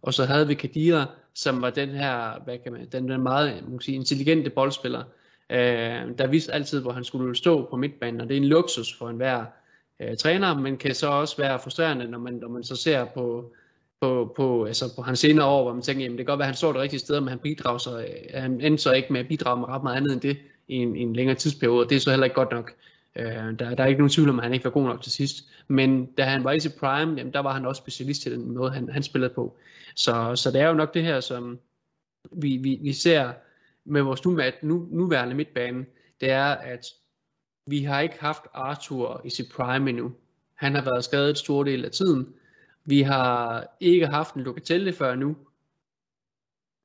Og 0.02 0.14
så 0.14 0.26
havde 0.26 0.48
vi 0.48 0.54
Kadira, 0.54 1.06
som 1.34 1.62
var 1.62 1.70
den 1.70 1.90
her, 1.90 2.44
hvad 2.44 2.58
kan 2.58 2.72
man, 2.72 2.88
den, 2.92 3.10
den 3.10 3.22
meget 3.22 3.64
man 3.70 3.82
sige, 3.82 3.96
intelligente 3.96 4.50
boldspiller, 4.50 5.04
øh, 5.50 6.18
der 6.18 6.28
vidste 6.28 6.54
altid, 6.54 6.82
hvor 6.82 6.92
han 6.92 7.04
skulle 7.04 7.36
stå 7.36 7.70
på 7.70 7.78
midtbanen, 7.78 8.22
og 8.22 8.28
det 8.28 8.38
er 8.38 8.42
en 8.42 8.48
luksus 8.48 8.98
for 8.98 9.10
enhver 9.10 9.46
øh, 10.00 10.18
træner, 10.18 10.60
men 10.60 10.78
kan 10.78 10.96
så 10.96 11.08
også 11.08 11.38
være 11.38 11.60
frustrerende, 11.60 12.08
når 12.08 12.20
man, 12.20 12.34
når 12.34 12.48
man 12.48 12.64
så 12.64 12.76
ser 12.76 13.06
på, 13.06 13.54
på, 14.02 14.34
på, 14.36 14.66
altså 14.66 14.96
på 14.96 15.02
hans 15.02 15.20
senere 15.20 15.46
år, 15.46 15.64
hvor 15.64 15.74
man 15.74 15.82
tænker, 15.82 16.04
jamen 16.04 16.18
det 16.18 16.26
kan 16.26 16.32
godt 16.32 16.40
være, 16.40 16.46
at 16.46 16.54
han 16.54 16.58
står 16.58 16.72
det 16.72 16.82
rigtige 16.82 17.00
sted, 17.00 17.20
men 17.20 17.30
han 17.30 17.40
bidrager 17.40 17.78
så, 17.78 18.00
øh, 18.00 18.42
han 18.42 18.62
endte 18.62 18.84
så 18.84 18.94
ikke 18.94 19.14
med 19.14 19.20
at 19.20 19.28
bidrage 19.28 19.60
med 19.60 19.68
ret 19.68 19.84
meget 19.84 19.98
andet 19.98 20.14
end 20.14 20.22
det 20.22 20.38
i 20.68 20.76
en, 20.76 20.96
i 20.96 21.00
en 21.00 21.16
længere 21.16 21.36
tidsperiode, 21.36 21.86
og 21.86 21.90
det 21.90 21.96
er 21.96 22.00
så 22.00 22.10
heller 22.10 22.24
ikke 22.26 22.36
godt 22.36 22.52
nok. 22.52 22.74
Øh, 23.16 23.26
der, 23.60 23.76
der 23.76 23.84
er 23.84 23.86
ikke 23.86 24.00
nogen 24.00 24.10
tvivl 24.10 24.30
om, 24.30 24.40
at 24.40 24.44
han 24.44 24.54
ikke 24.54 24.66
var 24.66 24.72
god 24.72 24.84
nok 24.84 25.02
til 25.02 25.12
sidst. 25.12 25.46
Men 25.68 26.06
da 26.06 26.24
han 26.24 26.44
var 26.44 26.52
i 26.52 26.60
sit 26.60 26.74
prime, 26.80 27.18
jamen, 27.18 27.34
der 27.34 27.40
var 27.40 27.54
han 27.54 27.66
også 27.66 27.80
specialist 27.80 28.22
til 28.22 28.32
den 28.32 28.52
måde, 28.52 28.72
han, 28.72 28.90
han 28.90 29.04
spillede 29.04 29.34
på. 29.34 29.58
Så, 29.96 30.36
så 30.36 30.52
det 30.52 30.62
er 30.62 30.68
jo 30.68 30.74
nok 30.74 30.94
det 30.94 31.04
her, 31.04 31.20
som 31.20 31.60
vi, 32.32 32.58
vi, 32.58 32.80
vi 32.82 32.94
ser 32.94 33.32
med 33.86 34.02
vores 34.02 34.26
nu, 34.26 34.40
nu, 34.62 34.88
nuværende 34.92 35.36
midtbane, 35.36 35.86
det 36.22 36.30
er, 36.30 36.46
at 36.46 36.86
vi 37.68 37.84
har 37.84 38.00
ikke 38.00 38.20
haft 38.20 38.44
Arthur 38.54 39.22
i 39.26 39.30
sit 39.30 39.52
prime 39.56 39.90
endnu. 39.90 40.12
Han 40.56 40.76
har 40.76 40.82
været 40.82 41.04
skadet 41.04 41.30
et 41.30 41.38
stor 41.38 41.64
del 41.64 41.86
af 41.86 41.92
tiden. 41.92 42.34
Vi 42.90 43.02
har 43.02 43.66
ikke 43.80 44.08
haft 44.08 44.36
en 44.36 44.42
Locatelli 44.42 44.92
før 44.92 45.16
nu. 45.16 45.36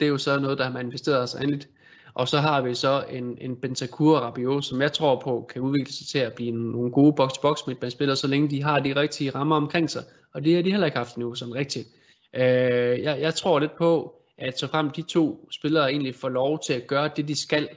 Det 0.01 0.07
er 0.07 0.11
jo 0.11 0.19
så 0.19 0.39
noget, 0.39 0.59
der 0.59 0.65
har 0.65 0.73
manifesteret 0.73 1.29
sig 1.29 1.43
andet. 1.43 1.69
Og 2.15 2.29
så 2.29 2.39
har 2.39 2.63
vi 2.63 2.75
så 2.75 3.05
en, 3.11 3.39
en 3.41 3.57
Bentancur 3.57 4.19
Rabiot, 4.19 4.65
som 4.65 4.83
jeg 4.83 4.93
tror 4.93 5.21
på 5.21 5.47
kan 5.53 5.63
udvikle 5.63 5.93
sig 5.93 6.07
til 6.07 6.19
at 6.19 6.33
blive 6.33 6.51
nogle 6.51 6.91
gode 6.93 7.13
box-to-box 7.13 7.67
midtbanespillere, 7.67 8.17
så 8.17 8.27
længe 8.27 8.51
de 8.51 8.63
har 8.63 8.81
de 8.81 8.97
rigtige 8.97 9.31
rammer 9.31 9.57
omkring 9.57 9.91
sig. 9.91 10.05
Og 10.35 10.45
det 10.45 10.55
har 10.55 10.63
de 10.63 10.71
heller 10.71 10.87
ikke 10.87 10.99
haft 10.99 11.17
nu, 11.17 11.35
som 11.35 11.51
rigtigt. 11.51 11.89
Øh, 12.35 13.03
jeg, 13.03 13.21
jeg 13.21 13.35
tror 13.35 13.59
lidt 13.59 13.77
på, 13.77 14.15
at 14.39 14.59
så 14.59 14.67
frem 14.67 14.91
de 14.91 15.03
to 15.03 15.49
spillere 15.51 15.91
egentlig 15.91 16.15
får 16.15 16.29
lov 16.29 16.61
til 16.67 16.73
at 16.73 16.87
gøre 16.87 17.11
det, 17.17 17.29
de 17.29 17.37
skal, 17.37 17.69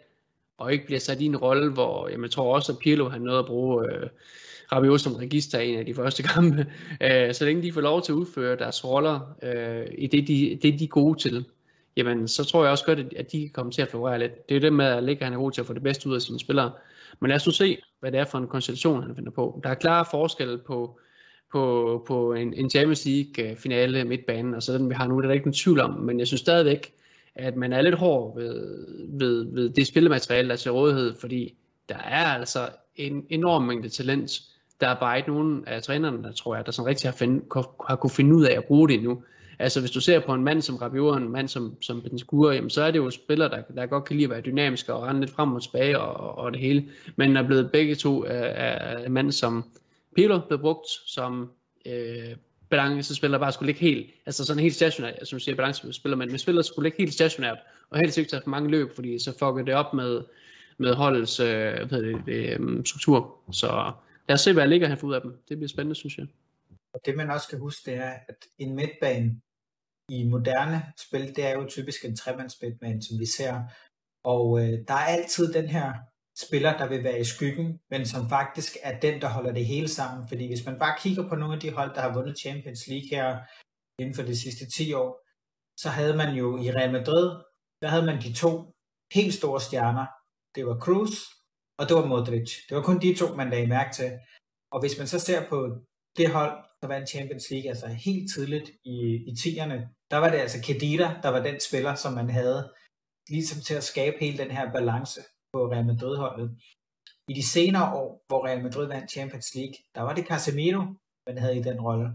og 0.57 0.73
ikke 0.73 0.85
bliver 0.85 0.99
sat 0.99 1.21
i 1.21 1.25
en 1.25 1.37
rolle, 1.37 1.71
hvor 1.71 2.07
jamen, 2.07 2.23
jeg 2.23 2.31
tror 2.31 2.55
også, 2.55 2.71
at 2.71 2.79
Pirlo 2.79 3.09
har 3.09 3.17
noget 3.17 3.39
at 3.39 3.45
bruge 3.45 3.85
øh, 3.91 4.09
Rabiot 4.71 5.01
som 5.01 5.15
register 5.15 5.59
i 5.59 5.69
en 5.69 5.79
af 5.79 5.85
de 5.85 5.93
første 5.93 6.23
kampe. 6.23 6.65
Øh, 7.01 7.33
så 7.33 7.45
længe 7.45 7.63
de 7.63 7.73
får 7.73 7.81
lov 7.81 8.01
til 8.01 8.11
at 8.11 8.15
udføre 8.15 8.55
deres 8.55 8.85
roller 8.85 9.35
øh, 9.43 9.85
i 9.97 10.07
det 10.07 10.27
de, 10.27 10.59
det, 10.61 10.79
de 10.79 10.83
er 10.83 10.87
gode 10.87 11.19
til, 11.19 11.45
jamen 11.97 12.27
så 12.27 12.43
tror 12.43 12.63
jeg 12.63 12.71
også 12.71 12.85
godt, 12.85 12.99
at 12.99 13.31
de 13.31 13.41
kan 13.41 13.49
komme 13.49 13.71
til 13.71 13.81
at 13.81 13.87
florere 13.87 14.19
lidt. 14.19 14.49
Det 14.49 14.57
er 14.57 14.61
det 14.61 14.73
med, 14.73 14.85
at 14.85 14.97
Allegri 14.97 15.23
han 15.23 15.33
er 15.33 15.37
god 15.37 15.51
til 15.51 15.61
at 15.61 15.67
få 15.67 15.73
det 15.73 15.83
bedste 15.83 16.09
ud 16.09 16.15
af 16.15 16.21
sine 16.21 16.39
spillere. 16.39 16.71
Men 17.19 17.29
lad 17.29 17.35
os 17.35 17.45
nu 17.45 17.51
se, 17.51 17.77
hvad 17.99 18.11
det 18.11 18.19
er 18.19 18.25
for 18.25 18.37
en 18.37 18.47
konstellation, 18.47 19.03
han 19.03 19.15
finder 19.15 19.31
på. 19.31 19.61
Der 19.63 19.69
er 19.69 19.73
klare 19.73 20.05
forskelle 20.11 20.57
på, 20.57 20.99
på, 21.51 22.03
på 22.07 22.33
en, 22.33 22.53
en 22.53 22.69
Champions 22.69 23.05
League 23.05 23.55
finale 23.55 24.05
midtbanen, 24.05 24.53
og 24.53 24.63
så 24.63 24.73
den 24.73 24.89
vi 24.89 24.95
har 24.95 25.07
nu, 25.07 25.17
det 25.17 25.23
er 25.23 25.27
der 25.27 25.33
ikke 25.33 25.45
nogen 25.45 25.53
tvivl 25.53 25.79
om, 25.79 25.91
men 25.91 26.19
jeg 26.19 26.27
synes 26.27 26.41
stadigvæk, 26.41 26.93
at 27.35 27.55
man 27.55 27.73
er 27.73 27.81
lidt 27.81 27.95
hård 27.95 28.39
ved, 28.39 28.85
ved, 29.19 29.53
ved 29.53 29.69
det 29.69 29.87
spillemateriale, 29.87 30.47
der 30.47 30.53
er 30.53 30.57
til 30.57 30.71
rådighed, 30.71 31.15
fordi 31.19 31.53
der 31.89 31.97
er 31.97 32.25
altså 32.25 32.69
en 32.95 33.25
enorm 33.29 33.63
mængde 33.63 33.89
talent. 33.89 34.41
Der 34.81 34.87
er 34.87 34.99
bare 34.99 35.17
ikke 35.17 35.29
nogen 35.29 35.63
af 35.67 35.83
trænerne, 35.83 36.23
der 36.23 36.31
tror 36.31 36.55
jeg, 36.55 36.65
der 36.65 36.71
sådan 36.71 36.89
rigtig 36.89 37.09
har, 37.09 37.15
find, 37.15 37.41
har 37.87 37.95
kunne 37.95 38.09
finde 38.09 38.35
ud 38.35 38.45
af 38.45 38.57
at 38.57 38.65
bruge 38.65 38.87
det 38.87 38.95
endnu. 38.95 39.23
Altså 39.59 39.79
hvis 39.79 39.91
du 39.91 40.01
ser 40.01 40.19
på 40.19 40.33
en 40.33 40.43
mand 40.43 40.61
som 40.61 40.75
Rabiot, 40.75 41.17
en 41.21 41.31
mand 41.31 41.47
som, 41.47 41.75
som 41.81 42.01
Benzgur, 42.01 42.51
jamen 42.51 42.69
så 42.69 42.81
er 42.83 42.91
det 42.91 42.99
jo 42.99 43.09
spillere, 43.09 43.49
der, 43.49 43.61
der 43.75 43.85
godt 43.85 44.05
kan 44.05 44.15
lide 44.15 44.25
at 44.25 44.29
være 44.29 44.41
dynamiske 44.41 44.93
og 44.93 45.03
rende 45.03 45.19
lidt 45.19 45.31
frem 45.31 45.53
og 45.53 45.63
tilbage 45.63 45.99
og, 45.99 46.37
og 46.37 46.51
det 46.51 46.59
hele. 46.59 46.85
Men 47.15 47.37
er 47.37 47.43
blevet 47.43 47.71
begge 47.71 47.95
to 47.95 48.25
øh, 48.25 48.31
af, 48.31 49.03
af 49.03 49.11
mand 49.11 49.31
som 49.31 49.63
Pirlo 50.15 50.39
blev 50.47 50.59
brugt 50.59 50.87
som 51.05 51.49
øh, 51.85 52.35
balancespiller, 52.69 53.37
bare 53.37 53.51
skulle 53.51 53.67
ligge 53.67 53.81
helt, 53.81 54.07
altså 54.25 54.45
sådan 54.45 54.63
helt 54.63 54.75
stationært, 54.75 55.27
som 55.27 55.39
du 55.39 55.43
siger, 55.43 55.55
balancespiller, 55.55 56.17
men 56.17 56.31
med 56.31 56.39
spiller 56.39 56.61
skulle 56.61 56.85
ligge 56.85 56.97
helt 56.97 57.13
stationært, 57.13 57.57
og 57.89 57.99
helt 57.99 58.13
sikkert 58.13 58.43
for 58.43 58.49
mange 58.49 58.69
løb, 58.69 58.95
fordi 58.95 59.19
så 59.19 59.31
fucker 59.31 59.63
det 59.65 59.73
op 59.75 59.93
med, 59.93 60.21
med 60.77 60.93
holdets 60.93 61.39
øh, 61.39 61.73
hvad 61.89 62.01
det, 62.01 62.21
det, 62.25 62.59
um, 62.59 62.85
struktur. 62.85 63.35
Så 63.51 63.91
lad 64.27 64.33
os 64.33 64.41
se, 64.41 64.53
hvad 64.53 64.63
jeg 64.63 64.69
ligger 64.69 64.87
her 64.87 65.03
ud 65.03 65.13
af 65.13 65.21
dem. 65.21 65.43
Det 65.49 65.57
bliver 65.57 65.69
spændende, 65.69 65.95
synes 65.95 66.17
jeg. 66.17 66.27
Og 66.93 66.99
det 67.05 67.17
man 67.17 67.31
også 67.31 67.47
skal 67.47 67.59
huske, 67.59 67.91
det 67.91 67.97
er, 67.99 68.13
at 68.27 68.45
en 68.57 68.75
midtbane 68.75 69.41
i 70.09 70.23
moderne 70.23 70.93
spil, 70.97 71.35
det 71.35 71.45
er 71.45 71.51
jo 71.51 71.67
typisk 71.69 72.05
en 72.05 72.15
tremandsmidtbane, 72.15 73.01
som 73.01 73.19
vi 73.19 73.25
ser. 73.25 73.63
Og 74.23 74.59
øh, 74.59 74.73
der 74.87 74.93
er 74.93 75.07
altid 75.17 75.53
den 75.53 75.67
her 75.67 75.93
spiller, 76.45 76.77
der 76.77 76.87
vil 76.87 77.03
være 77.03 77.19
i 77.19 77.23
skyggen, 77.23 77.79
men 77.89 78.05
som 78.05 78.29
faktisk 78.29 78.77
er 78.83 78.99
den, 78.99 79.21
der 79.21 79.29
holder 79.29 79.53
det 79.53 79.65
hele 79.65 79.87
sammen. 79.87 80.27
Fordi 80.27 80.47
hvis 80.47 80.65
man 80.65 80.79
bare 80.79 80.97
kigger 80.99 81.29
på 81.29 81.35
nogle 81.35 81.55
af 81.55 81.59
de 81.59 81.71
hold, 81.71 81.95
der 81.95 82.01
har 82.01 82.13
vundet 82.13 82.39
Champions 82.39 82.87
League 82.87 83.09
her 83.09 83.39
inden 84.01 84.15
for 84.15 84.23
de 84.23 84.35
sidste 84.37 84.69
10 84.69 84.93
år, 84.93 85.09
så 85.79 85.89
havde 85.89 86.15
man 86.17 86.35
jo 86.35 86.57
i 86.57 86.71
Real 86.71 86.91
Madrid, 86.91 87.27
der 87.81 87.87
havde 87.87 88.05
man 88.05 88.21
de 88.21 88.33
to 88.33 88.51
helt 89.13 89.33
store 89.33 89.61
stjerner. 89.61 90.05
Det 90.55 90.65
var 90.67 90.77
Cruz, 90.79 91.13
og 91.79 91.87
det 91.87 91.95
var 91.95 92.05
Modric. 92.05 92.49
Det 92.69 92.77
var 92.77 92.83
kun 92.83 92.99
de 92.99 93.15
to, 93.15 93.35
man 93.35 93.49
lagde 93.49 93.67
mærke 93.67 93.93
til. 93.93 94.11
Og 94.71 94.79
hvis 94.79 94.97
man 94.97 95.07
så 95.07 95.19
ser 95.19 95.49
på 95.49 95.57
det 96.17 96.29
hold, 96.29 96.63
der 96.81 96.87
vandt 96.87 97.09
Champions 97.09 97.49
League, 97.51 97.69
altså 97.69 97.87
helt 97.87 98.33
tidligt 98.33 98.69
i, 98.85 98.97
i 99.29 99.31
10'erne, 99.31 99.77
der 100.11 100.17
var 100.17 100.29
det 100.29 100.37
altså 100.37 100.61
Kedira, 100.63 101.21
der 101.23 101.29
var 101.29 101.43
den 101.43 101.59
spiller, 101.59 101.95
som 101.95 102.13
man 102.13 102.29
havde 102.29 102.73
ligesom 103.29 103.61
til 103.61 103.73
at 103.73 103.83
skabe 103.83 104.17
hele 104.19 104.37
den 104.37 104.51
her 104.51 104.71
balance 104.71 105.21
på 105.53 105.71
Real 105.71 105.85
Madrid-holdet. 105.85 106.49
I 107.29 107.33
de 107.33 107.47
senere 107.47 107.93
år, 107.93 108.23
hvor 108.27 108.45
Real 108.45 108.63
Madrid 108.63 108.87
vandt 108.87 109.11
Champions 109.11 109.55
League, 109.55 109.75
der 109.95 110.01
var 110.01 110.13
det 110.15 110.27
Casemiro, 110.27 110.83
man 111.27 111.37
havde 111.37 111.57
i 111.57 111.63
den 111.63 111.81
rolle. 111.81 112.07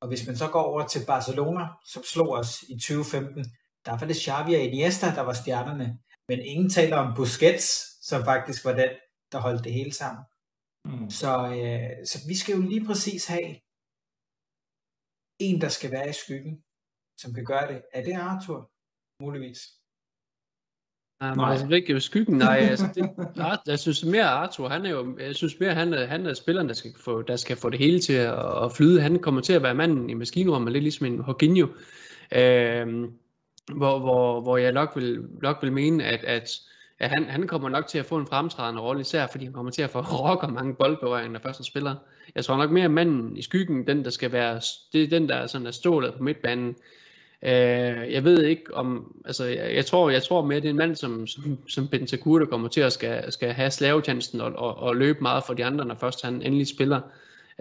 Og 0.00 0.08
hvis 0.08 0.26
man 0.26 0.36
så 0.36 0.48
går 0.48 0.62
over 0.62 0.86
til 0.86 1.06
Barcelona, 1.06 1.64
som 1.86 2.02
slog 2.02 2.30
os 2.30 2.62
i 2.62 2.74
2015, 2.74 3.44
der 3.86 3.98
var 3.98 4.06
det 4.06 4.16
Xavi 4.16 4.54
og 4.54 4.60
Iniesta, 4.60 5.06
der 5.14 5.20
var 5.20 5.32
stjernerne. 5.32 5.98
Men 6.28 6.40
ingen 6.40 6.70
taler 6.70 6.96
om 6.96 7.14
Busquets, 7.16 7.68
som 8.08 8.24
faktisk 8.24 8.64
var 8.64 8.72
den, 8.72 8.90
der 9.32 9.38
holdt 9.38 9.64
det 9.64 9.72
hele 9.72 9.92
sammen. 9.92 10.24
Mm. 10.84 11.10
Så, 11.10 11.32
øh, 11.56 12.06
så 12.06 12.16
vi 12.28 12.36
skal 12.36 12.54
jo 12.54 12.62
lige 12.62 12.86
præcis 12.86 13.26
have 13.26 13.50
en, 15.38 15.60
der 15.60 15.68
skal 15.68 15.90
være 15.90 16.08
i 16.08 16.12
skyggen, 16.12 16.64
som 17.20 17.34
kan 17.34 17.44
gøre 17.44 17.68
det. 17.72 17.82
Er 17.92 18.02
det 18.04 18.12
Arthur? 18.12 18.70
Muligvis. 19.22 19.60
Nej, 21.20 21.34
nej. 21.34 21.50
Altså, 21.52 21.74
ikke 21.74 21.96
i 21.96 22.00
skyggen, 22.00 22.38
nej. 22.38 22.58
Altså, 22.70 22.86
det, 22.94 23.04
jeg 23.66 23.78
synes 23.78 24.04
mere 24.04 24.28
Arthur, 24.28 24.68
han 24.68 24.86
er 24.86 24.90
jo, 24.90 25.18
jeg 25.18 25.36
synes 25.36 25.60
mere, 25.60 25.74
han 25.74 25.94
er, 25.94 26.06
han 26.06 26.26
er 26.26 26.34
spilleren, 26.34 26.68
der 26.68 26.74
skal, 26.74 26.94
få, 26.96 27.22
der 27.22 27.36
skal 27.36 27.56
få 27.56 27.70
det 27.70 27.78
hele 27.78 28.00
til 28.00 28.12
at, 28.12 28.64
at 28.64 28.72
flyde. 28.72 29.00
Han 29.00 29.18
kommer 29.18 29.40
til 29.40 29.52
at 29.52 29.62
være 29.62 29.74
manden 29.74 30.10
i 30.10 30.14
maskinrummet, 30.14 30.72
lidt 30.72 30.82
ligesom 30.82 31.06
en 31.06 31.24
Jorginho. 31.26 31.68
Øhm, 32.32 33.18
hvor, 33.76 33.98
hvor, 33.98 34.40
hvor 34.40 34.56
jeg 34.56 34.72
nok 34.72 34.96
vil, 34.96 35.28
nok 35.42 35.58
vil 35.62 35.72
mene, 35.72 36.04
at, 36.04 36.24
at, 36.24 36.50
Ja, 37.00 37.08
han, 37.08 37.24
han 37.24 37.46
kommer 37.46 37.68
nok 37.68 37.86
til 37.86 37.98
at 37.98 38.06
få 38.06 38.16
en 38.16 38.26
fremtrædende 38.26 38.82
rolle, 38.82 39.00
især 39.00 39.26
fordi 39.26 39.44
han 39.44 39.52
kommer 39.52 39.72
til 39.72 39.82
at 39.82 39.90
få 39.90 40.00
rocker 40.28 40.48
mange 40.48 40.74
boldberøringer, 40.74 41.32
når 41.32 41.40
første 41.40 41.64
spiller. 41.64 41.94
Jeg 42.34 42.44
tror 42.44 42.56
nok 42.56 42.70
mere 42.70 42.88
manden 42.88 43.36
i 43.36 43.42
skyggen, 43.42 43.86
den 43.86 44.04
der 44.04 44.10
skal 44.10 44.32
være, 44.32 44.60
det 44.92 45.02
er 45.02 45.08
den 45.08 45.28
der 45.28 45.46
sådan 45.46 45.66
er 45.66 45.70
stålet 45.70 46.14
på 46.14 46.22
midtbanen, 46.22 46.76
Øh, 47.42 48.12
jeg 48.12 48.24
ved 48.24 48.44
ikke 48.44 48.74
om, 48.74 49.16
altså 49.24 49.44
jeg, 49.44 49.74
jeg, 49.74 49.86
tror, 49.86 50.10
jeg 50.10 50.22
tror 50.22 50.44
mere, 50.44 50.60
det 50.60 50.66
er 50.66 50.70
en 50.70 50.76
mand 50.76 50.96
som, 50.96 51.26
som, 51.26 51.58
som 51.68 51.88
Bentancur, 51.88 52.38
der 52.38 52.46
kommer 52.46 52.68
til 52.68 52.80
at 52.80 52.92
skal, 52.92 53.32
skal 53.32 53.52
have 53.52 53.70
slavetjenesten 53.70 54.40
og, 54.40 54.52
og, 54.56 54.76
og 54.76 54.96
løbe 54.96 55.18
meget 55.20 55.44
for 55.44 55.54
de 55.54 55.64
andre, 55.64 55.84
når 55.84 55.94
først 55.94 56.24
han 56.24 56.42
endelig 56.42 56.66
spiller. 56.66 57.00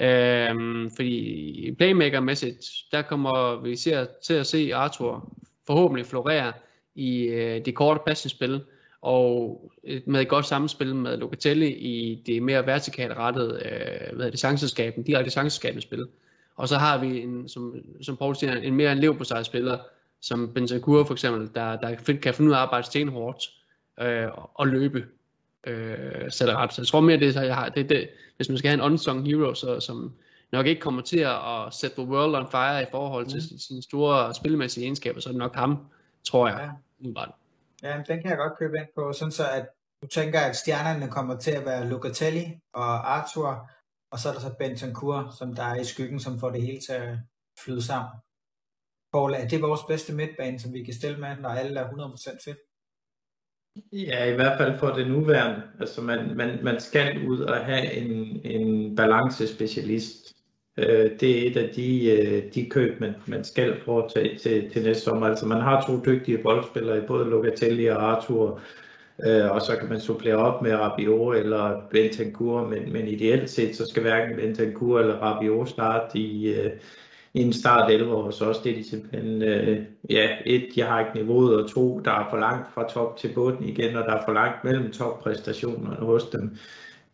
Øh, 0.02 0.56
fordi 0.96 1.76
playmaker-mæssigt, 1.78 2.66
der 2.92 3.02
kommer 3.02 3.62
vi 3.62 3.76
ser, 3.76 4.06
til 4.24 4.34
at 4.34 4.46
se 4.46 4.72
Arthur 4.76 5.34
forhåbentlig 5.68 6.06
florere 6.06 6.54
i 6.96 7.24
øh, 7.24 7.66
det 7.66 7.76
korte 7.76 8.00
passningsspil, 8.06 8.62
og 9.08 9.72
med 10.06 10.22
et 10.22 10.28
godt 10.28 10.46
samspil 10.46 10.96
med 10.96 11.18
Locatelli 11.18 11.68
i 11.68 12.24
det 12.26 12.44
mere 12.44 12.66
vertikalt 12.66 13.18
rettede 13.18 13.62
øh, 13.66 14.16
hvad 14.16 14.26
er 14.26 14.30
det, 14.30 14.40
chanceskaben, 14.40 15.04
direkte 15.04 15.32
chanceskabende 15.32 15.82
spil. 15.82 16.08
Og 16.56 16.68
så 16.68 16.78
har 16.78 16.98
vi, 16.98 17.22
en, 17.22 17.50
som, 17.50 17.76
som 18.02 18.18
Paul 18.18 18.36
siger, 18.36 18.56
en 18.56 18.76
mere 18.76 18.92
en 18.92 18.98
lev 18.98 19.18
på 19.18 19.24
sig 19.24 19.46
spiller, 19.46 19.78
som 20.22 20.54
Bentancur 20.54 21.04
for 21.04 21.14
eksempel, 21.14 21.50
der, 21.56 21.76
der 21.76 21.96
kan 22.22 22.34
finde 22.34 22.50
ud 22.50 22.54
af 22.54 22.58
at 22.58 22.62
arbejde 22.62 22.86
stenhårdt 22.86 23.44
øh, 24.02 24.28
og 24.54 24.68
løbe 24.68 25.06
øh, 25.68 26.32
sætter 26.32 26.56
ret. 26.56 26.74
Så 26.74 26.82
jeg 26.82 26.88
tror 26.88 27.00
mere, 27.00 27.20
det 27.20 27.36
er, 27.36 27.42
jeg 27.42 27.56
har, 27.56 27.70
det, 27.70 27.90
det, 27.90 28.10
hvis 28.38 28.50
man 28.50 28.58
skal 28.58 28.70
have 28.70 28.86
en 28.86 28.92
unsung 28.92 29.26
hero, 29.28 29.54
så, 29.54 29.80
som 29.80 30.14
nok 30.52 30.68
ikke 30.68 30.82
kommer 30.82 31.02
til 31.02 31.20
at 31.20 31.74
sætte 31.74 31.96
the 32.02 32.06
world 32.06 32.36
on 32.36 32.48
fire 32.52 32.84
i 32.84 32.86
forhold 32.92 33.26
til 33.26 33.42
mm. 33.52 33.58
sine 33.58 33.84
store 33.84 34.34
spilmæssige 34.34 34.84
egenskaber, 34.84 35.20
så 35.20 35.30
er 35.30 35.34
det 35.34 35.40
nok 35.40 35.56
ham, 35.56 35.78
tror 36.24 36.48
jeg. 36.48 36.72
Ja. 37.04 37.10
Ja, 37.84 38.04
den 38.08 38.22
kan 38.22 38.30
jeg 38.30 38.38
godt 38.38 38.60
købe 38.60 38.78
ind 38.78 38.88
på, 38.96 39.14
sådan 39.14 39.32
så 39.32 39.50
at 39.50 39.68
du 40.02 40.08
tænker, 40.08 40.40
at 40.40 40.56
stjernerne 40.56 41.12
kommer 41.12 41.38
til 41.38 41.52
at 41.52 41.66
være 41.66 41.90
Locatelli 41.90 42.46
og 42.74 43.14
Arthur, 43.16 43.70
og 44.12 44.20
så 44.20 44.30
er 44.30 44.34
der 44.34 44.40
så 44.40 44.56
Bentancur, 44.60 45.36
som 45.40 45.56
der 45.56 45.64
er 45.64 45.76
i 45.76 45.84
skyggen, 45.84 46.20
som 46.20 46.40
får 46.40 46.50
det 46.50 46.62
hele 46.62 46.80
til 46.80 46.94
at 46.94 47.18
flyde 47.64 47.82
sammen. 47.82 48.12
Paul, 49.14 49.34
er 49.34 49.48
det 49.48 49.62
vores 49.62 49.82
bedste 49.88 50.14
midtbane, 50.14 50.60
som 50.60 50.74
vi 50.74 50.84
kan 50.84 50.94
stille 50.94 51.20
med, 51.20 51.38
når 51.38 51.50
alle 51.50 51.80
er 51.80 51.90
100% 51.90 52.38
fedt? 52.46 52.58
Ja, 53.92 54.26
i 54.26 54.36
hvert 54.36 54.58
fald 54.58 54.80
for 54.80 54.88
det 54.88 55.08
nuværende. 55.08 55.64
Altså 55.80 56.02
man, 56.02 56.38
man, 56.38 56.64
man 56.64 56.80
skal 56.80 57.28
ud 57.28 57.40
og 57.40 57.66
have 57.66 57.94
en, 57.94 58.46
en 58.46 58.96
balancespecialist. 58.96 60.27
Øh, 60.78 61.12
det 61.20 61.24
er 61.24 61.52
et 61.52 61.58
af 61.58 61.70
de, 61.76 62.12
øh, 62.12 62.44
de 62.54 62.70
køb, 62.70 63.00
man, 63.00 63.16
man 63.26 63.44
skal 63.44 63.76
foretage 63.86 64.38
til, 64.38 64.72
til 64.72 64.84
næste 64.84 65.04
sommer. 65.04 65.28
Altså 65.28 65.46
man 65.46 65.62
har 65.62 65.86
to 65.88 66.06
dygtige 66.06 66.38
boldspillere, 66.38 66.98
i 66.98 67.08
både 67.08 67.30
Locatelli 67.30 67.86
og 67.86 68.04
Arthur, 68.04 68.62
Øh, 69.26 69.52
og 69.52 69.62
så 69.62 69.76
kan 69.76 69.90
man 69.90 70.00
supplere 70.00 70.36
op 70.36 70.62
med 70.62 70.76
Rabiot 70.76 71.36
eller 71.36 71.82
Bentancur, 71.92 72.68
men, 72.68 72.94
men 72.94 73.08
ideelt 73.08 73.50
set, 73.50 73.76
så 73.76 73.86
skal 73.86 74.02
hverken 74.02 74.36
Bentancur 74.36 75.00
eller 75.00 75.16
Rabiot 75.16 75.70
starte 75.70 76.20
i, 76.20 76.54
øh, 76.54 76.72
i 77.34 77.42
en 77.42 77.54
start 77.54 77.92
11 77.92 78.16
og 78.16 78.34
så 78.34 78.46
også 78.46 78.62
Det 78.64 78.72
er 78.72 78.76
de 78.76 78.90
simpelthen, 78.90 79.42
øh, 79.42 79.86
ja, 80.10 80.30
et, 80.46 80.70
de 80.76 80.82
har 80.82 81.00
ikke 81.00 81.16
niveauet, 81.16 81.64
og 81.64 81.70
to, 81.70 82.00
der 82.00 82.12
er 82.12 82.28
for 82.30 82.38
langt 82.38 82.74
fra 82.74 82.90
top 82.90 83.18
til 83.18 83.34
bunden 83.34 83.64
igen, 83.64 83.96
og 83.96 84.04
der 84.04 84.14
er 84.14 84.26
for 84.26 84.34
langt 84.34 84.64
mellem 84.64 84.92
toppræstationerne 84.92 86.06
hos 86.06 86.26
dem. 86.26 86.58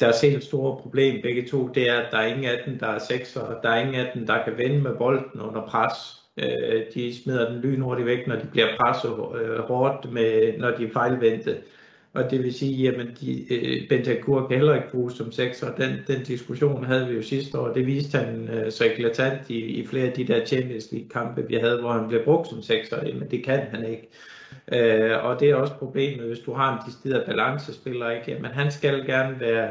Deres 0.04 0.22
helt 0.22 0.44
store 0.44 0.78
problem, 0.82 1.22
begge 1.22 1.48
to, 1.48 1.68
det 1.68 1.90
er, 1.90 1.94
at 1.94 2.12
der 2.12 2.18
er 2.18 2.26
ingen 2.26 2.46
af 2.46 2.62
dem, 2.66 2.80
der 2.80 2.88
er 2.88 3.00
sekser, 3.00 3.60
der 3.64 3.70
er 3.70 3.80
ingen 3.80 3.96
af 3.96 4.12
dem, 4.14 4.26
der 4.28 4.44
kan 4.44 4.58
vende 4.58 4.82
med 4.82 4.96
bolden 4.96 5.42
under 5.42 5.62
pres. 5.68 5.94
Øh, 6.38 6.82
de 6.94 7.24
smider 7.24 7.50
den 7.52 7.62
lynhurtigt 7.62 8.06
væk, 8.06 8.28
når 8.28 8.36
de 8.36 8.48
bliver 8.52 8.68
presset 8.80 9.42
øh, 9.42 9.60
hårdt, 9.60 10.14
med, 10.14 10.58
når 10.58 10.72
de 10.72 10.84
er 10.84 10.92
fejlvendte. 10.94 11.58
Og 12.14 12.32
det 12.32 12.44
vil 12.44 12.54
sige, 12.54 12.84
jamen 12.84 13.18
de, 13.22 13.54
øh, 13.54 13.90
Bentancur 13.90 14.48
kan 14.48 14.58
heller 14.58 14.76
ikke 14.76 14.92
bruges 14.92 15.14
som 15.14 15.32
sekser. 15.32 15.76
Den, 15.76 15.92
den 16.08 16.24
diskussion 16.24 16.86
havde 16.86 17.08
vi 17.08 17.16
jo 17.16 17.22
sidste 17.22 17.60
år. 17.60 17.68
Det 17.68 17.86
viste 17.86 18.18
han 18.18 18.50
øh, 18.50 18.72
så 18.72 18.86
eklatant 18.86 19.50
i, 19.50 19.60
i 19.60 19.88
flere 19.88 20.08
af 20.08 20.14
de 20.14 20.28
der 20.28 20.46
Champions 20.46 20.92
League 20.92 21.10
kampe, 21.10 21.48
vi 21.48 21.56
havde, 21.56 21.80
hvor 21.80 21.92
han 21.92 22.08
blev 22.08 22.24
brugt 22.24 22.48
som 22.48 22.62
sekser. 22.62 23.04
Men 23.04 23.32
det 23.32 23.44
kan 23.44 23.60
han 23.60 23.86
ikke. 23.86 24.10
Øh, 24.72 25.26
og 25.26 25.40
det 25.40 25.50
er 25.50 25.56
også 25.56 25.74
problemet, 25.74 26.28
hvis 26.28 26.40
du 26.40 26.54
har 26.54 26.74
en 26.74 26.92
decideret 26.92 27.26
balancespiller, 27.26 28.10
ikke? 28.10 28.32
Jamen, 28.32 28.52
han 28.52 28.72
skal 28.72 29.06
gerne 29.06 29.40
være 29.40 29.70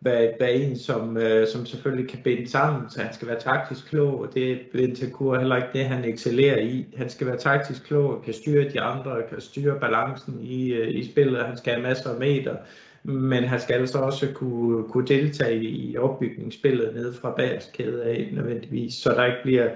være, 0.00 0.32
være 0.40 0.52
en, 0.52 0.78
som, 0.78 1.16
øh, 1.16 1.46
som 1.48 1.66
selvfølgelig 1.66 2.10
kan 2.10 2.18
binde 2.24 2.50
sammen, 2.50 2.90
så 2.90 3.02
han 3.02 3.14
skal 3.14 3.28
være 3.28 3.40
taktisk 3.40 3.88
klog, 3.88 4.20
og 4.20 4.34
det 4.34 4.52
er 4.52 4.56
Bentancur 4.72 5.38
heller 5.38 5.56
ikke 5.56 5.68
det, 5.72 5.84
han 5.84 6.04
excellerer 6.04 6.58
i. 6.58 6.86
Han 6.96 7.08
skal 7.08 7.26
være 7.26 7.38
taktisk 7.38 7.86
klog 7.86 8.16
og 8.16 8.22
kan 8.22 8.34
styre 8.34 8.68
de 8.68 8.80
andre, 8.80 9.10
og 9.10 9.22
kan 9.30 9.40
styre 9.40 9.80
balancen 9.80 10.38
i, 10.40 10.72
øh, 10.72 10.94
i 10.94 11.10
spillet, 11.10 11.46
han 11.46 11.56
skal 11.56 11.72
have 11.72 11.82
masser 11.82 12.10
af 12.10 12.18
meter, 12.18 12.56
men 13.02 13.44
han 13.44 13.60
skal 13.60 13.74
altså 13.74 13.98
også 13.98 14.28
kunne, 14.34 14.88
kunne 14.88 15.06
deltage 15.06 15.62
i 15.62 15.96
opbygningsspillet 15.96 16.94
ned 16.94 17.14
fra 17.14 17.30
bagerskæde 17.30 18.04
af 18.04 18.28
nødvendigvis, 18.32 18.94
så 18.94 19.10
der 19.10 19.24
ikke 19.24 19.38
bliver 19.42 19.68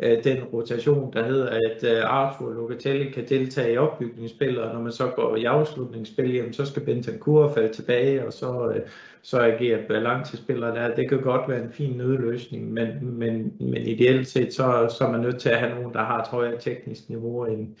øh, 0.00 0.24
den 0.24 0.44
rotation, 0.44 1.12
der 1.12 1.24
hedder, 1.24 1.48
at 1.48 1.84
øh, 1.84 2.02
Arthur 2.04 2.46
og 2.46 2.54
Locatelli 2.54 3.10
kan 3.10 3.28
deltage 3.28 3.72
i 3.72 3.76
opbygningsspillet, 3.76 4.62
og 4.62 4.74
når 4.74 4.82
man 4.82 4.92
så 4.92 5.06
går 5.16 5.36
i 5.36 5.44
afslutningsspil, 5.44 6.34
jamen, 6.34 6.52
så 6.52 6.64
skal 6.64 6.84
Bentancur 6.84 7.52
falde 7.54 7.72
tilbage, 7.72 8.26
og 8.26 8.32
så, 8.32 8.72
øh, 8.74 8.80
så 9.22 9.40
agerer 9.40 9.88
balancespillere 9.88 10.74
der. 10.74 10.94
Det 10.94 11.08
kan 11.08 11.20
godt 11.20 11.48
være 11.48 11.62
en 11.62 11.72
fin 11.72 11.96
nødløsning, 11.96 12.72
men, 12.72 13.18
men, 13.18 13.52
men 13.60 13.82
ideelt 13.82 14.28
set, 14.28 14.54
så, 14.54 14.94
så 14.98 15.04
er 15.04 15.10
man 15.10 15.20
nødt 15.20 15.40
til 15.40 15.48
at 15.48 15.58
have 15.58 15.74
nogen, 15.74 15.92
der 15.92 16.04
har 16.04 16.20
et 16.20 16.28
højere 16.28 16.60
teknisk 16.60 17.08
niveau 17.08 17.44
end, 17.44 17.76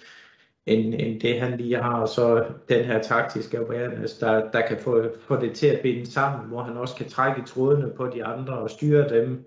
end, 0.66 0.94
end 0.98 1.20
det 1.20 1.40
han 1.40 1.58
lige 1.58 1.76
har, 1.76 2.00
og 2.00 2.08
så 2.08 2.44
den 2.68 2.84
her 2.84 3.02
taktiske 3.02 3.58
awareness, 3.58 4.18
der, 4.18 4.50
der 4.50 4.66
kan 4.66 4.78
få, 4.78 5.02
få 5.20 5.40
det 5.40 5.52
til 5.52 5.66
at 5.66 5.80
binde 5.80 6.10
sammen, 6.10 6.48
hvor 6.48 6.62
han 6.62 6.76
også 6.76 6.96
kan 6.96 7.08
trække 7.08 7.42
trådene 7.46 7.90
på 7.96 8.06
de 8.06 8.24
andre 8.24 8.52
og 8.52 8.70
styre 8.70 9.08
dem. 9.08 9.44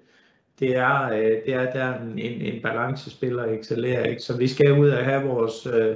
Det 0.60 0.76
er, 0.76 1.03
øh, 1.03 1.45
det 1.45 1.53
er 1.53 1.72
der 1.72 2.01
en, 2.01 2.20
en, 2.20 2.41
en 2.41 2.62
balancespiller 2.62 3.45
excellerer, 3.45 4.03
ikke? 4.05 4.22
så 4.22 4.38
vi 4.38 4.47
skal 4.47 4.80
ud 4.80 4.89
og 4.89 5.05
have 5.05 5.24
vores, 5.24 5.66
øh, 5.66 5.95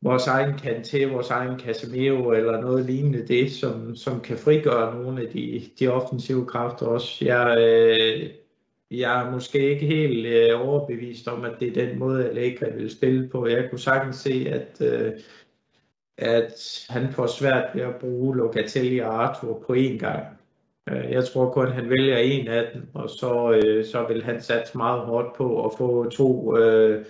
vores 0.00 0.26
egen 0.26 0.54
Kanté, 0.54 1.12
vores 1.12 1.30
egen 1.30 1.60
Casemiro 1.60 2.30
eller 2.32 2.60
noget 2.60 2.86
lignende 2.86 3.26
det, 3.26 3.52
som, 3.52 3.96
som 3.96 4.20
kan 4.20 4.38
frigøre 4.38 4.94
nogle 4.94 5.22
af 5.22 5.28
de, 5.28 5.62
de 5.78 5.88
offensive 5.88 6.46
kræfter 6.46 6.86
også. 6.86 7.24
Jeg, 7.24 7.56
øh, 7.58 8.30
jeg 8.90 9.26
er 9.26 9.30
måske 9.30 9.70
ikke 9.70 9.86
helt 9.86 10.26
øh, 10.26 10.68
overbevist 10.68 11.28
om, 11.28 11.44
at 11.44 11.52
det 11.60 11.68
er 11.68 11.86
den 11.86 11.98
måde, 11.98 12.28
Allegri 12.28 12.72
vil 12.76 12.90
spille 12.90 13.28
på. 13.28 13.46
Jeg 13.46 13.70
kunne 13.70 13.78
sagtens 13.78 14.16
se, 14.16 14.46
at, 14.50 14.86
øh, 14.86 15.12
at 16.18 16.86
han 16.88 17.12
får 17.12 17.26
svært 17.26 17.64
ved 17.74 17.82
at 17.82 17.96
bruge 18.00 18.36
Locatelli 18.36 18.98
og 18.98 19.22
Arthur 19.24 19.64
på 19.66 19.74
én 19.74 19.98
gang. 19.98 20.37
Øh, 20.90 21.12
jeg 21.12 21.24
tror 21.24 21.50
kun, 21.50 21.72
han 21.72 21.90
vælger 21.90 22.16
en 22.16 22.48
af 22.48 22.64
dem, 22.74 22.82
og 22.94 23.10
så, 23.10 23.60
øh, 23.64 23.84
så 23.84 24.04
vil 24.08 24.24
han 24.24 24.40
satse 24.40 24.76
meget 24.76 25.00
hårdt 25.00 25.36
på 25.36 25.64
at 25.64 25.72
få 25.78 26.10
to 26.10 26.56
øh, 26.56 27.04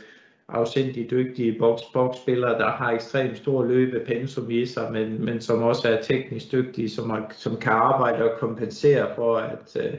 afsindig 0.49 1.11
dygtige 1.11 1.59
box-box-spillere, 1.59 2.59
der 2.59 2.70
har 2.70 2.91
ekstremt 2.93 3.37
stor 3.37 3.64
løbepensum 3.64 4.51
i 4.51 4.66
sig, 4.66 4.93
men, 4.93 5.24
men 5.24 5.41
som 5.41 5.62
også 5.62 5.89
er 5.89 6.03
teknisk 6.03 6.53
dygtige, 6.53 6.91
som, 6.91 7.11
er, 7.11 7.20
som 7.31 7.57
kan 7.57 7.72
arbejde 7.72 8.33
og 8.33 8.39
kompensere 8.39 9.07
for, 9.14 9.37
at, 9.37 9.76
øh, 9.76 9.95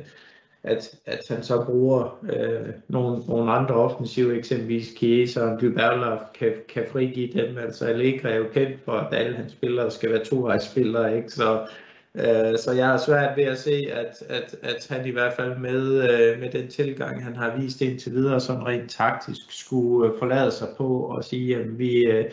at, 0.64 0.96
at 1.06 1.20
han 1.30 1.44
så 1.44 1.66
bruger 1.66 2.20
øh, 2.24 2.74
nogle, 2.88 3.24
nogle 3.28 3.52
andre 3.52 3.76
offensive, 3.76 4.38
eksempelvis 4.38 4.94
Chiesa 4.98 5.42
og 5.42 5.62
Dybala, 5.62 6.18
kan, 6.40 6.54
kan 6.70 6.86
frigive 6.92 7.42
dem. 7.42 7.58
Altså 7.58 7.86
Allegri 7.86 8.32
er 8.32 8.36
jo 8.36 8.46
kendt 8.54 8.80
for, 8.86 8.92
at 8.92 9.14
alle 9.14 9.36
hans 9.36 9.52
spillere 9.52 9.92
skal 9.92 10.12
være 10.12 10.26
to 10.26 10.52
ikke? 10.52 11.30
Så, 11.30 11.68
øh, 12.16 12.60
så 12.60 12.72
jeg 12.72 12.88
har 12.88 12.98
svært 12.98 13.38
ved 13.38 13.44
at 13.44 13.60
se, 13.60 13.88
at, 13.92 14.24
at, 14.30 14.56
at 14.62 14.88
han 14.90 15.06
i 15.06 15.10
hvert 15.10 15.34
fald 15.34 15.58
med, 15.58 16.10
øh, 16.10 16.40
med 16.40 16.52
den 16.52 16.68
tilgang, 16.68 17.24
han 17.24 17.36
har 17.36 17.58
vist 17.58 17.82
indtil 17.82 18.12
videre, 18.12 18.40
sådan 18.40 18.66
rent 18.66 18.92
taktisk, 18.92 19.42
skulle 19.50 20.14
øh, 20.14 20.20
forlade 20.20 20.52
sig 20.52 20.68
på 20.78 21.00
og 21.00 21.24
sige, 21.24 21.56
at 21.56 21.80
vi, 21.80 22.06
øh, 22.06 22.32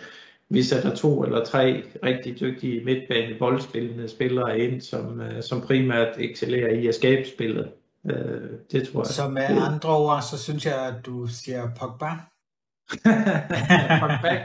vi 0.49 0.63
sætter 0.63 0.95
to 0.95 1.25
eller 1.25 1.45
tre 1.45 1.83
rigtig 2.05 2.41
dygtige 2.41 2.85
midtbane 2.85 3.39
boldspillende 3.39 4.09
spillere 4.09 4.59
ind, 4.59 4.81
som, 4.81 5.21
øh, 5.21 5.43
som 5.43 5.61
primært 5.61 6.19
excellerer 6.19 6.71
i 6.71 6.87
at 6.87 6.95
skabe 6.95 7.29
spillet. 7.29 7.73
Øh, 8.11 8.51
det 8.73 8.89
tror 8.89 9.01
jeg. 9.01 9.07
Så 9.07 9.29
med 9.29 9.43
andre 9.43 9.97
ord, 9.97 10.23
så 10.23 10.39
synes 10.39 10.67
jeg, 10.67 10.87
at 10.87 11.07
du 11.07 11.27
siger 11.27 11.69
Pogba. 11.79 12.11
Pogba. 14.01 14.45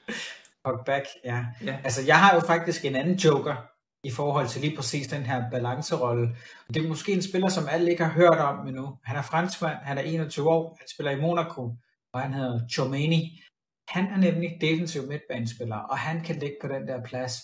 Pogba, 0.64 1.00
ja. 1.24 1.44
ja. 1.64 1.76
Altså, 1.84 2.00
jeg 2.06 2.18
har 2.18 2.34
jo 2.34 2.40
faktisk 2.40 2.84
en 2.84 2.96
anden 2.96 3.14
joker 3.14 3.75
i 4.08 4.10
forhold 4.10 4.48
til 4.48 4.60
lige 4.60 4.76
præcis 4.76 5.06
den 5.06 5.22
her 5.22 5.50
balancerolle. 5.50 6.36
Det 6.74 6.84
er 6.84 6.88
måske 6.88 7.12
en 7.12 7.22
spiller, 7.22 7.48
som 7.48 7.68
alle 7.70 7.90
ikke 7.90 8.04
har 8.04 8.12
hørt 8.12 8.38
om 8.38 8.66
endnu. 8.66 8.98
Han 9.04 9.16
er 9.16 9.22
franskmand, 9.22 9.78
han 9.82 9.98
er 9.98 10.02
21 10.02 10.50
år, 10.50 10.76
han 10.80 10.88
spiller 10.88 11.12
i 11.12 11.20
Monaco, 11.20 11.62
og 12.12 12.20
han 12.20 12.34
hedder 12.34 12.60
Chomeni. 12.72 13.40
Han 13.88 14.04
er 14.04 14.16
nemlig 14.16 14.50
defensiv 14.60 15.02
midtbanespiller, 15.08 15.76
og 15.76 15.98
han 15.98 16.20
kan 16.24 16.36
ligge 16.36 16.56
på 16.62 16.68
den 16.68 16.88
der 16.88 17.02
plads 17.02 17.34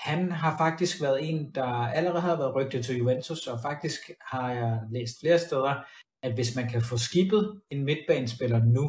han 0.00 0.32
har 0.32 0.56
faktisk 0.58 1.02
været 1.02 1.28
en, 1.28 1.54
der 1.54 1.64
allerede 1.98 2.20
har 2.20 2.36
været 2.36 2.54
rygtet 2.54 2.84
til 2.84 2.96
Juventus, 2.96 3.46
og 3.46 3.58
faktisk 3.62 4.00
har 4.20 4.52
jeg 4.52 4.80
læst 4.90 5.20
flere 5.20 5.38
steder, 5.38 5.74
at 6.22 6.34
hvis 6.34 6.56
man 6.56 6.68
kan 6.68 6.82
få 6.82 6.96
skibet 6.98 7.60
en 7.70 7.84
midtbanespiller 7.84 8.60
nu 8.64 8.84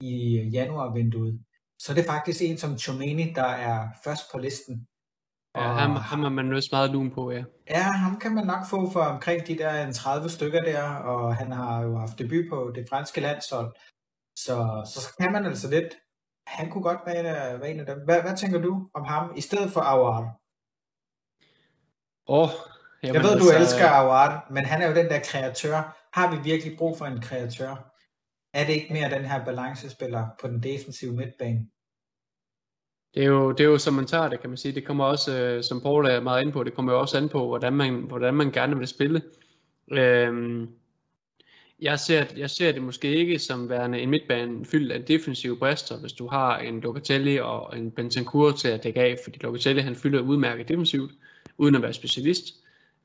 i 0.00 0.16
januarvinduet, 0.52 1.44
så 1.82 1.92
er 1.92 1.96
det 1.96 2.04
faktisk 2.06 2.42
en 2.42 2.58
som 2.58 2.78
Chomeni, 2.78 3.32
der 3.32 3.50
er 3.68 3.88
først 4.04 4.24
på 4.32 4.38
listen. 4.38 4.86
Ja, 5.56 5.62
ham, 5.62 5.96
ham 5.96 6.24
er 6.24 6.28
man 6.28 6.52
også 6.52 6.68
meget 6.72 6.90
lun 6.90 7.10
på, 7.10 7.30
ja. 7.30 7.44
Ja, 7.70 7.82
ham 7.82 8.18
kan 8.18 8.34
man 8.34 8.46
nok 8.46 8.66
få 8.70 8.90
for 8.90 9.00
omkring 9.00 9.46
de 9.46 9.58
der 9.58 9.92
30 9.92 10.28
stykker 10.28 10.62
der, 10.62 10.82
og 10.82 11.36
han 11.36 11.52
har 11.52 11.82
jo 11.82 11.98
haft 11.98 12.18
debut 12.18 12.44
på 12.50 12.72
det 12.74 12.86
franske 12.90 13.20
landshold. 13.20 13.74
Så, 14.38 14.56
så 14.94 15.14
kan 15.20 15.32
man 15.32 15.46
altså 15.46 15.70
lidt 15.70 15.94
han 16.46 16.70
kunne 16.70 16.82
godt 16.82 17.00
være, 17.06 17.60
være 17.60 17.70
en 17.70 17.80
af 17.80 17.86
dem. 17.86 17.98
Hvad, 18.04 18.22
hvad 18.22 18.36
tænker 18.36 18.60
du 18.60 18.88
om 18.94 19.04
ham 19.04 19.32
i 19.36 19.40
stedet 19.40 19.72
for 19.72 19.80
Awar? 19.80 20.20
Oh, 22.26 22.48
jeg 23.02 23.14
ved, 23.14 23.30
altså... 23.30 23.44
du 23.44 23.60
elsker 23.60 23.88
Awar, 23.88 24.46
men 24.50 24.64
han 24.64 24.82
er 24.82 24.88
jo 24.88 24.94
den 24.94 25.06
der 25.06 25.20
kreatør. 25.20 26.08
Har 26.12 26.30
vi 26.30 26.42
virkelig 26.42 26.78
brug 26.78 26.98
for 26.98 27.06
en 27.06 27.20
kreatør? 27.20 27.92
Er 28.54 28.66
det 28.66 28.72
ikke 28.72 28.92
mere 28.92 29.10
den 29.10 29.24
her 29.24 29.44
balancespiller 29.44 30.28
på 30.40 30.48
den 30.48 30.62
defensive 30.62 31.12
midtbane? 31.12 31.66
Det 33.16 33.24
er, 33.24 33.28
jo, 33.28 33.52
det 33.52 33.60
er 33.60 33.68
jo 33.68 33.78
som 33.78 33.94
man 33.94 34.06
tager 34.06 34.28
det, 34.28 34.40
kan 34.40 34.50
man 34.50 34.56
sige. 34.56 34.74
Det 34.74 34.84
kommer 34.84 35.04
også, 35.04 35.40
øh, 35.40 35.62
som 35.62 35.80
Paul 35.80 36.06
er 36.06 36.20
meget 36.20 36.42
ind 36.42 36.52
på, 36.52 36.64
det 36.64 36.74
kommer 36.74 36.92
jo 36.92 37.00
også 37.00 37.18
an 37.18 37.28
på, 37.28 37.46
hvordan 37.46 37.72
man, 37.72 37.94
hvordan 37.94 38.34
man 38.34 38.50
gerne 38.50 38.78
vil 38.78 38.86
spille. 38.86 39.22
Øhm, 39.92 40.68
jeg 41.80 41.98
ser, 41.98 42.24
jeg 42.36 42.50
ser 42.50 42.72
det 42.72 42.82
måske 42.82 43.16
ikke 43.16 43.38
som 43.38 43.68
værende 43.68 44.00
en 44.00 44.10
midtbane 44.10 44.64
fyldt 44.64 44.92
af 44.92 45.04
defensive 45.04 45.56
brister, 45.56 45.98
hvis 46.00 46.12
du 46.12 46.28
har 46.28 46.58
en 46.58 46.80
Locatelli 46.80 47.38
og 47.38 47.78
en 47.78 47.90
Bentancur 47.90 48.50
til 48.50 48.68
at 48.68 48.84
dække 48.84 49.00
af, 49.00 49.16
fordi 49.24 49.38
Locatelli 49.42 49.82
han 49.82 49.96
fylder 49.96 50.20
udmærket 50.20 50.68
defensivt, 50.68 51.10
uden 51.58 51.74
at 51.74 51.82
være 51.82 51.92
specialist. 51.92 52.44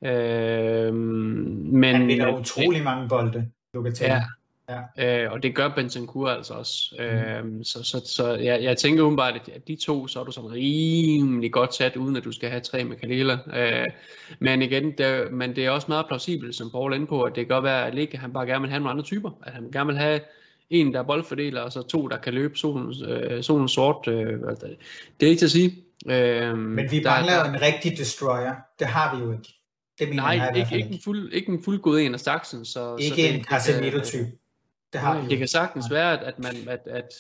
Øh, 0.06 0.94
men, 0.94 1.96
han 1.96 2.08
vinder 2.08 2.40
utrolig 2.40 2.84
mange 2.84 3.10
bolde, 3.10 3.48
Locatelli. 3.74 4.12
Ja, 4.12 4.24
Ja. 4.70 5.24
Øh, 5.26 5.32
og 5.32 5.44
det 5.44 5.56
gør 5.56 5.70
Bentancur 5.70 6.30
altså 6.30 6.54
også. 6.54 6.96
Mm. 7.00 7.06
Øh, 7.06 7.66
så 7.66 7.84
så, 7.84 8.02
så 8.06 8.34
jeg, 8.34 8.64
jeg 8.64 8.78
tænker 8.78 9.04
umiddelbart, 9.04 9.50
at 9.56 9.68
de 9.68 9.76
to, 9.76 10.08
så 10.08 10.20
er 10.20 10.24
du 10.24 10.32
sådan 10.32 10.52
rimelig 10.52 11.52
godt 11.52 11.74
sat, 11.74 11.96
uden 11.96 12.16
at 12.16 12.24
du 12.24 12.32
skal 12.32 12.50
have 12.50 12.62
tre 12.62 12.84
med 12.84 12.98
Kalila. 12.98 13.38
Øh, 13.54 13.88
men 14.40 14.62
igen, 14.62 14.92
det, 14.98 15.32
men 15.32 15.56
det 15.56 15.66
er 15.66 15.70
også 15.70 15.86
meget 15.90 16.06
plausibelt, 16.08 16.56
som 16.56 16.72
Paul 16.72 16.92
er 16.92 16.96
inde 16.96 17.08
på, 17.08 17.24
at 17.24 17.36
det 17.36 17.48
kan 17.48 17.56
godt 17.56 17.64
være, 17.64 17.88
at 17.88 17.96
Ligge, 17.96 18.18
han 18.18 18.34
bare 18.34 18.46
gerne 18.46 18.62
vil 18.62 18.70
have 18.70 18.80
nogle 18.80 18.92
andre 18.92 19.04
typer. 19.04 19.32
At 19.44 19.54
han 19.54 19.72
gerne 19.72 19.88
vil 19.88 19.98
have 19.98 20.20
en, 20.70 20.94
der 20.94 21.00
er 21.00 21.04
boldfordeler, 21.04 21.62
og 21.62 21.72
så 21.72 21.82
to, 21.82 22.08
der 22.08 22.18
kan 22.18 22.34
løbe 22.34 22.58
solen, 22.58 23.06
øh, 23.10 23.44
solen 23.44 23.68
sort. 23.68 24.08
Øh, 24.08 24.40
det 25.20 25.26
er 25.26 25.28
ikke 25.28 25.40
til 25.40 25.46
at 25.46 25.52
sige. 25.52 25.76
Øh, 26.08 26.58
men 26.58 26.92
vi 26.92 27.02
mangler 27.04 27.40
jo 27.40 27.54
en 27.54 27.62
rigtig 27.62 27.98
destroyer. 27.98 28.56
Det 28.80 28.88
har 28.88 29.16
vi 29.16 29.24
jo 29.24 29.32
ikke. 29.32 29.58
Det 30.00 30.16
Nej, 30.16 30.26
jeg 30.26 30.58
ikke, 30.58 30.78
ikke, 30.78 30.90
en 30.90 31.00
fuld, 31.04 31.34
ikke 31.34 31.52
en 31.52 31.64
fuldgod 31.64 32.00
en 32.00 32.14
af 32.14 32.20
staksen. 32.20 32.66
Så, 32.66 32.96
ikke 33.00 33.16
så 33.16 33.28
en 33.28 33.44
Casemiro-type. 33.44 34.32
Det, 34.94 35.02
har 35.02 35.22
det 35.22 35.38
kan 35.38 35.48
sagtens 35.48 35.92
være, 35.92 36.26
at, 36.26 36.40
man, 36.40 36.56
at, 36.68 36.82
at, 36.86 37.14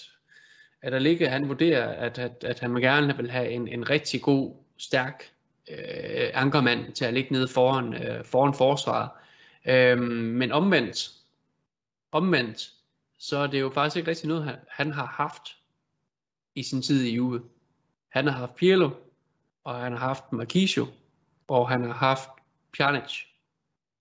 at 0.81 0.93
Allegri 0.93 1.25
han 1.25 1.49
vurderer, 1.49 1.87
at, 1.87 2.19
at, 2.19 2.43
at 2.43 2.59
han 2.59 2.75
gerne 2.75 3.17
vil 3.17 3.31
have 3.31 3.49
en, 3.49 3.67
en 3.67 3.89
rigtig 3.89 4.21
god, 4.21 4.55
stærk 4.81 5.31
øh, 5.69 6.29
ankermand 6.33 6.93
til 6.93 7.05
at 7.05 7.13
ligge 7.13 7.33
nede 7.33 7.47
foran, 7.47 7.93
øh, 7.93 8.25
foran 8.25 8.53
forsvaret. 8.53 9.09
Øh, 9.65 9.99
men 9.99 10.51
omvendt, 10.51 11.11
omvendt, 12.11 12.73
så 13.19 13.37
er 13.37 13.47
det 13.47 13.59
jo 13.59 13.69
faktisk 13.69 13.95
ikke 13.95 14.09
rigtig 14.09 14.27
noget, 14.27 14.43
han, 14.43 14.55
han 14.69 14.91
har 14.91 15.05
haft 15.05 15.57
i 16.55 16.63
sin 16.63 16.81
tid 16.81 17.03
i 17.03 17.15
Juve. 17.15 17.41
Han 18.09 18.27
har 18.27 18.37
haft 18.37 18.55
Pirlo, 18.55 18.89
og 19.63 19.75
han 19.75 19.91
har 19.91 19.99
haft 19.99 20.31
Marquisio, 20.31 20.87
og 21.47 21.69
han 21.69 21.83
har 21.83 21.93
haft 21.93 22.29
Pjanic 22.77 23.17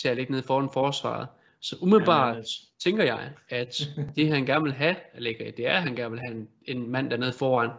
til 0.00 0.08
at 0.08 0.16
ligge 0.16 0.32
nede 0.32 0.42
foran 0.42 0.70
forsvaret. 0.72 1.28
Så 1.60 1.76
umiddelbart 1.80 2.36
ja, 2.36 2.42
tænker 2.78 3.04
jeg, 3.04 3.30
at 3.48 3.88
det 4.16 4.28
han 4.28 4.46
gerne 4.46 4.64
vil 4.64 4.72
have, 4.72 4.96
eller 5.14 5.32
det 5.56 5.66
er, 5.66 5.76
at 5.76 5.82
han 5.82 5.96
gerne 5.96 6.10
vil 6.10 6.20
have 6.20 6.34
en, 6.34 6.48
en 6.64 6.90
mand 6.90 7.10
dernede 7.10 7.32
foran, 7.32 7.70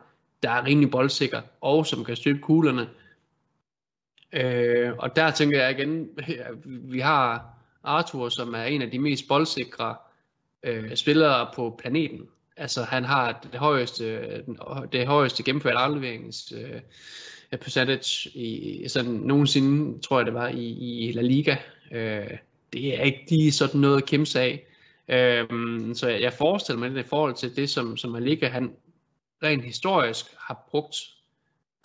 der 0.44 0.50
er 0.50 0.66
rimelig 0.66 0.92
boldsikker, 0.92 1.42
og 1.62 1.86
som 1.86 2.04
kan 2.04 2.16
støtte 2.16 2.42
kuglerne. 2.42 2.90
Øh, 4.34 4.94
og 4.98 5.16
der 5.16 5.32
tænker 5.32 5.62
jeg 5.62 5.80
igen, 5.80 6.10
vi 6.66 7.00
har 7.00 7.54
Arthur, 7.84 8.30
som 8.30 8.54
er 8.54 8.64
en 8.64 8.82
af 8.82 8.92
de 8.92 9.00
mest 9.00 9.28
boldsikre 9.28 9.96
øh, 10.64 10.96
spillere 10.96 11.50
på 11.56 11.80
planeten. 11.80 12.28
Altså 12.58 12.84
han 12.84 13.04
har 13.04 13.48
det 13.52 13.60
højeste, 13.60 14.42
det 14.92 15.08
højeste 15.08 15.44
gennemført 15.44 15.76
afleverings 15.76 16.54
øh, 16.56 16.82
percentage 17.60 18.30
i 18.40 18.88
sådan 18.88 19.12
nogensinde, 19.12 20.02
tror 20.02 20.20
jeg 20.20 20.26
det 20.26 20.34
var, 20.34 20.48
i, 20.48 20.68
i 21.08 21.12
La 21.12 21.22
Liga. 21.22 21.56
Øh, 21.92 22.38
det 22.74 23.00
er 23.00 23.04
ikke 23.04 23.26
lige 23.30 23.52
sådan 23.52 23.82
noget 23.82 23.98
at 23.98 24.06
kæmpe 24.06 24.26
sig 24.26 24.42
af. 24.42 24.68
Øhm, 25.08 25.94
så 25.94 26.10
jeg, 26.10 26.22
jeg 26.22 26.34
forestiller 26.34 26.80
mig 26.80 26.92
det 26.92 27.06
i 27.06 27.08
forhold 27.08 27.34
til 27.34 27.56
det, 27.56 27.70
som, 27.70 27.98
som 27.98 28.12
Malika, 28.12 28.48
han 28.48 28.72
rent 29.44 29.64
historisk 29.64 30.26
har 30.40 30.68
brugt 30.72 30.96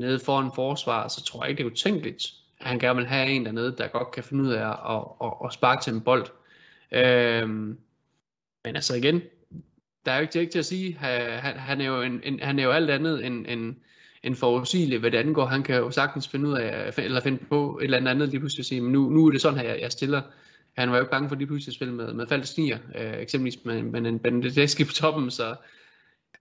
nede 0.01 0.19
foran 0.19 0.51
forsvar, 0.55 1.09
så 1.09 1.25
tror 1.25 1.45
jeg 1.45 1.51
ikke, 1.51 1.59
det 1.59 1.69
er 1.69 1.73
utænkeligt, 1.73 2.33
at 2.61 2.67
han 2.67 2.79
gerne 2.79 2.97
vil 2.97 3.07
have 3.07 3.29
en 3.29 3.47
dernede, 3.47 3.75
der 3.79 3.89
godt 3.89 4.11
kan 4.11 4.25
finde 4.25 4.45
ud 4.45 4.53
af 4.53 4.69
at, 4.69 5.05
at, 5.25 5.33
at 5.45 5.53
sparke 5.53 5.83
til 5.83 5.93
en 5.93 6.01
bold. 6.01 6.27
Øhm, 6.93 7.79
men 8.65 8.77
altså 8.77 8.95
igen, 8.95 9.23
der 10.07 10.13
er 10.13 10.17
jo 10.17 10.23
ikke, 10.23 10.41
ikke 10.41 10.53
til 10.53 10.59
at 10.59 10.67
sige, 10.67 10.95
han, 10.95 11.57
han, 11.57 11.81
er 11.81 11.85
jo 11.85 12.03
en, 12.03 12.21
en, 12.25 12.41
han 12.41 12.59
er 12.59 12.63
jo 12.63 12.71
alt 12.71 12.91
andet 12.91 13.27
end, 13.27 13.47
end, 13.49 13.75
end 14.23 14.37
forudsigelig, 14.37 14.99
hvad 14.99 15.11
det 15.11 15.19
angår. 15.19 15.47
Han 15.47 15.63
kan 15.63 15.77
jo 15.77 15.91
sagtens 15.91 16.29
finde 16.29 16.49
ud 16.49 16.55
af, 16.55 16.99
eller 16.99 17.21
finde 17.21 17.45
på 17.45 17.79
et 17.79 17.85
eller 17.85 18.11
andet 18.11 18.29
lige 18.29 18.41
pludselig 18.41 18.63
at 18.63 18.67
sige, 18.67 18.81
men 18.81 18.93
nu, 18.93 19.11
nu 19.11 19.27
er 19.27 19.31
det 19.31 19.41
sådan 19.41 19.59
her, 19.59 19.69
jeg, 19.69 19.81
jeg 19.81 19.93
stiller 19.93 20.23
han 20.77 20.91
var 20.91 20.97
jo 20.97 21.03
ikke 21.03 21.11
bange 21.11 21.29
for 21.29 21.37
lige 21.37 21.47
pludselig 21.47 21.71
at 21.73 21.75
spille 21.75 21.95
med, 21.95 22.13
med 22.13 22.27
faldt 22.27 22.49
sniger, 22.49 22.79
øh, 22.95 23.21
eksempelvis 23.21 23.65
med, 23.65 23.83
med 23.83 24.01
en 24.01 24.19
Benedeschi 24.19 24.85
på 24.85 24.93
toppen, 24.93 25.31
så 25.31 25.57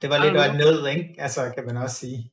det 0.02 0.10
var 0.10 0.24
lidt 0.24 0.52
en 0.52 0.58
nød, 0.58 0.88
ikke? 0.88 1.16
Altså, 1.18 1.42
kan 1.56 1.66
man 1.66 1.78
også 1.78 1.96
sige. 1.96 2.32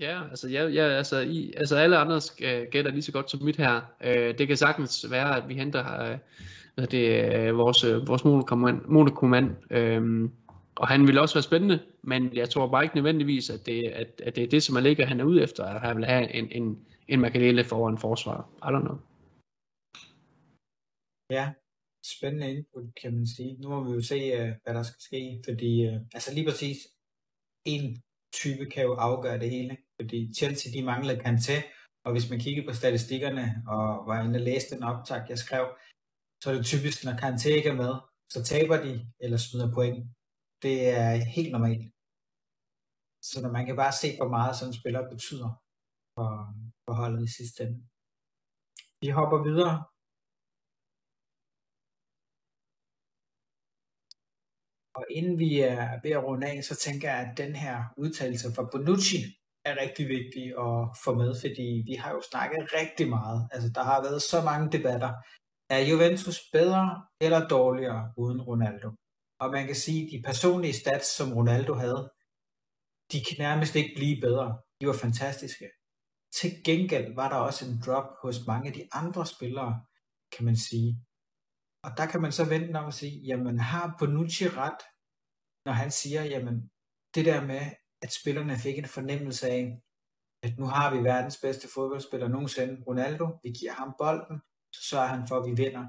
Ja, 0.00 0.20
altså, 0.30 0.48
ja, 0.48 0.66
ja, 0.66 0.82
altså, 0.82 1.18
i, 1.18 1.52
altså 1.56 1.76
alle 1.76 1.96
andre 1.96 2.16
uh, 2.16 2.70
gætter 2.70 2.90
lige 2.90 3.02
så 3.02 3.12
godt 3.12 3.30
som 3.30 3.42
mit 3.42 3.56
her. 3.56 3.80
Uh, 4.04 4.38
det 4.38 4.48
kan 4.48 4.56
sagtens 4.56 5.06
være, 5.10 5.36
at 5.36 5.48
vi 5.48 5.54
henter 5.54 6.12
uh, 6.12 6.18
hvad 6.74 6.86
det, 6.86 7.50
uh, 7.50 7.58
vores, 7.58 7.84
uh, 7.84 8.08
vores 8.08 8.24
monokommand. 8.88 9.50
Uh, 9.76 10.30
og 10.76 10.88
han 10.88 11.06
vil 11.06 11.18
også 11.18 11.34
være 11.34 11.42
spændende, 11.42 11.78
men 12.02 12.30
jeg 12.34 12.50
tror 12.50 12.66
bare 12.66 12.82
ikke 12.82 12.96
nødvendigvis, 12.96 13.50
at 13.50 13.66
det, 13.66 13.84
at, 13.84 14.22
at 14.26 14.36
det 14.36 14.44
er 14.44 14.48
det, 14.48 14.62
som 14.62 14.76
er 14.76 14.80
ligger, 14.80 15.06
han 15.06 15.20
er 15.20 15.24
ude 15.24 15.42
efter, 15.42 15.64
at 15.64 15.80
han 15.80 15.96
vil 15.96 16.04
have 16.04 16.34
en, 16.34 16.48
en, 16.50 16.78
en 17.08 17.20
Makalele 17.20 17.64
foran 17.64 17.98
forsvar. 17.98 18.48
I 18.62 18.66
don't 18.66 18.80
know. 18.80 18.98
Ja, 21.30 21.52
spændende 22.14 22.50
input, 22.54 22.94
kan 23.00 23.14
man 23.14 23.26
sige. 23.26 23.56
Nu 23.60 23.68
må 23.68 23.84
vi 23.84 23.90
jo 23.92 24.02
se, 24.02 24.14
øh, 24.14 24.50
hvad 24.62 24.74
der 24.74 24.82
skal 24.82 25.00
ske, 25.00 25.42
fordi 25.48 25.86
øh, 25.88 26.00
altså 26.14 26.34
lige 26.34 26.46
præcis 26.48 26.78
en 27.64 28.02
type 28.40 28.64
kan 28.74 28.82
jo 28.82 28.94
afgøre 28.94 29.38
det 29.38 29.50
hele. 29.50 29.76
Fordi 30.00 30.34
Chelsea, 30.38 30.72
de 30.72 30.82
manglede 30.84 31.20
Kanté, 31.26 31.56
og 32.04 32.12
hvis 32.12 32.30
man 32.30 32.40
kigger 32.40 32.64
på 32.66 32.74
statistikkerne, 32.74 33.44
og 33.74 34.06
var 34.06 34.24
inde 34.24 34.36
og 34.36 34.46
læste 34.50 34.74
den 34.74 34.82
optag, 34.82 35.20
jeg 35.28 35.38
skrev, 35.38 35.64
så 36.42 36.50
er 36.50 36.54
det 36.54 36.66
typisk, 36.72 37.04
når 37.04 37.12
Kanté 37.22 37.48
ikke 37.48 37.68
er 37.68 37.80
med, 37.84 37.94
så 38.32 38.38
taber 38.52 38.76
de, 38.84 38.92
eller 39.20 39.36
smider 39.36 39.74
point. 39.74 40.00
Det 40.62 40.88
er 40.88 41.12
helt 41.36 41.52
normalt. 41.52 41.84
Så 43.22 43.36
når 43.42 43.52
man 43.56 43.66
kan 43.66 43.76
bare 43.76 43.92
se, 43.92 44.08
hvor 44.16 44.28
meget 44.28 44.56
sådan 44.56 44.70
en 44.72 44.80
spiller 44.80 45.10
betyder 45.12 45.50
for, 46.14 46.28
for 46.84 46.92
holdet 47.00 47.24
i 47.24 47.32
sidste 47.38 47.58
ende. 47.64 47.78
Vi 49.02 49.08
hopper 49.08 49.38
videre 49.48 49.76
Og 55.00 55.06
inden 55.10 55.38
vi 55.38 55.50
er 55.60 56.00
ved 56.02 56.10
at 56.10 56.24
runde 56.24 56.46
af, 56.52 56.64
så 56.64 56.74
tænker 56.86 57.06
jeg, 57.12 57.20
at 57.26 57.38
den 57.42 57.52
her 57.56 57.76
udtalelse 57.96 58.48
fra 58.54 58.68
Bonucci 58.72 59.20
er 59.64 59.74
rigtig 59.82 60.04
vigtig 60.16 60.44
at 60.66 60.76
få 61.04 61.10
med, 61.22 61.30
fordi 61.44 61.68
vi 61.88 61.94
har 62.02 62.10
jo 62.16 62.22
snakket 62.30 62.62
rigtig 62.80 63.08
meget. 63.08 63.40
Altså, 63.52 63.68
der 63.76 63.82
har 63.90 64.02
været 64.06 64.22
så 64.22 64.38
mange 64.50 64.66
debatter. 64.76 65.12
Er 65.76 65.80
Juventus 65.90 66.38
bedre 66.52 66.84
eller 67.24 67.48
dårligere 67.48 68.02
uden 68.22 68.40
Ronaldo? 68.48 68.88
Og 69.42 69.50
man 69.56 69.66
kan 69.66 69.78
sige, 69.84 70.00
at 70.04 70.10
de 70.12 70.22
personlige 70.28 70.80
stats, 70.82 71.06
som 71.16 71.32
Ronaldo 71.38 71.74
havde, 71.84 72.02
de 73.12 73.18
kan 73.26 73.36
nærmest 73.46 73.74
ikke 73.80 73.94
blive 73.96 74.20
bedre. 74.26 74.48
De 74.80 74.86
var 74.86 74.98
fantastiske. 75.06 75.66
Til 76.38 76.50
gengæld 76.64 77.14
var 77.14 77.28
der 77.28 77.36
også 77.36 77.62
en 77.68 77.76
drop 77.86 78.08
hos 78.22 78.36
mange 78.46 78.68
af 78.68 78.74
de 78.78 78.84
andre 78.92 79.26
spillere, 79.26 79.72
kan 80.34 80.44
man 80.44 80.56
sige. 80.56 80.90
Og 81.84 81.90
der 81.96 82.06
kan 82.06 82.22
man 82.22 82.32
så 82.32 82.44
vente 82.44 82.76
om 82.76 82.86
at 82.86 82.94
sige, 82.94 83.16
jamen 83.28 83.58
har 83.58 83.96
Bonucci 83.98 84.48
ret, 84.48 84.82
når 85.70 85.78
han 85.84 85.92
siger, 86.02 86.22
jamen 86.34 86.56
det 87.14 87.24
der 87.30 87.40
med, 87.52 87.62
at 88.04 88.10
spillerne 88.18 88.56
fik 88.64 88.76
en 88.78 88.94
fornemmelse 88.96 89.44
af, 89.56 89.62
at 90.46 90.52
nu 90.60 90.66
har 90.76 90.88
vi 90.94 90.98
verdens 91.12 91.38
bedste 91.44 91.66
fodboldspiller 91.74 92.28
nogensinde, 92.28 92.74
Ronaldo, 92.88 93.26
vi 93.44 93.50
giver 93.58 93.74
ham 93.80 93.90
bolden, 94.02 94.36
så 94.74 94.80
sørger 94.90 95.10
han 95.14 95.22
for, 95.28 95.36
at 95.38 95.46
vi 95.48 95.54
vinder. 95.62 95.84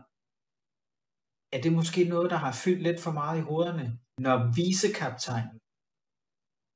Er 1.56 1.60
det 1.66 1.72
måske 1.80 2.02
noget, 2.14 2.30
der 2.34 2.40
har 2.46 2.54
fyldt 2.64 2.84
lidt 2.88 3.00
for 3.06 3.14
meget 3.20 3.38
i 3.40 3.48
hovederne, 3.50 3.88
når 4.26 4.38
vicekaptajnen 4.60 5.58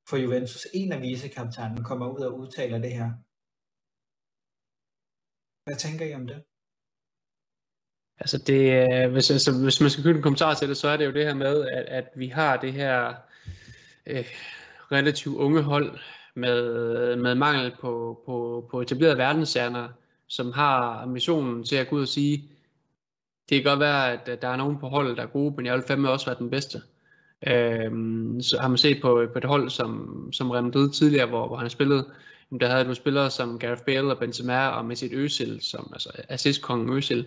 for 0.09 0.17
Juventus, 0.23 0.63
en 0.79 0.91
af 0.95 0.99
vicekaptajnen, 1.07 1.81
kommer 1.89 2.07
ud 2.15 2.21
og 2.27 2.33
udtaler 2.41 2.79
det 2.85 2.93
her? 2.99 3.09
Hvad 5.65 5.77
tænker 5.85 6.05
I 6.09 6.13
om 6.19 6.25
det? 6.31 6.39
Altså 8.19 8.37
det, 8.37 8.71
øh, 8.71 9.11
hvis, 9.11 9.31
altså, 9.31 9.51
hvis 9.63 9.81
man 9.81 9.89
skal 9.89 10.03
give 10.03 10.15
en 10.15 10.21
kommentar 10.21 10.53
til 10.53 10.69
det, 10.69 10.77
så 10.77 10.87
er 10.87 10.97
det 10.97 11.05
jo 11.05 11.11
det 11.11 11.25
her 11.25 11.33
med, 11.33 11.67
at, 11.67 11.85
at 11.87 12.05
vi 12.15 12.27
har 12.27 12.57
det 12.57 12.73
her 12.73 13.13
øh, 14.07 14.25
relativt 14.91 15.37
unge 15.37 15.61
hold 15.61 15.97
med, 16.35 17.15
med 17.15 17.35
mangel 17.35 17.71
på, 17.81 18.21
på, 18.25 18.67
på 18.71 18.81
etablerede 18.81 19.17
verdensstjerner, 19.17 19.87
som 20.27 20.51
har 20.51 21.01
ambitionen 21.01 21.63
til 21.63 21.75
at 21.75 21.89
gå 21.89 21.95
ud 21.95 22.01
og 22.01 22.07
sige, 22.07 22.49
det 23.49 23.63
kan 23.63 23.71
godt 23.71 23.79
være, 23.79 24.11
at 24.11 24.41
der 24.41 24.47
er 24.47 24.55
nogen 24.55 24.77
på 24.79 24.87
holdet, 24.87 25.17
der 25.17 25.23
er 25.23 25.27
gode, 25.27 25.53
men 25.57 25.65
jeg 25.65 25.75
vil 25.75 25.83
fandme 25.87 26.09
også 26.09 26.25
være 26.25 26.39
den 26.39 26.49
bedste. 26.49 26.81
Øhm, 27.47 28.41
så 28.41 28.57
har 28.61 28.67
man 28.67 28.77
set 28.77 29.01
på, 29.01 29.27
på 29.33 29.37
et 29.37 29.45
hold 29.45 29.69
som, 29.69 30.29
som 30.33 30.51
Real 30.51 30.63
Madrid 30.63 30.89
tidligere, 30.91 31.25
hvor, 31.25 31.47
hvor 31.47 31.57
han 31.57 31.69
spillede, 31.69 32.05
der 32.59 32.69
havde 32.69 32.85
du 32.85 32.93
spillere 32.93 33.31
som 33.31 33.59
Gareth 33.59 33.83
Bale 33.83 34.11
og 34.11 34.19
Benzema 34.19 34.67
og 34.67 34.85
Mesut 34.85 35.11
Özil, 35.11 35.59
som 35.61 35.89
altså 35.93 36.09
assistkongen 36.29 36.97
Özil, 36.97 37.23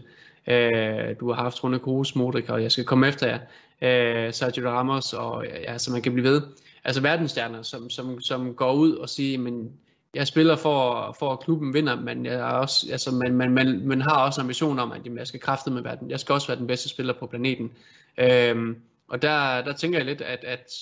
Øh, 0.51 1.21
du 1.21 1.33
har 1.33 1.43
haft 1.43 1.65
Rune 1.65 1.79
Kroos, 1.79 2.17
Modric, 2.17 2.49
og 2.49 2.63
jeg 2.63 2.73
skal 2.73 2.85
komme 2.85 3.09
efter 3.09 3.27
jer. 3.27 3.39
Øh, 3.83 4.33
Sergio 4.33 4.69
Ramos, 4.69 5.13
og 5.13 5.47
ja, 5.47 5.79
så 5.79 5.93
man 5.93 6.03
kan 6.03 6.13
blive 6.13 6.29
ved. 6.29 6.43
Altså 6.85 7.01
verdensstjerner, 7.03 7.63
som, 7.63 7.91
som, 7.91 8.21
som 8.21 8.55
går 8.55 8.73
ud 8.73 8.93
og 8.93 9.09
siger, 9.09 9.39
men 9.39 9.73
jeg 10.15 10.27
spiller 10.27 10.57
for, 10.57 11.17
for 11.19 11.33
at 11.33 11.41
klubben 11.41 11.75
vinder, 11.75 12.01
men 12.01 12.27
jeg 12.27 12.35
er 12.35 12.43
også, 12.45 12.87
altså, 12.93 13.11
man, 13.11 13.35
man, 13.35 13.51
man, 13.51 13.87
man 13.87 14.01
har 14.01 14.25
også 14.25 14.41
ambition 14.41 14.79
om, 14.79 14.93
at 14.93 15.01
jamen, 15.05 15.19
jeg 15.19 15.27
skal 15.27 15.41
kræfte 15.41 15.71
med 15.71 15.83
verden. 15.83 16.11
Jeg 16.11 16.21
skal 16.21 16.33
også 16.33 16.47
være 16.47 16.59
den 16.59 16.67
bedste 16.67 16.89
spiller 16.89 17.13
på 17.13 17.27
planeten. 17.27 17.73
Øhm, 18.19 18.77
og 19.09 19.23
der, 19.23 19.63
der 19.63 19.73
tænker 19.73 19.99
jeg 19.99 20.07
lidt, 20.07 20.21
at, 20.21 20.45
at, 20.45 20.73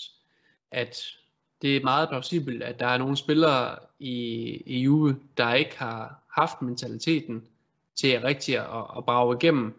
at 0.71 0.97
det 1.63 1.77
er 1.77 1.85
meget 1.85 2.09
plausibelt, 2.09 2.63
at 2.63 2.81
der 2.81 2.87
er 2.87 2.99
nogle 2.99 3.17
spillere 3.17 3.77
i, 3.99 4.13
i 4.67 4.81
Juve, 4.81 5.17
der 5.37 5.55
ikke 5.55 5.79
har 5.79 6.23
haft 6.31 6.63
mentaliteten 6.63 7.43
til 7.97 8.21
rigtig 8.21 8.59
at, 8.59 8.85
at 8.97 9.05
brage 9.05 9.37
igennem, 9.37 9.75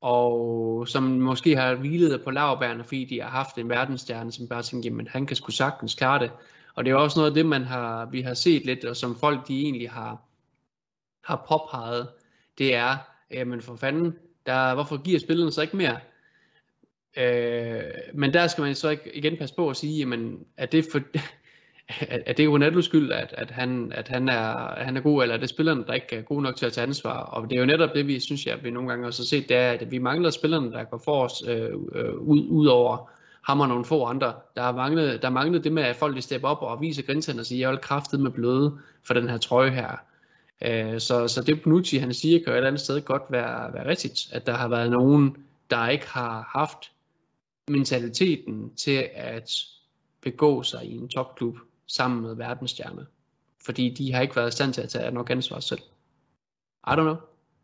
og 0.00 0.88
som 0.88 1.02
måske 1.02 1.56
har 1.56 1.74
hvilet 1.74 2.24
på 2.24 2.30
lavbærene, 2.30 2.84
fordi 2.84 3.04
de 3.04 3.20
har 3.20 3.28
haft 3.28 3.58
en 3.58 3.68
verdensstjerne, 3.68 4.32
som 4.32 4.48
bare 4.48 4.62
tænker, 4.62 4.90
jamen 4.90 5.08
han 5.08 5.26
kan 5.26 5.36
sgu 5.36 5.50
sagtens 5.50 5.94
klare 5.94 6.18
det. 6.18 6.30
Og 6.74 6.84
det 6.84 6.90
er 6.90 6.94
også 6.94 7.18
noget 7.18 7.30
af 7.30 7.34
det, 7.34 7.46
man 7.46 7.64
har, 7.64 8.06
vi 8.06 8.20
har 8.20 8.34
set 8.34 8.64
lidt, 8.64 8.84
og 8.84 8.96
som 8.96 9.16
folk 9.16 9.48
de 9.48 9.62
egentlig 9.62 9.90
har, 9.90 10.22
har 11.24 11.44
påpeget, 11.48 12.08
det 12.58 12.74
er, 12.74 12.96
jamen 13.30 13.62
for 13.62 13.76
fanden, 13.76 14.16
der, 14.46 14.74
hvorfor 14.74 15.02
giver 15.02 15.20
spillerne 15.20 15.52
så 15.52 15.62
ikke 15.62 15.76
mere? 15.76 15.98
Øh, 17.16 17.82
men 18.14 18.34
der 18.34 18.46
skal 18.46 18.62
man 18.62 18.74
så 18.74 18.88
ikke 18.88 19.16
igen 19.16 19.36
passe 19.36 19.54
på 19.54 19.70
at 19.70 19.76
sige, 19.76 19.98
jamen, 19.98 20.46
er 20.56 20.66
det 20.66 20.86
for, 20.92 21.00
er 22.26 22.32
det 22.32 22.48
Ronaldos 22.48 22.84
skyld, 22.84 23.12
at, 23.12 23.34
at, 23.38 23.50
han, 23.50 23.92
at 23.94 24.08
han, 24.08 24.28
er, 24.28 24.74
han 24.84 24.96
er 24.96 25.00
god, 25.00 25.22
eller 25.22 25.34
er 25.34 25.40
det 25.40 25.48
spillerne, 25.48 25.84
der 25.86 25.92
ikke 25.92 26.16
er 26.16 26.22
gode 26.22 26.42
nok 26.42 26.56
til 26.56 26.66
at 26.66 26.72
tage 26.72 26.86
ansvar? 26.86 27.18
Og 27.18 27.50
det 27.50 27.56
er 27.56 27.60
jo 27.60 27.66
netop 27.66 27.90
det, 27.94 28.06
vi 28.06 28.20
synes, 28.20 28.46
jeg, 28.46 28.58
vi 28.64 28.70
nogle 28.70 28.88
gange 28.88 29.06
også 29.06 29.22
har 29.22 29.26
set, 29.26 29.48
det 29.48 29.56
er, 29.56 29.70
at 29.70 29.90
vi 29.90 29.98
mangler 29.98 30.30
spillerne, 30.30 30.72
der 30.72 30.84
går 30.84 31.02
for 31.04 31.24
os 31.24 31.42
øh, 31.48 31.70
øh, 31.94 32.14
ud, 32.14 32.46
ud 32.48 32.66
over 32.66 33.10
ham 33.42 33.60
og 33.60 33.68
nogle 33.68 33.84
få 33.84 34.04
andre. 34.04 34.34
Der 34.56 34.62
er 34.62 34.72
manglet, 34.72 35.22
der 35.22 35.28
er 35.28 35.32
manglet 35.32 35.64
det 35.64 35.72
med, 35.72 35.82
at 35.82 35.96
folk 35.96 36.16
de 36.16 36.22
stepper 36.22 36.48
op 36.48 36.62
og 36.62 36.80
viser 36.80 37.02
grinsen 37.02 37.38
og 37.38 37.46
siger, 37.46 37.60
jeg 37.60 37.70
vil 37.70 37.78
kraftet 37.78 38.20
med 38.20 38.30
bløde 38.30 38.78
for 39.04 39.14
den 39.14 39.28
her 39.28 39.38
trøje 39.38 39.70
her. 39.70 39.96
Øh, 40.64 41.00
så, 41.00 41.28
så 41.28 41.42
det 41.42 41.62
Bonucci, 41.62 41.96
han 41.96 42.14
siger, 42.14 42.38
kan 42.38 42.46
jo 42.46 42.52
et 42.52 42.56
eller 42.56 42.68
andet 42.68 42.80
sted 42.80 43.00
godt 43.00 43.22
være, 43.30 43.74
være 43.74 43.88
rigtigt, 43.88 44.28
at 44.32 44.46
der 44.46 44.52
har 44.52 44.68
været 44.68 44.90
nogen, 44.90 45.36
der 45.70 45.88
ikke 45.88 46.08
har 46.08 46.50
haft 46.58 46.92
mentaliteten 47.68 48.74
til 48.74 49.04
at 49.14 49.50
begå 50.20 50.62
sig 50.62 50.84
i 50.84 50.96
en 50.96 51.08
topklub 51.08 51.56
sammen 51.92 52.22
med 52.22 52.34
verdensstjerner. 52.34 53.04
Fordi 53.64 53.94
de 53.94 54.12
har 54.12 54.22
ikke 54.22 54.36
været 54.36 54.48
i 54.48 54.56
stand 54.56 54.72
til 54.72 54.80
at 54.80 54.88
tage 54.88 55.10
nok 55.10 55.30
ansvar 55.30 55.60
selv. 55.60 55.80
I 56.86 56.90
don't 56.90 57.00
know. 57.00 57.16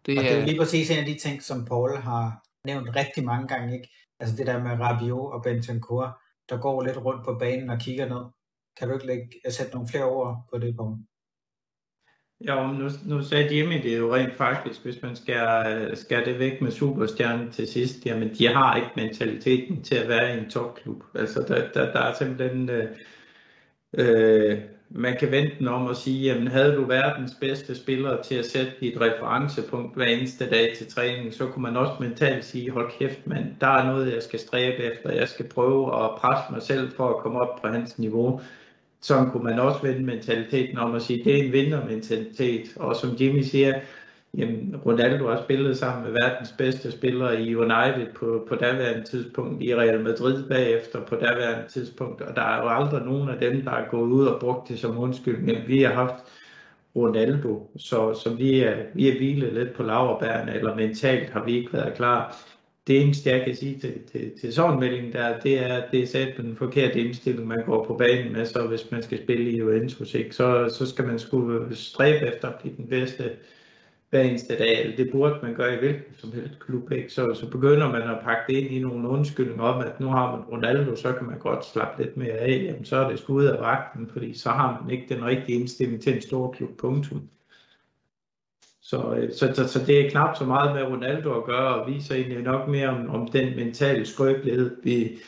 Det, 0.07 0.19
og 0.19 0.25
det 0.25 0.39
er 0.39 0.47
lige 0.47 0.59
præcis 0.59 0.91
en 0.91 0.99
af 0.99 1.07
de 1.07 1.19
ting, 1.19 1.43
som 1.43 1.65
Paul 1.65 1.97
har 1.97 2.43
nævnt 2.65 2.97
rigtig 2.97 3.25
mange 3.25 3.49
gange. 3.49 3.75
Ikke? 3.75 3.89
Altså 4.21 4.37
det 4.37 4.47
der 4.47 4.63
med 4.63 4.71
Rabiot 4.71 5.33
og 5.33 5.43
Bentancur, 5.43 6.21
der 6.49 6.57
går 6.57 6.83
lidt 6.83 6.97
rundt 6.97 7.25
på 7.25 7.37
banen 7.41 7.71
og 7.71 7.79
kigger 7.81 8.09
ned. 8.09 8.25
Kan 8.79 8.89
du 8.89 8.95
ikke 8.95 9.07
lægge, 9.07 9.31
sætte 9.51 9.73
nogle 9.73 9.89
flere 9.89 10.05
ord 10.05 10.49
på 10.53 10.59
det, 10.59 10.77
Paul? 10.77 10.99
Ja, 12.45 12.73
nu, 12.73 12.91
nu 13.07 13.23
sagde 13.23 13.57
Jimmy 13.57 13.83
det 13.83 13.99
jo 13.99 14.15
rent 14.15 14.35
faktisk, 14.35 14.83
hvis 14.85 15.03
man 15.03 15.17
skal, 15.17 15.97
skal 15.97 16.25
det 16.25 16.39
væk 16.39 16.63
med 16.63 16.71
superstjernen 16.71 17.53
til 17.53 17.69
sidst, 17.69 18.07
jamen 18.07 18.35
de 18.35 18.47
har 18.47 18.77
ikke 18.77 18.91
mentaliteten 18.97 19.83
til 19.83 19.95
at 19.95 20.09
være 20.09 20.35
i 20.35 20.39
en 20.39 20.51
topklub. 20.51 21.05
Altså 21.15 21.45
der, 21.49 21.73
der, 21.73 21.93
der 21.93 22.01
er 22.01 22.15
simpelthen... 22.15 22.71
Øh, 23.95 24.59
man 24.91 25.17
kan 25.21 25.31
vente 25.31 25.59
den 25.59 25.69
om 25.69 25.87
og 25.87 25.97
sige, 25.97 26.25
jamen 26.25 26.49
havde 26.49 26.77
du 26.77 26.85
verdens 26.85 27.35
bedste 27.41 27.75
spillere 27.75 28.23
til 28.23 28.35
at 28.35 28.47
sætte 28.47 28.73
dit 28.81 29.01
referencepunkt 29.01 29.97
hver 29.97 30.07
eneste 30.07 30.51
dag 30.51 30.75
til 30.77 30.87
træning, 30.87 31.35
så 31.35 31.47
kunne 31.47 31.63
man 31.63 31.77
også 31.77 31.93
mentalt 32.01 32.45
sige, 32.45 32.71
hold 32.71 32.91
kæft 32.99 33.27
mand, 33.27 33.55
der 33.61 33.67
er 33.67 33.87
noget, 33.87 34.15
jeg 34.15 34.23
skal 34.23 34.39
stræbe 34.39 34.83
efter, 34.83 35.13
jeg 35.13 35.29
skal 35.29 35.49
prøve 35.49 36.05
at 36.05 36.11
presse 36.19 36.53
mig 36.53 36.63
selv 36.63 36.91
for 36.97 37.09
at 37.09 37.23
komme 37.23 37.41
op 37.41 37.63
på 37.63 37.69
hans 37.69 37.99
niveau. 37.99 38.41
Så 39.01 39.29
kunne 39.33 39.45
man 39.45 39.59
også 39.59 39.83
vende 39.83 40.05
mentaliteten 40.05 40.79
om 40.79 40.95
at 40.95 41.03
sige, 41.03 41.25
det 41.25 41.41
er 41.41 41.45
en 41.45 41.53
vindermentalitet, 41.53 42.77
og 42.77 42.97
som 42.97 43.11
Jimmy 43.21 43.43
siger, 43.43 43.81
Jamen, 44.37 44.77
Ronaldo 44.87 45.27
har 45.29 45.43
spillet 45.43 45.79
sammen 45.79 46.05
med 46.05 46.13
verdens 46.23 46.55
bedste 46.59 46.93
spillere 46.93 47.43
i 47.43 47.55
United 47.55 48.07
på, 48.15 48.47
på 48.49 48.55
daværende 48.55 49.05
tidspunkt, 49.07 49.63
i 49.63 49.75
Real 49.75 50.01
Madrid 50.01 50.49
bagefter 50.49 51.05
på 51.05 51.15
daværende 51.17 51.69
tidspunkt, 51.69 52.21
og 52.23 52.37
der 52.37 52.43
er 52.43 52.63
jo 52.63 52.69
aldrig 52.69 53.05
nogen 53.05 53.29
af 53.29 53.41
dem, 53.41 53.63
der 53.65 53.71
er 53.71 53.89
gået 53.91 54.09
ud 54.09 54.27
og 54.27 54.41
brugt 54.41 54.69
det 54.69 54.79
som 54.79 54.99
undskyldning. 54.99 55.69
Vi 55.69 55.83
har 55.83 55.93
haft 55.95 56.15
Ronaldo, 56.97 57.71
så, 57.77 58.15
så 58.15 58.35
vi, 58.35 58.61
er, 58.61 58.77
vi 58.95 59.09
er 59.09 59.17
hvilet 59.19 59.53
lidt 59.53 59.75
på 59.75 59.83
laverbærene, 59.83 60.55
eller 60.55 60.75
mentalt 60.77 61.31
har 61.31 61.45
vi 61.45 61.57
ikke 61.57 61.73
været 61.73 61.95
klar. 61.95 62.37
det 62.87 63.03
eneste, 63.03 63.31
jeg 63.31 63.45
kan 63.45 63.57
sige 63.57 63.79
til, 63.79 63.95
til, 64.13 64.33
til 64.41 64.53
sådan 64.53 64.75
en 64.75 64.81
melding, 64.81 65.13
der, 65.13 65.41
det 65.41 65.67
er, 65.71 65.83
det 65.93 66.03
er 66.03 66.07
sat 66.07 66.35
på 66.37 66.43
den 66.43 66.57
forkerte 66.57 67.01
indstilling, 67.01 67.49
man 67.49 67.65
går 67.67 67.85
på 67.85 67.95
banen 67.95 68.33
med, 68.33 68.47
så 68.47 68.67
hvis 68.67 68.91
man 68.91 69.03
skal 69.03 69.23
spille 69.23 69.51
i 69.51 69.59
Juventus, 69.59 70.15
ikke, 70.15 70.35
så, 70.35 70.75
så 70.79 70.87
skal 70.87 71.07
man 71.07 71.19
skulle 71.19 71.77
stræbe 71.77 72.27
efter 72.27 72.49
at 72.49 72.55
blive 72.61 72.77
den 72.77 72.89
bedste 72.89 73.31
hver 74.11 74.21
eneste 74.21 74.59
dag. 74.59 74.95
Det 74.97 75.09
burde 75.13 75.39
man 75.43 75.55
gøre 75.55 75.75
i 75.75 75.79
hvilken 75.79 76.15
som 76.17 76.33
helst 76.33 76.59
klub. 76.61 76.93
Ikke? 76.93 77.13
Så, 77.13 77.35
så 77.35 77.51
begynder 77.51 77.93
man 77.93 78.03
at 78.03 78.21
pakke 78.25 78.53
det 78.53 78.59
ind 78.59 78.71
i 78.71 78.79
nogle 78.79 79.09
undskyldninger 79.09 79.63
om, 79.63 79.81
at 79.81 80.01
nu 80.01 80.09
har 80.09 80.37
man 80.37 80.45
Ronaldo, 80.45 80.97
så 80.97 81.13
kan 81.13 81.27
man 81.27 81.39
godt 81.39 81.67
slappe 81.67 82.03
lidt 82.03 82.17
mere 82.17 82.33
af. 82.33 82.65
Jamen, 82.65 82.85
så 82.85 82.97
er 82.97 83.11
det 83.11 83.19
skud 83.19 83.43
ud 83.43 83.45
af 83.45 83.61
vagten, 83.61 84.11
fordi 84.13 84.35
så 84.35 84.51
har 84.51 84.83
man 84.83 84.91
ikke 84.91 85.15
den 85.15 85.25
rigtige 85.25 85.61
indstilling 85.61 86.03
til 86.03 86.15
en 86.15 86.23
stor 86.23 86.53
klub. 86.53 86.71
Punktum. 86.79 87.29
Så, 88.81 89.15
øh, 89.15 89.33
så, 89.33 89.53
så, 89.55 89.69
så 89.69 89.87
det 89.87 90.07
er 90.07 90.11
knap 90.11 90.37
så 90.37 90.45
meget 90.45 90.75
med 90.75 90.83
Ronaldo 90.83 91.39
at 91.39 91.45
gøre, 91.45 91.75
og 91.75 91.93
viser 91.93 92.15
egentlig 92.15 92.43
nok 92.43 92.69
mere 92.69 92.89
om, 92.89 93.11
om 93.11 93.29
den 93.29 93.57
mentale 93.57 94.07
skrøbelighed, 94.07 94.77
vi, 94.83 95.19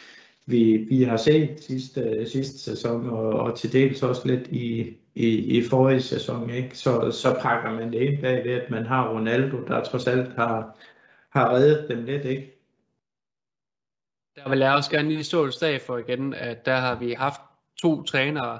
vi, 0.46 0.76
vi 0.76 1.02
har 1.02 1.16
set 1.16 1.60
sidste, 1.60 2.26
sidste 2.26 2.58
sæson, 2.58 3.10
og, 3.10 3.32
og 3.32 3.58
til 3.58 3.72
dels 3.72 4.02
også 4.02 4.28
lidt 4.28 4.48
i, 4.48 4.96
i, 5.14 5.58
i 5.58 5.68
forrige 5.68 6.02
sæson. 6.02 6.50
Ikke? 6.50 6.78
Så, 6.78 7.10
så 7.10 7.38
pakker 7.42 7.70
man 7.70 7.92
det 7.92 8.02
ind 8.02 8.20
bagved, 8.20 8.52
at 8.52 8.70
man 8.70 8.86
har 8.86 9.08
Ronaldo, 9.08 9.64
der 9.64 9.84
trods 9.84 10.06
alt 10.06 10.34
har, 10.34 10.76
har 11.30 11.50
reddet 11.50 11.88
dem 11.88 12.04
lidt. 12.04 12.24
Ikke? 12.24 12.60
Der 14.36 14.48
vil 14.48 14.58
jeg 14.58 14.74
også 14.74 14.90
gerne 14.90 15.08
lige 15.08 15.24
stå 15.24 15.44
et 15.44 15.54
slag 15.54 15.80
for 15.80 15.98
igen, 15.98 16.34
at 16.34 16.66
der 16.66 16.76
har 16.76 16.94
vi 16.94 17.12
haft 17.12 17.40
to 17.76 18.02
trænere 18.02 18.58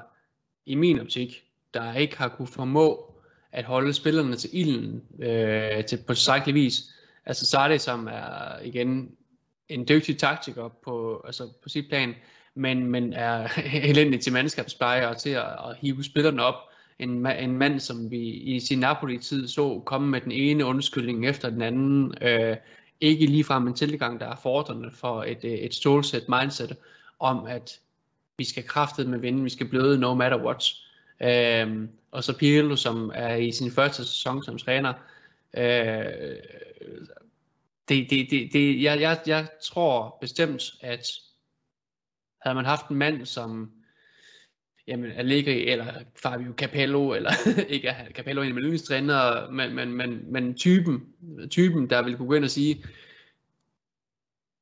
i 0.65 0.75
min 0.75 0.99
optik, 0.99 1.43
der 1.73 1.93
ikke 1.93 2.17
har 2.17 2.27
kunne 2.27 2.47
formå 2.47 3.13
at 3.51 3.65
holde 3.65 3.93
spillerne 3.93 4.35
til 4.35 4.49
ilden 4.53 5.03
øh, 5.19 5.85
til, 5.85 5.97
på 6.07 6.13
tilstrækkelig 6.13 6.55
vis. 6.55 6.81
Altså 7.25 7.45
Sardi, 7.45 7.77
som 7.77 8.07
er 8.07 8.59
igen 8.63 9.15
en 9.69 9.87
dygtig 9.87 10.17
taktiker 10.17 10.67
på, 10.67 11.21
altså 11.25 11.49
på 11.63 11.69
sit 11.69 11.89
plan, 11.89 12.15
men, 12.55 12.87
men 12.87 13.13
er 13.13 13.47
elendig 13.89 14.19
til 14.19 14.33
mandskabspleje 14.33 15.07
og 15.07 15.17
til 15.17 15.29
at, 15.29 15.45
at 15.45 15.77
hive 15.79 16.03
spillerne 16.03 16.43
op. 16.43 16.55
En, 16.99 17.25
en 17.27 17.57
mand, 17.57 17.79
som 17.79 18.11
vi 18.11 18.19
i 18.29 18.59
sin 18.59 18.79
Napoli-tid 18.79 19.47
så 19.47 19.81
komme 19.85 20.07
med 20.07 20.21
den 20.21 20.31
ene 20.31 20.65
undskyldning 20.65 21.27
efter 21.27 21.49
den 21.49 21.61
anden. 21.61 22.13
Øh, 22.21 22.57
ikke 23.01 23.25
ligefrem 23.25 23.67
en 23.67 23.73
tilgang, 23.73 24.19
der 24.19 24.27
er 24.27 24.35
fordrende 24.35 24.91
for 24.91 25.23
et, 25.23 25.39
øh, 25.43 25.51
et 25.51 25.73
stålsæt 25.73 26.29
mindset 26.29 26.77
om, 27.19 27.45
at 27.45 27.79
vi 28.37 28.43
skal 28.43 28.63
kraftet 28.63 29.07
med 29.09 29.19
vinde, 29.19 29.43
vi 29.43 29.49
skal 29.49 29.69
bløde 29.69 29.99
no 29.99 30.13
matter 30.13 30.43
what. 30.43 30.73
Øh, 31.21 31.87
og 32.11 32.23
så 32.23 32.37
Pirlo, 32.37 32.75
som 32.75 33.11
er 33.13 33.35
i 33.35 33.51
sin 33.51 33.71
første 33.71 34.05
sæson 34.05 34.43
som 34.43 34.57
træner. 34.57 34.93
Øh, 35.57 36.35
det, 37.89 38.09
det, 38.09 38.27
det, 38.31 38.53
det, 38.53 38.83
jeg, 38.83 39.01
jeg, 39.01 39.19
jeg 39.25 39.47
tror 39.63 40.17
bestemt, 40.21 40.63
at 40.81 41.07
havde 42.41 42.55
man 42.55 42.65
haft 42.65 42.87
en 42.87 42.95
mand 42.95 43.25
som 43.25 43.71
jamen, 44.87 45.11
Allegri 45.11 45.67
eller 45.67 45.85
Fabio 46.15 46.53
Capello, 46.57 47.13
eller 47.13 47.31
ikke 47.69 47.89
at 47.89 48.15
Capello 48.15 48.41
er 48.41 48.45
en 48.45 48.51
af 48.51 48.55
mine 48.55 49.51
men, 49.51 49.75
men, 49.75 49.93
men, 49.93 50.31
men 50.33 50.55
typen, 50.55 51.05
typen, 51.49 51.89
der 51.89 52.01
ville 52.01 52.17
kunne 52.17 52.27
gå 52.27 52.33
ind 52.33 52.43
og 52.43 52.49
sige, 52.49 52.83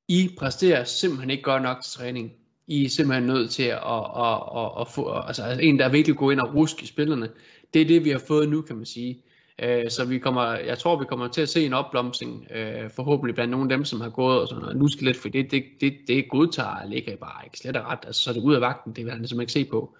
I 0.08 0.36
præsterer 0.40 0.84
simpelthen 0.84 1.30
ikke 1.30 1.44
godt 1.44 1.64
nok 1.64 1.78
til 1.84 1.92
træning. 1.92 2.34
I 2.68 2.86
er 2.86 2.90
simpelthen 2.90 3.28
nødt 3.28 3.52
til 3.52 3.64
at, 3.64 3.78
at, 4.18 4.42
at, 4.56 4.72
at 4.82 4.88
få, 4.88 5.12
altså 5.12 5.58
en, 5.62 5.80
der 5.80 5.90
virkelig 5.90 6.18
går 6.18 6.32
ind 6.32 6.40
og 6.40 6.56
ruske 6.56 6.84
i 6.84 6.88
spillerne. 6.88 7.30
Det 7.74 7.82
er 7.82 7.86
det, 7.86 8.06
vi 8.06 8.10
har 8.10 8.22
fået 8.28 8.50
nu, 8.50 8.62
kan 8.62 8.76
man 8.76 8.86
sige. 8.86 9.24
Øh, 9.62 9.90
så 9.90 10.06
vi 10.06 10.20
kommer, 10.20 10.44
jeg 10.44 10.78
tror, 10.78 11.00
vi 11.00 11.06
kommer 11.06 11.28
til 11.28 11.42
at 11.42 11.50
se 11.50 11.66
en 11.66 11.74
opblomstring, 11.74 12.48
øh, 12.52 12.90
forhåbentlig 12.90 13.36
blandt 13.36 13.52
nogle 13.52 13.72
af 13.72 13.78
dem, 13.78 13.86
som 13.86 14.02
har 14.02 14.10
gået 14.10 14.42
og 14.42 14.48
sådan 14.48 14.62
noget. 14.62 14.78
Nu 14.78 14.88
skal 14.88 15.06
lidt, 15.06 15.18
for 15.18 15.30
det, 15.30 15.52
det, 15.52 15.64
det, 15.82 15.98
det 16.08 16.30
godtager 16.30 16.86
ligger 16.86 17.16
bare 17.16 17.46
ikke 17.46 17.58
slet 17.58 17.78
og 17.78 17.86
ret. 17.86 18.00
Altså, 18.06 18.22
så 18.22 18.30
er 18.30 18.34
det 18.34 18.44
ud 18.44 18.56
af 18.56 18.62
vagten, 18.62 18.94
det 18.94 19.06
vil 19.06 19.12
han 19.12 19.22
ligesom 19.22 19.42
ikke 19.42 19.54
se 19.54 19.66
på. 19.66 19.96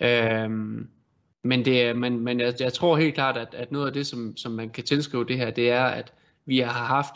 Øh, 0.00 0.50
men 1.42 1.64
det, 1.64 1.96
men, 1.96 2.20
men 2.20 2.40
jeg, 2.40 2.54
jeg 2.60 2.72
tror 2.72 2.96
helt 2.96 3.14
klart, 3.14 3.36
at, 3.36 3.54
at 3.54 3.72
noget 3.72 3.86
af 3.86 3.92
det, 3.92 4.06
som, 4.06 4.36
som 4.36 4.52
man 4.52 4.70
kan 4.70 4.84
tilskrive 4.84 5.24
det 5.24 5.36
her, 5.36 5.50
det 5.50 5.70
er, 5.70 5.84
at 5.84 6.12
vi 6.46 6.58
har 6.58 6.84
haft 6.84 7.14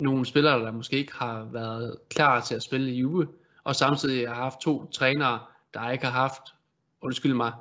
nogle 0.00 0.26
spillere, 0.26 0.58
der 0.58 0.72
måske 0.72 0.96
ikke 0.96 1.12
har 1.14 1.48
været 1.52 1.96
klar 2.10 2.40
til 2.40 2.54
at 2.54 2.62
spille 2.62 2.90
i 2.90 2.98
Juve, 2.98 3.28
og 3.64 3.76
samtidig 3.76 4.28
har 4.28 4.34
haft 4.34 4.60
to 4.60 4.90
trænere, 4.90 5.38
der 5.74 5.90
ikke 5.90 6.04
har 6.04 6.20
haft, 6.20 6.42
undskyld 7.00 7.34
mig, 7.34 7.52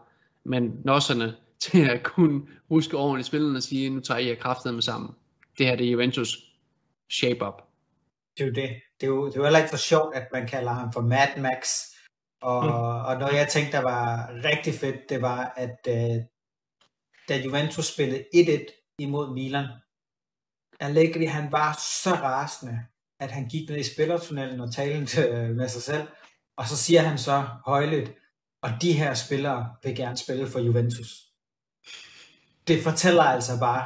men 0.44 0.82
nosserne 0.86 1.36
til 1.60 1.90
at 1.90 2.04
kunne 2.04 2.42
huske 2.70 2.98
ordentligt 2.98 3.28
spillerne 3.28 3.58
og 3.58 3.64
sige, 3.64 3.90
nu 3.90 4.00
tager 4.00 4.18
I 4.18 4.36
kraftet 4.36 4.74
med 4.74 4.82
sammen. 4.82 5.16
Det 5.58 5.66
her 5.66 5.76
det 5.76 5.88
er 5.88 5.92
Juventus 5.92 6.38
shape 7.10 7.48
up. 7.48 7.54
Det 8.38 8.44
er 8.44 8.48
jo 8.48 8.54
det. 8.54 8.70
Det 9.02 9.08
er 9.08 9.08
jo, 9.08 9.26
det 9.28 9.34
er 9.34 9.38
jo 9.38 9.44
heller 9.44 9.60
ikke 9.60 9.70
for 9.70 9.78
sjovt, 9.78 10.16
at 10.16 10.28
man 10.34 10.48
kalder 10.48 10.72
ham 10.72 10.94
for 10.94 11.02
Mad 11.02 11.38
Max. 11.38 11.86
Og, 12.42 12.64
mm. 12.64 12.72
og 13.06 13.20
noget 13.20 13.34
jeg 13.34 13.48
tænkte, 13.48 13.72
der 13.72 13.84
var 13.84 14.32
rigtig 14.44 14.74
fedt, 14.74 15.10
det 15.10 15.22
var, 15.22 15.54
at 15.58 15.78
uh, 15.88 16.24
da 17.30 17.42
Juventus 17.46 17.86
spillede 17.86 18.26
1-1 18.36 18.96
imod 19.00 19.34
Milan, 19.34 19.68
Allegri 20.80 21.26
han 21.26 21.52
var 21.52 21.74
så 21.74 22.10
rasende, 22.10 22.80
at 23.20 23.32
han 23.32 23.48
gik 23.48 23.70
ned 23.70 23.78
i 23.78 23.94
spillertunnelen 23.94 24.60
og 24.60 24.74
talte 24.74 25.30
uh, 25.32 25.56
med 25.56 25.68
sig 25.68 25.82
selv, 25.82 26.08
og 26.58 26.68
så 26.68 26.78
siger 26.78 27.02
han 27.02 27.18
så 27.18 27.46
højligt, 27.66 28.14
og 28.62 28.70
de 28.82 28.94
her 28.94 29.14
spillere 29.14 29.76
vil 29.84 29.96
gerne 29.96 30.18
spille 30.18 30.48
for 30.48 30.60
Juventus. 30.60 31.29
Det 32.70 32.84
fortæller 32.84 33.24
altså 33.24 33.60
bare, 33.60 33.84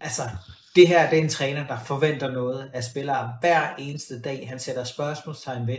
altså 0.00 0.22
det 0.76 0.88
her 0.88 1.10
det 1.10 1.18
er 1.18 1.22
en 1.22 1.28
træner, 1.28 1.66
der 1.66 1.78
forventer 1.78 2.30
noget 2.30 2.70
af 2.74 2.84
spillere 2.84 3.34
hver 3.40 3.74
eneste 3.78 4.20
dag. 4.20 4.48
Han 4.48 4.58
sætter 4.58 4.84
spørgsmålstegn 4.84 5.66
ved, 5.66 5.78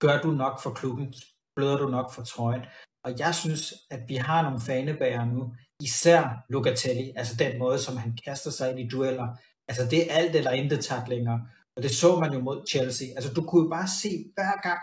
gør 0.00 0.20
du 0.20 0.30
nok 0.30 0.62
for 0.62 0.70
klubben? 0.70 1.14
Bløder 1.56 1.78
du 1.78 1.88
nok 1.88 2.12
for 2.12 2.22
trøjen? 2.22 2.62
Og 3.04 3.18
jeg 3.18 3.34
synes, 3.34 3.74
at 3.90 4.00
vi 4.08 4.16
har 4.16 4.42
nogle 4.42 4.60
fanebærer 4.60 5.24
nu, 5.24 5.54
især 5.80 6.44
Locatelli, 6.48 7.12
altså 7.16 7.36
den 7.36 7.58
måde, 7.58 7.78
som 7.78 7.96
han 7.96 8.18
kaster 8.24 8.50
sig 8.50 8.70
ind 8.70 8.80
i 8.80 8.88
dueller. 8.88 9.28
Altså 9.68 9.86
det 9.90 10.10
er 10.10 10.14
alt 10.14 10.36
eller 10.36 10.50
intet 10.50 10.84
taklinger. 10.84 11.38
Og 11.76 11.82
det 11.82 11.90
så 11.90 12.20
man 12.20 12.32
jo 12.32 12.40
mod 12.40 12.66
Chelsea. 12.68 13.08
Altså 13.16 13.32
du 13.32 13.44
kunne 13.44 13.62
jo 13.64 13.70
bare 13.70 13.88
se 14.02 14.24
hver 14.34 14.60
gang, 14.62 14.80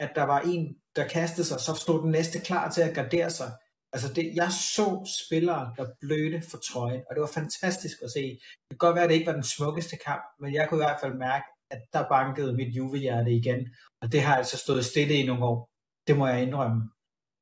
at 0.00 0.10
der 0.14 0.22
var 0.22 0.40
en, 0.40 0.76
der 0.96 1.08
kastede 1.08 1.46
sig, 1.46 1.60
så 1.60 1.74
stod 1.74 2.02
den 2.02 2.10
næste 2.10 2.40
klar 2.40 2.70
til 2.70 2.82
at 2.82 2.94
gardere 2.94 3.30
sig. 3.30 3.52
Altså 3.92 4.08
det, 4.16 4.24
jeg 4.34 4.50
så 4.52 4.86
spillere, 5.20 5.74
der 5.76 5.86
blødte 6.00 6.42
for 6.50 6.58
trøjen, 6.58 7.02
og 7.06 7.10
det 7.14 7.20
var 7.20 7.32
fantastisk 7.40 7.96
at 8.02 8.10
se. 8.10 8.20
Det 8.20 8.70
kan 8.70 8.78
godt 8.78 8.94
være, 8.94 9.04
at 9.04 9.10
det 9.10 9.16
ikke 9.16 9.26
var 9.26 9.40
den 9.40 9.52
smukkeste 9.56 9.96
kamp, 10.06 10.24
men 10.40 10.54
jeg 10.54 10.68
kunne 10.68 10.80
i 10.80 10.86
hvert 10.86 11.00
fald 11.02 11.14
mærke, 11.14 11.46
at 11.70 11.82
der 11.92 12.08
bankede 12.08 12.52
mit 12.56 12.76
juvehjerte 12.76 13.32
igen, 13.32 13.60
og 14.02 14.12
det 14.12 14.22
har 14.22 14.36
altså 14.36 14.56
stået 14.56 14.84
stille 14.84 15.14
i 15.14 15.26
nogle 15.26 15.44
år. 15.44 15.70
Det 16.06 16.16
må 16.16 16.26
jeg 16.26 16.42
indrømme. 16.42 16.90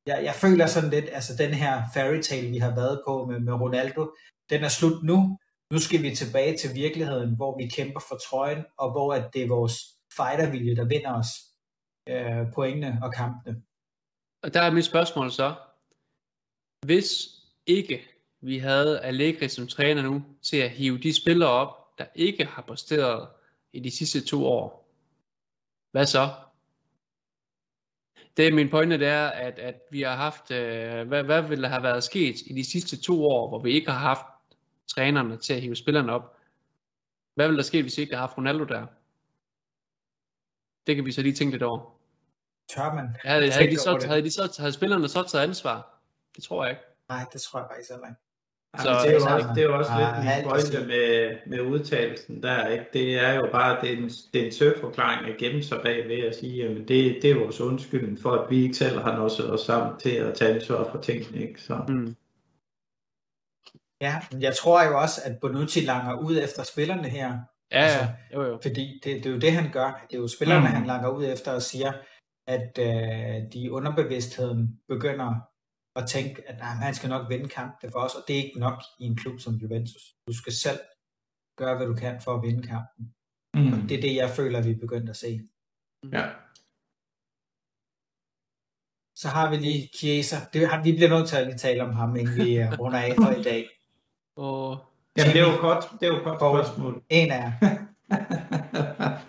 Jeg, 0.07 0.25
jeg 0.25 0.35
føler 0.35 0.67
sådan 0.67 0.91
lidt, 0.91 1.09
altså 1.13 1.33
den 1.37 1.55
her 1.55 1.83
fairy 1.95 2.21
tale, 2.21 2.51
vi 2.51 2.59
har 2.59 2.75
været 2.75 3.03
på 3.07 3.27
med, 3.27 3.41
med 3.41 3.53
Ronaldo, 3.53 4.03
den 4.51 4.65
er 4.65 4.69
slut 4.69 5.03
nu. 5.03 5.39
Nu 5.73 5.79
skal 5.79 6.03
vi 6.03 6.15
tilbage 6.15 6.57
til 6.59 6.75
virkeligheden, 6.75 7.37
hvor 7.37 7.59
vi 7.59 7.69
kæmper 7.69 8.01
for 8.09 8.17
trøjen, 8.17 8.65
og 8.79 8.91
hvor 8.91 9.15
at 9.15 9.25
det 9.35 9.43
er 9.43 9.49
vores 9.49 9.75
fightervilje, 10.17 10.77
der 10.77 10.85
vinder 10.85 11.13
os 11.21 11.31
øh, 12.09 12.53
pointene 12.55 12.99
og 13.03 13.13
kampene. 13.13 13.63
Og 14.45 14.55
der 14.55 14.63
er 14.63 14.71
mit 14.71 14.85
spørgsmål 14.85 15.31
så. 15.31 15.55
Hvis 16.87 17.29
ikke 17.67 18.09
vi 18.41 18.59
havde 18.59 19.01
Allegri 19.01 19.49
som 19.49 19.67
træner 19.67 20.03
nu 20.03 20.25
til 20.43 20.57
at 20.57 20.71
hive 20.71 20.99
de 20.99 21.15
spillere 21.15 21.51
op, 21.51 21.99
der 21.99 22.07
ikke 22.15 22.45
har 22.45 22.63
præsteret 22.63 23.29
i 23.73 23.81
de 23.81 23.91
sidste 23.91 24.27
to 24.27 24.47
år, 24.47 24.89
hvad 25.91 26.07
så? 26.07 26.31
Det 28.37 28.49
er 28.49 28.53
min 28.53 28.71
pointe, 28.71 28.99
det 28.99 29.07
er, 29.07 29.27
at, 29.27 29.59
at 29.59 29.81
vi 29.91 30.03
har 30.03 30.17
haft, 30.17 30.51
øh, 30.51 31.09
hvad, 31.09 31.23
hvad 31.23 31.43
ville 31.43 31.63
der 31.63 31.69
have 31.69 31.83
været 31.83 32.05
sket 32.05 32.37
i 32.47 32.53
de 32.53 32.65
sidste 32.65 33.01
to 33.01 33.25
år, 33.25 33.49
hvor 33.49 33.63
vi 33.63 33.73
ikke 33.73 33.91
har 33.91 33.99
haft 33.99 34.27
trænerne 34.87 35.37
til 35.37 35.55
at 35.55 35.61
hive 35.61 35.77
spillerne 35.77 36.13
op? 36.13 36.37
Hvad 37.35 37.47
ville 37.47 37.57
der 37.57 37.65
ske, 37.65 37.83
hvis 37.83 37.97
vi 37.97 38.03
ikke 38.03 38.15
havde 38.15 38.29
haft 38.29 38.39
Ronaldo 38.39 38.65
der? 38.65 38.87
Det 40.87 40.97
kan 40.97 41.07
vi 41.07 41.13
så 41.13 41.23
lige 41.23 41.35
tænke 41.35 41.53
lidt 41.53 41.63
over. 41.63 41.99
Tør 42.75 42.95
man? 42.95 43.17
Havde, 43.25 43.51
havde, 43.51 43.71
de 43.71 43.79
så, 43.79 44.07
havde, 44.07 44.23
de 44.23 44.31
så, 44.31 44.57
havde 44.59 44.73
spillerne 44.73 45.09
så 45.09 45.23
taget 45.23 45.45
ansvar? 45.45 45.98
Det 46.39 46.47
tror 46.47 46.65
jeg 46.65 46.71
ikke. 46.71 46.83
Nej, 47.09 47.25
det 47.33 47.41
tror 47.41 47.59
jeg 47.61 47.69
faktisk 47.71 47.91
heller 47.91 48.07
ikke. 48.07 48.21
Så, 48.77 48.91
det, 49.05 49.11
er 49.11 49.15
jo 49.15 49.35
også, 49.35 49.49
det 49.55 49.63
er 49.63 49.67
jo 49.67 49.79
også 49.79 49.93
lidt 50.01 50.25
min 50.25 50.51
pointe 50.51 50.87
med, 50.87 51.37
med 51.47 51.61
udtalelsen 51.61 52.43
der, 52.43 52.67
ikke? 52.67 52.85
Det 52.93 53.25
er 53.25 53.33
jo 53.33 53.49
bare, 53.53 53.81
det 53.81 53.93
er 53.93 53.97
en, 53.97 54.09
det 54.33 54.43
er 54.43 54.47
en 54.47 54.53
søforklaring 54.53 55.27
at 55.27 55.39
gemme 55.39 55.63
sig 55.63 55.81
bag 55.83 56.09
ved 56.09 56.19
at 56.19 56.37
sige, 56.37 56.65
jamen 56.65 56.89
det, 56.89 57.19
det 57.23 57.31
er 57.31 57.39
vores 57.39 57.61
undskyldning 57.61 58.19
for, 58.23 58.31
at 58.31 58.51
vi 58.51 58.63
ikke 58.63 58.75
selv 58.75 58.99
har 58.99 59.17
nået 59.17 59.51
os 59.53 59.61
sammen 59.61 59.99
til 59.99 60.11
at 60.11 60.35
tage 60.35 60.55
ansvar 60.55 60.91
for 60.91 61.01
tingene, 61.01 61.43
ikke? 61.49 61.63
Så. 61.63 61.81
Mm. 61.89 62.17
Ja, 64.01 64.23
men 64.33 64.43
jeg 64.43 64.57
tror 64.57 64.85
jo 64.85 64.99
også, 64.99 65.21
at 65.25 65.39
Bonucci 65.41 65.81
langer 65.81 66.15
ud 66.19 66.39
efter 66.39 66.63
spillerne 66.63 67.09
her. 67.09 67.39
Ja, 67.73 67.79
altså, 67.79 68.07
jo, 68.35 68.43
jo. 68.43 68.59
Fordi 68.63 69.01
det, 69.05 69.25
det 69.25 69.27
er 69.27 69.31
jo 69.31 69.39
det, 69.39 69.53
han 69.53 69.73
gør. 69.73 70.07
Det 70.11 70.17
er 70.17 70.21
jo 70.21 70.29
spillerne, 70.29 70.69
mm. 70.69 70.75
han 70.75 70.87
langer 70.87 71.09
ud 71.09 71.25
efter 71.25 71.53
og 71.53 71.63
siger, 71.63 71.93
at 72.47 72.79
øh, 72.79 73.53
de 73.53 73.73
underbevidstheden 73.73 74.81
begynder 74.89 75.35
at 75.99 76.09
tænke, 76.09 76.49
at 76.49 76.59
nej, 76.59 76.69
han 76.69 76.95
skal 76.95 77.09
nok 77.09 77.29
vinde 77.29 77.49
kampen 77.49 77.91
for 77.93 77.99
os, 77.99 78.15
og 78.15 78.23
det 78.29 78.39
er 78.39 78.45
ikke 78.45 78.61
nok 78.61 78.83
i 78.99 79.05
en 79.05 79.17
klub 79.17 79.41
som 79.41 79.55
Juventus. 79.55 80.03
Du 80.29 80.33
skal 80.33 80.53
selv 80.53 80.79
gøre, 81.57 81.77
hvad 81.77 81.87
du 81.87 81.95
kan 81.95 82.21
for 82.21 82.35
at 82.35 82.43
vinde 82.43 82.63
kampen. 82.63 83.15
Mm. 83.55 83.73
Og 83.73 83.89
det 83.89 83.97
er 83.97 84.01
det, 84.01 84.15
jeg 84.15 84.31
føler, 84.31 84.63
vi 84.63 84.71
er 84.71 84.79
begyndt 84.81 85.11
at 85.11 85.17
se. 85.17 85.41
Ja. 86.13 86.31
Så 89.15 89.29
har 89.29 89.51
vi 89.51 89.57
lige 89.57 89.91
Chiesa. 89.97 90.37
Det, 90.53 90.69
vi 90.85 90.93
bliver 90.93 91.09
nødt 91.09 91.29
til 91.29 91.37
at 91.37 91.47
lige 91.47 91.59
tale 91.59 91.83
om 91.83 91.93
ham, 91.93 92.17
inden 92.17 92.37
vi 92.37 92.59
øh, 92.59 92.79
runder 92.79 92.99
af 92.99 93.15
for 93.17 93.31
i 93.31 93.43
dag. 93.43 93.69
Og 94.37 94.79
Jamen, 95.17 95.33
det 95.33 95.41
er 95.41 95.53
jo 95.53 95.61
godt, 95.61 95.85
det 96.01 96.09
er 96.09 96.13
jo 96.13 96.23
godt 96.25 96.39
spørgsmål. 96.39 97.03
En 97.09 97.31
af 97.31 97.53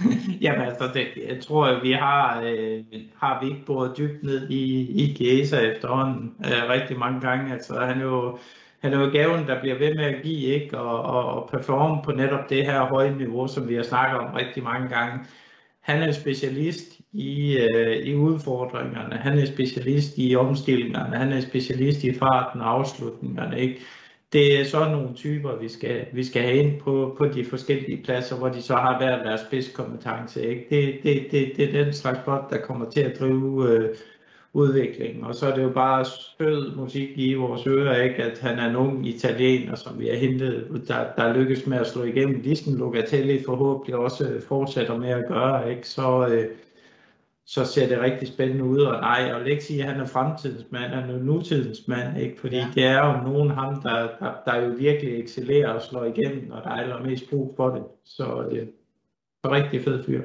Jamen 0.44 0.60
altså, 0.60 0.90
det, 0.94 1.06
jeg 1.28 1.40
tror, 1.42 1.66
at 1.66 1.82
vi 1.82 1.92
har, 1.92 2.42
øh, 2.42 2.84
har 3.16 3.40
vi 3.42 3.50
ikke 3.50 3.66
boret 3.66 3.98
dybt 3.98 4.22
ned 4.22 4.50
i, 4.50 4.80
i 5.04 5.14
Chiesa 5.14 5.60
efterhånden 5.60 6.34
øh, 6.44 6.68
rigtig 6.68 6.98
mange 6.98 7.20
gange. 7.20 7.52
Altså, 7.52 7.80
han 7.80 8.00
er 8.00 8.04
jo, 8.04 8.38
han 8.78 8.92
er 8.92 9.00
jo 9.00 9.10
gaven, 9.10 9.46
der 9.46 9.60
bliver 9.60 9.78
ved 9.78 9.94
med 9.94 10.04
at 10.04 10.22
give, 10.22 10.40
ikke? 10.40 10.78
Og, 10.78 11.02
og, 11.02 11.24
og 11.24 11.50
performe 11.50 12.02
på 12.04 12.12
netop 12.12 12.50
det 12.50 12.64
her 12.66 12.80
høje 12.80 13.16
niveau, 13.16 13.46
som 13.46 13.68
vi 13.68 13.74
har 13.74 13.82
snakket 13.82 14.20
om 14.20 14.34
rigtig 14.34 14.62
mange 14.62 14.88
gange. 14.88 15.24
Han 15.80 16.02
er 16.02 16.12
specialist 16.12 17.00
i, 17.12 17.58
øh, 17.58 17.96
i 17.96 18.14
udfordringerne, 18.14 19.16
han 19.16 19.38
er 19.38 19.44
specialist 19.44 20.12
i 20.16 20.36
omstillingerne, 20.36 21.16
han 21.16 21.32
er 21.32 21.40
specialist 21.40 22.04
i 22.04 22.14
farten 22.14 22.60
og 22.60 22.70
afslutningerne, 22.70 23.60
ikke? 23.60 23.80
Det 24.32 24.60
er 24.60 24.64
så 24.64 24.88
nogle 24.88 25.14
typer, 25.14 25.56
vi 25.56 25.68
skal, 25.68 26.06
vi 26.12 26.24
skal 26.24 26.42
have 26.42 26.56
ind 26.56 26.80
på, 26.80 27.14
på 27.18 27.26
de 27.26 27.44
forskellige 27.44 28.02
pladser, 28.04 28.36
hvor 28.36 28.48
de 28.48 28.62
så 28.62 28.74
har 28.74 28.98
hver 28.98 29.22
deres 29.22 29.40
spidskompetence. 29.40 30.48
Ikke? 30.48 30.66
Det, 30.70 31.00
det, 31.02 31.26
det, 31.30 31.52
det 31.56 31.68
er 31.68 31.84
den 31.84 31.92
slags 31.92 32.18
folk, 32.24 32.50
der 32.50 32.60
kommer 32.60 32.90
til 32.90 33.00
at 33.00 33.20
drive 33.20 33.70
øh, 33.70 33.96
udviklingen. 34.52 35.24
Og 35.24 35.34
så 35.34 35.46
er 35.46 35.54
det 35.54 35.62
jo 35.62 35.70
bare 35.70 36.04
sød 36.04 36.76
musik 36.76 37.08
i 37.14 37.34
vores 37.34 37.66
ører, 37.66 38.02
ikke? 38.02 38.22
at 38.22 38.38
han 38.38 38.58
er 38.58 38.70
en 38.70 38.76
ung 38.76 39.06
italiener, 39.06 39.74
som 39.74 40.00
vi 40.00 40.08
har 40.08 40.16
hentet, 40.16 40.84
der, 40.88 41.12
der 41.16 41.32
lykkes 41.34 41.66
med 41.66 41.78
at 41.78 41.86
slå 41.86 42.02
igennem. 42.02 42.40
Ligesom 42.40 42.76
Locatelli 42.76 43.44
forhåbentlig 43.44 43.96
også 43.96 44.40
fortsætter 44.48 44.98
med 44.98 45.08
at 45.08 45.24
gøre. 45.28 45.70
Ikke? 45.70 45.88
Så, 45.88 46.26
øh, 46.26 46.46
så 47.50 47.64
ser 47.64 47.88
det 47.88 48.00
rigtig 48.00 48.28
spændende 48.28 48.64
ud. 48.64 48.80
Og 48.80 49.00
nej, 49.00 49.24
jeg 49.26 49.40
vil 49.40 49.50
ikke 49.50 49.64
sige, 49.64 49.82
at 49.82 49.88
han 49.88 50.00
er 50.00 50.06
fremtidens 50.06 50.64
mand, 50.70 50.92
han 50.92 51.10
er 51.10 51.18
nutidens 51.18 51.88
mand, 51.88 52.18
ikke? 52.18 52.40
fordi 52.40 52.56
ja. 52.56 52.66
det 52.74 52.84
er 52.84 53.06
jo 53.06 53.30
nogen 53.32 53.50
ham, 53.50 53.82
der, 53.82 54.08
der, 54.18 54.32
der 54.46 54.56
jo 54.56 54.68
virkelig 54.68 55.24
excellerer 55.24 55.68
og 55.68 55.82
slår 55.82 56.04
igennem, 56.04 56.48
når 56.48 56.56
der 56.56 56.70
er 56.70 56.82
allermest 56.82 57.30
brug 57.30 57.54
for 57.56 57.70
det. 57.70 57.82
Så 58.04 58.48
det 58.50 58.58
er 58.58 58.62
en 59.48 59.50
rigtig 59.50 59.84
fed 59.84 60.04
fyr. 60.04 60.22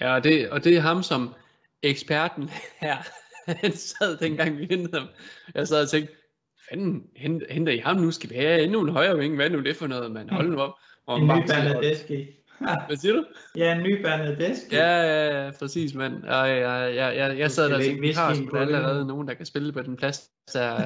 Ja, 0.00 0.14
og 0.14 0.24
det, 0.24 0.50
og 0.50 0.64
det 0.64 0.76
er 0.76 0.80
ham 0.80 1.02
som 1.02 1.34
eksperten 1.82 2.50
her. 2.80 2.96
han 3.46 3.72
sad 3.72 4.16
dengang 4.16 4.58
vi 4.58 4.66
hentede 4.70 4.98
ham. 4.98 5.08
Jeg 5.54 5.68
sad 5.68 5.82
og 5.82 5.88
tænkte, 5.88 6.14
fanden, 6.70 7.06
henter 7.50 7.72
I 7.72 7.78
ham 7.78 7.96
nu? 7.96 8.10
Skal 8.10 8.30
vi 8.30 8.34
have 8.34 8.62
endnu 8.62 8.80
en 8.80 8.88
højere 8.88 9.18
ving? 9.18 9.34
Hvad 9.34 9.46
er 9.46 9.50
nu 9.50 9.60
det 9.60 9.76
for 9.76 9.86
noget, 9.86 10.10
man? 10.10 10.30
Hold 10.30 10.48
nu 10.48 10.60
op. 10.60 10.72
Og 11.06 11.18
en 11.18 11.24
ny 11.24 11.46
Bernadeschi. 11.46 12.26
Hvad 12.86 12.96
siger 12.96 13.14
du? 13.14 13.24
Ja, 13.56 13.74
en 13.74 13.82
ny 13.82 14.02
Bernadeschi. 14.02 14.76
Ja, 14.76 15.02
ja, 15.02 15.44
ja, 15.44 15.50
præcis, 15.58 15.94
mand. 15.94 16.24
Og 16.24 16.48
jeg, 16.48 16.60
jeg, 16.60 16.94
jeg, 16.96 17.16
jeg, 17.16 17.38
jeg 17.38 17.50
sad 17.50 17.68
der 17.68 17.76
og 17.76 17.82
tænkte, 17.82 18.00
vi 18.00 18.10
har 18.10 18.34
sgu 18.34 18.56
allerede 18.56 19.06
nogen, 19.06 19.28
der 19.28 19.34
kan 19.34 19.46
spille 19.46 19.72
på 19.72 19.82
den 19.82 19.96
plads. 19.96 20.30
Så, 20.48 20.78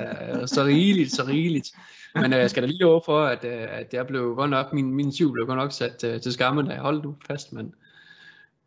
så 0.47 0.65
rigeligt, 0.65 1.13
så 1.13 1.25
rigeligt. 1.25 1.69
Men 2.15 2.33
jeg 2.33 2.45
uh, 2.45 2.51
skal 2.51 2.63
da 2.63 2.69
lige 2.69 2.87
over 2.87 3.01
for, 3.05 3.25
at, 3.25 3.45
uh, 3.45 3.79
at 3.79 3.95
jeg 3.95 4.07
blev 4.07 4.35
godt 4.37 4.51
nok, 4.51 4.73
min, 4.73 4.95
min 4.95 5.13
syv 5.13 5.33
blev 5.33 5.47
godt 5.47 5.59
nok 5.59 5.73
sat 5.73 6.05
uh, 6.15 6.21
til 6.21 6.33
skamme, 6.33 6.63
da 6.63 6.73
jeg 6.73 6.81
holdt 6.81 7.05
nu 7.05 7.17
fast, 7.27 7.53
men 7.53 7.75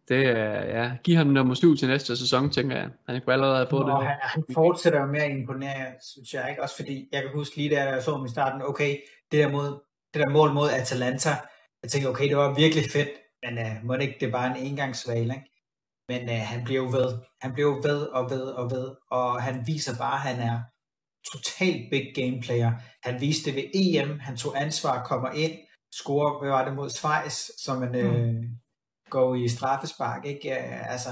det 0.09 0.25
er, 0.25 0.81
ja, 0.81 0.91
giv 1.03 1.15
ham 1.15 1.27
nummer 1.27 1.53
7 1.53 1.77
til 1.77 1.87
næste 1.87 2.17
sæson, 2.17 2.49
tænker 2.49 2.75
jeg. 2.75 2.89
Han 3.09 3.21
kunne 3.21 3.33
allerede 3.33 3.67
på 3.69 3.79
det. 3.79 3.93
Han, 3.93 4.15
han 4.21 4.43
fortsætter 4.53 5.05
med 5.05 5.21
at 5.21 5.31
imponere, 5.31 5.85
synes 6.01 6.33
jeg 6.33 6.49
ikke. 6.49 6.63
Også 6.63 6.75
fordi, 6.75 7.09
jeg 7.11 7.21
kan 7.21 7.31
huske 7.33 7.57
lige 7.57 7.75
da 7.75 7.83
jeg 7.83 8.03
så 8.03 8.11
ham 8.11 8.25
i 8.25 8.29
starten, 8.29 8.61
okay, 8.61 8.97
det 9.31 9.39
der, 9.39 9.51
mod, 9.51 9.79
det 10.13 10.21
der 10.21 10.29
mål 10.29 10.53
mod 10.53 10.69
Atalanta, 10.69 11.29
jeg 11.83 11.91
tænkte, 11.91 12.09
okay, 12.09 12.29
det 12.29 12.37
var 12.37 12.53
virkelig 12.53 12.91
fedt, 12.91 13.09
men 13.43 13.53
uh, 13.65 13.85
må 13.85 13.93
det 13.93 14.01
ikke, 14.01 14.17
det 14.19 14.27
er 14.27 14.31
bare 14.31 14.57
en 14.57 14.65
engangsvalg, 14.65 15.21
ikke? 15.21 15.49
Men 16.09 16.29
uh, 16.29 16.45
han 16.51 16.63
blev 16.63 16.93
ved. 16.93 17.19
Han 17.41 17.53
blev 17.53 17.81
ved 17.83 18.01
og 18.01 18.29
ved 18.29 18.43
og 18.43 18.71
ved, 18.71 18.95
og 19.11 19.43
han 19.43 19.67
viser 19.67 19.97
bare, 19.97 20.15
at 20.15 20.35
han 20.35 20.39
er 20.49 20.61
totalt 21.31 21.89
big 21.91 22.05
game 22.15 22.41
player. 22.41 22.71
Han 23.03 23.21
viste 23.21 23.45
det 23.45 23.55
ved 23.55 23.69
EM, 23.73 24.19
han 24.19 24.37
tog 24.37 24.61
ansvar, 24.61 25.03
kommer 25.03 25.31
ind, 25.31 25.59
scorer, 25.93 26.39
hvad 26.39 26.49
var 26.49 26.65
det 26.65 26.73
mod 26.73 26.89
Schweiz, 26.89 27.49
som 27.63 27.83
en, 27.83 27.89
mm. 27.89 27.95
øh, 27.95 28.43
går 29.09 29.35
i 29.35 29.47
straffespark, 29.47 30.25
ikke? 30.25 30.53
Altså, 30.93 31.09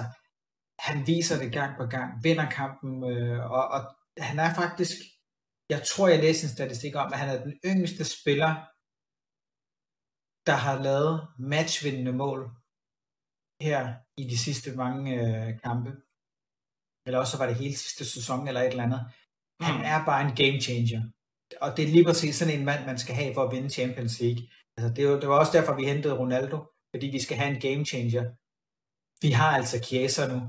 han 0.80 1.08
viser 1.08 1.40
det 1.40 1.52
gang 1.52 1.78
på 1.78 1.86
gang, 1.86 2.24
vinder 2.24 2.50
kampen, 2.50 3.12
øh, 3.12 3.52
og, 3.52 3.68
og 3.68 3.82
han 4.18 4.40
er 4.40 4.54
faktisk, 4.54 4.91
jeg 5.70 5.82
tror, 5.84 6.08
jeg 6.08 6.20
læste 6.20 6.46
en 6.46 6.54
statistik 6.54 6.96
om, 6.96 7.14
at 7.14 7.20
han 7.20 7.30
er 7.30 7.44
den 7.44 7.54
yngste 7.66 8.04
spiller, 8.04 8.56
der 10.50 10.58
har 10.66 10.76
lavet 10.88 11.16
matchvindende 11.54 12.14
mål 12.24 12.42
her 13.68 13.82
i 14.22 14.24
de 14.32 14.38
sidste 14.46 14.70
mange 14.84 15.10
øh, 15.24 15.50
kampe. 15.66 15.92
Eller 17.06 17.20
også 17.20 17.36
var 17.38 17.48
det 17.48 17.62
hele 17.62 17.76
sidste 17.86 18.06
sæson 18.06 18.48
eller 18.48 18.62
et 18.62 18.74
eller 18.74 18.88
andet. 18.90 19.04
Han 19.68 19.76
mm. 19.78 19.92
er 19.94 20.00
bare 20.10 20.22
en 20.28 20.36
game 20.42 20.60
changer. 20.68 21.02
Og 21.64 21.70
det 21.76 21.84
er 21.84 21.94
lige 21.96 22.08
præcis 22.10 22.36
sådan 22.36 22.56
en 22.58 22.66
mand, 22.70 22.82
man 22.86 23.00
skal 23.04 23.16
have 23.16 23.34
for 23.34 23.44
at 23.44 23.52
vinde 23.56 23.70
Champions 23.78 24.20
League. 24.22 24.42
Altså, 24.76 24.90
det, 24.96 25.04
var, 25.08 25.16
det 25.20 25.30
var 25.30 25.40
også 25.40 25.54
derfor, 25.58 25.74
vi 25.76 25.92
hentede 25.92 26.20
Ronaldo 26.22 26.58
fordi 26.92 27.08
vi 27.08 27.20
skal 27.26 27.38
have 27.38 27.52
en 27.56 27.62
game 27.68 27.86
changer. 27.92 28.26
Vi 29.26 29.32
har 29.40 29.52
altså 29.60 29.78
Chiesa 29.86 30.24
nu. 30.34 30.40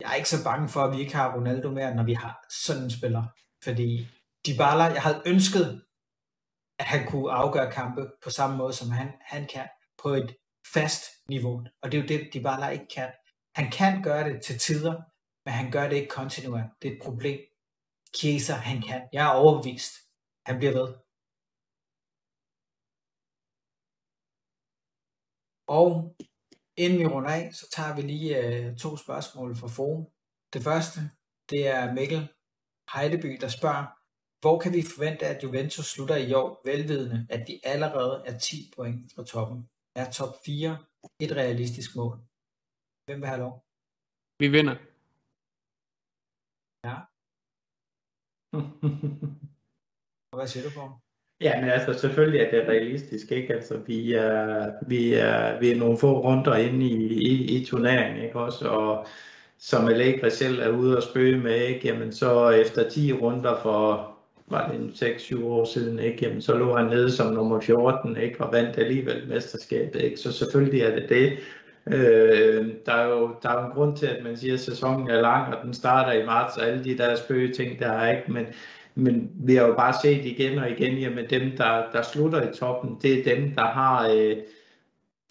Jeg 0.00 0.08
er 0.10 0.18
ikke 0.20 0.34
så 0.34 0.44
bange 0.48 0.68
for, 0.68 0.80
at 0.84 0.92
vi 0.94 0.98
ikke 1.00 1.16
har 1.20 1.34
Ronaldo 1.36 1.68
mere, 1.70 1.94
når 1.94 2.04
vi 2.10 2.14
har 2.22 2.34
sådan 2.64 2.84
en 2.84 2.96
spiller. 2.98 3.24
Fordi 3.64 3.88
Dybala, 4.46 4.84
jeg 4.96 5.02
havde 5.02 5.22
ønsket, 5.26 5.66
at 6.80 6.86
han 6.86 7.06
kunne 7.06 7.32
afgøre 7.32 7.72
kampe 7.72 8.10
på 8.22 8.30
samme 8.30 8.56
måde, 8.56 8.72
som 8.72 8.90
han, 8.90 9.08
han 9.20 9.46
kan, 9.46 9.68
på 10.02 10.08
et 10.08 10.36
fast 10.74 11.02
niveau. 11.28 11.64
Og 11.82 11.92
det 11.92 11.98
er 11.98 12.02
jo 12.02 12.08
det, 12.32 12.42
bare 12.42 12.72
ikke 12.72 12.88
kan. 12.94 13.12
Han 13.54 13.70
kan 13.70 14.02
gøre 14.02 14.24
det 14.28 14.42
til 14.42 14.58
tider, 14.58 15.02
men 15.44 15.54
han 15.54 15.70
gør 15.70 15.88
det 15.88 15.96
ikke 15.96 16.08
kontinuerligt. 16.08 16.72
Det 16.82 16.88
er 16.88 16.92
et 16.92 17.02
problem. 17.02 17.40
Kieser, 18.14 18.54
han 18.54 18.82
kan. 18.82 19.08
Jeg 19.12 19.26
er 19.26 19.34
overbevist. 19.34 19.92
Han 20.46 20.58
bliver 20.58 20.72
ved. 20.72 20.88
Og 25.66 26.16
inden 26.76 26.98
vi 26.98 27.06
runder 27.06 27.30
af, 27.30 27.54
så 27.54 27.70
tager 27.70 27.96
vi 27.96 28.02
lige 28.02 28.38
øh, 28.44 28.76
to 28.76 28.96
spørgsmål 28.96 29.56
fra 29.56 29.68
forum. 29.68 30.06
Det 30.52 30.62
første, 30.62 31.00
det 31.50 31.68
er 31.68 31.94
Mikkel 31.94 32.28
Heideby, 32.94 33.38
der 33.40 33.48
spørger, 33.48 33.99
hvor 34.40 34.58
kan 34.62 34.72
vi 34.72 34.82
forvente, 34.94 35.24
at 35.26 35.42
Juventus 35.42 35.86
slutter 35.86 36.16
i 36.16 36.32
år, 36.32 36.60
velvidende, 36.64 37.26
at 37.30 37.48
de 37.48 37.60
allerede 37.64 38.22
er 38.26 38.38
10 38.38 38.72
point 38.76 39.12
fra 39.14 39.24
toppen? 39.24 39.68
Er 39.94 40.10
top 40.10 40.34
4 40.44 40.78
et 41.20 41.32
realistisk 41.36 41.96
mål? 41.96 42.16
Hvem 43.06 43.20
vil 43.20 43.28
have 43.28 43.40
lov? 43.44 43.54
Vi 44.42 44.48
vinder. 44.56 44.76
Ja. 46.86 46.96
Og 50.30 50.36
hvad 50.38 50.48
siger 50.48 50.64
du 50.68 50.70
på? 50.78 50.84
Ja, 51.40 51.60
men 51.60 51.70
altså 51.70 51.92
selvfølgelig 51.98 52.40
er 52.40 52.50
det 52.50 52.68
realistisk, 52.68 53.32
ikke? 53.32 53.54
Altså 53.54 53.78
vi 53.78 54.12
er, 54.12 54.72
vi 54.88 55.14
er, 55.14 55.60
vi 55.60 55.70
er 55.70 55.76
nogle 55.76 55.98
få 55.98 56.20
runder 56.20 56.56
inde 56.56 56.86
i, 56.86 56.94
i, 57.30 57.56
i 57.56 57.64
turneringen, 57.64 58.24
ikke 58.24 58.40
også? 58.40 58.68
Og 58.68 59.06
som 59.58 59.88
Allegri 59.88 60.30
selv 60.30 60.58
er 60.58 60.68
ude 60.68 60.96
og 60.96 61.02
spøge 61.02 61.38
med, 61.38 61.56
ikke? 61.66 61.88
Jamen 61.88 62.12
så 62.12 62.50
efter 62.50 62.88
10 62.88 63.12
runder 63.12 63.62
for, 63.62 64.09
var 64.50 64.72
det 64.72 65.02
6-7 65.02 65.44
år 65.44 65.64
siden, 65.64 65.98
ikke? 65.98 66.18
Jamen 66.22 66.42
så 66.42 66.54
lå 66.54 66.76
han 66.76 66.86
nede 66.86 67.10
som 67.10 67.32
nummer 67.32 67.60
14, 67.60 68.16
ikke? 68.16 68.40
Og 68.40 68.52
vandt 68.52 68.78
alligevel 68.78 69.28
mesterskabet, 69.28 70.02
ikke? 70.02 70.16
Så 70.16 70.32
selvfølgelig 70.32 70.82
er 70.82 70.94
det 70.94 71.08
det. 71.08 71.32
Øh, 71.86 72.66
der, 72.86 72.92
er 72.92 73.08
jo, 73.08 73.30
der 73.42 73.48
er 73.48 73.60
jo 73.60 73.66
en 73.66 73.72
grund 73.72 73.96
til, 73.96 74.06
at 74.06 74.24
man 74.24 74.36
siger, 74.36 74.54
at 74.54 74.60
sæsonen 74.60 75.10
er 75.10 75.20
lang, 75.20 75.54
og 75.54 75.64
den 75.64 75.74
starter 75.74 76.12
i 76.12 76.26
marts, 76.26 76.56
og 76.56 76.66
alle 76.66 76.84
de 76.84 76.98
der 76.98 77.16
spøge 77.16 77.52
ting, 77.52 77.78
der 77.78 77.92
er 77.92 78.16
ikke, 78.16 78.32
men 78.32 78.46
men 78.94 79.30
vi 79.34 79.54
har 79.54 79.66
jo 79.66 79.74
bare 79.74 79.94
set 80.02 80.24
igen 80.24 80.58
og 80.58 80.70
igen, 80.70 80.98
jamen 80.98 81.24
dem, 81.30 81.56
der, 81.56 81.82
der 81.92 82.02
slutter 82.02 82.50
i 82.50 82.54
toppen, 82.54 82.98
det 83.02 83.18
er 83.18 83.36
dem, 83.36 83.54
der 83.54 83.64
har 83.64 84.08
øh, 84.08 84.36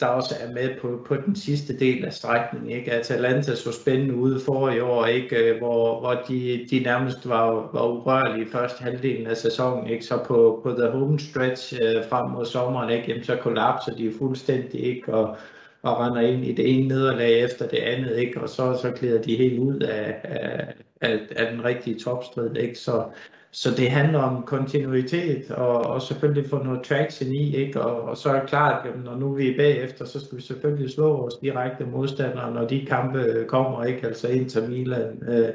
der 0.00 0.06
også 0.06 0.34
er 0.40 0.52
med 0.52 0.70
på, 0.80 1.04
på 1.06 1.16
den 1.16 1.36
sidste 1.36 1.78
del 1.78 2.04
af 2.04 2.12
strækningen. 2.12 2.70
Ikke? 2.70 2.92
Atalanta 2.92 3.54
så 3.54 3.72
spændende 3.72 4.14
ude 4.14 4.40
for 4.40 4.70
i 4.70 4.80
år, 4.80 5.06
ikke? 5.06 5.36
Øh, 5.36 5.58
hvor, 5.58 6.00
hvor 6.00 6.22
de, 6.28 6.66
de 6.70 6.80
nærmest 6.80 7.28
var, 7.28 7.70
var 7.72 7.86
urørlige 7.86 8.46
i 8.46 8.50
første 8.50 8.82
halvdelen 8.82 9.26
af 9.26 9.36
sæsonen. 9.36 9.86
Ikke? 9.86 10.04
Så 10.04 10.18
på, 10.26 10.60
på 10.62 10.70
the 10.70 10.90
home 10.90 11.18
stretch 11.18 11.74
øh, 11.82 12.04
frem 12.08 12.30
mod 12.30 12.44
sommeren, 12.46 12.90
ikke? 12.90 13.08
Jamen, 13.08 13.24
så 13.24 13.36
kollapser 13.36 13.92
de 13.94 14.12
fuldstændig 14.18 14.80
ikke? 14.80 15.14
Og, 15.14 15.36
og 15.82 16.00
render 16.00 16.20
ind 16.20 16.44
i 16.44 16.52
det 16.52 16.76
ene 16.76 16.88
nederlag 16.88 17.44
efter 17.44 17.68
det 17.68 17.78
andet, 17.78 18.16
ikke? 18.16 18.40
og 18.40 18.48
så, 18.48 18.78
så 18.82 18.90
klæder 18.90 19.22
de 19.22 19.36
helt 19.36 19.58
ud 19.58 19.80
af, 19.80 20.20
af, 20.24 20.74
af, 21.00 21.18
af 21.36 21.52
den 21.52 21.64
rigtige 21.64 21.98
topstrid. 21.98 22.56
Ikke? 22.56 22.78
Så, 22.78 23.04
så 23.52 23.70
det 23.76 23.90
handler 23.90 24.18
om 24.18 24.42
kontinuitet 24.42 25.50
og, 25.50 25.86
og 25.86 26.02
selvfølgelig 26.02 26.50
få 26.50 26.62
noget 26.62 26.82
traction 26.82 27.32
i, 27.32 27.56
ikke? 27.56 27.80
Og, 27.80 28.02
og 28.02 28.16
så 28.16 28.28
er 28.28 28.40
det 28.40 28.48
klart, 28.48 28.86
at 28.86 29.04
når 29.04 29.16
nu 29.16 29.34
vi 29.34 29.50
er 29.50 29.56
bagefter, 29.56 30.04
så 30.04 30.24
skal 30.24 30.38
vi 30.38 30.42
selvfølgelig 30.42 30.90
slå 30.90 31.16
vores 31.16 31.34
direkte 31.34 31.84
modstandere, 31.84 32.54
når 32.54 32.66
de 32.66 32.86
kampe 32.86 33.44
kommer, 33.48 33.84
ikke? 33.84 34.06
Altså 34.06 34.28
Inter 34.28 34.68
Milan, 34.68 35.22
øh, 35.28 35.48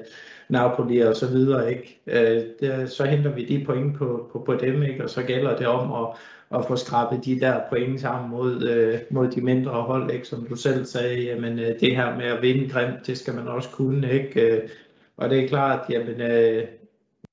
Napoli 0.50 1.00
og 1.00 1.16
så 1.16 1.28
videre, 1.28 1.70
ikke? 1.72 2.02
Øh, 2.08 2.44
der, 2.60 2.86
så 2.86 3.06
henter 3.06 3.32
vi 3.32 3.46
de 3.46 3.66
point 3.66 3.98
på, 3.98 4.30
på, 4.32 4.40
på 4.40 4.54
dem, 4.56 4.84
ikke? 4.84 5.04
Og 5.04 5.10
så 5.10 5.24
gælder 5.24 5.58
det 5.58 5.68
om 5.68 6.04
at, 6.04 6.18
at 6.60 6.66
få 6.68 6.76
skrabet 6.76 7.26
de 7.26 7.40
der 7.40 7.60
point 7.70 8.02
sammen 8.02 8.30
mod, 8.30 8.64
øh, 8.64 9.00
mod 9.10 9.28
de 9.28 9.42
mindre 9.42 9.72
hold, 9.72 10.12
ikke? 10.12 10.28
som 10.28 10.46
du 10.50 10.56
selv 10.56 10.86
sagde, 10.86 11.24
jamen 11.24 11.60
øh, 11.60 11.80
det 11.80 11.96
her 11.96 12.16
med 12.16 12.26
at 12.26 12.42
vinde 12.42 12.70
grimt, 12.70 13.08
det 13.08 13.18
skal 13.18 13.36
man 13.36 13.48
også 13.48 13.70
kunne, 13.70 14.12
ikke? 14.12 14.42
Øh, 14.42 14.70
og 15.18 15.30
det 15.30 15.44
er 15.44 15.48
klart, 15.48 15.90
jamen 15.90 16.22
øh, 16.22 16.64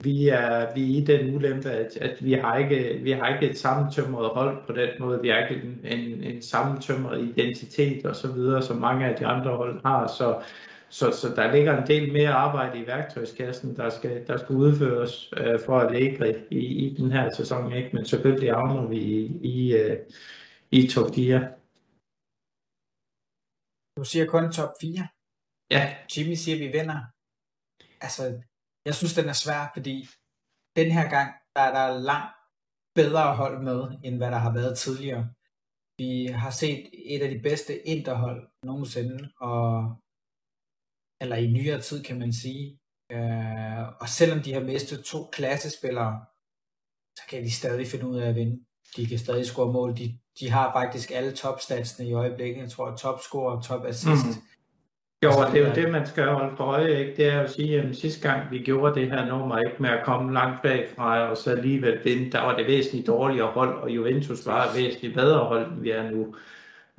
vi 0.04 0.28
er, 0.28 0.74
vi 0.74 0.82
er 0.82 1.00
i 1.00 1.04
den 1.04 1.34
ulempe, 1.34 1.70
at, 1.70 1.96
at 1.96 2.24
vi, 2.24 2.32
har 2.32 2.58
ikke, 2.58 3.00
vi 3.02 3.10
har 3.10 3.34
ikke 3.34 3.50
et 3.50 3.58
sammentømret 3.58 4.28
hold 4.28 4.66
på 4.66 4.72
den 4.72 4.88
måde. 5.00 5.22
Vi 5.22 5.28
har 5.28 5.38
ikke 5.38 5.66
en, 5.66 5.80
en, 5.84 6.24
en 6.24 6.42
sammentømret 6.42 7.20
identitet 7.20 8.06
og 8.06 8.16
så 8.16 8.32
videre, 8.32 8.62
som 8.62 8.76
mange 8.76 9.06
af 9.06 9.16
de 9.16 9.26
andre 9.26 9.56
hold 9.56 9.80
har. 9.84 10.06
Så, 10.06 10.42
så, 10.88 11.10
så 11.10 11.28
der 11.36 11.52
ligger 11.54 11.82
en 11.82 11.86
del 11.86 12.12
mere 12.12 12.32
arbejde 12.32 12.78
i 12.78 12.86
værktøjskassen, 12.86 13.76
der 13.76 13.90
skal, 13.90 14.26
der 14.26 14.36
skal 14.36 14.56
udføres 14.56 15.34
øh, 15.36 15.60
for 15.66 15.78
at 15.78 15.92
lægge 15.92 16.44
i, 16.50 16.58
i 16.58 16.94
den 16.94 17.12
her 17.12 17.30
sæson. 17.36 17.72
Ikke? 17.72 17.90
Men 17.92 18.04
selvfølgelig 18.04 18.52
havner 18.52 18.86
vi 18.86 18.96
i, 18.96 19.40
i, 19.42 19.76
øh, 19.76 19.96
i 20.70 20.86
top 20.86 21.14
4. 21.14 21.48
Du 23.96 24.04
siger 24.04 24.26
kun 24.26 24.52
top 24.52 24.72
4? 24.80 25.08
Ja. 25.70 25.96
Jimmy 26.16 26.34
siger, 26.34 26.56
at 26.56 26.60
vi 26.60 26.78
vinder. 26.78 27.00
Altså, 28.00 28.42
jeg 28.86 28.94
synes, 28.94 29.14
den 29.14 29.28
er 29.28 29.32
svær, 29.32 29.70
fordi 29.74 30.08
den 30.76 30.90
her 30.90 31.10
gang, 31.10 31.30
der 31.54 31.60
er 31.60 31.72
der 31.78 31.98
langt 31.98 32.34
bedre 32.94 33.36
hold 33.36 33.62
med, 33.62 33.80
end 34.04 34.16
hvad 34.16 34.30
der 34.30 34.38
har 34.38 34.52
været 34.52 34.78
tidligere. 34.78 35.28
Vi 35.98 36.26
har 36.26 36.50
set 36.50 36.90
et 36.92 37.22
af 37.22 37.30
de 37.30 37.40
bedste 37.42 37.88
interhold 37.88 38.48
nogensinde, 38.64 39.32
og, 39.40 39.96
eller 41.20 41.36
i 41.36 41.46
nyere 41.46 41.80
tid 41.80 42.04
kan 42.04 42.18
man 42.18 42.32
sige. 42.32 42.78
Øh, 43.12 43.88
og 44.00 44.08
selvom 44.08 44.40
de 44.40 44.52
har 44.52 44.60
mistet 44.60 45.04
to 45.04 45.28
klassespillere, 45.32 46.24
så 47.18 47.22
kan 47.28 47.42
de 47.42 47.50
stadig 47.50 47.86
finde 47.86 48.06
ud 48.06 48.18
af 48.18 48.28
at 48.28 48.34
vinde. 48.34 48.64
De 48.96 49.06
kan 49.06 49.18
stadig 49.18 49.46
score 49.46 49.72
mål. 49.72 49.96
De, 49.96 50.18
de 50.40 50.50
har 50.50 50.72
faktisk 50.72 51.10
alle 51.10 51.32
topstatsene 51.32 52.08
i 52.08 52.12
øjeblikket. 52.12 52.62
Jeg 52.62 52.70
tror, 52.70 52.96
topscore 52.96 53.56
og 53.56 53.64
top 53.64 53.84
assist. 53.84 54.26
Mm. 54.26 54.42
Jo, 55.22 55.30
og 55.30 55.52
det 55.52 55.62
er 55.62 55.68
jo 55.68 55.74
det, 55.74 55.92
man 55.92 56.06
skal 56.06 56.26
holde 56.26 56.56
for 56.56 56.64
øje, 56.64 56.98
ikke? 56.98 57.16
Det 57.16 57.26
er 57.26 57.40
at 57.40 57.50
sige, 57.50 57.80
at 57.80 57.96
sidste 57.96 58.28
gang 58.28 58.50
vi 58.50 58.58
gjorde 58.58 59.00
det 59.00 59.10
her 59.10 59.26
nummer, 59.26 59.58
ikke 59.58 59.76
med 59.78 59.90
at 59.90 60.04
komme 60.04 60.32
langt 60.32 60.62
bagfra, 60.62 61.30
og 61.30 61.36
så 61.36 61.50
alligevel 61.50 61.98
vinde, 62.04 62.32
der 62.32 62.40
var 62.40 62.56
det 62.56 62.66
væsentligt 62.66 63.06
dårligere 63.06 63.46
hold, 63.46 63.82
og 63.82 63.90
Juventus 63.90 64.46
var 64.46 64.64
et 64.64 64.70
væsentligt 64.76 65.14
bedre 65.14 65.38
hold, 65.38 65.72
end 65.72 65.80
vi 65.80 65.90
er 65.90 66.10
nu. 66.10 66.34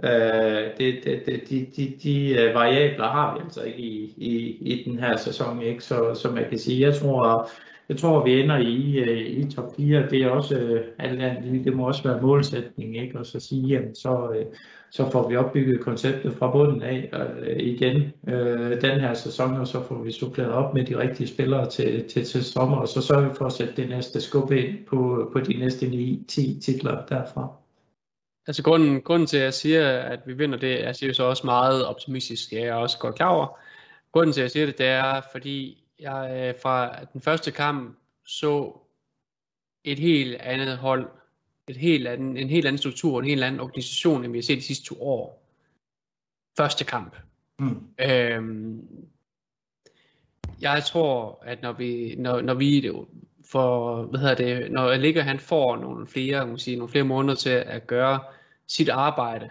Øh, 0.03 0.77
det, 0.77 1.03
det, 1.03 1.25
det, 1.25 1.49
de, 1.49 1.67
de, 1.75 1.93
de 2.03 2.41
øh, 2.41 2.55
variabler 2.55 3.07
har 3.07 3.35
vi 3.35 3.41
altså 3.43 3.61
ikke 3.61 3.79
i, 3.79 4.13
i, 4.17 4.57
i 4.61 4.83
den 4.89 4.99
her 4.99 5.17
sæson, 5.17 5.61
ikke? 5.61 5.83
Så, 5.83 6.13
så 6.13 6.31
man 6.31 6.49
kan 6.49 6.59
sige, 6.59 6.81
jeg 6.81 6.95
tror, 6.95 7.49
jeg 7.89 7.97
tror, 7.97 8.23
vi 8.23 8.41
ender 8.41 8.57
i, 8.57 8.97
øh, 8.97 9.17
i 9.17 9.51
top 9.51 9.75
4. 9.75 10.09
Det 10.09 10.23
er 10.23 10.29
også, 10.29 10.57
øh, 10.57 10.85
alt 10.99 11.21
andet, 11.21 11.65
det 11.65 11.75
må 11.75 11.87
også 11.87 12.03
være 12.03 12.21
målsætning, 12.21 12.97
ikke? 12.97 13.19
Og 13.19 13.25
så 13.25 13.39
sige, 13.39 13.67
jamen, 13.67 13.95
så, 13.95 14.43
så 14.95 15.09
får 15.11 15.29
vi 15.29 15.35
opbygget 15.35 15.81
konceptet 15.81 16.33
fra 16.33 16.51
bunden 16.51 16.81
af 16.81 17.09
øh, 17.39 17.57
igen 17.57 18.13
øh, 18.27 18.81
den 18.81 18.99
her 18.99 19.13
sæson, 19.13 19.57
og 19.57 19.67
så 19.67 19.83
får 19.87 20.03
vi 20.03 20.11
suppleret 20.11 20.51
op 20.51 20.73
med 20.73 20.85
de 20.85 20.97
rigtige 20.97 21.27
spillere 21.27 21.69
til, 21.69 22.09
til, 22.09 22.25
til 22.25 22.43
sommer, 22.43 22.77
og 22.77 22.87
så 22.87 23.01
sørger 23.01 23.29
vi 23.29 23.35
for 23.35 23.45
at 23.45 23.53
sætte 23.53 23.75
det 23.75 23.89
næste 23.89 24.21
skub 24.21 24.51
ind 24.51 24.85
på, 24.85 25.29
på 25.33 25.39
de 25.39 25.53
næste 25.53 25.85
9-10 25.85 26.61
titler 26.61 27.05
derfra. 27.05 27.55
Altså 28.47 28.63
grunden, 28.63 29.01
grunden 29.01 29.27
til, 29.27 29.37
at 29.37 29.43
jeg 29.43 29.53
siger, 29.53 29.99
at 29.99 30.19
vi 30.25 30.33
vinder 30.33 30.57
det, 30.57 30.79
jeg 30.79 30.95
siger 30.95 31.13
så 31.13 31.23
også 31.23 31.45
meget 31.45 31.85
optimistisk, 31.85 32.51
jeg 32.51 32.61
er 32.61 32.73
også 32.73 32.97
godt 32.99 33.15
klar 33.15 33.29
over. 33.29 33.59
Grunden 34.11 34.33
til, 34.33 34.41
at 34.41 34.43
jeg 34.43 34.51
siger 34.51 34.65
det, 34.65 34.77
det 34.77 34.87
er, 34.87 35.21
fordi 35.31 35.83
jeg 35.99 36.31
øh, 36.35 36.61
fra 36.61 37.05
den 37.13 37.21
første 37.21 37.51
kamp 37.51 37.97
så 38.25 38.79
et 39.83 39.99
helt 39.99 40.41
andet 40.41 40.77
hold, 40.77 41.07
et 41.67 41.77
helt 41.77 42.07
anden, 42.07 42.37
en 42.37 42.49
helt 42.49 42.67
anden 42.67 42.77
struktur, 42.77 43.19
en 43.19 43.25
helt 43.25 43.43
anden 43.43 43.61
organisation, 43.61 44.23
end 44.23 44.31
vi 44.31 44.37
har 44.37 44.43
set 44.43 44.57
de 44.57 44.63
sidste 44.63 44.85
to 44.85 45.01
år. 45.01 45.43
Første 46.57 46.83
kamp. 46.85 47.15
Mm. 47.59 47.87
Øhm, 47.99 48.87
jeg 50.61 50.83
tror, 50.83 51.43
at 51.45 51.61
når 51.61 51.71
vi, 51.71 52.15
når, 52.17 52.41
når 52.41 52.53
vi 52.53 52.91
for, 53.51 54.03
hvad 54.03 54.19
hedder 54.19 54.35
det, 54.35 54.71
når 54.71 54.95
ligger 54.95 55.21
han 55.21 55.39
får 55.39 55.77
nogle 55.77 56.07
flere, 56.07 56.47
man 56.47 56.57
sige, 56.57 56.77
nogle 56.77 56.91
flere 56.91 57.03
måneder 57.03 57.35
til 57.35 57.49
at 57.49 57.87
gøre 57.87 58.19
sit 58.67 58.89
arbejde, 58.89 59.49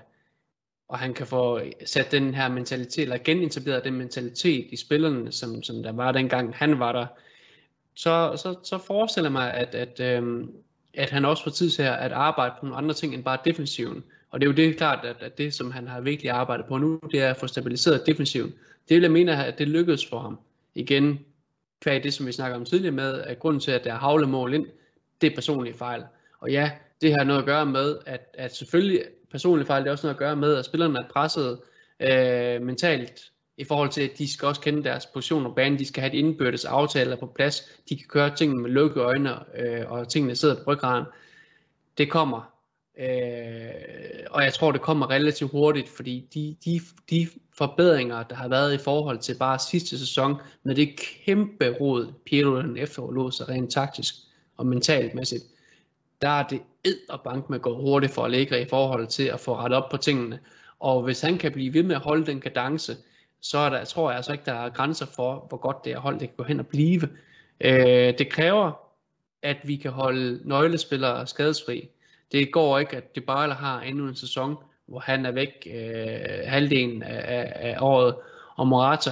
og 0.88 0.98
han 0.98 1.14
kan 1.14 1.26
få 1.26 1.60
sat 1.84 2.12
den 2.12 2.34
her 2.34 2.48
mentalitet, 2.48 3.02
eller 3.02 3.18
genetableret 3.18 3.84
den 3.84 3.94
mentalitet 3.94 4.68
i 4.72 4.76
spillerne, 4.76 5.32
som, 5.32 5.62
som 5.62 5.82
der 5.82 5.92
var 5.92 6.12
dengang 6.12 6.54
han 6.54 6.78
var 6.78 6.92
der, 6.92 7.06
så, 7.94 8.36
så, 8.36 8.58
så 8.62 8.78
forestiller 8.78 9.28
jeg 9.28 9.32
mig, 9.32 9.54
at, 9.54 9.74
at, 9.74 10.00
øhm, 10.00 10.54
at 10.94 11.10
han 11.10 11.24
også 11.24 11.44
får 11.44 11.50
tid 11.50 11.70
til 11.70 11.82
at 11.82 12.12
arbejde 12.12 12.54
på 12.60 12.66
nogle 12.66 12.76
andre 12.78 12.94
ting 12.94 13.14
end 13.14 13.24
bare 13.24 13.38
defensiven. 13.44 14.04
Og 14.30 14.40
det 14.40 14.46
er 14.46 14.50
jo 14.50 14.56
det 14.56 14.76
klart, 14.76 15.04
at, 15.04 15.16
at 15.20 15.38
det, 15.38 15.54
som 15.54 15.70
han 15.70 15.88
har 15.88 16.00
virkelig 16.00 16.30
arbejdet 16.30 16.66
på 16.66 16.78
nu, 16.78 17.00
det 17.10 17.20
er 17.22 17.30
at 17.30 17.36
få 17.36 17.46
stabiliseret 17.46 18.06
defensiven. 18.06 18.54
Det 18.88 18.94
vil 18.94 19.02
jeg 19.02 19.12
mene, 19.12 19.44
at 19.44 19.58
det 19.58 19.68
lykkedes 19.68 20.06
for 20.06 20.18
ham. 20.18 20.38
Igen, 20.74 21.20
kvæg 21.80 22.02
det, 22.02 22.14
som 22.14 22.26
vi 22.26 22.32
snakker 22.32 22.56
om 22.56 22.64
tidligere 22.64 22.94
med, 22.94 23.20
at 23.20 23.38
grunden 23.38 23.60
til, 23.60 23.70
at 23.70 23.84
der 23.84 23.92
er 23.92 23.98
havlemål 23.98 24.54
ind, 24.54 24.66
det 25.20 25.30
er 25.30 25.34
personlige 25.34 25.74
fejl. 25.74 26.02
Og 26.40 26.50
ja, 26.50 26.70
det 27.00 27.12
har 27.12 27.24
noget 27.24 27.40
at 27.40 27.46
gøre 27.46 27.66
med, 27.66 27.96
at, 28.06 28.20
at 28.34 28.56
selvfølgelig 28.56 29.02
personlige 29.30 29.66
fejl, 29.66 29.82
det 29.82 29.88
har 29.88 29.92
også 29.92 30.06
noget 30.06 30.14
at 30.14 30.18
gøre 30.18 30.36
med, 30.36 30.56
at 30.56 30.64
spillerne 30.64 30.98
er 30.98 31.08
presset 31.08 31.58
øh, 32.00 32.62
mentalt 32.62 33.32
i 33.62 33.64
forhold 33.64 33.90
til, 33.90 34.02
at 34.02 34.18
de 34.18 34.32
skal 34.32 34.48
også 34.48 34.60
kende 34.60 34.84
deres 34.84 35.06
position 35.06 35.46
og 35.46 35.54
banen, 35.54 35.78
de 35.78 35.86
skal 35.86 36.00
have 36.00 36.12
et 36.12 36.18
indbyrdes 36.18 36.64
aftaler 36.64 37.16
på 37.16 37.26
plads, 37.26 37.60
de 37.88 37.96
kan 37.96 38.06
køre 38.08 38.36
tingene 38.36 38.62
med 38.62 38.70
lukkede 38.70 39.04
øjne, 39.04 39.30
øh, 39.58 39.90
og 39.90 40.08
tingene 40.08 40.36
sidder 40.36 40.64
på 40.64 40.72
ryggraden. 40.72 41.04
Det 41.98 42.10
kommer. 42.10 42.52
Øh, 42.98 44.26
og 44.30 44.44
jeg 44.44 44.54
tror, 44.54 44.72
det 44.72 44.80
kommer 44.80 45.10
relativt 45.10 45.50
hurtigt, 45.50 45.88
fordi 45.88 46.28
de, 46.34 46.56
de, 46.64 46.80
de 47.10 47.28
forbedringer, 47.58 48.22
der 48.22 48.34
har 48.34 48.48
været 48.48 48.74
i 48.74 48.78
forhold 48.78 49.18
til 49.18 49.36
bare 49.38 49.58
sidste 49.58 49.98
sæson, 49.98 50.36
med 50.62 50.74
det 50.74 50.88
kæmpe 51.24 51.68
råd, 51.80 52.12
Piero 52.26 52.56
den 52.56 52.76
efterlod 52.76 53.32
sig 53.32 53.48
rent 53.48 53.72
taktisk 53.72 54.14
og 54.56 54.66
mentalt 54.66 55.14
mæssigt, 55.14 55.44
der 56.22 56.28
er 56.28 56.48
det 56.48 56.60
ed 56.84 56.98
og 57.08 57.20
bank 57.20 57.50
med 57.50 57.60
gå 57.60 57.76
hurtigt 57.76 58.12
for 58.12 58.24
Allegri 58.24 58.62
i 58.62 58.68
forhold 58.68 59.06
til 59.06 59.22
at 59.22 59.40
få 59.40 59.56
ret 59.56 59.72
op 59.72 59.88
på 59.90 59.96
tingene. 59.96 60.38
Og 60.80 61.02
hvis 61.02 61.20
han 61.20 61.38
kan 61.38 61.52
blive 61.52 61.74
ved 61.74 61.82
med 61.82 61.94
at 61.94 62.00
holde 62.00 62.26
den 62.26 62.40
kadence, 62.40 62.96
så 63.42 63.58
er 63.58 63.70
der, 63.70 63.84
tror 63.84 64.10
jeg 64.10 64.16
altså 64.16 64.32
ikke, 64.32 64.44
der 64.44 64.54
er 64.54 64.68
grænser 64.68 65.06
for, 65.06 65.46
hvor 65.48 65.58
godt 65.58 65.84
det 65.84 65.92
er 65.92 65.98
holdt, 65.98 66.20
det 66.20 66.28
kan 66.28 66.36
gå 66.36 66.44
hen 66.44 66.60
og 66.60 66.66
blive. 66.66 67.08
Øh, 67.60 68.18
det 68.18 68.28
kræver, 68.28 68.72
at 69.42 69.56
vi 69.64 69.76
kan 69.76 69.90
holde 69.90 70.40
nøglespillere 70.44 71.26
skadesfri. 71.26 71.88
Det 72.32 72.52
går 72.52 72.78
ikke, 72.78 72.96
at 72.96 73.14
det 73.14 73.24
bare 73.24 73.50
har 73.50 73.80
endnu 73.80 74.08
en 74.08 74.16
sæson, 74.16 74.56
hvor 74.86 74.98
han 74.98 75.26
er 75.26 75.30
væk 75.30 75.66
øh, 75.66 76.46
halvdelen 76.46 77.02
af, 77.02 77.52
af 77.56 77.76
året. 77.80 78.14
Og 78.56 78.66
Morata, 78.66 79.10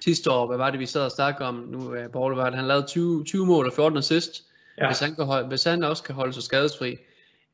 sidste 0.00 0.30
år, 0.30 0.46
hvad 0.46 0.56
var 0.56 0.70
det, 0.70 0.80
vi 0.80 0.86
sad 0.86 1.04
og 1.04 1.10
snakkede 1.10 1.48
om 1.48 1.54
nu, 1.54 1.94
øh, 1.94 2.08
Paul, 2.08 2.34
var 2.34 2.50
han 2.50 2.66
lavede 2.66 2.86
20, 2.86 3.24
20 3.24 3.46
mål 3.46 3.66
og 3.66 3.72
14 3.72 3.98
assist. 3.98 4.44
Ja. 4.78 4.86
Hvis, 4.86 4.98
han 4.98 5.14
kan 5.14 5.24
holde, 5.24 5.48
hvis 5.48 5.64
han 5.64 5.84
også 5.84 6.02
kan 6.02 6.14
holde 6.14 6.32
sig 6.32 6.42
skadesfri, 6.42 6.96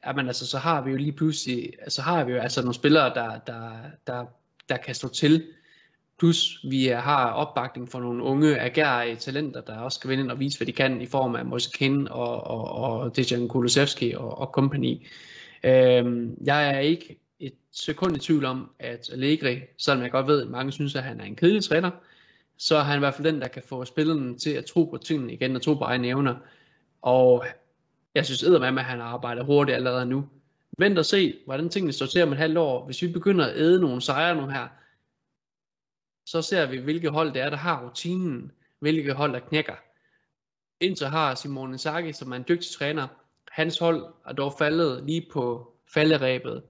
jamen 0.07 0.27
altså, 0.27 0.47
så 0.47 0.59
har 0.59 0.83
vi 0.83 0.91
jo 0.91 0.97
lige 0.97 1.13
pludselig, 1.13 1.73
så 1.89 2.03
har 2.03 2.25
vi 2.25 2.33
jo 2.33 2.39
altså 2.39 2.61
nogle 2.61 2.75
spillere, 2.75 3.15
der, 3.15 3.39
der, 3.39 3.71
der, 4.07 4.25
der 4.69 4.77
kan 4.77 4.95
stå 4.95 5.09
til. 5.09 5.45
Plus 6.19 6.65
vi 6.71 6.87
har 6.87 7.31
opbakning 7.31 7.89
for 7.89 8.01
nogle 8.01 8.23
unge 8.23 8.61
agerige 8.61 9.17
talenter, 9.17 9.61
der 9.61 9.79
også 9.79 9.97
skal 9.97 10.11
vinde 10.11 10.23
ind 10.23 10.31
og 10.31 10.41
vise, 10.41 10.59
hvad 10.59 10.67
de 10.67 10.73
kan 10.73 11.01
i 11.01 11.07
form 11.07 11.35
af 11.35 11.45
Mosekin 11.45 12.09
og, 12.09 12.47
og, 12.47 12.73
og 12.73 13.17
Dejan 13.17 13.49
Kulusevski 13.49 14.13
og, 14.13 14.39
og 14.39 14.47
company. 14.47 15.07
Øhm, 15.65 16.37
jeg 16.45 16.71
er 16.75 16.79
ikke 16.79 17.19
et 17.41 17.55
sekund 17.73 18.17
i 18.17 18.21
tvivl 18.21 18.45
om, 18.45 18.71
at 18.79 19.11
Allegri, 19.13 19.61
selvom 19.79 20.03
jeg 20.03 20.11
godt 20.11 20.27
ved, 20.27 20.43
at 20.43 20.49
mange 20.49 20.73
synes, 20.73 20.95
at 20.95 21.03
han 21.03 21.21
er 21.21 21.25
en 21.25 21.37
kedelig 21.37 21.65
træner, 21.65 21.91
så 22.59 22.77
er 22.77 22.83
han 22.83 22.99
i 22.99 22.99
hvert 22.99 23.15
fald 23.15 23.33
den, 23.33 23.41
der 23.41 23.49
kan 23.49 23.63
få 23.67 23.85
spillerne 23.85 24.39
til 24.39 24.51
at 24.51 24.65
tro 24.65 24.85
på 24.85 24.97
tingene 24.97 25.33
igen 25.33 25.57
og 25.57 25.63
tro 25.63 25.75
på 25.75 25.85
egne 25.85 26.09
evner. 26.09 26.35
Og 27.03 27.45
jeg 28.15 28.27
synes 28.27 28.45
med, 28.49 28.79
at 28.79 28.85
han 28.85 29.01
arbejder 29.01 29.45
hurtigt 29.45 29.77
allerede 29.77 30.07
nu. 30.07 30.29
Vent 30.79 30.99
og 30.99 31.05
se, 31.05 31.35
hvordan 31.45 31.69
tingene 31.69 31.93
står 31.93 32.07
til 32.07 32.23
om 32.23 32.33
et 32.33 32.39
halvt 32.39 32.59
år. 32.59 32.85
Hvis 32.87 33.03
vi 33.03 33.09
begynder 33.09 33.47
at 33.47 33.57
æde 33.57 33.81
nogle 33.81 34.01
sejre 34.01 34.37
nu 34.37 34.49
her, 34.49 34.69
så 36.27 36.43
ser 36.43 36.67
vi, 36.67 36.77
hvilke 36.77 37.11
hold 37.11 37.33
det 37.33 37.43
er, 37.43 37.51
der 37.51 37.57
har 37.57 37.85
rutinen, 37.85 38.53
hvilke 38.79 39.13
hold, 39.13 39.33
der 39.33 39.39
knækker. 39.39 39.75
Inter 40.81 41.09
har 41.09 41.35
Simone 41.35 41.73
Inzaghi, 41.73 42.13
som 42.13 42.33
er 42.33 42.37
en 42.37 42.45
dygtig 42.49 42.71
træner, 42.79 43.07
hans 43.51 43.79
hold 43.79 44.05
er 44.27 44.33
dog 44.33 44.55
faldet 44.59 45.05
lige 45.07 45.27
på 45.33 45.73
falderæbet 45.95 46.63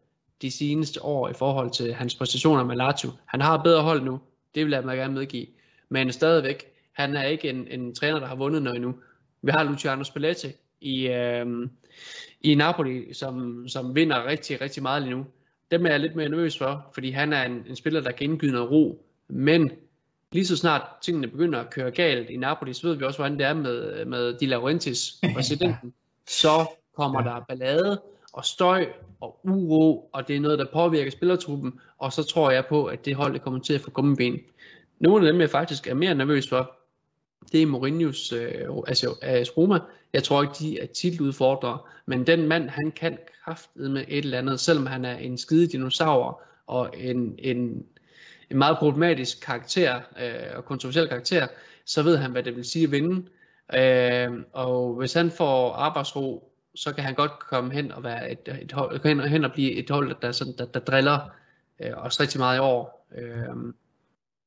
de 0.43 0.51
seneste 0.51 1.03
år 1.03 1.29
i 1.29 1.33
forhold 1.33 1.71
til 1.71 1.95
hans 1.95 2.15
præstationer 2.15 2.65
med 2.65 2.77
Lazio. 2.77 3.11
Han 3.27 3.41
har 3.41 3.63
bedre 3.63 3.83
hold 3.83 4.03
nu, 4.03 4.21
det 4.55 4.65
vil 4.65 4.73
jeg 4.73 4.85
gerne 4.85 5.15
medgive. 5.15 5.47
Men 5.89 6.13
stadigvæk, 6.13 6.65
han 6.93 7.17
er 7.17 7.23
ikke 7.23 7.51
en, 7.51 7.69
en 7.69 7.95
træner, 7.95 8.19
der 8.19 8.27
har 8.27 8.37
vundet 8.37 8.63
noget 8.63 8.77
endnu. 8.77 8.95
Vi 9.43 9.51
har 9.51 9.65
Luciano 9.65 10.05
Spalletti 10.05 10.49
i, 10.81 11.07
øh, 11.07 11.69
i 12.41 12.55
Napoli, 12.55 13.15
som, 13.15 13.69
som 13.69 13.95
vinder 13.95 14.27
rigtig, 14.27 14.61
rigtig 14.61 14.83
meget 14.83 15.03
lige 15.03 15.15
nu. 15.15 15.27
Dem 15.71 15.87
er 15.87 15.91
jeg 15.91 16.01
lidt 16.01 16.17
mere 16.17 16.29
nervøs 16.29 16.59
for, 16.59 16.91
fordi 16.95 17.11
han 17.11 17.33
er 17.33 17.43
en, 17.45 17.65
en 17.69 17.77
spiller, 17.77 18.01
der 18.01 18.13
kan 18.13 18.31
indgyde 18.31 18.53
noget 18.53 18.71
ro. 18.71 19.06
Men 19.29 19.71
lige 20.33 20.47
så 20.47 20.57
snart 20.57 20.83
tingene 21.03 21.29
begynder 21.29 21.61
at 21.61 21.71
køre 21.71 21.91
galt 21.91 22.31
i 22.31 22.37
Napoli, 22.37 22.75
så 22.75 22.89
ved 22.89 22.97
vi 22.97 23.05
også, 23.05 23.19
hvordan 23.19 23.39
det 23.39 23.47
er 23.47 23.55
med, 23.55 24.05
med 24.05 24.39
Di 24.39 24.47
Laurentiis, 24.47 25.21
præsidenten. 25.35 25.95
Så 26.29 26.67
kommer 26.97 27.23
der 27.23 27.45
ballade, 27.49 28.01
og 28.33 28.45
støj 28.45 28.87
og 29.21 29.41
uro, 29.45 30.11
og 30.13 30.29
det 30.29 30.37
er 30.37 30.41
noget, 30.41 30.59
der 30.59 30.67
påvirker 30.73 31.11
spillertruppen, 31.11 31.81
og 31.99 32.13
så 32.13 32.23
tror 32.23 32.51
jeg 32.51 32.67
på, 32.67 32.85
at 32.85 33.05
det 33.05 33.15
hold 33.15 33.33
det 33.33 33.43
kommer 33.43 33.61
til 33.61 33.75
at 33.75 33.81
få 33.81 33.91
gummibenen. 33.91 34.41
Nogle 35.01 35.27
af 35.27 35.33
dem, 35.33 35.41
jeg 35.41 35.51
faktisk 35.51 35.87
er 35.87 35.95
mere 35.95 36.15
nervøs 36.15 36.49
for, 36.49 36.73
det 37.53 37.63
er 37.63 37.67
Mourinho's, 37.67 38.35
øh, 38.35 38.83
altså 38.87 39.15
AS 39.23 39.57
Roma. 39.57 39.79
Jeg 40.13 40.23
tror 40.23 40.43
ikke, 40.43 40.55
de 40.59 40.81
er 40.81 40.87
titeludfordrere, 40.87 41.79
men 42.07 42.27
den 42.27 42.49
mand, 42.49 42.69
han 42.69 42.93
kan 42.93 43.19
kraftet 43.45 43.91
med 43.91 44.05
et 44.09 44.25
eller 44.25 44.39
andet, 44.39 44.61
selvom 44.61 44.87
han 44.87 45.05
er 45.05 45.17
en 45.17 45.39
skide 45.39 45.67
dinosaur 45.67 46.43
og 46.67 46.95
en, 46.97 47.35
en, 47.39 47.87
en 48.51 48.59
meget 48.59 48.79
problematisk 48.79 49.41
karakter 49.41 50.01
øh, 50.21 50.57
og 50.57 50.65
kontroversiel 50.65 51.09
karakter, 51.09 51.47
så 51.87 52.03
ved 52.03 52.17
han, 52.17 52.31
hvad 52.31 52.43
det 52.43 52.57
vil 52.57 52.65
sige 52.65 52.85
at 52.85 52.91
vinde. 52.91 53.29
Øh, 53.75 54.45
og 54.53 54.95
hvis 54.95 55.13
han 55.13 55.31
får 55.31 55.73
arbejdsro, 55.73 56.53
så 56.75 56.93
kan 56.93 57.05
han 57.05 57.15
godt 57.15 57.39
komme 57.39 57.73
hen 57.73 57.93
og 57.93 58.05
være 58.05 58.31
et, 58.33 58.59
et 58.63 58.73
hold, 58.73 59.03
hen, 59.03 59.21
hen 59.21 59.45
og 59.45 59.53
blive 59.53 59.73
et 59.73 59.91
hold, 59.91 60.17
der, 60.23 60.33
sådan, 60.33 60.55
der, 60.59 60.65
der 60.65 60.81
driller 60.81 61.19
øh, 61.83 61.93
os 61.97 62.21
rigtig 62.21 62.41
meget 62.41 62.57
i 62.57 62.61
år. 62.61 63.07
Øh, 63.19 63.73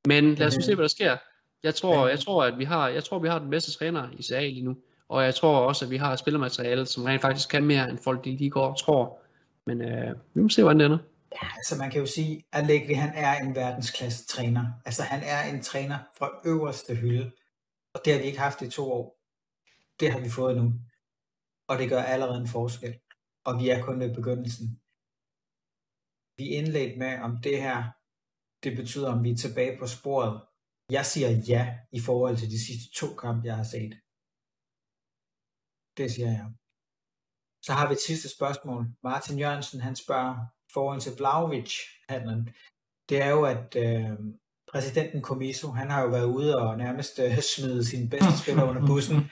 men 0.07 0.35
lad 0.35 0.47
os 0.47 0.53
se, 0.53 0.75
hvad 0.75 0.83
der 0.83 0.89
sker. 0.89 1.17
Jeg 1.63 1.75
tror, 1.75 2.07
jeg 2.07 2.19
tror, 2.19 2.43
at 2.43 2.59
vi 2.59 2.63
har, 2.63 2.87
jeg 2.87 3.03
tror, 3.03 3.19
vi 3.19 3.27
har 3.27 3.39
den 3.39 3.49
bedste 3.49 3.71
træner 3.71 4.07
i 4.17 4.23
CA 4.23 4.39
lige 4.39 4.65
nu. 4.65 4.77
Og 5.09 5.23
jeg 5.23 5.35
tror 5.35 5.57
også, 5.57 5.85
at 5.85 5.91
vi 5.91 5.97
har 5.97 6.15
spillermateriale, 6.15 6.85
som 6.85 7.03
rent 7.03 7.21
faktisk 7.21 7.49
kan 7.49 7.65
mere, 7.65 7.89
end 7.89 7.97
folk 7.97 8.25
de 8.25 8.35
lige 8.35 8.49
går 8.49 8.67
og 8.67 8.77
tror. 8.79 9.19
Men 9.65 9.81
øh, 9.81 10.15
vi 10.33 10.41
må 10.41 10.49
se, 10.49 10.61
hvordan 10.61 10.79
det 10.79 10.85
ender. 10.85 10.97
Ja, 11.31 11.47
altså 11.57 11.75
man 11.77 11.91
kan 11.91 11.99
jo 11.99 12.05
sige, 12.05 12.37
at 12.37 12.61
Allegri, 12.61 12.93
han 12.93 13.13
er 13.13 13.33
en 13.39 13.55
verdensklasse 13.55 14.25
træner. 14.25 14.65
Altså 14.85 15.03
han 15.03 15.23
er 15.23 15.41
en 15.53 15.61
træner 15.61 15.99
fra 16.17 16.41
øverste 16.45 16.95
hylde. 16.95 17.31
Og 17.93 18.01
det 18.05 18.13
har 18.13 18.19
vi 18.19 18.25
ikke 18.25 18.39
haft 18.39 18.61
i 18.61 18.69
to 18.69 18.91
år. 18.91 19.19
Det 19.99 20.11
har 20.11 20.19
vi 20.19 20.29
fået 20.29 20.57
nu. 20.57 20.73
Og 21.67 21.77
det 21.77 21.89
gør 21.89 22.01
allerede 22.01 22.41
en 22.41 22.47
forskel. 22.47 22.99
Og 23.43 23.59
vi 23.59 23.69
er 23.69 23.85
kun 23.85 23.99
ved 23.99 24.15
begyndelsen. 24.15 24.81
Vi 26.37 26.45
indledte 26.47 26.99
med, 26.99 27.19
om 27.19 27.41
det 27.41 27.61
her, 27.61 27.91
det 28.63 28.77
betyder, 28.77 29.11
om 29.13 29.23
vi 29.23 29.31
er 29.31 29.37
tilbage 29.37 29.79
på 29.79 29.87
sporet. 29.87 30.41
Jeg 30.89 31.05
siger 31.05 31.29
ja 31.29 31.79
i 31.91 31.99
forhold 31.99 32.37
til 32.37 32.49
de 32.51 32.65
sidste 32.65 32.93
to 32.93 33.15
kampe, 33.15 33.47
jeg 33.47 33.55
har 33.55 33.63
set. 33.63 33.93
Det 35.97 36.11
siger 36.11 36.31
jeg. 36.31 36.47
Så 37.61 37.73
har 37.73 37.87
vi 37.87 37.93
et 37.93 38.07
sidste 38.09 38.29
spørgsmål. 38.29 38.85
Martin 39.03 39.39
Jørgensen, 39.39 39.81
han 39.81 39.95
spørger 39.95 40.35
forhold 40.73 41.01
til 41.01 41.11
Vlaovic-handlen. 41.17 42.49
Det 43.09 43.21
er 43.21 43.29
jo, 43.29 43.43
at 43.43 43.75
øh, 43.77 44.11
præsidenten 44.71 45.21
Komiso, 45.21 45.71
han 45.71 45.89
har 45.89 46.01
jo 46.01 46.09
været 46.09 46.25
ude 46.25 46.57
og 46.57 46.77
nærmest 46.77 47.19
øh, 47.19 47.39
smide 47.55 47.85
sin 47.85 48.09
bedste 48.09 48.37
spiller 48.41 48.63
under 48.63 48.87
bussen. 48.87 49.31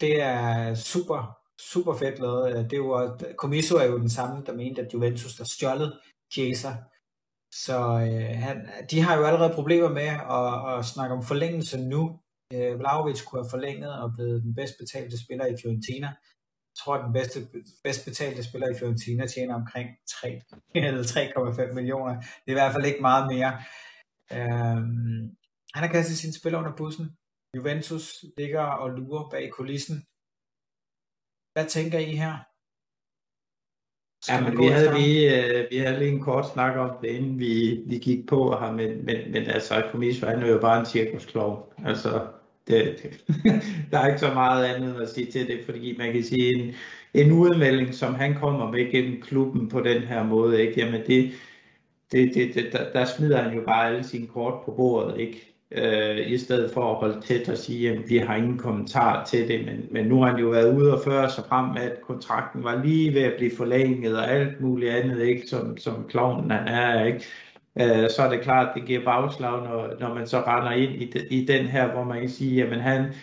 Det 0.00 0.22
er 0.22 0.74
super, 0.74 1.38
super 1.72 1.94
fedt 1.94 2.18
lavet. 2.18 2.70
Det 2.70 2.72
er 2.72 2.76
jo, 2.76 3.18
Komiso 3.38 3.76
er 3.76 3.84
jo 3.84 3.98
den 3.98 4.10
samme, 4.10 4.42
der 4.46 4.54
mente, 4.54 4.82
at 4.82 4.94
Juventus 4.94 5.36
der 5.36 5.44
stjålet 5.44 5.98
Chiesa. 6.32 6.72
Så 7.52 7.78
øh, 7.78 8.38
han, 8.42 8.68
de 8.90 9.00
har 9.00 9.16
jo 9.16 9.24
allerede 9.24 9.54
problemer 9.54 9.88
med 9.88 10.10
at, 10.38 10.78
at 10.78 10.84
snakke 10.84 11.14
om 11.16 11.22
forlængelse 11.22 11.78
nu. 11.78 12.20
Øh, 12.52 12.78
Vlaovic 12.78 13.24
kunne 13.24 13.42
have 13.42 13.50
forlænget 13.50 13.92
og 14.02 14.12
blevet 14.14 14.42
den 14.42 14.54
bedst 14.54 14.74
betalte 14.80 15.24
spiller 15.24 15.46
i 15.46 15.56
Fiorentina. 15.62 16.14
Tror, 16.78 16.94
at 16.94 17.04
den 17.04 17.12
bedste, 17.12 17.38
bedst 17.84 18.04
betalte 18.04 18.44
spiller 18.44 18.68
i 18.68 18.78
Fiorentina 18.78 19.26
tjener 19.26 19.54
omkring 19.54 19.88
3 20.08 20.40
eller 20.74 21.02
3,5 21.02 21.72
millioner. 21.74 22.14
Det 22.20 22.46
er 22.46 22.56
i 22.56 22.60
hvert 22.60 22.72
fald 22.72 22.84
ikke 22.84 23.00
meget 23.00 23.26
mere. 23.34 23.52
Øhm, 24.32 25.36
han 25.74 25.82
har 25.84 25.92
kastet 25.92 26.16
sine 26.16 26.34
spiller 26.34 26.58
under 26.58 26.76
bussen. 26.76 27.06
Juventus 27.56 28.24
ligger 28.38 28.62
og 28.62 28.90
lurer 28.90 29.30
bag 29.30 29.50
kulissen. 29.52 29.96
Hvad 31.52 31.66
tænker 31.66 31.98
I 31.98 32.12
her? 32.24 32.34
Ja, 34.28 34.40
men 34.40 34.58
vi 34.58 34.66
havde, 34.66 34.98
lige, 34.98 35.22
øh, 35.36 35.70
vi 35.70 35.76
havde 35.76 35.98
lige 35.98 36.10
en 36.10 36.22
kort 36.22 36.48
snak 36.52 36.76
om 36.76 36.90
det, 37.02 37.08
inden 37.08 37.38
vi, 37.38 37.82
vi 37.86 37.98
gik 37.98 38.28
på 38.28 38.56
her, 38.60 38.72
men, 38.72 39.04
men, 39.04 39.32
men 39.32 39.42
altså, 39.42 39.88
Komiso, 39.92 40.26
han 40.26 40.42
er 40.42 40.48
jo 40.48 40.60
bare 40.60 40.80
en 40.80 40.86
cirkusklov. 40.86 41.72
Altså, 41.84 42.28
det, 42.68 42.96
det, 43.02 43.24
der 43.90 43.98
er 43.98 44.06
ikke 44.06 44.20
så 44.20 44.34
meget 44.34 44.64
andet 44.64 45.00
at 45.00 45.08
sige 45.08 45.26
til 45.26 45.46
det, 45.46 45.60
fordi 45.64 45.96
man 45.98 46.12
kan 46.12 46.22
sige, 46.22 46.54
en, 46.54 46.74
en 47.14 47.32
udmelding, 47.32 47.94
som 47.94 48.14
han 48.14 48.34
kommer 48.34 48.70
med 48.70 48.92
gennem 48.92 49.22
klubben 49.22 49.68
på 49.68 49.80
den 49.80 50.02
her 50.02 50.24
måde, 50.24 50.62
ikke? 50.62 50.80
Jamen 50.80 51.00
det, 51.06 51.30
det, 52.12 52.34
det, 52.34 52.54
det 52.54 52.72
der, 52.72 52.92
der 52.92 53.04
smider 53.04 53.42
han 53.42 53.54
jo 53.54 53.62
bare 53.66 53.88
alle 53.88 54.04
sine 54.04 54.26
kort 54.26 54.54
på 54.64 54.70
bordet, 54.70 55.20
ikke? 55.20 55.54
Øh, 55.72 56.30
i 56.30 56.38
stedet 56.38 56.70
for 56.70 56.90
at 56.90 56.96
holde 56.96 57.20
tæt 57.20 57.48
og 57.48 57.58
sige, 57.58 57.90
at 57.90 57.98
vi 58.08 58.18
har 58.18 58.36
ingen 58.36 58.58
kommentar 58.58 59.24
til 59.24 59.48
det, 59.48 59.64
men, 59.64 59.88
men 59.90 60.06
nu 60.06 60.22
har 60.22 60.30
han 60.30 60.40
jo 60.40 60.48
været 60.48 60.76
ude 60.76 60.94
og 60.94 61.00
føre 61.04 61.30
sig 61.30 61.44
frem 61.48 61.68
med, 61.68 61.82
at 61.82 62.00
kontrakten 62.02 62.64
var 62.64 62.84
lige 62.84 63.14
ved 63.14 63.22
at 63.22 63.34
blive 63.38 63.56
forlænget 63.56 64.16
og 64.16 64.30
alt 64.30 64.60
muligt 64.60 64.92
andet, 64.92 65.22
ikke? 65.22 65.46
Som, 65.48 65.76
som 65.76 66.06
klovnen 66.08 66.50
han 66.50 66.68
er, 66.68 67.04
ikke? 67.04 67.24
Øh, 67.80 68.10
så 68.10 68.22
er 68.22 68.30
det 68.30 68.40
klart, 68.40 68.68
at 68.68 68.74
det 68.74 68.86
giver 68.86 69.04
bagslag, 69.04 69.64
når, 69.64 69.94
når 70.00 70.14
man 70.14 70.26
så 70.26 70.40
render 70.40 70.70
ind 70.70 71.02
i, 71.02 71.10
de, 71.10 71.26
i 71.28 71.44
den 71.44 71.66
her, 71.66 71.92
hvor 71.92 72.04
man 72.04 72.20
kan 72.20 72.28
sige, 72.28 72.64
at 72.64 72.80
han, 72.80 73.14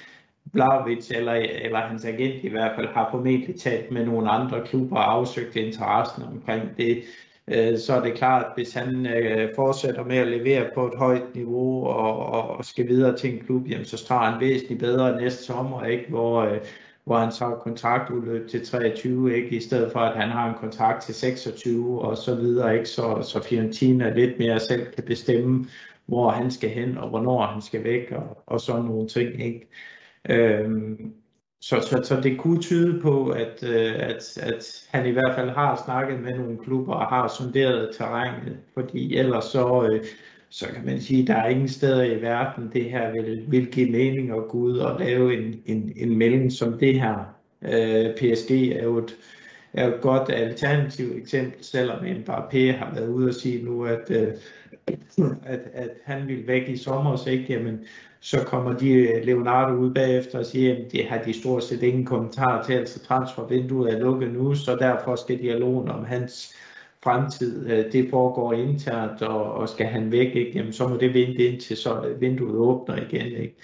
Blavic 0.54 1.12
eller, 1.12 1.34
eller 1.34 1.80
hans 1.80 2.06
agent 2.06 2.44
i 2.44 2.50
hvert 2.50 2.72
fald, 2.76 2.88
har 2.88 3.10
formentlig 3.12 3.60
talt 3.60 3.92
med 3.92 4.06
nogle 4.06 4.30
andre 4.30 4.66
klubber 4.66 4.98
og 4.98 5.12
afsøgt 5.14 5.56
interessen 5.56 6.24
omkring 6.24 6.78
det. 6.78 7.04
Øh, 7.48 7.78
så 7.78 7.94
er 7.94 8.02
det 8.02 8.14
klart, 8.14 8.46
at 8.46 8.52
hvis 8.56 8.74
han 8.74 9.06
øh, 9.06 9.50
fortsætter 9.56 10.04
med 10.04 10.18
at 10.18 10.28
levere 10.28 10.70
på 10.74 10.88
et 10.88 10.98
højt 10.98 11.36
niveau 11.36 11.88
og, 11.88 12.26
og 12.26 12.66
skal 12.66 12.88
videre 12.88 13.18
til 13.18 13.34
en 13.34 13.46
klub, 13.46 13.68
jamen, 13.68 13.86
så 13.86 13.98
står 13.98 14.18
han 14.18 14.40
væsentligt 14.40 14.80
bedre 14.80 15.22
næste 15.22 15.44
sommer, 15.44 15.84
ikke? 15.84 16.06
hvor 16.10 16.42
øh, 16.42 16.60
hvor 17.06 17.18
han 17.18 17.32
så 17.32 17.46
har 17.46 17.56
kontraktudløb 17.56 18.50
til 18.50 18.66
23, 18.66 19.36
ikke? 19.36 19.50
i 19.50 19.60
stedet 19.60 19.92
for 19.92 20.00
at 20.00 20.18
han 20.18 20.30
har 20.30 20.50
en 20.50 20.56
kontrakt 20.60 21.04
til 21.04 21.16
26 21.16 22.02
og 22.02 22.18
så 22.18 22.36
videre, 22.36 22.74
ikke? 22.74 22.90
Så, 22.90 23.22
så 23.22 23.44
Fiorentina 23.44 24.14
lidt 24.14 24.40
mere 24.40 24.60
selv 24.60 24.86
kan 24.86 25.04
bestemme, 25.04 25.66
hvor 26.06 26.30
han 26.30 26.52
skal 26.52 26.70
hen 26.70 26.98
og 26.98 27.10
hvornår 27.10 27.46
han 27.46 27.62
skal 27.62 27.84
væk 27.84 28.12
og, 28.12 28.44
og 28.46 28.62
sådan 28.62 28.86
nogle 28.86 29.08
ting. 29.08 29.46
Ikke? 29.46 29.70
Øhm, 30.30 31.14
så, 31.62 31.82
så, 31.82 32.02
så 32.04 32.22
det 32.22 32.40
kunne 32.40 32.62
tyde 32.62 33.02
på, 33.02 33.30
at, 33.30 33.64
øh, 33.64 33.96
at, 33.96 34.38
at 34.38 34.88
han 34.90 35.06
i 35.08 35.12
hvert 35.12 35.36
fald 35.36 35.50
har 35.50 35.82
snakket 35.86 36.20
med 36.20 36.34
nogle 36.34 36.58
klubber 36.58 36.94
og 36.94 37.06
har 37.08 37.28
sonderet 37.28 37.96
terrænet, 37.98 38.58
fordi 38.74 39.18
ellers 39.18 39.44
så, 39.44 39.90
øh, 39.92 40.06
så 40.52 40.68
kan 40.68 40.86
man 40.86 41.02
sige, 41.02 41.22
at 41.22 41.28
der 41.28 41.36
er 41.36 41.50
ingen 41.50 41.68
steder 41.68 42.04
i 42.04 42.22
verden, 42.22 42.70
det 42.74 42.84
her 42.84 43.12
vil, 43.12 43.44
vil 43.48 43.68
give 43.68 43.92
mening 43.92 44.32
at 44.32 44.48
gå 44.48 44.58
ud 44.58 44.78
og 44.78 45.00
lave 45.00 45.38
en, 45.38 45.56
en, 45.66 45.94
en 45.96 46.18
melding 46.18 46.52
som 46.52 46.80
det 46.80 47.02
her. 47.02 47.36
Øh, 47.62 48.16
PSG 48.16 48.52
er 48.52 48.84
jo 48.84 48.98
et, 48.98 49.16
er 49.74 49.88
jo 49.88 49.96
et 49.96 50.02
godt 50.02 50.30
alternativ 50.30 51.12
eksempel, 51.18 51.64
selvom 51.64 52.06
Mbappé 52.06 52.72
har 52.72 52.92
været 52.96 53.10
ude 53.10 53.28
og 53.28 53.34
sige 53.34 53.66
nu, 53.66 53.86
at, 53.86 54.10
øh, 54.10 54.28
at, 55.46 55.60
at 55.74 55.90
han 56.04 56.28
vil 56.28 56.48
væk 56.48 56.70
i 56.70 56.78
sommer, 56.78 57.16
så 57.16 57.30
ikke, 57.30 57.54
jamen, 57.54 57.80
så 58.20 58.44
kommer 58.44 58.78
de 58.78 58.90
øh, 58.90 59.26
Leonardo 59.26 59.76
ud 59.76 59.94
bagefter 59.94 60.40
og 60.40 60.46
siger, 60.46 60.76
at 60.76 60.92
det 60.92 61.06
har 61.06 61.18
de 61.18 61.34
stort 61.34 61.64
set 61.64 61.84
ingen 61.84 62.06
kommentar 62.06 62.64
til, 62.64 62.74
altså 62.74 63.00
transfervinduet 63.00 63.94
er 63.94 64.00
lukket 64.00 64.34
nu, 64.34 64.56
så 64.56 64.76
derfor 64.76 65.16
skal 65.16 65.40
dialogen 65.40 65.90
om 65.90 66.06
hans 66.06 66.56
fremtid, 67.04 67.68
øh, 67.70 67.92
det 67.92 68.10
foregår 68.10 68.54
internt, 68.54 69.22
og, 69.22 69.54
og 69.54 69.70
skal 69.70 69.86
han 69.86 70.12
væk, 70.12 70.36
ikke? 70.36 70.52
Jamen, 70.56 70.74
så 70.74 70.88
må 70.88 70.98
det 70.98 71.14
vente 71.14 71.44
indtil 71.44 71.78
så 71.78 72.16
vinduet 72.20 72.56
åbner 72.56 72.96
igen. 72.96 73.26
Ikke? 73.26 73.56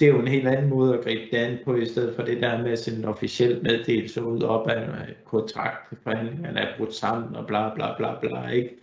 Det 0.00 0.08
er 0.08 0.12
jo 0.12 0.20
en 0.20 0.28
helt 0.28 0.48
anden 0.48 0.70
måde 0.70 0.94
at 0.98 1.04
gribe 1.04 1.22
det 1.30 1.36
an 1.36 1.58
på, 1.64 1.76
i 1.76 1.86
stedet 1.86 2.16
for 2.16 2.22
det 2.22 2.42
der 2.42 2.62
med 2.62 2.72
at 2.72 2.78
sende 2.78 2.98
en 2.98 3.04
officiel 3.04 3.62
meddelelse 3.62 4.24
ud 4.24 4.42
op 4.42 4.68
af 4.68 4.82
øh, 4.88 5.14
kontraktforhandlingerne 5.24 6.60
er 6.60 6.76
brudt 6.78 6.94
sammen 6.94 7.36
og 7.36 7.46
bla 7.46 7.74
bla 7.74 7.96
bla 7.96 8.20
bla. 8.20 8.48
Ikke? 8.48 8.76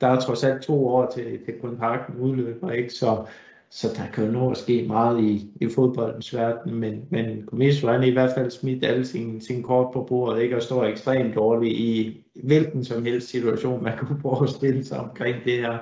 Der 0.00 0.06
er 0.06 0.20
trods 0.20 0.44
alt 0.44 0.62
to 0.62 0.88
år 0.88 1.10
til, 1.14 1.44
til 1.44 1.54
kontrakten 1.60 2.16
udløber, 2.20 2.70
ikke? 2.70 2.90
Så, 2.90 3.26
så 3.70 3.88
der 3.96 4.06
kan 4.14 4.24
jo 4.24 4.30
nå 4.30 4.50
at 4.50 4.56
ske 4.56 4.84
meget 4.86 5.20
i, 5.20 5.50
i 5.60 5.68
fodboldens 5.74 6.34
verden, 6.34 6.74
men, 6.74 7.06
men 7.10 7.46
Comiso 7.46 7.88
han 7.88 8.02
i 8.02 8.10
hvert 8.10 8.30
fald 8.36 8.50
smidt 8.50 8.84
alle 8.84 9.06
sine, 9.06 9.42
sine 9.42 9.62
kort 9.62 9.92
på 9.92 10.02
bordet, 10.02 10.42
ikke? 10.42 10.56
og 10.56 10.62
står 10.62 10.84
ekstremt 10.84 11.34
dårligt 11.34 11.74
i 11.74 12.24
hvilken 12.34 12.84
som 12.84 13.04
helst 13.04 13.28
situation, 13.28 13.84
man 13.84 13.98
kunne 13.98 14.20
forestille 14.22 14.84
sig 14.84 14.98
omkring 14.98 15.36
det 15.44 15.58
her. 15.58 15.78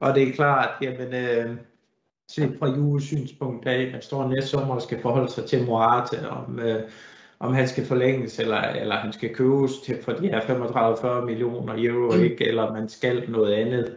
Og 0.00 0.14
det 0.14 0.28
er 0.28 0.32
klart, 0.32 0.68
jamen, 0.82 1.14
øh, 1.14 1.56
set 2.28 2.56
fra 2.58 2.76
Jules 2.76 3.04
synspunkt 3.04 3.66
af, 3.66 3.92
at 3.94 4.04
står 4.04 4.28
næste 4.28 4.50
sommer 4.50 4.74
og 4.74 4.82
skal 4.82 5.00
forholde 5.00 5.30
sig 5.30 5.44
til 5.44 5.66
Morata, 5.66 6.26
om, 6.26 6.58
øh, 6.58 6.82
om 7.40 7.54
han 7.54 7.68
skal 7.68 7.86
forlænges, 7.86 8.38
eller, 8.38 8.60
eller 8.60 8.94
han 8.94 9.12
skal 9.12 9.34
købes 9.34 9.78
til 9.78 10.02
for 10.02 10.12
de 10.12 10.28
her 10.28 10.40
35-40 10.40 11.24
millioner 11.24 11.74
euro, 11.76 12.16
mm. 12.16 12.22
ikke? 12.22 12.48
eller 12.48 12.72
man 12.72 12.88
skal 12.88 13.30
noget 13.30 13.52
andet. 13.52 13.96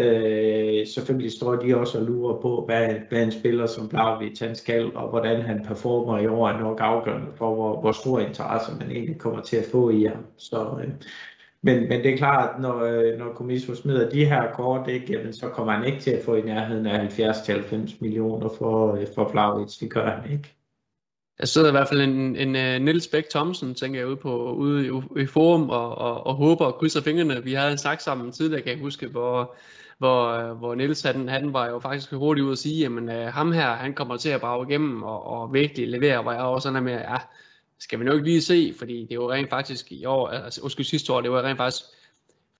Øh, 0.00 0.86
selvfølgelig 0.86 1.32
står 1.32 1.56
de 1.56 1.76
også 1.76 1.98
og 1.98 2.04
lurer 2.04 2.40
på, 2.40 2.62
hvad, 2.66 2.94
hvad 3.08 3.22
en 3.22 3.32
spiller 3.32 3.66
som 3.66 3.88
Blauvit 3.88 4.40
han 4.40 4.54
skal, 4.54 4.96
og 4.96 5.08
hvordan 5.08 5.42
han 5.42 5.64
performer 5.64 6.18
i 6.18 6.26
år 6.26 6.48
er 6.48 6.60
nok 6.60 6.80
afgørende 6.80 7.28
for, 7.36 7.54
hvor, 7.54 7.80
hvor 7.80 7.92
stor 7.92 8.20
interesse 8.20 8.72
man 8.80 8.90
egentlig 8.90 9.18
kommer 9.18 9.40
til 9.42 9.56
at 9.56 9.64
få 9.72 9.90
i 9.90 10.04
ham. 10.04 10.26
Så, 10.36 10.78
øh, 10.82 10.90
men, 11.62 11.88
men 11.88 12.00
det 12.00 12.12
er 12.12 12.16
klart, 12.16 12.60
når, 12.60 12.80
øh, 12.80 13.18
når 13.18 13.32
Komiso 13.32 13.74
smider 13.74 14.10
de 14.10 14.24
her 14.24 14.52
kort, 14.52 14.88
ikke, 14.88 15.12
jamen, 15.12 15.32
så 15.32 15.48
kommer 15.48 15.72
han 15.72 15.84
ikke 15.84 16.00
til 16.00 16.10
at 16.10 16.24
få 16.24 16.34
i 16.34 16.42
nærheden 16.42 16.86
af 16.86 17.20
70-90 17.20 17.96
millioner 18.00 18.48
for, 18.58 18.94
øh, 18.94 19.06
for 19.14 19.28
Blauvit. 19.30 19.76
Det 19.80 19.90
gør 19.90 20.10
han 20.10 20.32
ikke. 20.32 20.54
Der 21.38 21.46
sidder 21.46 21.68
i 21.68 21.70
hvert 21.70 21.88
fald 21.88 22.00
en, 22.00 22.36
en, 22.36 22.56
en 22.56 22.76
uh, 22.76 22.84
Niels 22.84 23.08
Bæk 23.08 23.24
Thomsen, 23.30 23.74
tænker 23.74 24.00
jeg, 24.00 24.08
ude, 24.08 24.16
på, 24.16 24.52
ude 24.52 24.86
i, 24.86 25.20
i 25.22 25.26
forum 25.26 25.70
og, 25.70 25.98
og, 25.98 26.26
og 26.26 26.34
håber 26.34 26.64
og 26.64 26.74
krydser 26.74 27.02
fingrene. 27.02 27.44
Vi 27.44 27.52
havde 27.52 27.72
en 27.72 27.78
snak 27.78 28.00
sammen 28.00 28.32
tidligere, 28.32 28.62
kan 28.62 28.72
jeg 28.72 28.80
huske, 28.80 29.06
hvor, 29.06 29.54
hvor, 30.04 30.54
hvor 30.54 30.74
Niels 30.74 31.02
han, 31.02 31.28
han 31.28 31.52
var 31.52 31.68
jo 31.68 31.78
faktisk 31.78 32.12
hurtigt 32.12 32.44
ud 32.44 32.52
at 32.52 32.58
sige, 32.58 32.86
at 32.86 32.92
uh, 32.92 33.34
ham 33.34 33.52
her, 33.52 33.74
han 33.74 33.94
kommer 33.94 34.16
til 34.16 34.28
at 34.28 34.40
brage 34.40 34.66
igennem 34.68 35.02
og, 35.02 35.26
og 35.26 35.52
virkelig 35.52 35.88
levere, 35.88 36.22
hvor 36.22 36.32
jeg 36.32 36.40
også 36.40 36.68
sådan 36.68 36.82
med, 36.82 36.92
ja, 36.92 37.16
skal 37.78 38.00
vi 38.00 38.04
nok 38.04 38.22
lige 38.22 38.42
se, 38.42 38.74
fordi 38.78 39.02
det 39.02 39.10
er 39.10 39.14
jo 39.14 39.32
rent 39.32 39.50
faktisk 39.50 39.92
i 39.92 40.04
år, 40.04 40.28
altså 40.28 40.60
undskyld 40.60 40.86
sidste 40.86 41.12
år, 41.12 41.20
det 41.20 41.30
var 41.30 41.42
rent 41.42 41.56
faktisk 41.56 41.84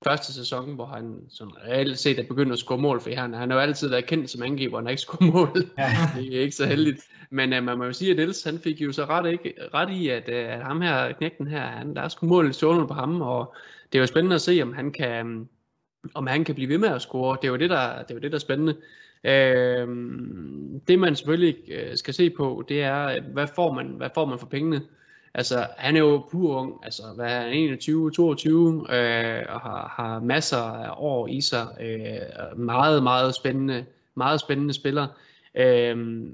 første 0.05 0.33
sæson, 0.33 0.75
hvor 0.75 0.87
han 0.87 1.21
sådan 1.29 1.53
reelt 1.69 1.99
set 1.99 2.19
er 2.19 2.23
begyndt 2.23 2.53
at 2.53 2.59
score 2.59 2.79
mål, 2.79 3.01
for 3.01 3.11
han, 3.11 3.35
han 3.35 3.51
har 3.51 3.57
jo 3.57 3.63
altid 3.63 3.89
været 3.89 4.07
kendt 4.07 4.31
som 4.31 4.43
angriber, 4.43 4.79
han 4.79 4.87
har 4.87 4.91
ikke 4.91 5.03
scoret 5.03 5.35
mål. 5.35 5.71
Ja. 5.79 5.91
det 6.17 6.37
er 6.37 6.41
ikke 6.41 6.57
så 6.57 6.67
heldigt. 6.67 7.01
Men 7.31 7.53
uh, 7.53 7.63
man 7.63 7.79
må 7.79 7.85
jo 7.85 7.93
sige, 7.93 8.11
at 8.11 8.17
Niels, 8.17 8.43
han 8.43 8.59
fik 8.59 8.81
jo 8.81 8.93
så 8.93 9.05
ret, 9.05 9.33
ikke, 9.33 9.55
ret 9.75 9.91
i, 9.91 10.09
at, 10.09 10.29
uh, 10.29 10.35
at 10.35 10.63
ham 10.63 10.81
her, 10.81 11.13
knægten 11.13 11.47
her, 11.47 11.67
han, 11.67 11.95
der 11.95 12.03
er 12.03 12.09
sgu 12.09 12.27
mål 12.27 12.51
i 12.51 12.53
på 12.89 12.95
ham, 12.95 13.23
og 13.23 13.55
det 13.93 13.99
er 13.99 14.03
jo 14.03 14.07
spændende 14.07 14.35
at 14.35 14.43
se, 14.43 14.63
om 14.63 14.73
han 14.73 14.93
kan, 14.93 15.49
om 16.15 16.27
han 16.27 16.45
kan 16.45 16.55
blive 16.55 16.69
ved 16.69 16.79
med 16.79 16.89
at 16.89 17.03
score. 17.03 17.37
Det 17.43 17.49
er 17.49 17.53
jo 17.53 17.57
det, 17.57 17.71
der, 17.71 18.03
det 18.03 18.11
er, 18.11 18.15
jo 18.15 18.21
det, 18.21 18.33
der 18.33 18.39
er 18.39 18.41
spændende. 18.41 18.77
Øh, 19.25 19.89
det 20.89 20.99
man 20.99 21.17
selvfølgelig 21.17 21.57
øh, 21.69 21.97
skal 21.97 22.15
se 22.15 22.31
på, 22.31 22.65
det 22.69 22.83
er, 22.83 23.21
hvad 23.21 23.47
får 23.55 23.73
man, 23.73 23.87
hvad 23.87 24.11
får 24.15 24.25
man 24.25 24.39
for 24.39 24.47
pengene? 24.47 24.83
Altså, 25.35 25.67
han 25.77 25.97
er 25.97 26.01
jo 26.01 26.27
pur 26.31 26.57
ung, 26.57 26.81
altså, 26.85 27.03
hvad 27.17 27.33
er 27.33 27.47
21, 27.47 28.11
22, 28.11 28.71
øh, 28.71 29.43
og 29.49 29.61
har, 29.61 29.95
har 29.97 30.21
masser 30.21 30.57
af 30.57 30.95
år 30.97 31.29
i 31.29 31.41
sig. 31.41 31.67
Øh, 31.81 32.59
meget, 32.59 33.03
meget 33.03 33.35
spændende, 33.35 33.85
meget 34.15 34.41
spændende 34.41 34.75
spiller. 34.75 35.07
Øh, 35.55 36.27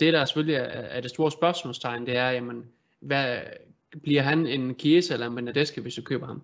det, 0.00 0.12
der 0.12 0.24
selvfølgelig 0.24 0.56
er, 0.56 0.62
er 0.62 1.00
det 1.00 1.10
store 1.10 1.30
spørgsmålstegn, 1.30 2.06
det 2.06 2.16
er, 2.16 2.30
jamen, 2.30 2.64
hvad, 3.00 3.36
bliver 4.02 4.22
han 4.22 4.46
en 4.46 4.74
Chiesa 4.78 5.14
eller 5.14 5.26
en 5.26 5.34
Benadeske, 5.34 5.80
hvis 5.80 5.94
du 5.94 6.02
køber 6.02 6.26
ham? 6.26 6.42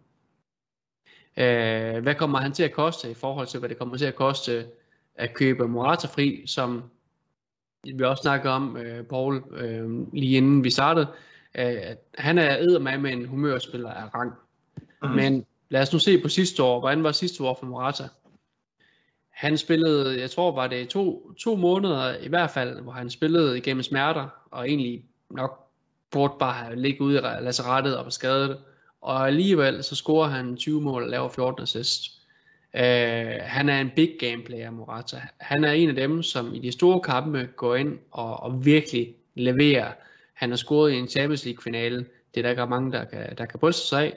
Øh, 1.37 2.03
hvad 2.03 2.15
kommer 2.15 2.39
han 2.39 2.53
til 2.53 2.63
at 2.63 2.73
koste 2.73 3.11
i 3.11 3.15
forhold 3.15 3.47
til, 3.47 3.61
hvad 3.61 3.69
det 3.69 3.79
kommer 3.79 3.97
til 3.97 4.05
at 4.05 4.15
koste 4.15 4.67
at 5.15 5.35
købe 5.35 5.69
Morata 5.69 6.07
fri, 6.07 6.43
som 6.47 6.83
vi 7.85 8.05
også 8.05 8.21
snakkede 8.21 8.55
om, 8.55 8.77
øh, 8.77 9.05
Paul, 9.05 9.43
øh, 9.51 10.13
lige 10.13 10.37
inden 10.37 10.65
vi 10.65 10.71
startede. 10.71 11.07
Øh, 11.55 11.77
han 12.19 12.39
er 12.39 12.57
æder 12.59 12.79
med 12.79 13.13
en 13.13 13.25
humørspiller 13.25 13.91
af 13.91 14.15
rang. 14.15 14.33
Mm. 15.03 15.09
Men 15.09 15.47
lad 15.69 15.83
os 15.83 15.93
nu 15.93 15.99
se 15.99 16.23
på 16.23 16.29
sidste 16.29 16.63
år. 16.63 16.81
Hvordan 16.81 17.05
var 17.05 17.13
sidste 17.13 17.45
år 17.45 17.57
for 17.61 17.67
Morata? 17.67 18.09
Han 19.31 19.59
spillede, 19.59 20.21
jeg 20.21 20.31
tror 20.31 20.53
var 20.53 20.67
det 20.67 20.89
to, 20.89 21.33
to 21.33 21.57
måneder 21.57 22.19
i 22.19 22.29
hvert 22.29 22.51
fald, 22.51 22.81
hvor 22.81 22.93
han 22.93 23.11
spillede 23.11 23.59
igennem 23.59 23.83
smerter, 23.83 24.29
og 24.51 24.69
egentlig 24.69 25.05
nok 25.31 25.69
burde 26.11 26.35
bare 26.39 26.53
have 26.53 26.77
ligget 26.77 27.01
ude 27.01 27.19
i 27.19 27.21
lasserettet 27.45 27.99
og 27.99 28.05
var 28.05 28.11
skadet. 28.11 28.59
Og 29.05 29.27
alligevel 29.27 29.83
så 29.83 29.97
scorer 29.97 30.29
han 30.29 30.57
20 30.57 30.81
mål 30.81 31.03
og 31.03 31.09
laver 31.09 31.29
14 31.29 31.63
assist. 31.63 32.11
Uh, 32.75 32.81
han 33.41 33.69
er 33.69 33.81
en 33.81 33.91
big 33.97 34.11
game 34.21 34.43
player, 34.43 34.71
Morata. 34.71 35.21
Han 35.41 35.65
er 35.65 35.73
en 35.73 35.89
af 35.89 35.95
dem, 35.95 36.23
som 36.23 36.55
i 36.55 36.59
de 36.59 36.73
store 36.73 37.01
kampe 37.01 37.49
går 37.57 37.75
ind 37.75 37.99
og, 38.11 38.43
og 38.43 38.65
virkelig 38.65 39.15
leverer. 39.35 39.93
Han 40.35 40.51
har 40.51 40.57
scoret 40.57 40.93
i 40.93 40.97
en 40.97 41.09
Champions 41.09 41.45
League 41.45 41.63
finale. 41.63 41.97
Det 42.35 42.41
er 42.41 42.43
der 42.43 42.51
ikke 42.51 42.67
mange, 42.67 42.93
der 42.93 43.05
kan, 43.05 43.37
der 43.39 43.47
kan 43.47 43.59
bryste 43.59 43.89
sig 43.89 44.13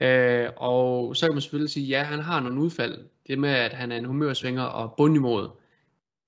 af. 0.00 0.48
Uh, 0.50 0.52
og 0.56 1.16
så 1.16 1.26
kan 1.26 1.34
man 1.34 1.40
selvfølgelig 1.40 1.70
sige, 1.70 1.86
ja, 1.86 2.02
han 2.02 2.18
har 2.18 2.40
nogle 2.40 2.60
udfald. 2.60 2.98
Det 3.26 3.38
med, 3.38 3.50
at 3.50 3.72
han 3.72 3.92
er 3.92 3.96
en 3.96 4.04
humørsvinger 4.04 4.62
og 4.62 4.94
bundimod, 4.96 5.48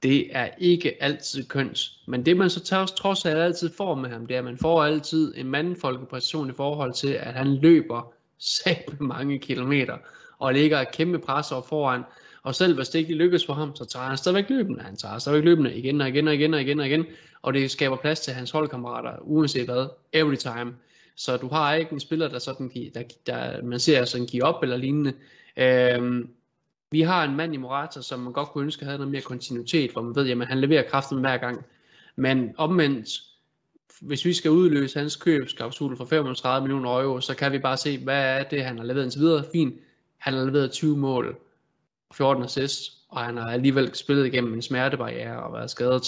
det 0.02 0.36
er 0.36 0.48
ikke 0.59 1.02
altid 1.02 1.48
kønt. 1.48 1.90
Men 2.06 2.27
det 2.27 2.36
man 2.36 2.51
så 2.51 2.60
tager, 2.60 2.86
trods 2.86 3.24
alt 3.24 3.39
altid 3.39 3.70
får 3.77 3.94
med 3.94 4.10
ham, 4.10 4.27
det 4.27 4.35
er, 4.35 4.39
at 4.39 4.44
man 4.44 4.59
får 4.59 4.85
altid 4.85 5.35
en 5.36 5.47
mandfolkepræstation 5.47 6.51
i 6.51 6.52
forhold 6.52 6.93
til, 6.93 7.09
at 7.09 7.35
han 7.35 7.55
løber 7.56 8.12
sæt 8.39 9.01
mange 9.01 9.39
kilometer 9.39 9.97
og 10.39 10.55
ligger 10.55 10.81
et 10.81 10.93
kæmpe 10.93 11.18
pres 11.18 11.52
over 11.52 11.62
foran. 11.62 12.02
Og 12.43 12.55
selv 12.55 12.77
hvis 12.77 12.89
det 12.89 12.98
ikke 12.98 13.14
lykkes 13.14 13.47
for 13.47 13.52
ham, 13.52 13.77
så 13.77 13.85
tager 13.85 14.06
han 14.06 14.16
stadigvæk 14.16 14.51
løbende. 14.51 14.82
Han 14.82 14.97
tager 14.97 15.18
stadigvæk 15.18 15.44
løbende 15.44 15.74
igen 15.74 16.01
og 16.01 16.09
igen 16.09 16.28
og 16.28 16.35
igen 16.35 16.55
og 16.55 16.60
igen 16.60 16.81
og 16.81 16.86
igen. 16.86 17.06
Og 17.43 17.55
det 17.55 17.70
skaber 17.70 17.97
plads 17.97 18.20
til 18.20 18.32
hans 18.32 18.51
holdkammerater, 18.51 19.12
uanset 19.20 19.64
hvad, 19.64 19.89
every 20.12 20.36
time. 20.36 20.74
Så 21.16 21.36
du 21.36 21.48
har 21.48 21.74
ikke 21.74 21.93
en 21.93 22.01
spiller, 22.01 22.28
der 22.28 22.39
sådan, 22.39 22.70
der, 22.94 23.02
der 23.27 23.62
man 23.62 23.81
ser 23.81 24.05
sådan 24.05 24.27
give 24.27 24.44
op 24.44 24.62
eller 24.62 24.77
lignende. 24.77 25.12
Øhm, 25.56 26.28
vi 26.91 27.01
har 27.01 27.25
en 27.25 27.37
mand 27.37 27.55
i 27.55 27.57
Morata, 27.57 28.03
som 28.03 28.21
man 28.21 28.33
godt 28.33 28.49
kunne 28.49 28.65
ønske 28.65 28.85
havde 28.85 28.99
noget 28.99 29.11
mere 29.11 29.23
kontinuitet, 29.23 29.93
hvor 29.93 30.03
man 30.03 30.15
ved, 30.15 30.31
at 30.31 30.47
han 30.47 30.61
leverer 30.61 30.89
kraften 30.89 31.21
hver 31.21 31.37
gang. 31.37 31.65
Men 32.17 32.55
omvendt, 32.57 33.09
hvis 34.01 34.25
vi 34.25 34.33
skal 34.33 34.51
udløse 34.51 34.99
hans 34.99 35.17
købsklausul 35.17 35.97
for 35.97 36.05
35 36.05 36.69
millioner 36.69 37.01
euro, 37.01 37.21
så 37.21 37.35
kan 37.35 37.53
vi 37.53 37.59
bare 37.59 37.77
se, 37.77 37.99
hvad 37.99 38.39
er 38.39 38.43
det, 38.43 38.65
han 38.65 38.79
har 38.79 38.85
leveret 38.85 39.05
indtil 39.05 39.21
videre. 39.21 39.45
Fint, 39.53 39.75
han 40.19 40.35
har 40.35 40.45
leveret 40.45 40.71
20 40.71 40.97
mål, 40.97 41.37
14 42.15 42.45
assists, 42.45 42.97
og 43.09 43.21
han 43.21 43.37
har 43.37 43.51
alligevel 43.51 43.95
spillet 43.95 44.27
igennem 44.27 44.55
en 44.55 44.62
smertebarriere 44.62 45.43
og 45.43 45.53
været 45.53 45.71
skadet. 45.71 46.03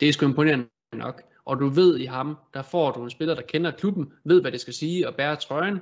Det 0.00 0.08
er 0.08 0.12
sgu 0.12 0.26
imponerende 0.26 0.66
nok. 0.92 1.22
Og 1.44 1.58
du 1.58 1.68
ved 1.68 1.98
i 1.98 2.04
ham, 2.04 2.36
der 2.54 2.62
får 2.62 2.92
du 2.92 3.04
en 3.04 3.10
spiller, 3.10 3.34
der 3.34 3.42
kender 3.42 3.70
klubben, 3.70 4.12
ved 4.24 4.40
hvad 4.40 4.52
det 4.52 4.60
skal 4.60 4.74
sige 4.74 5.08
og 5.08 5.14
bærer 5.14 5.34
trøjen, 5.34 5.80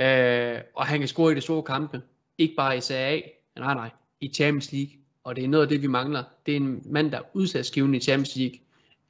øh, 0.00 0.60
og 0.74 0.86
han 0.86 0.98
kan 0.98 1.08
score 1.08 1.32
i 1.32 1.34
de 1.34 1.40
store 1.40 1.62
kampe. 1.62 2.02
Ikke 2.38 2.54
bare 2.56 2.76
i 2.76 2.80
Serie 2.80 3.06
A, 3.06 3.20
nej 3.58 3.74
nej, 3.74 3.90
i 4.20 4.28
Champions 4.28 4.72
League. 4.72 4.92
Og 5.24 5.36
det 5.36 5.44
er 5.44 5.48
noget 5.48 5.62
af 5.62 5.68
det, 5.68 5.82
vi 5.82 5.86
mangler. 5.86 6.24
Det 6.46 6.52
er 6.52 6.56
en 6.56 6.82
mand, 6.84 7.10
der 7.10 7.18
er 7.18 7.22
udsatsgivende 7.32 7.98
i 7.98 8.00
Champions 8.00 8.36
League. 8.36 8.58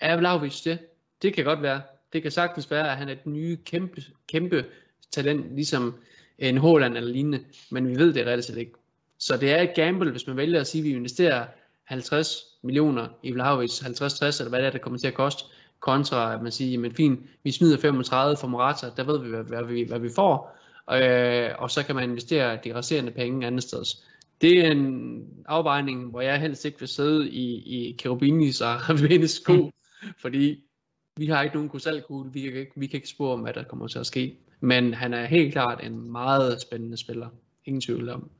Er 0.01 0.17
Vlaovic 0.17 0.63
det? 0.63 0.79
Det 1.23 1.35
kan 1.35 1.45
godt 1.45 1.63
være. 1.63 1.83
Det 2.13 2.23
kan 2.23 2.31
sagtens 2.31 2.71
være, 2.71 2.91
at 2.91 2.97
han 2.97 3.09
er 3.09 3.15
den 3.15 3.33
nye 3.33 3.57
kæmpe, 3.65 4.03
kæmpe 4.29 4.65
talent, 5.11 5.55
ligesom 5.55 5.95
en 6.39 6.59
Håland 6.59 6.97
eller 6.97 7.11
lignende, 7.11 7.45
men 7.71 7.89
vi 7.89 7.97
ved 7.97 8.13
det 8.13 8.27
reelt 8.27 8.45
set 8.45 8.57
ikke. 8.57 8.73
Så 9.19 9.37
det 9.37 9.53
er 9.53 9.63
et 9.63 9.75
gamble, 9.75 10.11
hvis 10.11 10.27
man 10.27 10.37
vælger 10.37 10.61
at 10.61 10.67
sige, 10.67 10.81
at 10.81 10.85
vi 10.85 10.97
investerer 10.97 11.47
50 11.85 12.45
millioner 12.63 13.09
i 13.23 13.33
Vlahovic, 13.33 13.71
50-60 13.71 14.41
eller 14.41 14.49
hvad 14.49 14.59
det 14.59 14.67
er, 14.67 14.71
der 14.71 14.79
kommer 14.79 14.99
til 14.99 15.07
at 15.07 15.15
koste, 15.15 15.45
kontra 15.81 16.35
at 16.35 16.43
man 16.43 16.53
siger, 16.53 16.79
men 16.79 16.95
fint, 16.95 17.21
vi 17.43 17.51
smider 17.51 17.79
35 17.79 18.37
for 18.37 18.47
Morata, 18.47 18.87
der 18.97 19.05
ved 19.05 19.19
vi, 19.19 19.29
hvad, 19.29 19.45
hvad, 19.45 19.65
vi, 19.65 19.83
hvad 19.83 19.99
vi 19.99 20.11
får, 20.15 20.57
øh, 20.93 21.51
og 21.59 21.71
så 21.71 21.83
kan 21.83 21.95
man 21.95 22.11
investere 22.11 22.59
de 22.65 22.75
resterende 22.75 23.11
penge 23.11 23.47
andet 23.47 23.63
sted. 23.63 23.85
Det 24.41 24.67
er 24.67 24.71
en 24.71 25.23
afvejning, 25.47 26.11
hvor 26.11 26.21
jeg 26.21 26.41
helst 26.41 26.65
ikke 26.65 26.79
vil 26.79 26.89
sidde 26.89 27.31
i, 27.31 27.57
i 27.57 27.97
Kerubinis 27.99 28.61
og 28.61 28.77
Vendes 29.09 29.31
sko, 29.31 29.71
fordi 30.19 30.65
vi 31.17 31.27
har 31.27 31.43
ikke 31.43 31.57
nogen 31.57 31.69
krystalkugle, 31.69 32.33
vi 32.33 32.41
kan, 32.41 32.61
ikke, 32.61 32.73
vi 32.77 32.87
kan 32.87 32.97
ikke 32.97 33.09
spore 33.09 33.33
om, 33.33 33.41
hvad 33.41 33.53
der 33.53 33.63
kommer 33.63 33.87
til 33.87 33.99
at 33.99 34.07
ske. 34.07 34.37
Men 34.61 34.95
han 34.95 35.15
er 35.15 35.25
helt 35.25 35.53
klart 35.53 35.85
en 35.85 36.13
meget 36.13 36.61
spændende 36.61 36.97
spiller. 36.97 37.29
Ingen 37.65 37.81
tvivl 37.81 38.09
om. 38.09 38.31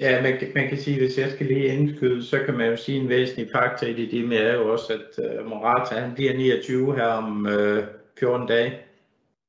Ja, 0.00 0.22
man, 0.22 0.38
man 0.54 0.68
kan 0.68 0.78
sige, 0.78 0.98
hvis 0.98 1.18
jeg 1.18 1.30
skal 1.30 1.46
lige 1.46 1.66
indskyde, 1.66 2.24
så 2.24 2.38
kan 2.44 2.54
man 2.54 2.70
jo 2.70 2.76
sige 2.76 3.00
en 3.00 3.08
væsentlig 3.08 3.48
faktor 3.52 3.86
i 3.86 3.92
det, 3.92 4.10
det 4.10 4.28
med 4.28 4.36
er 4.36 4.54
jo 4.54 4.72
også, 4.72 4.92
at 4.92 5.40
uh, 5.40 5.46
Morata 5.46 5.94
han 5.94 6.14
bliver 6.14 6.36
29 6.36 6.96
her 6.96 7.06
om 7.06 7.46
uh, 7.46 7.84
14 8.18 8.46
dage, 8.46 8.78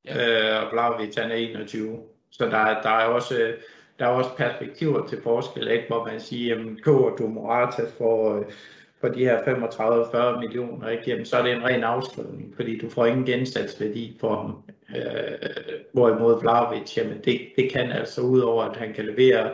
ja. 0.05 0.57
uh, 0.57 0.63
og 0.63 0.71
Blauvit 0.71 1.19
han 1.19 1.31
er 1.31 1.35
21. 1.35 1.99
Så 2.31 2.45
der, 2.45 2.81
der 2.81 2.89
er 2.89 3.05
også 3.05 3.53
der 3.99 4.05
er 4.05 4.09
også 4.09 4.35
perspektiver 4.37 5.07
til 5.07 5.21
forskel, 5.23 5.67
ikke? 5.67 5.85
hvor 5.87 6.05
man 6.05 6.19
siger, 6.19 6.55
jamen, 6.55 6.79
køber 6.83 7.15
du 7.15 7.27
Morata 7.27 7.81
for, 7.97 8.39
øh, 8.39 8.45
for 9.01 9.07
de 9.07 9.19
her 9.19 9.39
35-40 9.41 10.39
millioner, 10.39 10.89
ikke? 10.89 11.03
Jamen, 11.07 11.25
så 11.25 11.37
er 11.37 11.43
det 11.43 11.51
en 11.51 11.63
ren 11.63 11.83
afskrivning, 11.83 12.53
fordi 12.55 12.77
du 12.77 12.89
får 12.89 13.05
ingen 13.05 13.25
genstandsværdi 13.25 14.17
for 14.19 14.35
ham. 14.35 14.55
Øh, 14.95 15.49
hvorimod 15.93 16.41
Vlaovic, 16.41 16.97
jamen 16.97 17.17
det, 17.25 17.41
det 17.55 17.71
kan 17.71 17.91
altså, 17.91 18.21
udover 18.21 18.63
at 18.63 18.77
han 18.77 18.93
kan 18.93 19.05
levere 19.05 19.51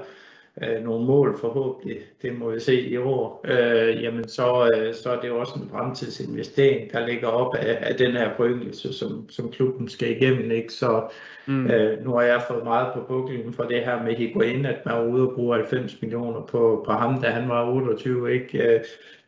øh, 0.64 0.84
nogle 0.84 1.06
mål 1.06 1.38
forhåbentlig, 1.40 1.98
det 2.22 2.40
må 2.40 2.52
vi 2.52 2.60
se 2.60 2.82
i 2.82 2.98
år, 2.98 3.45
øh, 3.45 4.03
jamen 4.03 4.27
så, 4.27 4.72
øh, 4.76 4.94
så 4.94 5.10
er 5.10 5.22
det 5.22 5.32
også 5.32 5.60
en 5.64 5.69
fremtidsinvestering, 5.69 6.91
der 6.91 7.07
ligger 7.07 7.27
op 7.27 7.56
af, 7.56 7.77
af 7.82 7.95
den 7.95 8.11
her 8.11 8.36
foryngelse, 8.38 8.94
som, 8.94 9.30
som 9.30 9.52
klubben 9.52 9.90
skal 9.90 10.11
igennem. 10.11 10.52
Ikke? 10.52 10.73
Så 10.73 11.03
mm. 11.45 11.68
øh, 11.68 12.06
nu 12.06 12.14
har 12.14 12.22
jeg 12.22 12.44
fået 12.48 12.64
meget 12.64 12.94
på 12.94 12.99
buklen 13.07 13.53
for 13.53 13.64
det 13.64 13.82
her 13.82 14.03
med 14.03 14.15
Higuain, 14.15 14.65
at 14.65 14.86
man 14.86 14.95
var 14.95 15.06
ude 15.06 15.30
og 15.30 15.36
bruge 15.36 15.56
90 15.56 16.02
millioner 16.02 16.41
på, 16.41 16.84
på 16.86 16.91
ham, 16.91 17.22
da 17.22 17.30
han 17.30 17.49
var 17.49 17.72
28. 17.72 18.34
Ikke? 18.34 18.76
Øh, 18.76 18.80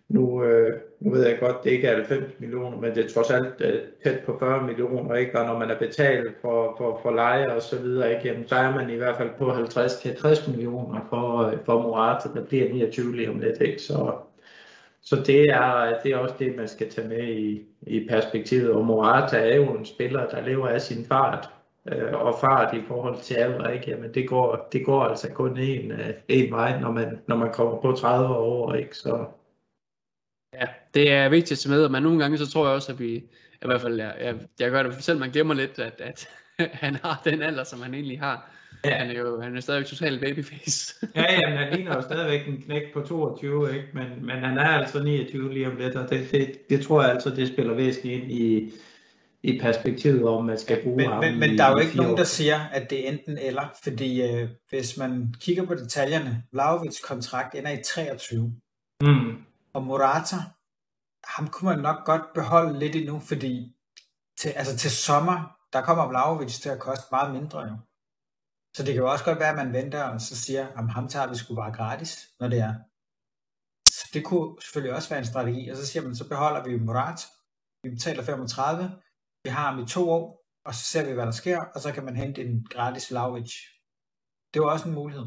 nu, 0.10 0.44
øh, 0.44 0.80
nu 1.00 1.12
ved 1.12 1.28
jeg 1.28 1.40
godt, 1.40 1.64
det 1.64 1.72
ikke 1.72 1.88
er 1.88 1.96
90 1.96 2.40
millioner, 2.40 2.78
men 2.78 2.96
det 2.96 3.06
er 3.06 3.10
trods 3.10 3.32
alt 3.32 3.54
øh, 3.60 3.82
tæt 4.04 4.20
på 4.26 4.38
40 4.40 4.66
millioner, 4.68 5.16
ikke? 5.16 5.40
og 5.40 5.46
når 5.46 5.60
man 5.60 5.72
er 5.72 5.80
betalt 5.80 6.36
for, 6.42 6.76
for, 6.78 7.00
for 7.02 7.12
leje 7.12 7.56
og 7.56 7.62
så 7.62 7.80
videre, 7.80 8.14
ikke? 8.14 8.28
Jamen, 8.28 8.48
så 8.48 8.56
er 8.56 8.76
man 8.76 8.90
i 8.90 8.96
hvert 8.96 9.18
fald 9.18 9.30
på 9.38 9.52
50-60 9.52 10.52
millioner 10.52 11.00
for, 11.10 11.38
øh, 11.38 11.58
for 11.66 11.82
Morata, 11.82 12.30
der 12.36 12.46
bliver 12.46 12.74
29 12.74 13.16
lige 13.16 13.30
om 13.30 13.40
lidt. 13.40 13.62
Ikke? 13.62 13.82
Så, 13.82 14.14
så 15.02 15.16
det, 15.16 15.42
er, 15.42 16.00
det 16.04 16.12
er 16.12 16.18
også 16.18 16.36
det, 16.40 16.56
man 16.58 16.68
skal 16.68 16.90
tage 16.90 17.08
med 17.08 17.28
i, 17.28 17.66
i 17.82 18.08
perspektivet. 18.10 18.72
Og 18.72 18.86
Morata 18.86 19.38
er 19.38 19.56
jo 19.56 19.74
en 19.74 19.86
spiller, 19.86 20.28
der 20.28 20.42
lever 20.42 20.68
af 20.68 20.82
sin 20.82 21.06
fart, 21.06 21.50
øh, 21.92 22.14
og 22.14 22.36
fart 22.42 22.74
i 22.74 22.82
forhold 22.88 23.18
til 23.22 23.36
alder, 23.36 23.70
ikke? 23.70 23.92
Jamen, 23.92 24.14
det 24.14 24.30
går, 24.30 24.68
det 24.72 24.86
går 24.86 25.04
altså 25.04 25.32
kun 25.32 25.58
en, 25.58 25.92
øh, 25.92 26.10
en 26.28 26.52
vej, 26.52 26.80
når 26.80 26.92
man, 26.92 27.20
når 27.28 27.36
man 27.36 27.54
kommer 27.54 27.82
på 27.82 27.92
30 27.92 28.36
år. 28.36 28.74
Ikke? 28.74 28.96
Så, 28.96 29.26
Ja, 30.54 30.66
det 30.94 31.12
er 31.12 31.30
vigtigt 31.30 31.66
at 31.66 31.70
med, 31.70 31.90
men 31.90 32.04
nogle 32.04 32.20
gange 32.20 32.38
så 32.38 32.52
tror 32.52 32.66
jeg 32.66 32.76
også, 32.76 32.92
at 32.92 33.00
vi, 33.00 33.16
i 33.62 33.66
hvert 33.66 33.82
fald, 33.82 34.00
jeg, 34.00 34.16
jeg, 34.22 34.36
jeg 34.60 34.72
gør 34.72 34.84
det 34.84 35.04
selv, 35.04 35.20
man 35.20 35.32
glemmer 35.32 35.54
lidt, 35.54 35.80
at, 35.80 36.02
at 36.02 36.30
han 36.84 36.96
har 36.96 37.22
den 37.26 37.42
alder, 37.42 37.64
som 37.64 37.82
han 37.82 37.94
egentlig 37.94 38.20
har. 38.20 38.52
Ja. 38.86 38.96
Han 38.96 39.10
er 39.10 39.20
jo 39.20 39.42
han 39.42 39.58
er 39.58 39.62
stadigvæk 39.62 39.88
totalt 39.88 40.22
babyface. 40.22 40.96
ja, 41.16 41.34
ja, 41.34 41.50
men 41.50 41.58
han 41.58 41.74
ligner 41.74 41.96
jo 41.96 42.02
stadigvæk 42.02 42.48
en 42.48 42.62
knæk 42.62 42.94
på 42.94 43.02
22, 43.02 43.76
ikke? 43.76 43.88
Men, 43.94 44.26
men 44.26 44.36
han 44.38 44.58
er 44.58 44.68
altså 44.68 45.04
29 45.04 45.54
lige 45.54 45.68
om 45.68 45.76
lidt, 45.76 45.96
og 45.96 46.10
det, 46.10 46.32
det, 46.32 46.70
det 46.70 46.82
tror 46.82 47.02
jeg 47.02 47.12
altså, 47.12 47.30
det 47.30 47.48
spiller 47.48 47.74
væsentligt 47.74 48.24
ind 48.24 48.32
i, 48.32 48.72
i 49.44 49.60
perspektivet 49.60 50.24
om, 50.24 50.46
man 50.46 50.58
skal 50.58 50.84
bruge 50.84 50.98
men, 50.98 51.06
ham 51.06 51.24
Men, 51.24 51.40
men 51.40 51.58
der 51.58 51.64
er 51.64 51.72
jo 51.72 51.78
ikke 51.78 51.98
nogen, 51.98 52.18
der 52.18 52.24
siger, 52.24 52.60
at 52.72 52.90
det 52.90 53.06
er 53.06 53.12
enten 53.12 53.38
eller, 53.38 53.74
fordi 53.84 54.22
øh, 54.22 54.50
hvis 54.70 54.98
man 54.98 55.34
kigger 55.40 55.66
på 55.66 55.74
detaljerne, 55.74 56.44
Vlaovic 56.52 57.02
kontrakt 57.08 57.56
ender 57.56 57.72
i 57.72 57.84
23. 57.86 58.54
Mm. 59.02 59.47
Og 59.78 59.84
Morata, 59.84 60.38
ham 61.24 61.48
kunne 61.48 61.70
man 61.70 61.80
nok 61.80 62.06
godt 62.06 62.34
beholde 62.34 62.80
lidt 62.80 62.96
endnu, 62.96 63.20
fordi 63.20 63.76
til, 64.40 64.50
altså 64.50 64.78
til 64.78 64.92
sommer, 64.92 65.58
der 65.74 65.82
kommer 65.82 66.08
Vlaovic 66.08 66.60
til 66.60 66.70
at 66.70 66.80
koste 66.80 67.06
meget 67.12 67.34
mindre 67.34 67.60
jo. 67.62 67.78
Så 68.76 68.84
det 68.84 68.94
kan 68.94 69.04
jo 69.04 69.12
også 69.12 69.26
godt 69.26 69.40
være, 69.40 69.50
at 69.50 69.56
man 69.56 69.74
venter 69.74 70.04
og 70.04 70.22
så 70.22 70.36
siger, 70.36 70.68
at 70.68 70.92
ham 70.92 71.08
tager 71.08 71.28
vi 71.28 71.36
sgu 71.36 71.56
bare 71.56 71.74
gratis, 71.74 72.30
når 72.40 72.48
det 72.48 72.60
er. 72.60 72.74
Så 73.88 74.10
det 74.14 74.26
kunne 74.26 74.62
selvfølgelig 74.62 74.96
også 74.96 75.10
være 75.10 75.20
en 75.20 75.26
strategi, 75.26 75.70
og 75.70 75.78
så 75.78 75.86
siger 75.88 76.04
man, 76.04 76.16
så 76.16 76.30
beholder 76.30 76.64
vi 76.64 76.80
Morata, 76.80 77.26
vi 77.84 77.90
betaler 77.90 78.24
35, 78.24 79.02
vi 79.44 79.50
har 79.50 79.72
ham 79.72 79.84
i 79.84 79.88
to 79.88 80.10
år, 80.10 80.46
og 80.66 80.76
så 80.76 80.84
ser 80.84 81.06
vi, 81.06 81.14
hvad 81.14 81.26
der 81.26 81.32
sker, 81.32 81.60
og 81.76 81.82
så 81.82 81.92
kan 81.92 82.06
man 82.06 82.16
hente 82.16 82.42
en 82.46 82.66
gratis 82.70 83.12
Vlaovic. 83.12 83.54
Det 84.54 84.62
var 84.62 84.70
også 84.72 84.88
en 84.88 84.96
mulighed. 84.96 85.26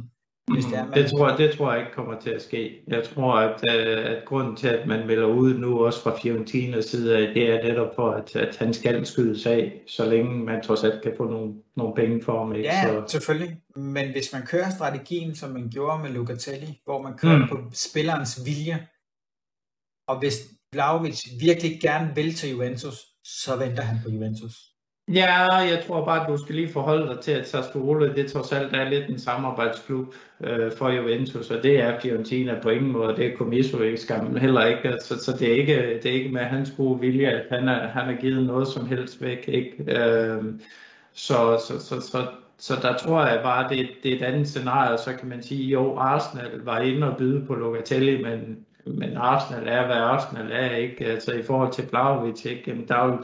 Hvis 0.53 0.65
det, 0.65 0.79
er, 0.79 0.85
man... 0.85 0.95
det, 0.95 1.11
tror 1.11 1.29
jeg, 1.29 1.39
det 1.39 1.53
tror 1.57 1.73
jeg 1.73 1.81
ikke 1.81 1.93
kommer 1.93 2.21
til 2.21 2.31
at 2.31 2.43
ske. 2.43 2.83
Jeg 2.87 3.05
tror, 3.05 3.35
at, 3.35 3.61
øh, 3.77 4.11
at 4.11 4.25
grunden 4.27 4.57
til, 4.57 4.69
at 4.69 4.87
man 4.87 5.07
melder 5.07 5.27
ud 5.27 5.55
nu 5.55 5.85
også 5.87 6.03
fra 6.03 6.19
Fiorentinas 6.23 6.85
side, 6.85 7.13
det 7.17 7.51
er 7.51 7.63
netop 7.63 7.95
for, 7.95 8.11
at, 8.11 8.37
at 8.37 8.57
han 8.57 8.75
skal 8.75 9.07
skydes 9.07 9.47
af, 9.47 9.83
så 9.87 10.11
længe 10.11 10.45
man 10.45 10.63
trods 10.63 10.85
alt 10.85 11.03
kan 11.03 11.13
få 11.17 11.25
nogle, 11.25 11.55
nogle 11.77 11.95
penge 11.95 12.23
for 12.23 12.39
ham. 12.39 12.55
Ikke? 12.55 12.69
Ja, 12.69 12.83
så... 12.83 13.05
selvfølgelig. 13.07 13.57
Men 13.77 14.11
hvis 14.11 14.33
man 14.33 14.43
kører 14.47 14.71
strategien, 14.71 15.35
som 15.35 15.51
man 15.51 15.71
gjorde 15.71 16.03
med 16.03 16.11
Locatelli, 16.11 16.81
hvor 16.85 17.03
man 17.03 17.17
kører 17.17 17.39
mm. 17.39 17.49
på 17.49 17.59
spillerens 17.73 18.43
vilje, 18.47 18.89
og 20.09 20.19
hvis 20.19 20.35
Vlaovic 20.73 21.21
virkelig 21.41 21.81
gerne 21.81 22.15
vil 22.15 22.35
til 22.35 22.51
Juventus, 22.51 22.97
så 23.25 23.57
venter 23.57 23.83
han 23.83 23.97
på 24.05 24.11
Juventus. 24.11 24.70
Ja, 25.15 25.55
jeg 25.55 25.85
tror 25.87 26.05
bare, 26.05 26.21
at 26.21 26.29
du 26.29 26.37
skal 26.37 26.55
lige 26.55 26.73
forholde 26.73 27.15
dig 27.15 27.21
til, 27.21 27.33
at 27.33 27.49
Sassuolo, 27.49 28.13
det 28.15 28.33
trods 28.33 28.53
alt 28.53 28.77
er 28.77 28.89
lidt 28.89 29.09
en 29.09 29.19
samarbejdsklub 29.19 30.15
øh, 30.41 30.73
for 30.73 30.89
Juventus, 30.89 31.51
og 31.51 31.63
det 31.63 31.81
er 31.81 32.01
Fiorentina 32.01 32.61
på 32.63 32.69
ingen 32.69 32.93
måde, 32.93 33.17
det 33.17 33.27
er 33.27 33.37
Comiso 33.37 33.81
ikke 33.81 34.01
skam 34.01 34.37
heller 34.37 34.67
ikke, 34.67 34.99
så, 35.01 35.25
så 35.25 35.37
det, 35.39 35.49
er 35.49 35.55
ikke, 35.55 36.01
det 36.03 36.07
er 36.07 36.15
ikke 36.15 36.29
med 36.29 36.41
hans 36.41 36.73
gode 36.77 37.01
vilje, 37.01 37.27
at 37.27 37.47
han 37.51 37.69
har 37.69 37.87
han 37.87 38.15
er 38.15 38.21
givet 38.21 38.47
noget 38.47 38.69
som 38.69 38.87
helst 38.87 39.23
væk, 39.23 39.45
ikke? 39.49 39.99
Øh, 39.99 40.45
så, 41.13 41.63
så, 41.69 41.81
så, 41.81 42.01
så, 42.01 42.27
så 42.59 42.75
der 42.83 42.97
tror 42.97 43.27
jeg 43.27 43.41
bare, 43.43 43.69
det, 43.69 43.89
det 44.03 44.13
er 44.13 44.17
et 44.17 44.23
andet 44.23 44.49
scenarie, 44.49 44.99
så 44.99 45.15
kan 45.19 45.29
man 45.29 45.43
sige, 45.43 45.65
jo, 45.65 45.97
Arsenal 45.97 46.61
var 46.65 46.79
inde 46.79 47.11
og 47.11 47.17
byde 47.17 47.47
på 47.47 47.55
Locatelli, 47.55 48.23
men, 48.23 48.67
men 48.87 49.17
Arsenal 49.17 49.69
er, 49.69 49.87
hvad 49.87 49.97
Arsenal 49.97 50.51
er, 50.53 50.77
ikke? 50.77 51.07
Altså 51.07 51.33
i 51.33 51.43
forhold 51.43 51.73
til 51.73 51.87
Blauvic, 51.91 52.47
ikke? 52.47 52.63
Jamen, 52.67 52.89
der 52.89 52.95
er 52.95 53.07
jo 53.07 53.19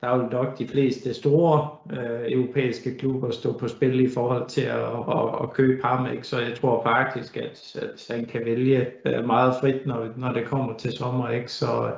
der 0.00 0.16
vil 0.16 0.26
nok 0.26 0.58
de 0.58 0.68
fleste 0.68 1.14
store 1.14 1.76
øh, 1.90 2.32
europæiske 2.32 2.98
klubber 2.98 3.30
stå 3.30 3.58
på 3.58 3.68
spil 3.68 4.00
i 4.00 4.10
forhold 4.14 4.48
til 4.48 4.60
at, 4.60 4.84
at, 4.84 5.42
at 5.42 5.52
købe 5.52 5.82
ham. 5.86 6.12
Ikke? 6.12 6.26
Så 6.26 6.40
jeg 6.40 6.58
tror 6.58 6.82
faktisk, 6.82 7.36
at, 7.36 7.76
at 7.76 8.06
han 8.10 8.26
kan 8.26 8.44
vælge 8.44 8.86
øh, 9.06 9.24
meget 9.24 9.54
frit, 9.60 9.86
når, 9.86 10.08
når 10.16 10.32
det 10.32 10.46
kommer 10.46 10.76
til 10.76 10.92
sommer. 10.92 11.28
Ikke? 11.28 11.52
Så, 11.52 11.94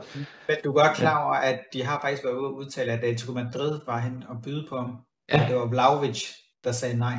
Men 0.49 0.57
du 0.65 0.71
er 0.71 0.85
godt 0.85 0.97
klar 0.97 1.25
over, 1.25 1.35
at 1.35 1.61
de 1.73 1.85
har 1.85 2.01
faktisk 2.01 2.25
været 2.25 2.37
ude 2.37 2.47
og 2.47 2.55
udtale, 2.55 2.93
at 2.93 2.99
Atletico 2.99 3.33
Madrid 3.33 3.81
var 3.87 3.99
hen 3.99 4.25
og 4.29 4.37
byde 4.45 4.67
på 4.69 4.77
ham. 4.77 4.99
Ja. 5.33 5.43
Og 5.43 5.49
det 5.49 5.57
var 5.57 5.67
Vlaovic, 5.67 6.25
der 6.65 6.73
sagde 6.73 6.99
nej. 6.99 7.19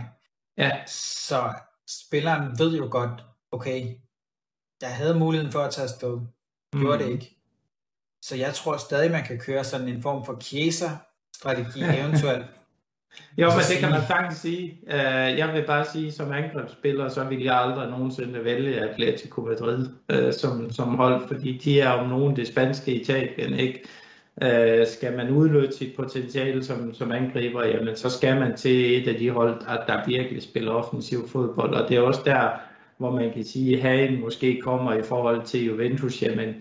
Ja. 0.58 0.72
Så 0.88 1.54
spilleren 1.90 2.60
ved 2.60 2.78
jo 2.78 2.88
godt, 2.92 3.26
okay, 3.52 3.86
jeg 4.82 4.96
havde 4.96 5.20
muligheden 5.20 5.52
for 5.52 5.60
at 5.60 5.72
tage 5.72 5.84
afsted. 5.84 6.20
Gjorde 6.76 6.98
mm. 6.98 7.04
det 7.04 7.12
ikke. 7.12 7.41
Så 8.22 8.36
jeg 8.36 8.54
tror 8.54 8.78
stadig, 8.78 9.12
man 9.12 9.24
kan 9.24 9.40
køre 9.40 9.64
sådan 9.64 9.88
en 9.88 10.02
form 10.02 10.26
for 10.26 10.38
Chiesa-strategi 10.42 11.84
eventuelt. 12.02 12.46
jo, 13.38 13.50
men 13.50 13.60
det 13.70 13.78
kan 13.80 13.90
man 13.90 14.02
sagtens 14.08 14.38
sige. 14.38 14.80
Uh, 14.84 15.40
jeg 15.40 15.54
vil 15.54 15.64
bare 15.68 15.86
sige, 15.86 16.12
som 16.12 16.32
angrebsspiller, 16.32 17.10
så 17.10 17.24
vil 17.24 17.44
jeg 17.44 17.56
aldrig 17.56 17.90
nogensinde 17.90 18.44
vælge 18.44 18.90
Atletico 18.90 19.42
Madrid 19.42 19.90
uh, 20.14 20.34
som, 20.34 20.72
som 20.72 20.96
hold, 20.96 21.28
fordi 21.28 21.58
de 21.58 21.82
er 21.82 21.90
om 21.90 22.10
nogen 22.10 22.36
det 22.36 22.48
spanske 22.48 22.94
Italien, 22.94 23.54
ikke? 23.54 23.84
Uh, 24.42 24.88
skal 24.88 25.18
man 25.18 25.30
udløse 25.30 25.78
sit 25.78 25.96
potentiale 25.96 26.64
som, 26.64 26.94
som 26.94 27.12
angriber, 27.12 27.66
jamen 27.66 27.96
så 27.96 28.10
skal 28.10 28.40
man 28.40 28.58
til 28.58 29.02
et 29.02 29.08
af 29.08 29.16
de 29.16 29.30
hold, 29.30 29.60
der, 29.60 29.86
der 29.86 30.06
virkelig 30.08 30.44
spiller 30.44 30.72
offensiv 30.72 31.30
fodbold, 31.30 31.74
og 31.74 31.90
det 31.90 31.98
er 31.98 32.02
også 32.02 32.22
der, 32.26 32.50
hvor 32.98 33.12
man 33.12 33.34
kan 33.34 33.44
sige, 33.44 33.76
at 33.76 33.82
hagen 33.82 34.22
måske 34.22 34.62
kommer 34.64 34.94
i 34.94 35.04
forhold 35.04 35.46
til 35.46 35.66
Juventus, 35.66 36.22
jamen 36.22 36.56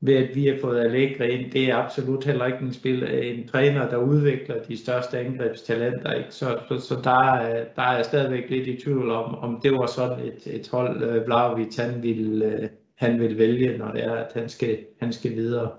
ved 0.00 0.14
at 0.14 0.34
vi 0.34 0.46
har 0.46 0.56
fået 0.60 0.80
Allegri 0.80 1.30
ind, 1.30 1.52
det 1.52 1.70
er 1.70 1.76
absolut 1.76 2.24
heller 2.24 2.46
ikke 2.46 2.58
en, 2.58 2.72
spil, 2.72 3.02
en 3.02 3.48
træner, 3.48 3.88
der 3.88 3.96
udvikler 3.96 4.62
de 4.62 4.76
største 4.76 5.18
angrebstalenter. 5.18 6.12
Ikke? 6.12 6.30
Så, 6.30 6.58
så, 6.68 6.78
så 6.78 7.00
der, 7.04 7.24
er, 7.32 7.64
der 7.76 7.82
er 7.82 7.96
jeg 7.96 8.04
stadigvæk 8.04 8.50
lidt 8.50 8.68
i 8.68 8.80
tvivl 8.84 9.10
om, 9.10 9.34
om 9.34 9.60
det 9.62 9.72
var 9.72 9.86
sådan 9.86 10.26
et, 10.26 10.46
et 10.46 10.68
hold, 10.68 11.02
øh, 11.02 11.26
Vlaovic 11.26 11.76
han 11.76 12.02
ville, 12.02 12.46
øh, 12.46 12.68
han 12.94 13.20
vil 13.20 13.38
vælge, 13.38 13.78
når 13.78 13.92
det 13.92 14.04
er, 14.04 14.14
at 14.14 14.32
han 14.34 14.48
skal, 14.48 14.78
han 15.00 15.12
skal 15.12 15.34
videre. 15.34 15.70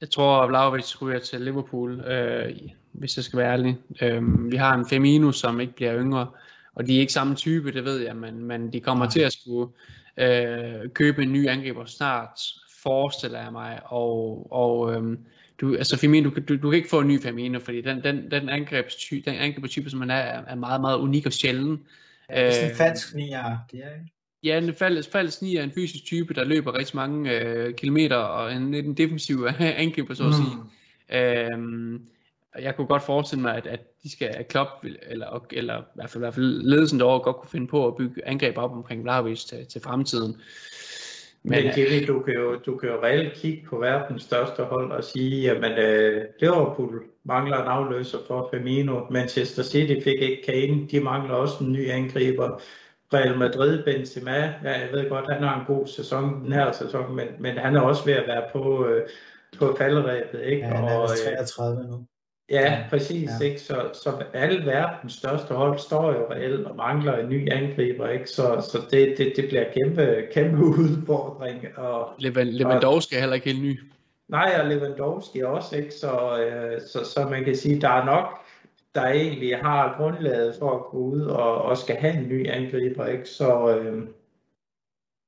Jeg 0.00 0.10
tror, 0.10 0.42
at 0.42 0.48
Vlaovic 0.48 1.02
ryger 1.02 1.18
til 1.18 1.40
Liverpool, 1.40 2.00
øh, 2.00 2.52
hvis 2.92 3.16
jeg 3.16 3.24
skal 3.24 3.38
være 3.38 3.52
ærlig. 3.52 3.78
Øh, 4.02 4.50
vi 4.50 4.56
har 4.56 4.74
en 4.74 4.86
Femino, 4.88 5.32
som 5.32 5.60
ikke 5.60 5.74
bliver 5.74 5.98
yngre, 5.98 6.26
og 6.74 6.86
de 6.86 6.96
er 6.96 7.00
ikke 7.00 7.12
samme 7.12 7.34
type, 7.34 7.72
det 7.72 7.84
ved 7.84 7.98
jeg, 7.98 8.16
men, 8.16 8.44
men 8.44 8.72
de 8.72 8.80
kommer 8.80 9.08
til 9.08 9.20
at 9.20 9.32
skulle 9.32 9.72
øh, 10.16 10.88
købe 10.94 11.22
en 11.22 11.32
ny 11.32 11.48
angriber 11.48 11.84
snart, 11.84 12.40
forestiller 12.82 13.42
jeg 13.42 13.52
mig, 13.52 13.80
og, 13.84 14.46
og 14.52 14.94
øhm, 14.94 15.18
du, 15.60 15.74
altså 15.76 15.98
Firmino, 15.98 16.30
du, 16.30 16.40
du, 16.48 16.56
du 16.56 16.70
kan 16.70 16.76
ikke 16.76 16.88
få 16.88 17.00
en 17.00 17.08
ny 17.08 17.22
Firmino, 17.22 17.58
fordi 17.58 17.80
den, 17.80 18.04
den, 18.04 18.30
den, 18.30 18.48
angrebstype, 18.48 19.30
den 19.30 19.38
angrebstype, 19.38 19.90
som 19.90 20.00
han 20.00 20.10
er, 20.10 20.42
er 20.46 20.54
meget, 20.54 20.80
meget 20.80 20.98
unik 20.98 21.26
og 21.26 21.32
sjælden. 21.32 21.80
Ja, 22.30 22.40
det 22.40 22.46
er 22.46 22.52
sådan 22.52 22.64
en 22.64 22.70
øh, 22.70 22.76
falsk 22.76 23.14
nier, 23.14 23.58
det 23.72 23.80
er 23.84 23.94
ikke? 23.94 24.12
Ja, 24.44 24.58
en 24.58 24.74
falsk, 24.74 25.12
falsk 25.12 25.42
nier 25.42 25.60
er 25.60 25.64
en 25.64 25.72
fysisk 25.72 26.04
type, 26.04 26.34
der 26.34 26.44
løber 26.44 26.78
rigtig 26.78 26.96
mange 26.96 27.40
øh, 27.40 27.74
kilometer, 27.74 28.16
og 28.16 28.52
en, 28.52 28.74
en 28.74 28.94
defensiv 28.94 29.46
angriber, 29.60 30.14
så 30.14 30.28
at 30.28 30.34
sige. 30.34 30.56
Mm. 30.56 31.16
Øhm, 31.16 32.02
jeg 32.60 32.76
kunne 32.76 32.86
godt 32.86 33.02
forestille 33.02 33.42
mig, 33.42 33.56
at, 33.56 33.66
at 33.66 33.80
de 34.02 34.10
skal 34.10 34.44
Klopp, 34.48 34.70
eller, 34.82 35.46
eller 35.50 35.80
i 35.80 35.84
hvert 35.94 36.10
fald, 36.10 36.22
i 36.22 36.24
hvert 36.24 36.34
fald 36.34 36.62
ledelsen 36.62 36.98
derovre, 36.98 37.20
godt 37.20 37.36
kunne 37.36 37.50
finde 37.50 37.66
på 37.66 37.86
at 37.86 37.96
bygge 37.96 38.28
angreb 38.28 38.58
op 38.58 38.72
omkring 38.72 39.02
Vlahovic 39.02 39.44
til, 39.44 39.66
til 39.66 39.80
fremtiden. 39.80 40.36
Men, 41.44 41.64
Men 41.64 41.72
Jimmy, 41.76 42.06
du 42.06 42.20
kan, 42.20 42.34
jo, 42.34 42.58
du 42.66 42.76
kan 42.76 42.88
jo 42.88 43.02
reelt 43.02 43.34
kigge 43.34 43.66
på 43.66 43.78
verdens 43.78 44.22
største 44.22 44.62
hold 44.62 44.92
og 44.92 45.04
sige, 45.04 45.50
at 45.50 45.56
uh, 45.56 46.22
Liverpool 46.40 47.02
mangler 47.24 47.62
en 47.62 47.68
afløser 47.68 48.18
for 48.26 48.48
Firmino. 48.50 49.00
Manchester 49.10 49.62
City 49.62 50.04
fik 50.04 50.22
ikke 50.22 50.42
Kane, 50.46 50.88
de 50.88 51.00
mangler 51.00 51.34
også 51.34 51.64
en 51.64 51.72
ny 51.72 51.90
angriber. 51.90 52.60
Real 53.14 53.38
Madrid, 53.38 53.84
Benzema, 53.84 54.54
ja, 54.64 54.80
jeg 54.80 54.88
ved 54.92 55.08
godt, 55.08 55.32
han 55.32 55.42
har 55.42 55.60
en 55.60 55.66
god 55.66 55.86
sæson 55.86 56.44
den 56.44 56.52
her 56.52 56.72
sæson, 56.72 57.16
men, 57.16 57.26
men 57.38 57.58
han 57.58 57.76
er 57.76 57.80
også 57.80 58.04
ved 58.04 58.14
at 58.14 58.24
være 58.26 58.44
på, 58.52 58.86
uh, 58.86 59.00
på 59.58 59.76
falderæbet. 59.78 60.40
Ikke? 60.40 60.66
Ja, 60.66 60.74
han 60.74 60.84
er 60.84 60.98
og, 60.98 61.08
33 61.08 61.84
nu. 61.88 62.06
Ja, 62.52 62.84
præcis. 62.90 63.30
Ja. 63.40 63.44
Ikke? 63.44 63.60
Så, 63.60 63.90
så 63.92 64.10
alle 64.34 64.66
verdens 64.66 65.12
største 65.12 65.54
hold 65.54 65.78
står 65.78 66.12
jo 66.12 66.26
reelt 66.30 66.66
og 66.66 66.76
mangler 66.76 67.16
en 67.16 67.28
ny 67.28 67.52
angriber. 67.52 68.08
Ikke? 68.08 68.30
Så, 68.30 68.68
så 68.72 68.78
det, 68.90 69.14
det, 69.18 69.32
det 69.36 69.48
bliver 69.48 69.64
kæmpe, 69.72 70.26
kæmpe 70.34 70.64
udfordring. 70.80 71.78
Og, 71.78 72.08
Lewandowski 72.18 73.14
er 73.14 73.20
heller 73.20 73.34
ikke 73.34 73.52
helt 73.52 73.62
ny. 73.62 73.80
Nej, 74.28 74.56
og 74.60 74.68
Lewandowski 74.68 75.42
også. 75.42 75.76
Ikke? 75.76 75.94
Så, 75.94 76.38
øh, 76.38 76.80
så, 76.80 77.04
så 77.04 77.28
man 77.30 77.44
kan 77.44 77.56
sige, 77.56 77.80
der 77.80 77.88
er 77.88 78.04
nok 78.04 78.38
der 78.94 79.06
egentlig 79.06 79.56
har 79.56 79.94
grundlaget 79.96 80.54
for 80.58 80.70
at 80.70 80.84
gå 80.84 80.98
ud 80.98 81.20
og, 81.20 81.62
og 81.62 81.76
skal 81.78 81.96
have 81.96 82.14
en 82.14 82.28
ny 82.28 82.50
angriber. 82.50 83.06
Ikke? 83.06 83.28
Så, 83.28 83.76
øh, 83.76 84.02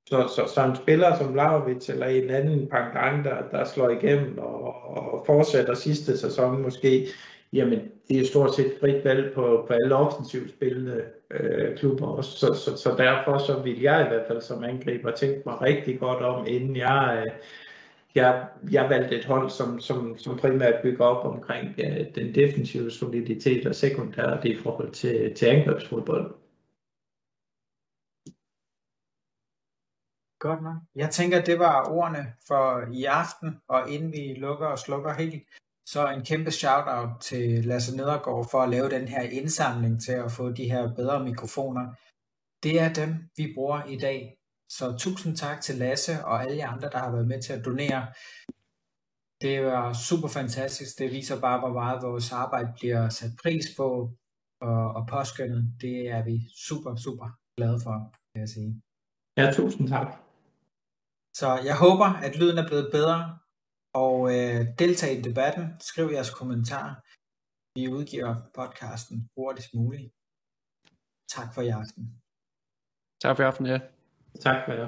så, 0.06 0.28
så, 0.36 0.54
så 0.54 0.64
en 0.64 0.76
spiller 0.76 1.18
som 1.18 1.34
Laurits 1.34 1.88
eller 1.88 2.06
en 2.06 2.30
anden 2.30 2.66
pangdang, 2.66 3.24
der, 3.24 3.36
der 3.50 3.64
slår 3.64 3.88
igennem 3.88 4.38
og, 4.38 4.74
og 4.96 5.22
fortsætter 5.26 5.74
sidste 5.74 6.18
sæson 6.18 6.62
måske, 6.62 7.06
jamen 7.52 7.80
det 8.08 8.20
er 8.20 8.26
stort 8.26 8.54
set 8.54 8.72
frit 8.80 9.04
valg 9.04 9.34
på, 9.34 9.64
på 9.66 9.72
alle 9.72 9.94
offensivt 9.94 10.50
spillende 10.50 11.02
øh, 11.30 11.76
klubber 11.76 12.06
også. 12.06 12.30
Så, 12.30 12.54
så, 12.54 12.76
så 12.76 12.94
derfor 12.98 13.38
så 13.38 13.62
vil 13.62 13.80
jeg 13.80 14.06
i 14.06 14.08
hvert 14.08 14.26
fald 14.28 14.40
som 14.40 14.64
angriber 14.64 15.10
tænke 15.10 15.42
mig 15.46 15.62
rigtig 15.62 16.00
godt 16.00 16.22
om, 16.22 16.46
inden 16.46 16.76
jeg, 16.76 17.22
øh, 17.26 17.32
jeg, 18.14 18.44
jeg 18.70 18.90
valgte 18.90 19.18
et 19.18 19.24
hold, 19.24 19.50
som, 19.50 19.80
som, 19.80 20.18
som 20.18 20.36
primært 20.36 20.74
bygger 20.82 21.04
op 21.04 21.34
omkring 21.34 21.74
øh, 21.78 22.06
den 22.14 22.34
defensive 22.34 22.90
soliditet 22.90 23.66
og 23.66 23.74
sekundært 23.74 24.44
i 24.44 24.56
forhold 24.56 24.90
til, 24.90 25.34
til 25.34 25.46
angrebsfodbold. 25.46 26.43
Godt 30.48 30.62
nok. 30.62 30.78
Jeg 30.94 31.10
tænker, 31.10 31.44
det 31.44 31.58
var 31.58 31.88
ordene 31.98 32.24
for 32.48 32.64
i 32.92 33.04
aften, 33.04 33.48
og 33.68 33.90
inden 33.90 34.12
vi 34.12 34.34
lukker 34.44 34.66
og 34.66 34.78
slukker 34.78 35.12
helt, 35.12 35.42
så 35.88 36.00
en 36.10 36.24
kæmpe 36.24 36.50
shout-out 36.50 37.10
til 37.20 37.64
Lasse 37.64 37.96
Nedergaard 37.96 38.48
for 38.50 38.60
at 38.62 38.68
lave 38.68 38.90
den 38.90 39.08
her 39.08 39.22
indsamling 39.22 40.02
til 40.02 40.12
at 40.12 40.32
få 40.32 40.52
de 40.52 40.70
her 40.72 40.94
bedre 40.94 41.24
mikrofoner. 41.24 41.84
Det 42.64 42.80
er 42.80 42.92
dem, 42.92 43.10
vi 43.36 43.52
bruger 43.54 43.84
i 43.84 43.96
dag. 43.98 44.36
Så 44.68 44.96
tusind 44.98 45.36
tak 45.36 45.60
til 45.60 45.74
Lasse 45.74 46.24
og 46.24 46.42
alle 46.42 46.56
jer 46.56 46.68
andre, 46.68 46.90
der 46.90 46.98
har 46.98 47.12
været 47.12 47.28
med 47.28 47.42
til 47.42 47.52
at 47.52 47.64
donere. 47.64 48.02
Det 49.44 49.64
var 49.66 49.92
super 49.92 50.28
fantastisk. 50.28 50.98
Det 50.98 51.10
viser 51.10 51.40
bare, 51.40 51.58
hvor 51.58 51.72
meget 51.80 52.02
vores 52.02 52.32
arbejde 52.32 52.72
bliver 52.78 53.08
sat 53.08 53.32
pris 53.42 53.66
på 53.76 53.88
og, 54.60 54.94
og 54.96 55.06
påskyndet. 55.10 55.64
Det 55.80 56.08
er 56.08 56.24
vi 56.24 56.36
super, 56.68 56.96
super 56.96 57.28
glade 57.56 57.78
for, 57.84 57.96
vil 58.32 58.40
jeg 58.40 58.48
sige. 58.48 58.82
Ja, 59.38 59.52
tusind 59.52 59.88
tak. 59.88 60.23
Så 61.40 61.48
jeg 61.68 61.76
håber, 61.84 62.08
at 62.26 62.36
lyden 62.40 62.58
er 62.58 62.68
blevet 62.70 62.88
bedre, 62.96 63.38
og 64.02 64.16
øh, 64.34 64.60
deltag 64.78 65.12
i 65.18 65.22
debatten. 65.28 65.64
Skriv 65.90 66.06
jeres 66.14 66.30
kommentarer. 66.40 66.94
Vi 67.76 67.82
udgiver 67.96 68.32
podcasten 68.58 69.16
hurtigst 69.36 69.74
muligt. 69.74 70.08
Tak 71.34 71.48
for 71.54 71.62
i 71.68 71.70
aften. 71.80 72.02
Tak 73.22 73.36
for 73.36 73.42
i 73.42 73.46
aften, 73.50 73.66
ja. 73.66 73.78
Tak 74.46 74.58
for 74.64 74.72
det. 74.72 74.82